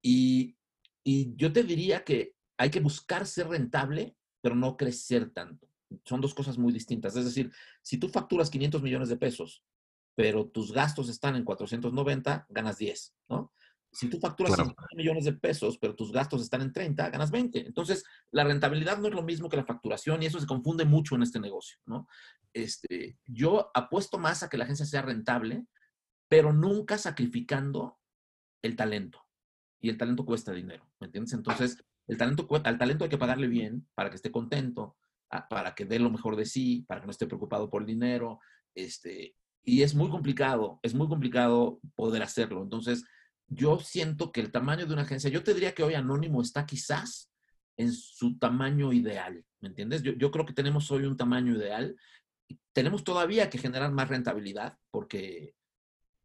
Y, 0.00 0.56
y 1.04 1.34
yo 1.36 1.52
te 1.52 1.62
diría 1.62 2.04
que 2.04 2.34
hay 2.56 2.70
que 2.70 2.80
buscar 2.80 3.26
ser 3.26 3.48
rentable, 3.48 4.16
pero 4.40 4.54
no 4.54 4.76
crecer 4.76 5.30
tanto. 5.30 5.68
Son 6.04 6.20
dos 6.20 6.34
cosas 6.34 6.58
muy 6.58 6.72
distintas. 6.72 7.14
Es 7.16 7.24
decir, 7.24 7.52
si 7.82 7.98
tú 7.98 8.08
facturas 8.08 8.50
500 8.50 8.82
millones 8.82 9.08
de 9.08 9.16
pesos 9.16 9.62
pero 10.14 10.48
tus 10.48 10.72
gastos 10.72 11.08
están 11.08 11.36
en 11.36 11.44
490, 11.44 12.46
ganas 12.48 12.78
10, 12.78 13.14
¿no? 13.28 13.52
Si 13.94 14.08
tú 14.08 14.18
facturas 14.18 14.54
50 14.54 14.82
millones 14.96 15.24
de 15.24 15.34
pesos, 15.34 15.76
pero 15.78 15.94
tus 15.94 16.12
gastos 16.12 16.40
están 16.40 16.62
en 16.62 16.72
30, 16.72 17.10
ganas 17.10 17.30
20. 17.30 17.66
Entonces, 17.66 18.04
la 18.30 18.42
rentabilidad 18.42 18.96
no 18.96 19.08
es 19.08 19.14
lo 19.14 19.22
mismo 19.22 19.50
que 19.50 19.58
la 19.58 19.66
facturación 19.66 20.22
y 20.22 20.26
eso 20.26 20.40
se 20.40 20.46
confunde 20.46 20.86
mucho 20.86 21.14
en 21.14 21.22
este 21.22 21.38
negocio, 21.38 21.78
¿no? 21.84 22.06
Este, 22.54 23.18
yo 23.26 23.70
apuesto 23.74 24.18
más 24.18 24.42
a 24.42 24.48
que 24.48 24.56
la 24.56 24.64
agencia 24.64 24.86
sea 24.86 25.02
rentable, 25.02 25.66
pero 26.26 26.54
nunca 26.54 26.96
sacrificando 26.96 27.98
el 28.62 28.76
talento. 28.76 29.26
Y 29.78 29.90
el 29.90 29.98
talento 29.98 30.24
cuesta 30.24 30.52
dinero, 30.52 30.90
¿me 30.98 31.08
entiendes? 31.08 31.34
Entonces, 31.34 31.76
el 32.06 32.16
talento, 32.16 32.48
al 32.64 32.78
talento 32.78 33.04
hay 33.04 33.10
que 33.10 33.18
pagarle 33.18 33.46
bien 33.46 33.86
para 33.94 34.08
que 34.08 34.16
esté 34.16 34.30
contento, 34.30 34.96
para 35.50 35.74
que 35.74 35.84
dé 35.84 35.98
lo 35.98 36.10
mejor 36.10 36.36
de 36.36 36.46
sí, 36.46 36.84
para 36.88 37.00
que 37.00 37.06
no 37.06 37.10
esté 37.10 37.26
preocupado 37.26 37.68
por 37.68 37.82
el 37.82 37.86
dinero, 37.86 38.40
este, 38.74 39.34
y 39.64 39.82
es 39.82 39.94
muy 39.94 40.08
complicado, 40.10 40.80
es 40.82 40.94
muy 40.94 41.08
complicado 41.08 41.80
poder 41.94 42.22
hacerlo. 42.22 42.62
Entonces, 42.62 43.04
yo 43.48 43.78
siento 43.78 44.32
que 44.32 44.40
el 44.40 44.50
tamaño 44.50 44.86
de 44.86 44.92
una 44.92 45.02
agencia, 45.02 45.30
yo 45.30 45.42
te 45.42 45.54
diría 45.54 45.74
que 45.74 45.82
hoy 45.82 45.94
Anónimo 45.94 46.42
está 46.42 46.66
quizás 46.66 47.30
en 47.76 47.92
su 47.92 48.38
tamaño 48.38 48.92
ideal, 48.92 49.44
¿me 49.60 49.68
entiendes? 49.68 50.02
Yo, 50.02 50.30
creo 50.30 50.44
que 50.44 50.52
tenemos 50.52 50.90
hoy 50.90 51.04
un 51.04 51.16
tamaño 51.16 51.56
ideal 51.56 51.96
tenemos 52.72 53.04
todavía 53.04 53.50
que 53.50 53.58
generar 53.58 53.92
más 53.92 54.08
rentabilidad 54.08 54.78
porque, 54.90 55.54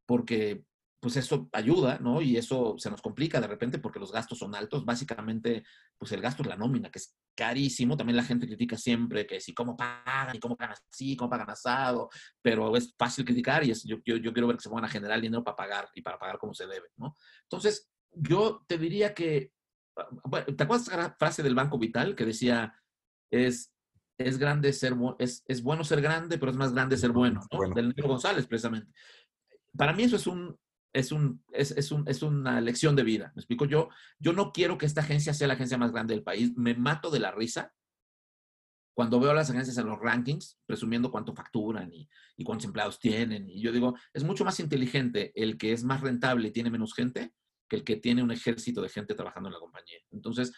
porque 0.06 0.64
pues 1.00 1.16
eso 1.16 1.48
ayuda, 1.52 2.00
¿no? 2.00 2.22
Y 2.22 2.38
eso 2.38 2.76
se 2.78 2.90
nos 2.90 3.02
complica 3.02 3.40
de 3.40 3.48
repente 3.48 3.78
porque 3.78 4.00
los 4.00 4.12
gastos 4.12 4.40
son 4.40 4.56
altos. 4.56 4.84
Básicamente, 4.84 5.64
pues 5.98 6.12
el 6.12 6.22
gasto 6.22 6.42
es 6.42 6.50
la 6.50 6.56
nómina, 6.56 6.90
que 6.90 6.98
es 6.98 7.16
carísimo. 7.36 7.96
También 7.96 8.18
la 8.18 8.24
gente 8.24 8.48
critica 8.48 8.78
siempre 8.78 9.28
que 9.28 9.40
si 9.40 9.54
cómo 9.54 9.78
pagan 9.78 10.36
y 10.36 10.40
cómo 10.40 10.58
pagan 10.58 10.76
así, 10.92 11.16
cómo 11.16 11.30
pagan 11.30 11.52
asado, 11.52 12.10
pero 12.42 12.76
es 12.76 12.96
fácil 12.98 13.26
criticar 13.26 13.64
y 13.64 13.72
es, 13.72 13.84
yo, 13.84 13.98
yo, 14.06 14.18
yo 14.18 14.34
quiero 14.34 14.48
ver 14.48 14.58
que 14.58 14.64
se 14.64 14.70
van 14.70 14.86
a 14.86 14.90
generar 14.90 15.22
dinero 15.22 15.44
para 15.44 15.56
pagar 15.56 15.90
y 15.94 16.02
para 16.02 16.18
pagar 16.18 16.40
como 16.40 16.56
se 16.56 16.66
debe, 16.66 16.88
¿no? 16.96 17.16
Entonces, 17.44 17.92
yo 18.12 18.66
te 18.68 18.80
diría 18.80 19.14
que, 19.14 19.52
ah, 19.98 20.08
¿te 20.46 20.64
acuerdas 20.64 20.88
de 20.88 20.98
la 20.98 21.16
frase 21.18 21.44
del 21.44 21.56
Banco 21.56 21.78
Vital 21.78 22.16
que 22.16 22.26
decía, 22.26 22.74
es, 23.32 23.72
es 24.18 24.40
grande 24.40 24.74
ser, 24.74 24.96
es, 25.20 25.44
es 25.46 25.62
bueno 25.62 25.84
ser 25.84 26.02
grande, 26.02 26.40
pero 26.40 26.52
es 26.52 26.58
más 26.58 26.74
grande 26.74 26.98
ser 26.98 27.12
bueno, 27.12 27.42
¿no? 27.52 27.76
Del 27.76 27.90
Negro 27.90 28.08
González, 28.08 28.48
precisamente. 28.48 28.92
Para 29.78 29.94
mí 29.94 30.04
eso 30.04 30.16
es 30.16 30.26
un, 30.26 30.58
es, 30.94 31.12
un, 31.12 31.44
es, 31.52 31.72
es, 31.72 31.92
un, 31.92 32.08
es, 32.08 32.22
una 32.22 32.62
lección 32.62 32.96
de 32.96 33.04
vida. 33.04 33.32
¿Me 33.36 33.42
explico? 33.42 33.66
Yo, 33.66 33.90
yo 34.20 34.34
no 34.34 34.52
quiero 34.52 34.78
que 34.78 34.86
esta 34.86 35.02
agencia 35.02 35.34
sea 35.34 35.48
la 35.48 35.54
agencia 35.54 35.78
más 35.78 35.92
grande 35.92 36.14
del 36.14 36.24
país. 36.24 36.56
Me 36.56 36.74
mato 36.74 37.12
de 37.12 37.20
la 37.20 37.32
risa 37.32 37.74
cuando 38.94 39.20
veo 39.20 39.30
a 39.30 39.36
las 39.36 39.50
agencias 39.52 39.78
en 39.78 39.86
los 39.86 40.00
rankings, 40.00 40.58
presumiendo 40.66 41.12
cuánto 41.12 41.36
facturan 41.36 41.94
y, 41.94 42.10
y, 42.36 42.44
cuántos 42.44 42.66
empleados 42.66 43.00
tienen. 43.00 43.48
Y 43.48 43.62
yo 43.62 43.72
digo, 43.72 43.96
es 44.12 44.24
mucho 44.24 44.44
más 44.44 44.60
inteligente 44.60 45.32
el 45.36 45.58
que 45.58 45.72
es 45.72 45.84
más 45.84 46.02
rentable 46.02 46.48
y 46.48 46.52
tiene 46.52 46.72
menos 46.72 46.96
gente 46.96 47.32
que 47.70 47.76
el 47.76 47.84
que 47.84 47.98
tiene 47.98 48.24
un 48.24 48.32
ejército 48.32 48.82
de 48.82 48.90
gente 48.90 49.14
trabajando 49.14 49.50
en 49.50 49.54
la 49.54 49.60
compañía. 49.60 50.00
Entonces, 50.10 50.52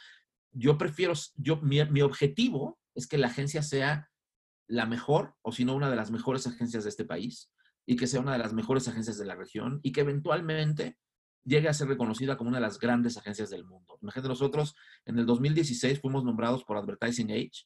yo 0.52 0.78
prefiero, 0.78 1.14
yo, 1.36 1.58
mi, 1.58 1.84
mi 1.86 2.02
objetivo 2.02 2.80
es 2.96 3.08
que 3.08 3.18
la 3.18 3.28
agencia 3.28 3.62
sea 3.62 4.10
la 4.68 4.86
mejor, 4.86 5.36
o 5.42 5.52
si 5.52 5.66
no, 5.66 5.76
una 5.76 5.90
de 5.90 5.96
las 5.96 6.12
mejores 6.12 6.48
agencias 6.48 6.84
de 6.84 6.92
este 6.92 7.04
país 7.04 7.52
y 7.90 7.96
que 7.96 8.06
sea 8.06 8.20
una 8.20 8.34
de 8.34 8.38
las 8.38 8.54
mejores 8.54 8.88
agencias 8.88 9.18
de 9.18 9.26
la 9.26 9.34
región 9.34 9.80
y 9.82 9.92
que 9.92 10.02
eventualmente 10.02 11.00
llegue 11.44 11.70
a 11.70 11.74
ser 11.74 11.88
reconocida 11.88 12.38
como 12.38 12.50
una 12.50 12.60
de 12.60 12.62
las 12.62 12.78
grandes 12.78 13.18
agencias 13.18 13.50
del 13.50 13.66
mundo. 13.66 13.98
Imagínate, 14.04 14.30
nosotros 14.30 14.76
en 15.06 15.18
el 15.18 15.26
2016 15.26 16.00
fuimos 16.00 16.24
nombrados 16.24 16.64
por 16.64 16.78
Advertising 16.78 17.32
Age 17.32 17.66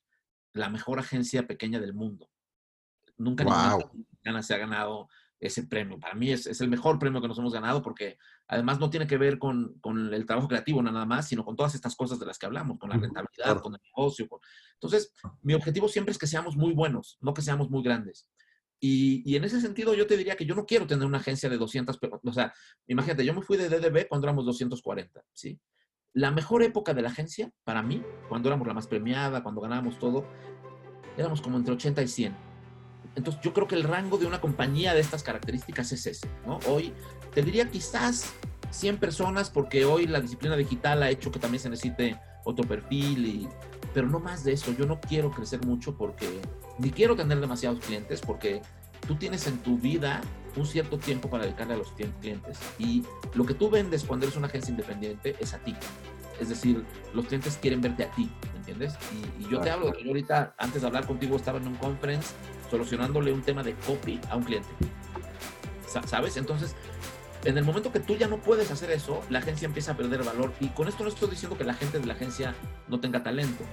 la 0.53 0.69
mejor 0.69 0.99
agencia 0.99 1.45
pequeña 1.45 1.81
del 1.81 1.93
mundo. 1.93 2.29
Nunca 3.17 3.43
ninguna 3.43 4.41
se 4.43 4.53
ha 4.53 4.57
ganado 4.59 5.09
ese 5.41 5.63
premio. 5.63 5.99
Para 5.99 6.15
mí 6.15 6.31
es, 6.31 6.47
es, 6.47 6.61
el 6.61 6.69
mejor 6.69 6.99
premio 6.99 7.21
que 7.21 7.27
nos 7.27 7.37
hemos 7.39 7.51
ganado 7.51 7.81
porque 7.81 8.17
además 8.47 8.79
no 8.79 8.89
tiene 8.89 9.07
que 9.07 9.17
ver 9.17 9.37
con, 9.37 9.77
con, 9.81 10.13
el 10.13 10.25
trabajo 10.25 10.47
creativo 10.47 10.81
nada 10.81 11.05
más, 11.05 11.27
sino 11.27 11.43
con 11.43 11.57
todas 11.57 11.75
estas 11.75 11.97
cosas 11.97 12.17
de 12.17 12.25
las 12.25 12.39
que 12.39 12.45
hablamos, 12.45 12.79
con 12.79 12.91
la 12.91 12.95
rentabilidad, 12.95 13.59
con 13.59 13.73
el 13.73 13.81
negocio. 13.83 14.29
Entonces, 14.75 15.11
mi 15.41 15.53
objetivo 15.53 15.89
siempre 15.89 16.13
es 16.13 16.17
que 16.17 16.27
seamos 16.27 16.55
muy 16.55 16.71
buenos, 16.71 17.17
no 17.19 17.33
que 17.33 17.41
seamos 17.41 17.69
muy 17.69 17.83
grandes. 17.83 18.25
Y, 18.85 19.37
en 19.37 19.45
ese 19.45 19.61
sentido 19.61 19.93
yo 19.93 20.07
te 20.07 20.17
diría 20.17 20.35
que 20.35 20.45
yo 20.45 20.55
no 20.55 20.65
quiero 20.65 20.85
tener 20.85 21.05
una 21.05 21.19
agencia 21.19 21.47
de 21.49 21.57
200, 21.57 21.97
o 22.21 22.33
sea, 22.33 22.53
imagínate, 22.85 23.23
yo 23.23 23.33
me 23.33 23.41
fui 23.41 23.55
de 23.55 23.69
DDB 23.69 24.09
cuando 24.09 24.27
éramos 24.27 24.45
240, 24.45 25.23
¿sí? 25.31 25.57
La 26.11 26.31
mejor 26.31 26.63
época 26.63 26.93
de 26.93 27.01
la 27.01 27.07
agencia, 27.07 27.49
para 27.63 27.81
mí, 27.81 28.03
cuando 28.27 28.49
éramos 28.49 28.67
la 28.67 28.73
más 28.73 28.87
premiada, 28.87 29.41
cuando 29.41 29.61
ganábamos 29.61 29.97
todo, 29.99 30.27
éramos 31.15 31.41
como 31.41 31.55
entre 31.55 31.73
80 31.73 32.01
y 32.01 32.07
100. 32.09 32.35
Entonces 33.15 33.41
yo 33.41 33.53
creo 33.53 33.69
que 33.69 33.75
el 33.75 33.83
rango 33.83 34.17
de 34.17 34.25
una 34.25 34.41
compañía 34.41 34.93
de 34.93 34.99
estas 34.99 35.23
características 35.23 35.89
es 35.93 36.05
ese, 36.05 36.27
¿no? 36.45 36.59
Hoy 36.67 36.91
te 37.33 37.41
diría 37.41 37.71
quizás 37.71 38.33
100 38.71 38.97
personas 38.97 39.49
porque 39.49 39.85
hoy 39.85 40.07
la 40.07 40.19
disciplina 40.19 40.57
digital 40.57 41.03
ha 41.03 41.09
hecho 41.09 41.31
que 41.31 41.39
también 41.39 41.61
se 41.61 41.69
necesite 41.69 42.19
otro 42.43 42.67
perfil 42.67 43.25
y 43.25 43.49
pero 43.93 44.07
no 44.07 44.19
más 44.19 44.43
de 44.43 44.53
eso. 44.53 44.73
Yo 44.73 44.85
no 44.85 44.99
quiero 44.99 45.31
crecer 45.31 45.65
mucho 45.65 45.95
porque 45.95 46.27
ni 46.79 46.91
quiero 46.91 47.15
tener 47.15 47.39
demasiados 47.39 47.79
clientes 47.79 48.21
porque 48.21 48.61
tú 49.07 49.15
tienes 49.15 49.47
en 49.47 49.57
tu 49.59 49.77
vida 49.77 50.21
un 50.55 50.65
cierto 50.65 50.97
tiempo 50.97 51.29
para 51.29 51.43
dedicarle 51.43 51.73
a 51.73 51.77
los 51.77 51.91
clientes 51.91 52.59
y 52.77 53.03
lo 53.33 53.45
que 53.45 53.53
tú 53.53 53.69
vendes 53.69 54.03
cuando 54.03 54.25
eres 54.25 54.37
una 54.37 54.47
agencia 54.47 54.71
independiente 54.71 55.35
es 55.39 55.53
a 55.53 55.59
ti. 55.59 55.75
Es 56.39 56.49
decir, 56.49 56.83
los 57.13 57.25
clientes 57.25 57.57
quieren 57.61 57.81
verte 57.81 58.03
a 58.03 58.11
ti, 58.11 58.29
¿me 58.51 58.59
entiendes? 58.59 58.95
Y, 59.39 59.47
yo 59.49 59.59
te 59.59 59.69
hablo 59.69 59.87
de 59.87 59.93
que 59.93 60.03
yo 60.03 60.09
ahorita, 60.09 60.55
antes 60.57 60.81
de 60.81 60.87
hablar 60.87 61.05
contigo, 61.05 61.35
estaba 61.35 61.59
en 61.59 61.67
un 61.67 61.75
conference 61.75 62.33
solucionándole 62.71 63.31
un 63.31 63.41
tema 63.41 63.61
de 63.61 63.75
copy 63.75 64.19
a 64.29 64.35
un 64.35 64.43
cliente. 64.43 64.69
¿Sabes? 66.05 66.37
Entonces, 66.37 66.75
en 67.45 67.57
el 67.57 67.63
momento 67.63 67.91
que 67.91 67.99
tú 67.99 68.15
ya 68.15 68.27
no 68.27 68.37
puedes 68.37 68.71
hacer 68.71 68.91
eso, 68.91 69.21
la 69.29 69.39
agencia 69.39 69.65
empieza 69.65 69.91
a 69.93 69.97
perder 69.97 70.23
valor. 70.23 70.53
Y 70.59 70.67
con 70.69 70.87
esto 70.87 71.03
no 71.03 71.09
estoy 71.09 71.29
diciendo 71.29 71.57
que 71.57 71.63
la 71.63 71.73
gente 71.73 71.99
de 71.99 72.05
la 72.05 72.13
agencia 72.13 72.55
no 72.87 72.99
tenga 72.99 73.23
talento. 73.23 73.63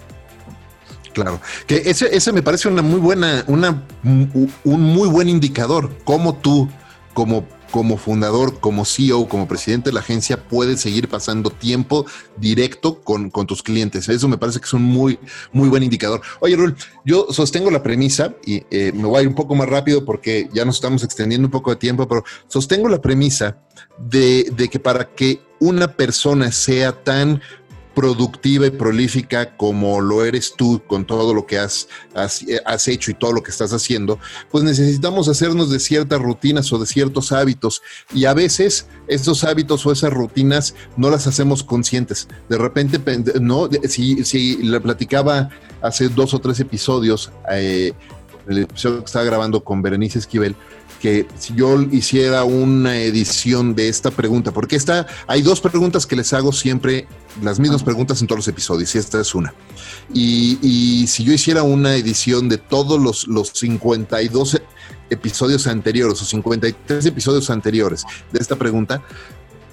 Claro, 1.13 1.41
que 1.67 1.77
ese, 1.77 2.15
ese 2.15 2.33
me 2.33 2.43
parece 2.43 2.69
una 2.69 2.83
muy 2.83 3.01
buena, 3.01 3.45
una, 3.49 3.83
un 4.05 4.81
muy 4.81 5.09
buen 5.09 5.29
indicador. 5.29 5.91
Cómo 6.05 6.37
tú, 6.37 6.69
como 7.15 7.47
como 7.71 7.97
fundador, 7.97 8.61
como 8.61 8.85
CEO, 8.85 9.29
como 9.29 9.49
presidente 9.49 9.91
de 9.91 9.95
la 9.95 10.01
agencia, 10.01 10.49
puedes 10.49 10.81
seguir 10.81 11.09
pasando 11.09 11.51
tiempo 11.51 12.07
directo 12.37 13.01
con, 13.01 13.31
tus 13.31 13.63
clientes. 13.63 14.09
Eso 14.09 14.29
me 14.29 14.39
parece 14.39 14.61
que 14.61 14.67
es 14.67 14.73
un 14.73 14.83
muy, 14.83 15.19
muy 15.53 15.69
buen 15.69 15.83
indicador. 15.83 16.21
Oye, 16.41 16.57
Rul, 16.57 16.77
yo 17.05 17.27
sostengo 17.31 17.71
la 17.71 17.83
premisa 17.83 18.35
y 18.45 18.63
eh, 18.71 18.93
me 18.95 19.05
voy 19.05 19.19
a 19.19 19.23
ir 19.23 19.29
un 19.29 19.35
poco 19.35 19.55
más 19.55 19.69
rápido 19.69 20.05
porque 20.05 20.49
ya 20.53 20.65
nos 20.65 20.77
estamos 20.77 21.03
extendiendo 21.03 21.47
un 21.47 21.53
poco 21.53 21.71
de 21.71 21.77
tiempo, 21.77 22.07
pero 22.07 22.25
sostengo 22.49 22.89
la 22.89 23.01
premisa 23.01 23.59
de, 23.99 24.51
de 24.57 24.69
que 24.69 24.79
para 24.79 25.15
que 25.15 25.41
una 25.61 25.95
persona 25.95 26.51
sea 26.51 26.93
tan 26.93 27.41
productiva 28.01 28.67
y 28.67 28.71
prolífica 28.71 29.55
como 29.59 30.01
lo 30.01 30.25
eres 30.25 30.55
tú 30.57 30.81
con 30.87 31.05
todo 31.05 31.35
lo 31.35 31.45
que 31.45 31.59
has, 31.59 31.87
has, 32.15 32.89
hecho 32.89 33.11
y 33.11 33.15
todo 33.15 33.35
lo 33.35 33.43
que 33.43 33.51
estás 33.51 33.75
haciendo, 33.75 34.19
pues 34.51 34.65
necesitamos 34.65 35.29
hacernos 35.29 35.69
de 35.69 35.79
ciertas 35.79 36.19
rutinas 36.19 36.73
o 36.73 36.79
de 36.79 36.87
ciertos 36.87 37.31
hábitos. 37.31 37.83
Y 38.15 38.25
a 38.25 38.33
veces 38.33 38.87
esos 39.07 39.45
hábitos 39.45 39.85
o 39.85 39.93
esas 39.93 40.15
rutinas 40.15 40.75
no 40.97 41.11
las 41.11 41.27
hacemos 41.27 41.63
conscientes. 41.63 42.27
De 42.49 42.57
repente, 42.57 42.99
no, 43.39 43.69
si, 43.87 44.25
si 44.25 44.63
la 44.63 44.81
platicaba 44.81 45.51
hace 45.83 46.09
dos 46.09 46.33
o 46.33 46.39
tres 46.39 46.59
episodios, 46.59 47.31
eh, 47.53 47.93
el 48.49 48.59
episodio 48.61 49.01
que 49.01 49.05
estaba 49.05 49.27
grabando 49.27 49.63
con 49.63 49.83
Berenice 49.83 50.21
Esquivel, 50.21 50.57
que 51.01 51.27
si 51.39 51.55
yo 51.55 51.81
hiciera 51.91 52.45
una 52.45 52.99
edición 52.99 53.75
de 53.75 53.89
esta 53.89 54.11
pregunta, 54.11 54.53
porque 54.53 54.77
esta, 54.77 55.07
hay 55.27 55.41
dos 55.41 55.61
preguntas 55.61 56.07
que 56.07 56.15
les 56.15 56.33
hago 56.35 56.53
siempre, 56.53 57.09
las 57.43 57.59
mismas 57.59 57.83
preguntas 57.83 58.21
en 58.21 58.27
todos 58.27 58.41
los 58.41 58.49
episodios, 58.49 58.95
y 58.95 58.99
esta 58.99 59.21
es 59.21 59.35
una. 59.35 59.55
Y, 60.13 61.07
si 61.09 61.25
yo 61.25 61.33
hiciera 61.33 61.63
una 61.63 61.97
edición 61.97 62.49
de 62.49 62.59
todos 62.59 63.01
los, 63.01 63.27
los 63.27 63.49
52 63.55 64.61
episodios 65.09 65.67
anteriores 65.67 66.21
o 66.21 66.25
53 66.25 67.07
episodios 67.07 67.49
anteriores 67.51 68.05
de 68.31 68.39
esta 68.39 68.57
pregunta, 68.57 69.03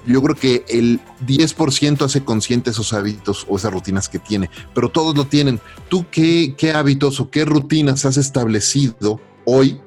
yo 0.05 0.23
creo 0.23 0.35
que 0.35 0.63
el 0.69 1.01
10% 1.25 2.05
hace 2.05 2.23
consciente 2.23 2.69
esos 2.69 2.93
hábitos 2.93 3.45
o 3.49 3.57
esas 3.57 3.73
rutinas 3.73 4.07
que 4.07 4.19
tiene, 4.19 4.49
pero 4.73 4.87
todos 4.87 5.17
lo 5.17 5.25
tienen. 5.25 5.59
¿Tú 5.89 6.05
qué, 6.09 6.55
qué 6.57 6.71
hábitos 6.71 7.19
o 7.19 7.29
qué 7.29 7.43
rutinas 7.43 8.05
has 8.05 8.15
establecido 8.15 9.19
hoy 9.43 9.81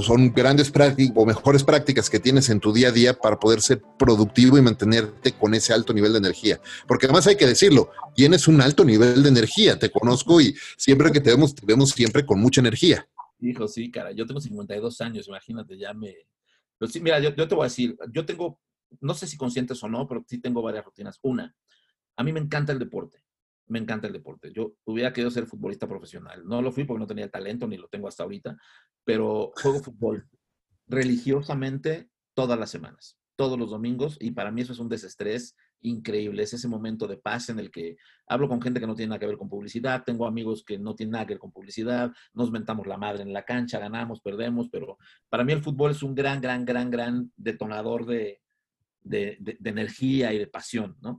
son 0.00 0.32
grandes 0.32 0.70
prácticas 0.70 1.12
o 1.16 1.26
mejores 1.26 1.64
prácticas 1.64 2.08
que 2.08 2.20
tienes 2.20 2.48
en 2.48 2.60
tu 2.60 2.72
día 2.72 2.88
a 2.88 2.92
día 2.92 3.18
para 3.18 3.38
poder 3.38 3.60
ser 3.60 3.82
productivo 3.98 4.56
y 4.56 4.62
mantenerte 4.62 5.32
con 5.32 5.54
ese 5.54 5.72
alto 5.72 5.92
nivel 5.92 6.12
de 6.12 6.18
energía. 6.18 6.60
Porque 6.86 7.06
además 7.06 7.26
hay 7.26 7.36
que 7.36 7.46
decirlo, 7.46 7.90
tienes 8.14 8.48
un 8.48 8.60
alto 8.60 8.84
nivel 8.84 9.22
de 9.22 9.28
energía, 9.28 9.78
te 9.78 9.90
conozco 9.90 10.40
y 10.40 10.54
siempre 10.76 11.12
que 11.12 11.20
te 11.20 11.30
vemos, 11.30 11.54
te 11.54 11.66
vemos 11.66 11.90
siempre 11.90 12.24
con 12.24 12.40
mucha 12.40 12.60
energía. 12.60 13.06
Hijo, 13.40 13.68
sí, 13.68 13.90
cara, 13.90 14.12
yo 14.12 14.24
tengo 14.24 14.40
52 14.40 15.00
años, 15.00 15.28
imagínate, 15.28 15.76
ya 15.76 15.92
me... 15.92 16.14
Pero 16.78 16.90
sí, 16.90 17.00
mira, 17.00 17.20
yo, 17.20 17.34
yo 17.34 17.46
te 17.46 17.54
voy 17.54 17.64
a 17.64 17.68
decir, 17.68 17.96
yo 18.12 18.24
tengo, 18.24 18.60
no 19.00 19.14
sé 19.14 19.26
si 19.26 19.36
conscientes 19.36 19.82
o 19.82 19.88
no, 19.88 20.06
pero 20.08 20.24
sí 20.26 20.38
tengo 20.38 20.62
varias 20.62 20.84
rutinas. 20.84 21.18
Una, 21.22 21.54
a 22.16 22.22
mí 22.24 22.32
me 22.32 22.40
encanta 22.40 22.72
el 22.72 22.78
deporte 22.78 23.21
me 23.66 23.78
encanta 23.78 24.06
el 24.06 24.12
deporte. 24.12 24.52
Yo 24.52 24.74
hubiera 24.84 25.12
querido 25.12 25.30
ser 25.30 25.46
futbolista 25.46 25.88
profesional. 25.88 26.44
No 26.44 26.62
lo 26.62 26.72
fui 26.72 26.84
porque 26.84 27.00
no 27.00 27.06
tenía 27.06 27.30
talento, 27.30 27.66
ni 27.66 27.76
lo 27.76 27.88
tengo 27.88 28.08
hasta 28.08 28.22
ahorita, 28.22 28.56
pero 29.04 29.52
juego 29.56 29.80
fútbol 29.80 30.28
religiosamente 30.86 32.10
todas 32.34 32.58
las 32.58 32.70
semanas, 32.70 33.18
todos 33.36 33.58
los 33.58 33.70
domingos, 33.70 34.16
y 34.20 34.32
para 34.32 34.50
mí 34.50 34.62
eso 34.62 34.72
es 34.72 34.78
un 34.78 34.88
desestrés 34.88 35.56
increíble. 35.80 36.42
Es 36.42 36.52
ese 36.52 36.68
momento 36.68 37.06
de 37.06 37.16
paz 37.16 37.48
en 37.48 37.58
el 37.58 37.70
que 37.70 37.96
hablo 38.26 38.48
con 38.48 38.60
gente 38.60 38.80
que 38.80 38.86
no 38.86 38.94
tiene 38.94 39.10
nada 39.10 39.18
que 39.18 39.26
ver 39.26 39.36
con 39.36 39.48
publicidad, 39.48 40.04
tengo 40.04 40.26
amigos 40.26 40.64
que 40.64 40.78
no 40.78 40.94
tienen 40.94 41.12
nada 41.12 41.26
que 41.26 41.34
ver 41.34 41.40
con 41.40 41.52
publicidad, 41.52 42.12
nos 42.34 42.50
mentamos 42.50 42.86
la 42.86 42.96
madre 42.96 43.22
en 43.22 43.32
la 43.32 43.44
cancha, 43.44 43.78
ganamos, 43.78 44.20
perdemos, 44.20 44.68
pero 44.70 44.98
para 45.28 45.44
mí 45.44 45.52
el 45.52 45.62
fútbol 45.62 45.92
es 45.92 46.02
un 46.02 46.14
gran, 46.14 46.40
gran, 46.40 46.64
gran, 46.64 46.90
gran 46.90 47.32
detonador 47.36 48.06
de, 48.06 48.40
de, 49.00 49.36
de 49.40 49.70
energía 49.70 50.32
y 50.32 50.38
de 50.38 50.46
pasión, 50.46 50.96
¿no? 51.00 51.18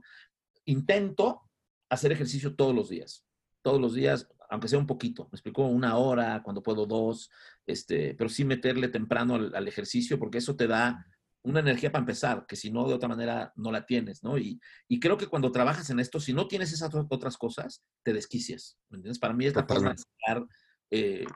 Intento 0.66 1.42
hacer 1.88 2.12
ejercicio 2.12 2.54
todos 2.54 2.74
los 2.74 2.88
días. 2.88 3.24
Todos 3.62 3.80
los 3.80 3.94
días, 3.94 4.28
aunque 4.50 4.68
sea 4.68 4.78
un 4.78 4.86
poquito. 4.86 5.24
Me 5.24 5.36
explicó 5.36 5.66
una 5.66 5.96
hora, 5.96 6.42
cuando 6.42 6.62
puedo 6.62 6.86
dos, 6.86 7.30
este, 7.66 8.14
pero 8.14 8.28
sí 8.28 8.44
meterle 8.44 8.88
temprano 8.88 9.34
al, 9.34 9.68
ejercicio 9.68 10.18
porque 10.18 10.38
eso 10.38 10.56
te 10.56 10.66
da 10.66 11.06
una 11.42 11.60
energía 11.60 11.92
para 11.92 12.00
empezar, 12.00 12.46
que 12.46 12.56
si 12.56 12.70
no, 12.70 12.88
de 12.88 12.94
otra 12.94 13.08
manera 13.08 13.52
no 13.56 13.70
la 13.70 13.84
tienes, 13.84 14.22
¿no? 14.22 14.38
Y, 14.38 14.58
y, 14.88 14.98
creo 14.98 15.18
que 15.18 15.26
cuando 15.26 15.52
trabajas 15.52 15.90
en 15.90 16.00
esto, 16.00 16.18
si 16.18 16.32
no 16.32 16.48
tienes 16.48 16.72
esas 16.72 16.94
otras 16.94 17.36
cosas, 17.36 17.84
te 18.02 18.14
desquicias, 18.14 18.78
¿me 18.88 18.96
entiendes? 18.96 19.18
Para 19.18 19.34
mí 19.34 19.44
es 19.44 19.54
la 19.54 19.66
forma 19.66 19.90
de 19.90 19.98
sacar 19.98 20.46
eh, 20.90 21.26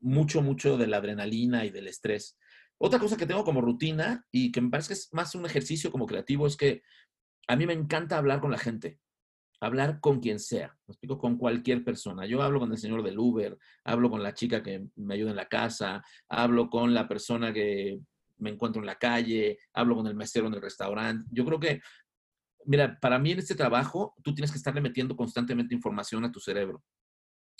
mucho, 0.00 0.40
mucho 0.40 0.78
de 0.78 0.86
la 0.86 0.98
adrenalina 0.98 1.66
y 1.66 1.70
del 1.70 1.88
estrés. 1.88 2.38
Otra 2.78 2.98
cosa 2.98 3.16
que 3.16 3.26
tengo 3.26 3.44
como 3.44 3.60
rutina 3.60 4.24
y 4.30 4.52
que 4.52 4.60
me 4.60 4.70
parece 4.70 4.88
que 4.88 4.94
es 4.94 5.08
más 5.12 5.34
un 5.34 5.44
ejercicio 5.44 5.90
como 5.90 6.06
creativo 6.06 6.46
es 6.46 6.56
que 6.56 6.82
a 7.48 7.56
mí 7.56 7.66
me 7.66 7.72
encanta 7.72 8.16
hablar 8.16 8.40
con 8.40 8.50
la 8.50 8.58
gente, 8.58 9.00
hablar 9.60 10.00
con 10.00 10.20
quien 10.20 10.38
sea, 10.38 10.76
me 10.86 10.92
explico, 10.92 11.18
con 11.18 11.36
cualquier 11.36 11.84
persona. 11.84 12.26
Yo 12.26 12.42
hablo 12.42 12.60
con 12.60 12.70
el 12.70 12.78
señor 12.78 13.02
del 13.02 13.18
Uber, 13.18 13.58
hablo 13.84 14.10
con 14.10 14.22
la 14.22 14.34
chica 14.34 14.62
que 14.62 14.86
me 14.96 15.14
ayuda 15.14 15.30
en 15.30 15.36
la 15.36 15.48
casa, 15.48 16.02
hablo 16.28 16.70
con 16.70 16.94
la 16.94 17.08
persona 17.08 17.52
que 17.52 18.00
me 18.38 18.50
encuentro 18.50 18.80
en 18.80 18.86
la 18.86 18.96
calle, 18.96 19.58
hablo 19.72 19.96
con 19.96 20.06
el 20.06 20.14
mesero 20.14 20.46
en 20.46 20.54
el 20.54 20.62
restaurante. 20.62 21.28
Yo 21.32 21.44
creo 21.44 21.58
que, 21.58 21.80
mira, 22.66 22.98
para 23.00 23.18
mí 23.18 23.32
en 23.32 23.40
este 23.40 23.54
trabajo 23.54 24.14
tú 24.22 24.34
tienes 24.34 24.52
que 24.52 24.58
estarle 24.58 24.80
metiendo 24.80 25.16
constantemente 25.16 25.74
información 25.74 26.24
a 26.24 26.32
tu 26.32 26.38
cerebro. 26.38 26.82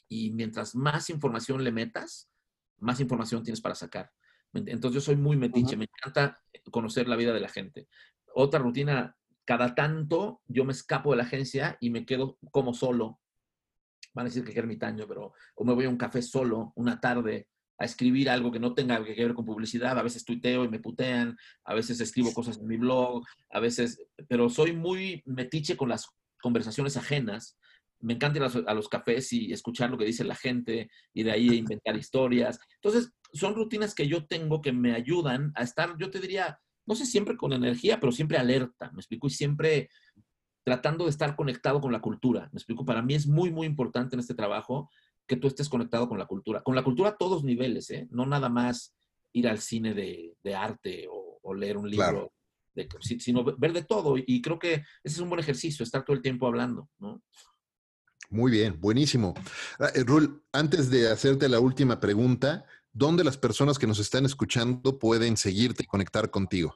Y 0.08 0.30
mientras 0.30 0.74
más 0.74 1.10
información 1.10 1.62
le 1.64 1.72
metas, 1.72 2.30
más 2.78 3.00
información 3.00 3.42
tienes 3.42 3.60
para 3.60 3.74
sacar. 3.74 4.10
Entonces 4.54 4.94
yo 4.94 5.00
soy 5.00 5.16
muy 5.16 5.36
metiche, 5.36 5.76
me 5.76 5.84
encanta 5.84 6.40
conocer 6.70 7.08
la 7.08 7.16
vida 7.16 7.32
de 7.34 7.40
la 7.40 7.48
gente. 7.48 7.88
Otra 8.34 8.60
rutina, 8.60 9.14
cada 9.48 9.74
tanto 9.74 10.42
yo 10.46 10.66
me 10.66 10.72
escapo 10.72 11.10
de 11.10 11.16
la 11.16 11.22
agencia 11.22 11.78
y 11.80 11.88
me 11.88 12.04
quedo 12.04 12.36
como 12.50 12.74
solo. 12.74 13.18
Van 14.12 14.26
a 14.26 14.28
decir 14.28 14.44
que 14.44 14.50
es 14.50 14.56
ermitaño, 14.58 15.06
pero 15.08 15.32
o 15.54 15.64
me 15.64 15.72
voy 15.72 15.86
a 15.86 15.88
un 15.88 15.96
café 15.96 16.20
solo 16.20 16.74
una 16.76 17.00
tarde 17.00 17.48
a 17.78 17.86
escribir 17.86 18.28
algo 18.28 18.52
que 18.52 18.60
no 18.60 18.74
tenga 18.74 19.02
que 19.02 19.14
ver 19.14 19.32
con 19.32 19.46
publicidad. 19.46 19.98
A 19.98 20.02
veces 20.02 20.26
tuiteo 20.26 20.64
y 20.64 20.68
me 20.68 20.80
putean, 20.80 21.34
a 21.64 21.72
veces 21.72 21.98
escribo 21.98 22.34
cosas 22.34 22.58
en 22.58 22.66
mi 22.66 22.76
blog, 22.76 23.24
a 23.48 23.58
veces, 23.58 24.04
pero 24.28 24.50
soy 24.50 24.74
muy 24.74 25.22
metiche 25.24 25.78
con 25.78 25.88
las 25.88 26.06
conversaciones 26.42 26.98
ajenas. 26.98 27.56
Me 28.00 28.12
encanta 28.12 28.38
ir 28.38 28.64
a 28.66 28.74
los, 28.74 28.88
cafés 28.90 29.32
y 29.32 29.50
escuchar 29.50 29.88
lo 29.88 29.96
que 29.96 30.04
dice 30.04 30.24
la 30.24 30.36
gente 30.36 30.90
y 31.14 31.22
de 31.22 31.32
ahí 31.32 31.56
inventar 31.56 31.96
historias. 31.96 32.60
Entonces, 32.74 33.14
son 33.32 33.54
rutinas 33.54 33.94
que 33.94 34.08
yo 34.08 34.26
tengo 34.26 34.60
que 34.60 34.72
me 34.72 34.94
ayudan 34.94 35.52
a 35.54 35.62
estar, 35.62 35.96
yo 35.98 36.10
te 36.10 36.20
diría, 36.20 36.60
no 36.88 36.94
sé, 36.94 37.04
siempre 37.04 37.36
con 37.36 37.52
energía, 37.52 38.00
pero 38.00 38.12
siempre 38.12 38.38
alerta, 38.38 38.90
me 38.92 39.00
explico, 39.00 39.26
y 39.26 39.30
siempre 39.30 39.90
tratando 40.64 41.04
de 41.04 41.10
estar 41.10 41.36
conectado 41.36 41.82
con 41.82 41.92
la 41.92 42.00
cultura. 42.00 42.48
Me 42.50 42.56
explico, 42.56 42.84
para 42.86 43.02
mí 43.02 43.14
es 43.14 43.26
muy, 43.26 43.50
muy 43.50 43.66
importante 43.66 44.16
en 44.16 44.20
este 44.20 44.34
trabajo 44.34 44.90
que 45.26 45.36
tú 45.36 45.46
estés 45.46 45.68
conectado 45.68 46.08
con 46.08 46.18
la 46.18 46.24
cultura. 46.24 46.62
Con 46.62 46.74
la 46.74 46.82
cultura 46.82 47.10
a 47.10 47.16
todos 47.16 47.44
niveles, 47.44 47.90
¿eh? 47.90 48.08
No 48.10 48.24
nada 48.24 48.48
más 48.48 48.94
ir 49.32 49.48
al 49.48 49.58
cine 49.58 49.92
de, 49.92 50.34
arte 50.54 51.06
o, 51.10 51.54
leer 51.54 51.76
un 51.76 51.90
libro, 51.90 52.32
de, 52.74 52.88
sino 53.02 53.44
ver 53.44 53.72
de 53.74 53.82
todo. 53.82 54.14
Y 54.16 54.40
creo 54.40 54.58
que 54.58 54.74
ese 54.74 54.86
es 55.04 55.18
un 55.18 55.28
buen 55.28 55.40
ejercicio, 55.40 55.82
estar 55.82 56.04
todo 56.04 56.16
el 56.16 56.22
tiempo 56.22 56.46
hablando, 56.46 56.88
¿no? 56.98 57.22
Muy 58.30 58.50
bien, 58.50 58.78
buenísimo. 58.80 59.34
Ah, 59.78 59.90
eh, 59.94 60.04
Rul, 60.04 60.42
antes 60.52 60.90
de 60.90 61.10
hacerte 61.10 61.48
la 61.48 61.60
última 61.60 62.00
pregunta, 62.00 62.64
¿dónde 62.92 63.24
las 63.24 63.36
personas 63.36 63.78
que 63.78 63.86
nos 63.86 63.98
están 63.98 64.24
escuchando 64.24 64.98
pueden 64.98 65.36
seguirte 65.36 65.84
y 65.84 65.86
conectar 65.86 66.30
contigo? 66.30 66.74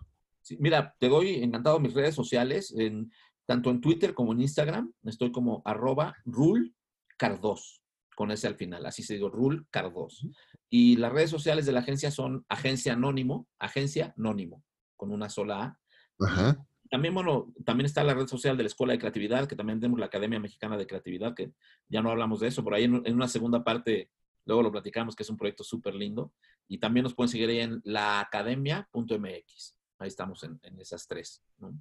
mira, 0.59 0.95
te 0.99 1.09
doy 1.09 1.43
encantado 1.43 1.79
mis 1.79 1.95
redes 1.95 2.15
sociales, 2.15 2.75
en, 2.77 3.13
tanto 3.47 3.71
en 3.71 3.81
Twitter 3.81 4.13
como 4.13 4.33
en 4.33 4.41
Instagram. 4.41 4.93
Estoy 5.05 5.31
como 5.31 5.63
arroba 5.65 6.15
rulcardos 6.25 7.83
con 8.15 8.31
ese 8.31 8.47
al 8.47 8.57
final, 8.57 8.85
así 8.87 9.03
se 9.03 9.15
digo, 9.15 9.31
Rule 9.31 9.65
Cardos. 9.71 10.27
Y 10.69 10.97
las 10.97 11.13
redes 11.13 11.31
sociales 11.31 11.67
de 11.67 11.73
la 11.73 11.81
agencia 11.81 12.11
son 12.11 12.45
Agencia 12.49 12.93
Anónimo, 12.93 13.49
Agencia 13.59 14.15
Anónimo, 14.17 14.65
con 14.97 15.11
una 15.11 15.29
sola 15.29 15.79
A. 16.19 16.59
También, 16.91 17.15
bueno, 17.15 17.53
también 17.65 17.87
está 17.87 18.05
la 18.05 18.15
red 18.15 18.27
social 18.27 18.57
de 18.57 18.65
la 18.65 18.67
Escuela 18.67 18.93
de 18.93 18.99
Creatividad, 18.99 19.49
que 19.49 19.57
también 19.57 19.81
tenemos 19.81 19.99
la 19.99 20.07
Academia 20.07 20.39
Mexicana 20.39 20.77
de 20.77 20.87
Creatividad, 20.87 21.35
que 21.35 21.53
ya 21.89 22.03
no 22.03 22.11
hablamos 22.11 22.41
de 22.41 22.49
eso, 22.49 22.63
por 22.63 22.75
ahí 22.75 22.85
en, 22.85 23.15
una 23.15 23.29
segunda 23.29 23.65
parte, 23.65 24.11
luego 24.45 24.63
lo 24.63 24.73
platicamos, 24.73 25.15
que 25.17 25.23
es 25.23 25.31
un 25.31 25.37
proyecto 25.37 25.65
súper 25.65 25.95
lindo. 25.95 26.33
Y 26.69 26.79
también 26.79 27.05
nos 27.05 27.15
pueden 27.15 27.29
seguir 27.29 27.49
ahí 27.51 27.61
en 27.61 27.81
laacademia.mx. 27.85 29.77
Ahí 29.99 30.09
estamos 30.09 30.43
en, 30.45 30.59
en 30.63 30.81
esas 30.81 31.07
tres. 31.07 31.43
¿no? 31.59 31.75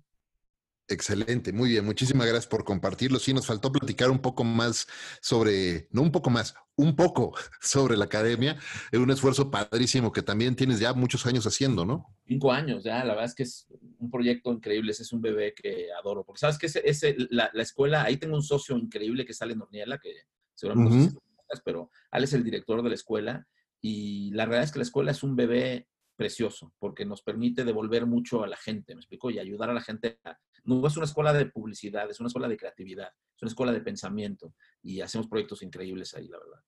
Excelente, 0.92 1.54
muy 1.54 1.70
bien. 1.70 1.86
Muchísimas 1.86 2.28
gracias 2.28 2.48
por 2.48 2.66
compartirlo. 2.66 3.18
Sí, 3.18 3.34
nos 3.34 3.48
faltó 3.48 3.72
platicar 3.72 4.12
un 4.12 4.20
poco 4.20 4.44
más 4.44 4.88
sobre, 5.22 5.88
no 5.92 6.02
un 6.02 6.12
poco 6.12 6.30
más, 6.30 6.54
un 6.76 6.96
poco 6.98 7.34
sobre 7.62 7.96
la 7.96 8.06
academia. 8.06 8.58
Es 8.92 9.00
un 9.00 9.10
esfuerzo 9.10 9.50
padrísimo 9.50 10.12
que 10.12 10.22
también 10.22 10.56
tienes 10.56 10.80
ya 10.80 10.94
muchos 10.94 11.26
años 11.26 11.48
haciendo, 11.48 11.86
¿no? 11.86 12.06
Cinco 12.28 12.52
años, 12.52 12.84
ya. 12.84 13.06
La 13.06 13.14
verdad 13.14 13.26
es 13.26 13.36
que 13.36 13.44
es 13.44 13.68
un 14.00 14.12
proyecto 14.12 14.52
increíble. 14.52 14.92
Ese 14.92 15.04
es 15.04 15.14
un 15.14 15.22
bebé 15.22 15.54
que 15.54 15.88
adoro. 15.98 16.26
Porque 16.26 16.40
sabes 16.40 16.58
que 16.58 16.66
ese, 16.66 17.16
la, 17.30 17.50
escuela, 17.56 18.04
ahí 18.04 18.18
tengo 18.18 18.36
un 18.36 18.44
socio 18.44 18.78
increíble 18.78 19.26
que 19.26 19.34
sale 19.34 19.54
en 19.54 19.62
Orniela, 19.62 19.98
que 19.98 20.14
seguramente 20.56 21.18
pero 21.64 21.92
él 22.12 22.24
es 22.24 22.34
el 22.34 22.44
director 22.44 22.82
de 22.82 22.90
la 22.90 22.96
escuela. 22.96 23.48
Y 23.82 24.32
la 24.32 24.46
verdad 24.46 24.64
es 24.64 24.72
que 24.72 24.80
la 24.80 24.84
escuela 24.84 25.12
es 25.12 25.24
un 25.24 25.36
bebé 25.36 25.88
precioso, 26.16 26.72
porque 26.78 27.04
nos 27.04 27.24
permite 27.24 27.66
devolver 27.66 28.06
mucho 28.06 28.44
a 28.44 28.48
la 28.48 28.58
gente, 28.58 28.94
¿me 28.94 29.02
explico? 29.02 29.32
Y 29.32 29.40
ayudar 29.40 29.72
a 29.72 29.74
la 29.74 29.82
gente. 29.82 30.20
no 30.66 30.86
es 30.86 30.96
una 30.96 31.06
escuela 31.06 31.34
de 31.34 31.48
publicidad, 31.48 32.10
es 32.10 32.20
una 32.20 32.28
escuela 32.28 32.48
de 32.48 32.58
creatividad, 32.58 33.10
es 33.36 33.42
una 33.42 33.50
escuela 33.50 33.72
de 33.72 33.82
pensamiento 33.82 34.54
y 34.84 35.02
hacemos 35.02 35.28
proyectos 35.28 35.64
increíbles 35.64 36.14
ahí, 36.14 36.28
la 36.28 36.38
verdad. 36.38 36.62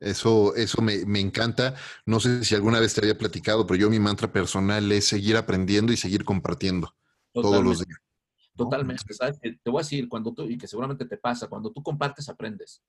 Eso, 0.00 0.54
eso 0.54 0.80
me, 0.80 1.20
encanta. 1.20 1.74
No 2.06 2.20
sé 2.20 2.44
si 2.44 2.54
alguna 2.54 2.80
vez 2.80 2.94
te 2.94 3.00
había 3.00 3.18
platicado, 3.18 3.66
pero 3.66 3.80
yo 3.80 3.90
mi 3.90 3.98
mantra 3.98 4.32
personal 4.32 4.90
es 4.92 5.06
seguir 5.06 5.36
aprendiendo 5.36 5.92
y 5.92 5.96
seguir 5.96 6.24
compartiendo 6.24 6.94
todos 7.34 7.62
los 7.62 7.84
días. 7.84 7.98
Totalmente. 8.56 9.04
Te 9.62 9.70
voy 9.70 9.80
a 9.80 9.82
decir, 9.82 10.08
cuando 10.08 10.32
tú, 10.32 10.44
y 10.44 10.56
que 10.56 10.66
seguramente 10.66 11.04
te 11.04 11.16
pasa, 11.16 11.48
cuando 11.48 11.72
tú 11.72 11.82
compartes, 11.82 12.28
aprendes. 12.28 12.82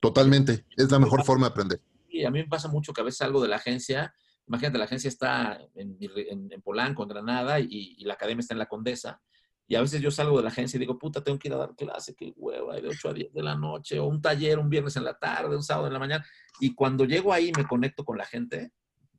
Totalmente. 0.00 0.66
Es 0.76 0.90
la 0.90 0.98
mejor 0.98 1.24
forma 1.24 1.46
de 1.46 1.50
aprender. 1.50 1.80
Y 2.08 2.24
a 2.24 2.30
mí 2.30 2.40
me 2.40 2.48
pasa 2.48 2.68
mucho 2.68 2.92
que 2.92 3.00
a 3.00 3.04
veces 3.04 3.18
salgo 3.18 3.40
de 3.40 3.48
la 3.48 3.56
agencia 3.56 4.12
Imagínate, 4.50 4.78
la 4.78 4.84
agencia 4.86 5.06
está 5.06 5.60
en, 5.76 5.96
en, 6.00 6.62
Polanco, 6.62 7.04
en 7.04 7.08
Granada, 7.08 7.60
y, 7.60 8.02
la 8.02 8.14
academia 8.14 8.40
está 8.40 8.52
en 8.52 8.58
la 8.58 8.66
Condesa. 8.66 9.22
Y 9.68 9.76
a 9.76 9.80
veces 9.80 10.02
yo 10.02 10.10
salgo 10.10 10.38
de 10.38 10.42
la 10.42 10.48
agencia 10.48 10.76
y 10.76 10.80
digo, 10.80 10.98
puta, 10.98 11.22
tengo 11.22 11.38
que 11.38 11.46
ir 11.46 11.54
a 11.54 11.58
dar 11.58 11.76
clase, 11.76 12.16
qué 12.16 12.32
huevo, 12.36 12.72
de 12.72 12.88
8 12.88 13.10
a 13.10 13.12
10 13.12 13.32
de 13.32 13.42
la 13.44 13.54
noche, 13.54 14.00
o 14.00 14.06
un 14.06 14.20
taller 14.20 14.58
un 14.58 14.68
viernes 14.68 14.96
en 14.96 15.04
la 15.04 15.16
tarde, 15.16 15.54
un 15.54 15.62
sábado 15.62 15.86
en 15.86 15.92
la 15.92 16.00
mañana. 16.00 16.26
Y 16.58 16.74
cuando 16.74 17.04
llego 17.04 17.32
ahí 17.32 17.52
me 17.56 17.64
conecto 17.64 18.04
con 18.04 18.18
la 18.18 18.26
gente, 18.26 18.72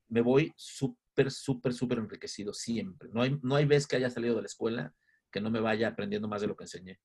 me 0.10 0.20
voy 0.20 0.52
súper, 0.58 1.32
súper, 1.32 1.74
súper 1.74 2.00
enriquecido 2.00 2.54
siempre. 2.54 3.08
No 3.14 3.22
hay, 3.22 3.40
no 3.42 3.56
hay 3.56 3.64
vez 3.64 3.88
que 3.88 3.96
haya 3.96 4.10
salido 4.10 4.36
de 4.36 4.42
la 4.42 4.48
escuela 4.48 4.94
que 5.32 5.40
no 5.40 5.50
me 5.50 5.62
vaya 5.62 5.88
aprendiendo 5.88 6.28
más 6.28 6.42
de 6.42 6.48
lo 6.48 6.58
que 6.58 6.66
enseñé. 6.66 7.00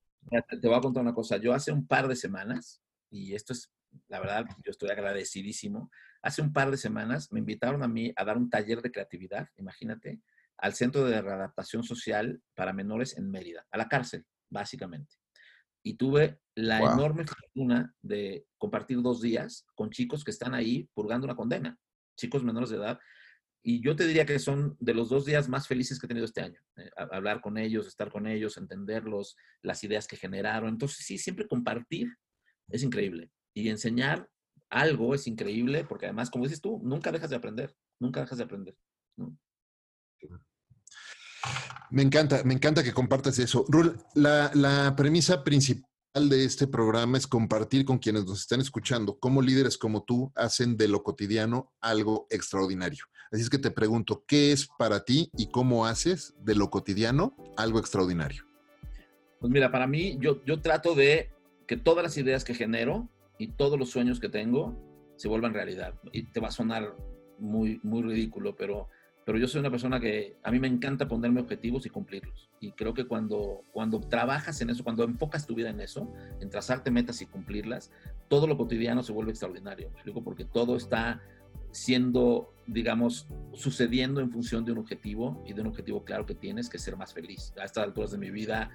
Te 0.61 0.67
voy 0.67 0.77
a 0.77 0.81
contar 0.81 1.05
una 1.05 1.15
cosa. 1.15 1.37
Yo 1.37 1.55
hace 1.55 1.71
un 1.71 1.87
par 1.87 2.09
de 2.09 2.17
semanas, 2.17 2.83
y 3.17 3.35
esto 3.35 3.53
es, 3.53 3.73
la 4.09 4.21
verdad, 4.21 4.47
yo 4.65 4.71
estoy 4.71 4.91
agradecidísimo, 4.91 5.91
Hace 6.27 6.43
un 6.43 6.53
par 6.53 6.73
de 6.73 6.77
semanas 6.77 7.31
me 7.31 7.39
invitaron 7.39 7.85
a 7.85 7.89
mí 7.89 8.13
a 8.17 8.25
dar 8.25 8.37
un 8.37 8.51
taller 8.51 8.83
de 8.83 8.91
creatividad, 8.91 9.49
imagínate, 9.59 10.21
al 10.59 10.75
Centro 10.75 11.05
de 11.05 11.23
Readaptación 11.23 11.85
Social 11.85 12.43
para 12.57 12.73
Menores 12.73 13.17
en 13.17 13.31
Mérida, 13.31 13.65
a 13.71 13.79
la 13.79 13.87
cárcel, 13.87 14.27
básicamente. 14.51 15.15
Y 15.85 15.95
tuve 15.95 16.41
la 16.57 16.79
enorme 16.79 17.25
fortuna 17.25 17.95
de 18.03 18.45
compartir 18.59 19.01
dos 19.03 19.21
días 19.21 19.67
con 19.77 19.91
chicos 19.91 20.25
que 20.25 20.33
están 20.33 20.53
ahí 20.53 20.91
purgando 20.95 21.27
una 21.27 21.37
condena, 21.37 21.79
chicos 22.17 22.43
menores 22.43 22.71
de 22.71 22.79
edad. 22.79 22.99
Y 23.63 23.81
yo 23.81 23.95
te 23.95 24.05
diría 24.05 24.27
que 24.27 24.41
son 24.41 24.77
de 24.81 24.95
los 24.95 25.11
dos 25.11 25.27
días 25.27 25.49
más 25.49 25.69
felices 25.69 26.01
que 26.01 26.07
he 26.07 26.09
tenido 26.09 26.27
este 26.27 26.41
año. 26.41 26.61
Eh, 26.77 26.91
hablar 26.97 27.41
con 27.41 27.57
ellos, 27.57 27.87
estar 27.87 28.11
con 28.11 28.27
ellos, 28.27 28.57
entenderlos, 28.57 29.37
las 29.63 29.85
ideas 29.85 30.09
que 30.09 30.17
generaron. 30.17 30.71
Entonces, 30.71 31.07
sí, 31.07 31.19
siempre 31.19 31.47
compartir 31.47 32.17
es 32.69 32.83
increíble. 32.83 33.31
Y 33.55 33.69
enseñar 33.69 34.29
algo 34.71 35.15
es 35.15 35.27
increíble, 35.27 35.85
porque 35.85 36.07
además, 36.07 36.31
como 36.31 36.45
dices 36.45 36.61
tú, 36.61 36.81
nunca 36.83 37.13
dejas 37.13 37.31
de 37.31 37.37
aprender, 37.37 37.75
nunca 38.01 38.21
dejas 38.21 38.39
de 38.39 38.45
aprender. 38.45 38.77
Me 41.91 42.03
encanta, 42.03 42.43
me 42.45 42.55
encanta 42.55 42.83
que 42.83 42.93
compartas 42.93 43.39
eso. 43.39 43.65
Rul, 43.69 43.97
la, 44.15 44.95
premisa 44.97 45.45
principal 45.45 45.85
de 46.29 46.45
este 46.45 46.67
programa 46.67 47.19
es 47.19 47.27
compartir 47.27 47.85
con 47.85 47.99
quienes 47.99 48.25
nos 48.25 48.41
están 48.41 48.61
escuchando 48.61 49.19
cómo 49.19 49.43
líderes 49.43 49.79
como 49.79 50.03
tú 50.03 50.33
hacen 50.35 50.77
de 50.77 50.89
lo 50.89 51.03
cotidiano 51.03 51.73
algo 51.81 52.27
extraordinario. 52.31 53.05
Así 53.31 53.43
es 53.43 53.51
que 53.51 53.59
te 53.59 53.71
pregunto, 53.71 54.25
¿qué 54.27 54.53
es 54.53 54.69
para 54.79 55.05
ti 55.05 55.31
y 55.37 55.51
cómo 55.51 55.87
haces 55.87 56.35
de 56.41 56.55
lo 56.55 56.71
cotidiano 56.71 57.37
algo 57.57 57.79
extraordinario? 57.79 58.45
Pues 59.39 59.53
mira, 59.53 59.71
para 59.71 59.87
mí 59.87 60.17
yo, 60.21 60.45
yo 60.45 60.61
trato 60.61 60.95
de 60.95 61.31
que 61.67 61.77
todas 61.77 62.03
las 62.03 62.17
ideas 62.17 62.45
que 62.45 62.55
genero 62.55 63.09
y 63.39 63.49
todos 63.49 63.79
los 63.79 63.91
sueños 63.91 64.21
que 64.21 64.29
tengo 64.29 64.77
se 65.17 65.29
vuelvan 65.29 65.55
realidad. 65.55 65.95
Y 66.13 66.25
te 66.25 66.41
va 66.41 66.49
a 66.49 66.53
sonar 66.53 66.97
muy, 67.39 67.81
muy 67.83 68.03
ridículo, 68.03 68.57
pero, 68.57 68.89
pero 69.25 69.39
yo 69.39 69.49
soy 69.49 69.61
una 69.61 69.71
persona 69.71 70.01
que 70.01 70.37
a 70.43 70.51
mí 70.51 70.59
me 70.59 70.69
encanta 70.69 71.09
ponerme 71.09 71.41
objetivos 71.41 71.87
y 71.87 71.91
cumplirlos. 71.91 72.51
Y 72.61 72.73
creo 72.73 72.95
que 72.95 73.07
cuando, 73.07 73.63
cuando 73.73 74.01
trabajas 74.01 74.61
en 74.61 74.71
eso, 74.71 74.85
cuando 74.85 75.05
enfocas 75.05 75.47
tu 75.47 75.55
vida 75.55 75.71
en 75.71 75.81
eso, 75.81 76.13
en 76.41 76.51
trazarte 76.51 76.91
metas 76.91 77.21
y 77.23 77.27
cumplirlas, 77.27 77.91
todo 78.29 78.47
lo 78.47 78.57
cotidiano 78.57 79.03
se 79.03 79.13
vuelve 79.13 79.33
extraordinario. 79.33 79.89
¿Me 79.89 79.95
explico? 79.95 80.23
Porque 80.23 80.45
todo 80.45 80.77
está 80.77 81.23
siendo, 81.73 82.55
digamos, 82.67 83.29
sucediendo 83.53 84.21
en 84.21 84.31
función 84.31 84.65
de 84.65 84.73
un 84.73 84.79
objetivo 84.79 85.43
y 85.47 85.53
de 85.53 85.61
un 85.61 85.67
objetivo 85.67 86.05
claro 86.05 86.25
que 86.25 86.35
tienes, 86.35 86.71
que 86.71 86.79
es 86.79 86.83
ser 86.83 86.97
más 86.97 87.13
feliz. 87.13 87.53
A 87.61 87.65
estas 87.65 87.85
alturas 87.85 88.13
de 88.13 88.19
mi 88.19 88.31
vida, 88.31 88.71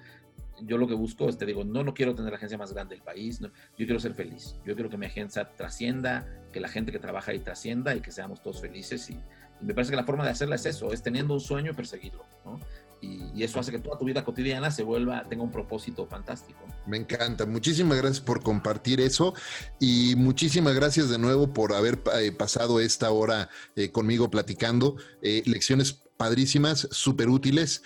yo 0.60 0.78
lo 0.78 0.86
que 0.86 0.94
busco 0.94 1.28
es, 1.28 1.38
te 1.38 1.46
digo, 1.46 1.64
no, 1.64 1.82
no 1.82 1.94
quiero 1.94 2.14
tener 2.14 2.30
la 2.30 2.36
agencia 2.36 2.58
más 2.58 2.72
grande 2.72 2.94
del 2.94 3.04
país, 3.04 3.40
yo 3.40 3.50
quiero 3.76 4.00
ser 4.00 4.14
feliz, 4.14 4.56
yo 4.64 4.74
quiero 4.74 4.90
que 4.90 4.96
mi 4.96 5.06
agencia 5.06 5.50
trascienda, 5.56 6.26
que 6.52 6.60
la 6.60 6.68
gente 6.68 6.92
que 6.92 6.98
trabaja 6.98 7.32
ahí 7.32 7.38
trascienda 7.38 7.94
y 7.94 8.00
que 8.00 8.12
seamos 8.12 8.42
todos 8.42 8.60
felices 8.60 9.10
y, 9.10 9.18
me 9.60 9.74
parece 9.74 9.92
que 9.92 9.96
la 9.96 10.04
forma 10.04 10.24
de 10.24 10.30
hacerla 10.30 10.56
es 10.56 10.66
eso, 10.66 10.92
es 10.92 11.04
teniendo 11.04 11.34
un 11.34 11.40
sueño 11.40 11.70
y 11.70 11.74
perseguirlo, 11.74 12.24
¿no? 12.44 12.58
y, 13.02 13.42
eso 13.42 13.58
hace 13.58 13.72
que 13.72 13.78
toda 13.78 13.98
tu 13.98 14.04
vida 14.04 14.24
cotidiana 14.24 14.70
se 14.70 14.82
vuelva, 14.82 15.26
tenga 15.28 15.42
un 15.42 15.50
propósito 15.50 16.06
fantástico. 16.06 16.60
Me 16.86 16.96
encanta. 16.96 17.44
Muchísimas 17.44 17.98
gracias 17.98 18.20
por 18.20 18.42
compartir 18.42 19.00
eso 19.00 19.34
y 19.80 20.14
muchísimas 20.16 20.74
gracias 20.74 21.10
de 21.10 21.18
nuevo 21.18 21.52
por 21.52 21.74
haber 21.74 21.98
eh, 22.20 22.32
pasado 22.32 22.80
esta 22.80 23.10
hora 23.10 23.48
eh, 23.76 23.90
conmigo 23.90 24.30
platicando. 24.30 24.96
Eh, 25.22 25.42
lecciones 25.46 26.04
padrísimas, 26.22 26.86
súper 26.92 27.28
útiles. 27.28 27.82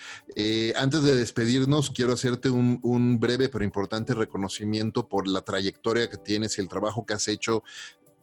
antes 0.75 1.01
de 1.01 1.15
despedirnos, 1.15 1.89
quiero 1.89 2.13
hacerte 2.13 2.51
un, 2.51 2.79
un, 2.83 3.19
breve 3.19 3.49
pero 3.49 3.63
importante 3.63 4.13
reconocimiento 4.13 5.07
por 5.07 5.27
la 5.27 5.41
trayectoria 5.41 6.07
que 6.07 6.17
tienes 6.17 6.57
y 6.57 6.61
el 6.61 6.67
trabajo 6.67 7.03
que 7.03 7.15
has 7.15 7.27
hecho 7.27 7.63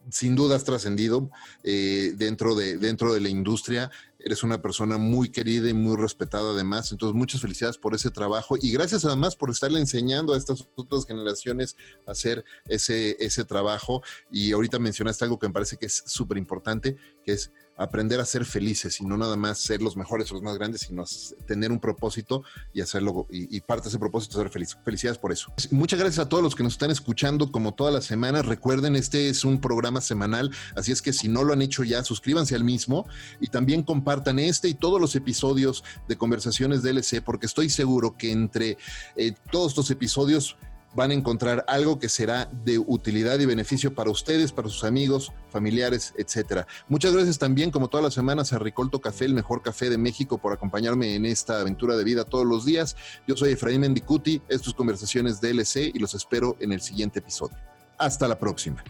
sin 0.09 0.35
duda 0.35 0.55
has 0.55 0.63
trascendido 0.63 1.29
eh, 1.63 2.13
dentro, 2.15 2.55
de, 2.55 2.77
dentro 2.77 3.13
de 3.13 3.21
la 3.21 3.29
industria. 3.29 3.91
Eres 4.19 4.43
una 4.43 4.61
persona 4.61 4.97
muy 4.97 5.29
querida 5.29 5.69
y 5.69 5.73
muy 5.73 5.97
respetada 5.97 6.51
además. 6.51 6.91
Entonces, 6.91 7.15
muchas 7.15 7.41
felicidades 7.41 7.77
por 7.77 7.93
ese 7.93 8.09
trabajo 8.09 8.55
y 8.59 8.71
gracias 8.71 9.05
además 9.05 9.35
por 9.35 9.51
estarle 9.51 9.79
enseñando 9.79 10.33
a 10.33 10.37
estas 10.37 10.67
otras 10.75 11.05
generaciones 11.05 11.75
a 12.07 12.11
hacer 12.11 12.43
ese, 12.67 13.17
ese 13.19 13.45
trabajo. 13.45 14.01
Y 14.31 14.51
ahorita 14.51 14.79
mencionaste 14.79 15.25
algo 15.25 15.39
que 15.39 15.47
me 15.47 15.53
parece 15.53 15.77
que 15.77 15.85
es 15.85 16.03
súper 16.05 16.37
importante, 16.37 16.97
que 17.23 17.33
es 17.33 17.51
aprender 17.77 18.19
a 18.19 18.25
ser 18.25 18.45
felices 18.45 18.99
y 19.01 19.05
no 19.05 19.17
nada 19.17 19.35
más 19.35 19.59
ser 19.59 19.81
los 19.81 19.97
mejores 19.97 20.31
o 20.31 20.35
los 20.35 20.43
más 20.43 20.57
grandes, 20.57 20.81
sino 20.81 21.03
tener 21.45 21.71
un 21.71 21.79
propósito 21.79 22.43
y 22.73 22.81
hacerlo 22.81 23.27
y, 23.29 23.59
parte 23.61 23.83
de 23.85 23.89
ese 23.89 23.99
propósito 23.99 24.37
ser 24.37 24.49
feliz. 24.49 24.77
Felicidades 24.83 25.17
por 25.17 25.31
eso. 25.31 25.53
Muchas 25.71 25.99
gracias 25.99 26.25
a 26.25 26.29
todos 26.29 26.43
los 26.43 26.55
que 26.55 26.63
nos 26.63 26.73
están 26.73 26.91
escuchando 26.91 27.51
como 27.51 27.73
todas 27.73 27.93
las 27.93 28.05
semanas. 28.05 28.45
Recuerden, 28.45 28.95
este 28.95 29.29
es 29.29 29.43
un 29.43 29.59
programa 29.59 30.01
semanal, 30.01 30.51
así 30.75 30.91
es 30.91 31.01
que 31.01 31.13
si 31.13 31.27
no 31.27 31.43
lo 31.43 31.53
han 31.53 31.61
hecho 31.61 31.83
ya, 31.83 32.03
suscríbanse 32.03 32.55
al 32.55 32.63
mismo 32.63 33.07
y 33.39 33.47
también 33.47 33.83
compartan 33.83 34.39
este 34.39 34.67
y 34.67 34.73
todos 34.73 35.01
los 35.01 35.15
episodios 35.15 35.83
de 36.07 36.17
Conversaciones 36.17 36.83
DLC, 36.83 37.21
porque 37.23 37.45
estoy 37.45 37.69
seguro 37.69 38.15
que 38.17 38.31
entre 38.31 38.77
eh, 39.15 39.33
todos 39.51 39.71
estos 39.71 39.91
episodios 39.91 40.57
van 40.95 41.11
a 41.11 41.13
encontrar 41.13 41.65
algo 41.67 41.99
que 41.99 42.09
será 42.09 42.49
de 42.63 42.79
utilidad 42.79 43.39
y 43.39 43.45
beneficio 43.45 43.93
para 43.93 44.09
ustedes, 44.09 44.51
para 44.51 44.69
sus 44.69 44.83
amigos, 44.83 45.31
familiares, 45.49 46.13
etcétera. 46.17 46.65
Muchas 46.87 47.13
gracias 47.13 47.37
también, 47.37 47.71
como 47.71 47.89
todas 47.89 48.03
las 48.03 48.13
semanas, 48.13 48.53
a 48.53 48.59
Ricolto 48.59 49.01
Café, 49.01 49.25
el 49.25 49.33
mejor 49.33 49.61
café 49.61 49.89
de 49.89 49.97
México, 49.97 50.37
por 50.37 50.53
acompañarme 50.53 51.15
en 51.15 51.25
esta 51.25 51.59
aventura 51.59 51.95
de 51.97 52.03
vida 52.03 52.23
todos 52.23 52.45
los 52.45 52.65
días. 52.65 52.95
Yo 53.27 53.35
soy 53.35 53.51
Efraín 53.51 53.81
Mendicuti, 53.81 54.41
estas 54.47 54.73
conversaciones 54.73 55.41
DLC 55.41 55.91
y 55.93 55.99
los 55.99 56.15
espero 56.15 56.55
en 56.59 56.71
el 56.71 56.81
siguiente 56.81 57.19
episodio. 57.19 57.57
Hasta 57.97 58.27
la 58.27 58.39
próxima. 58.39 58.83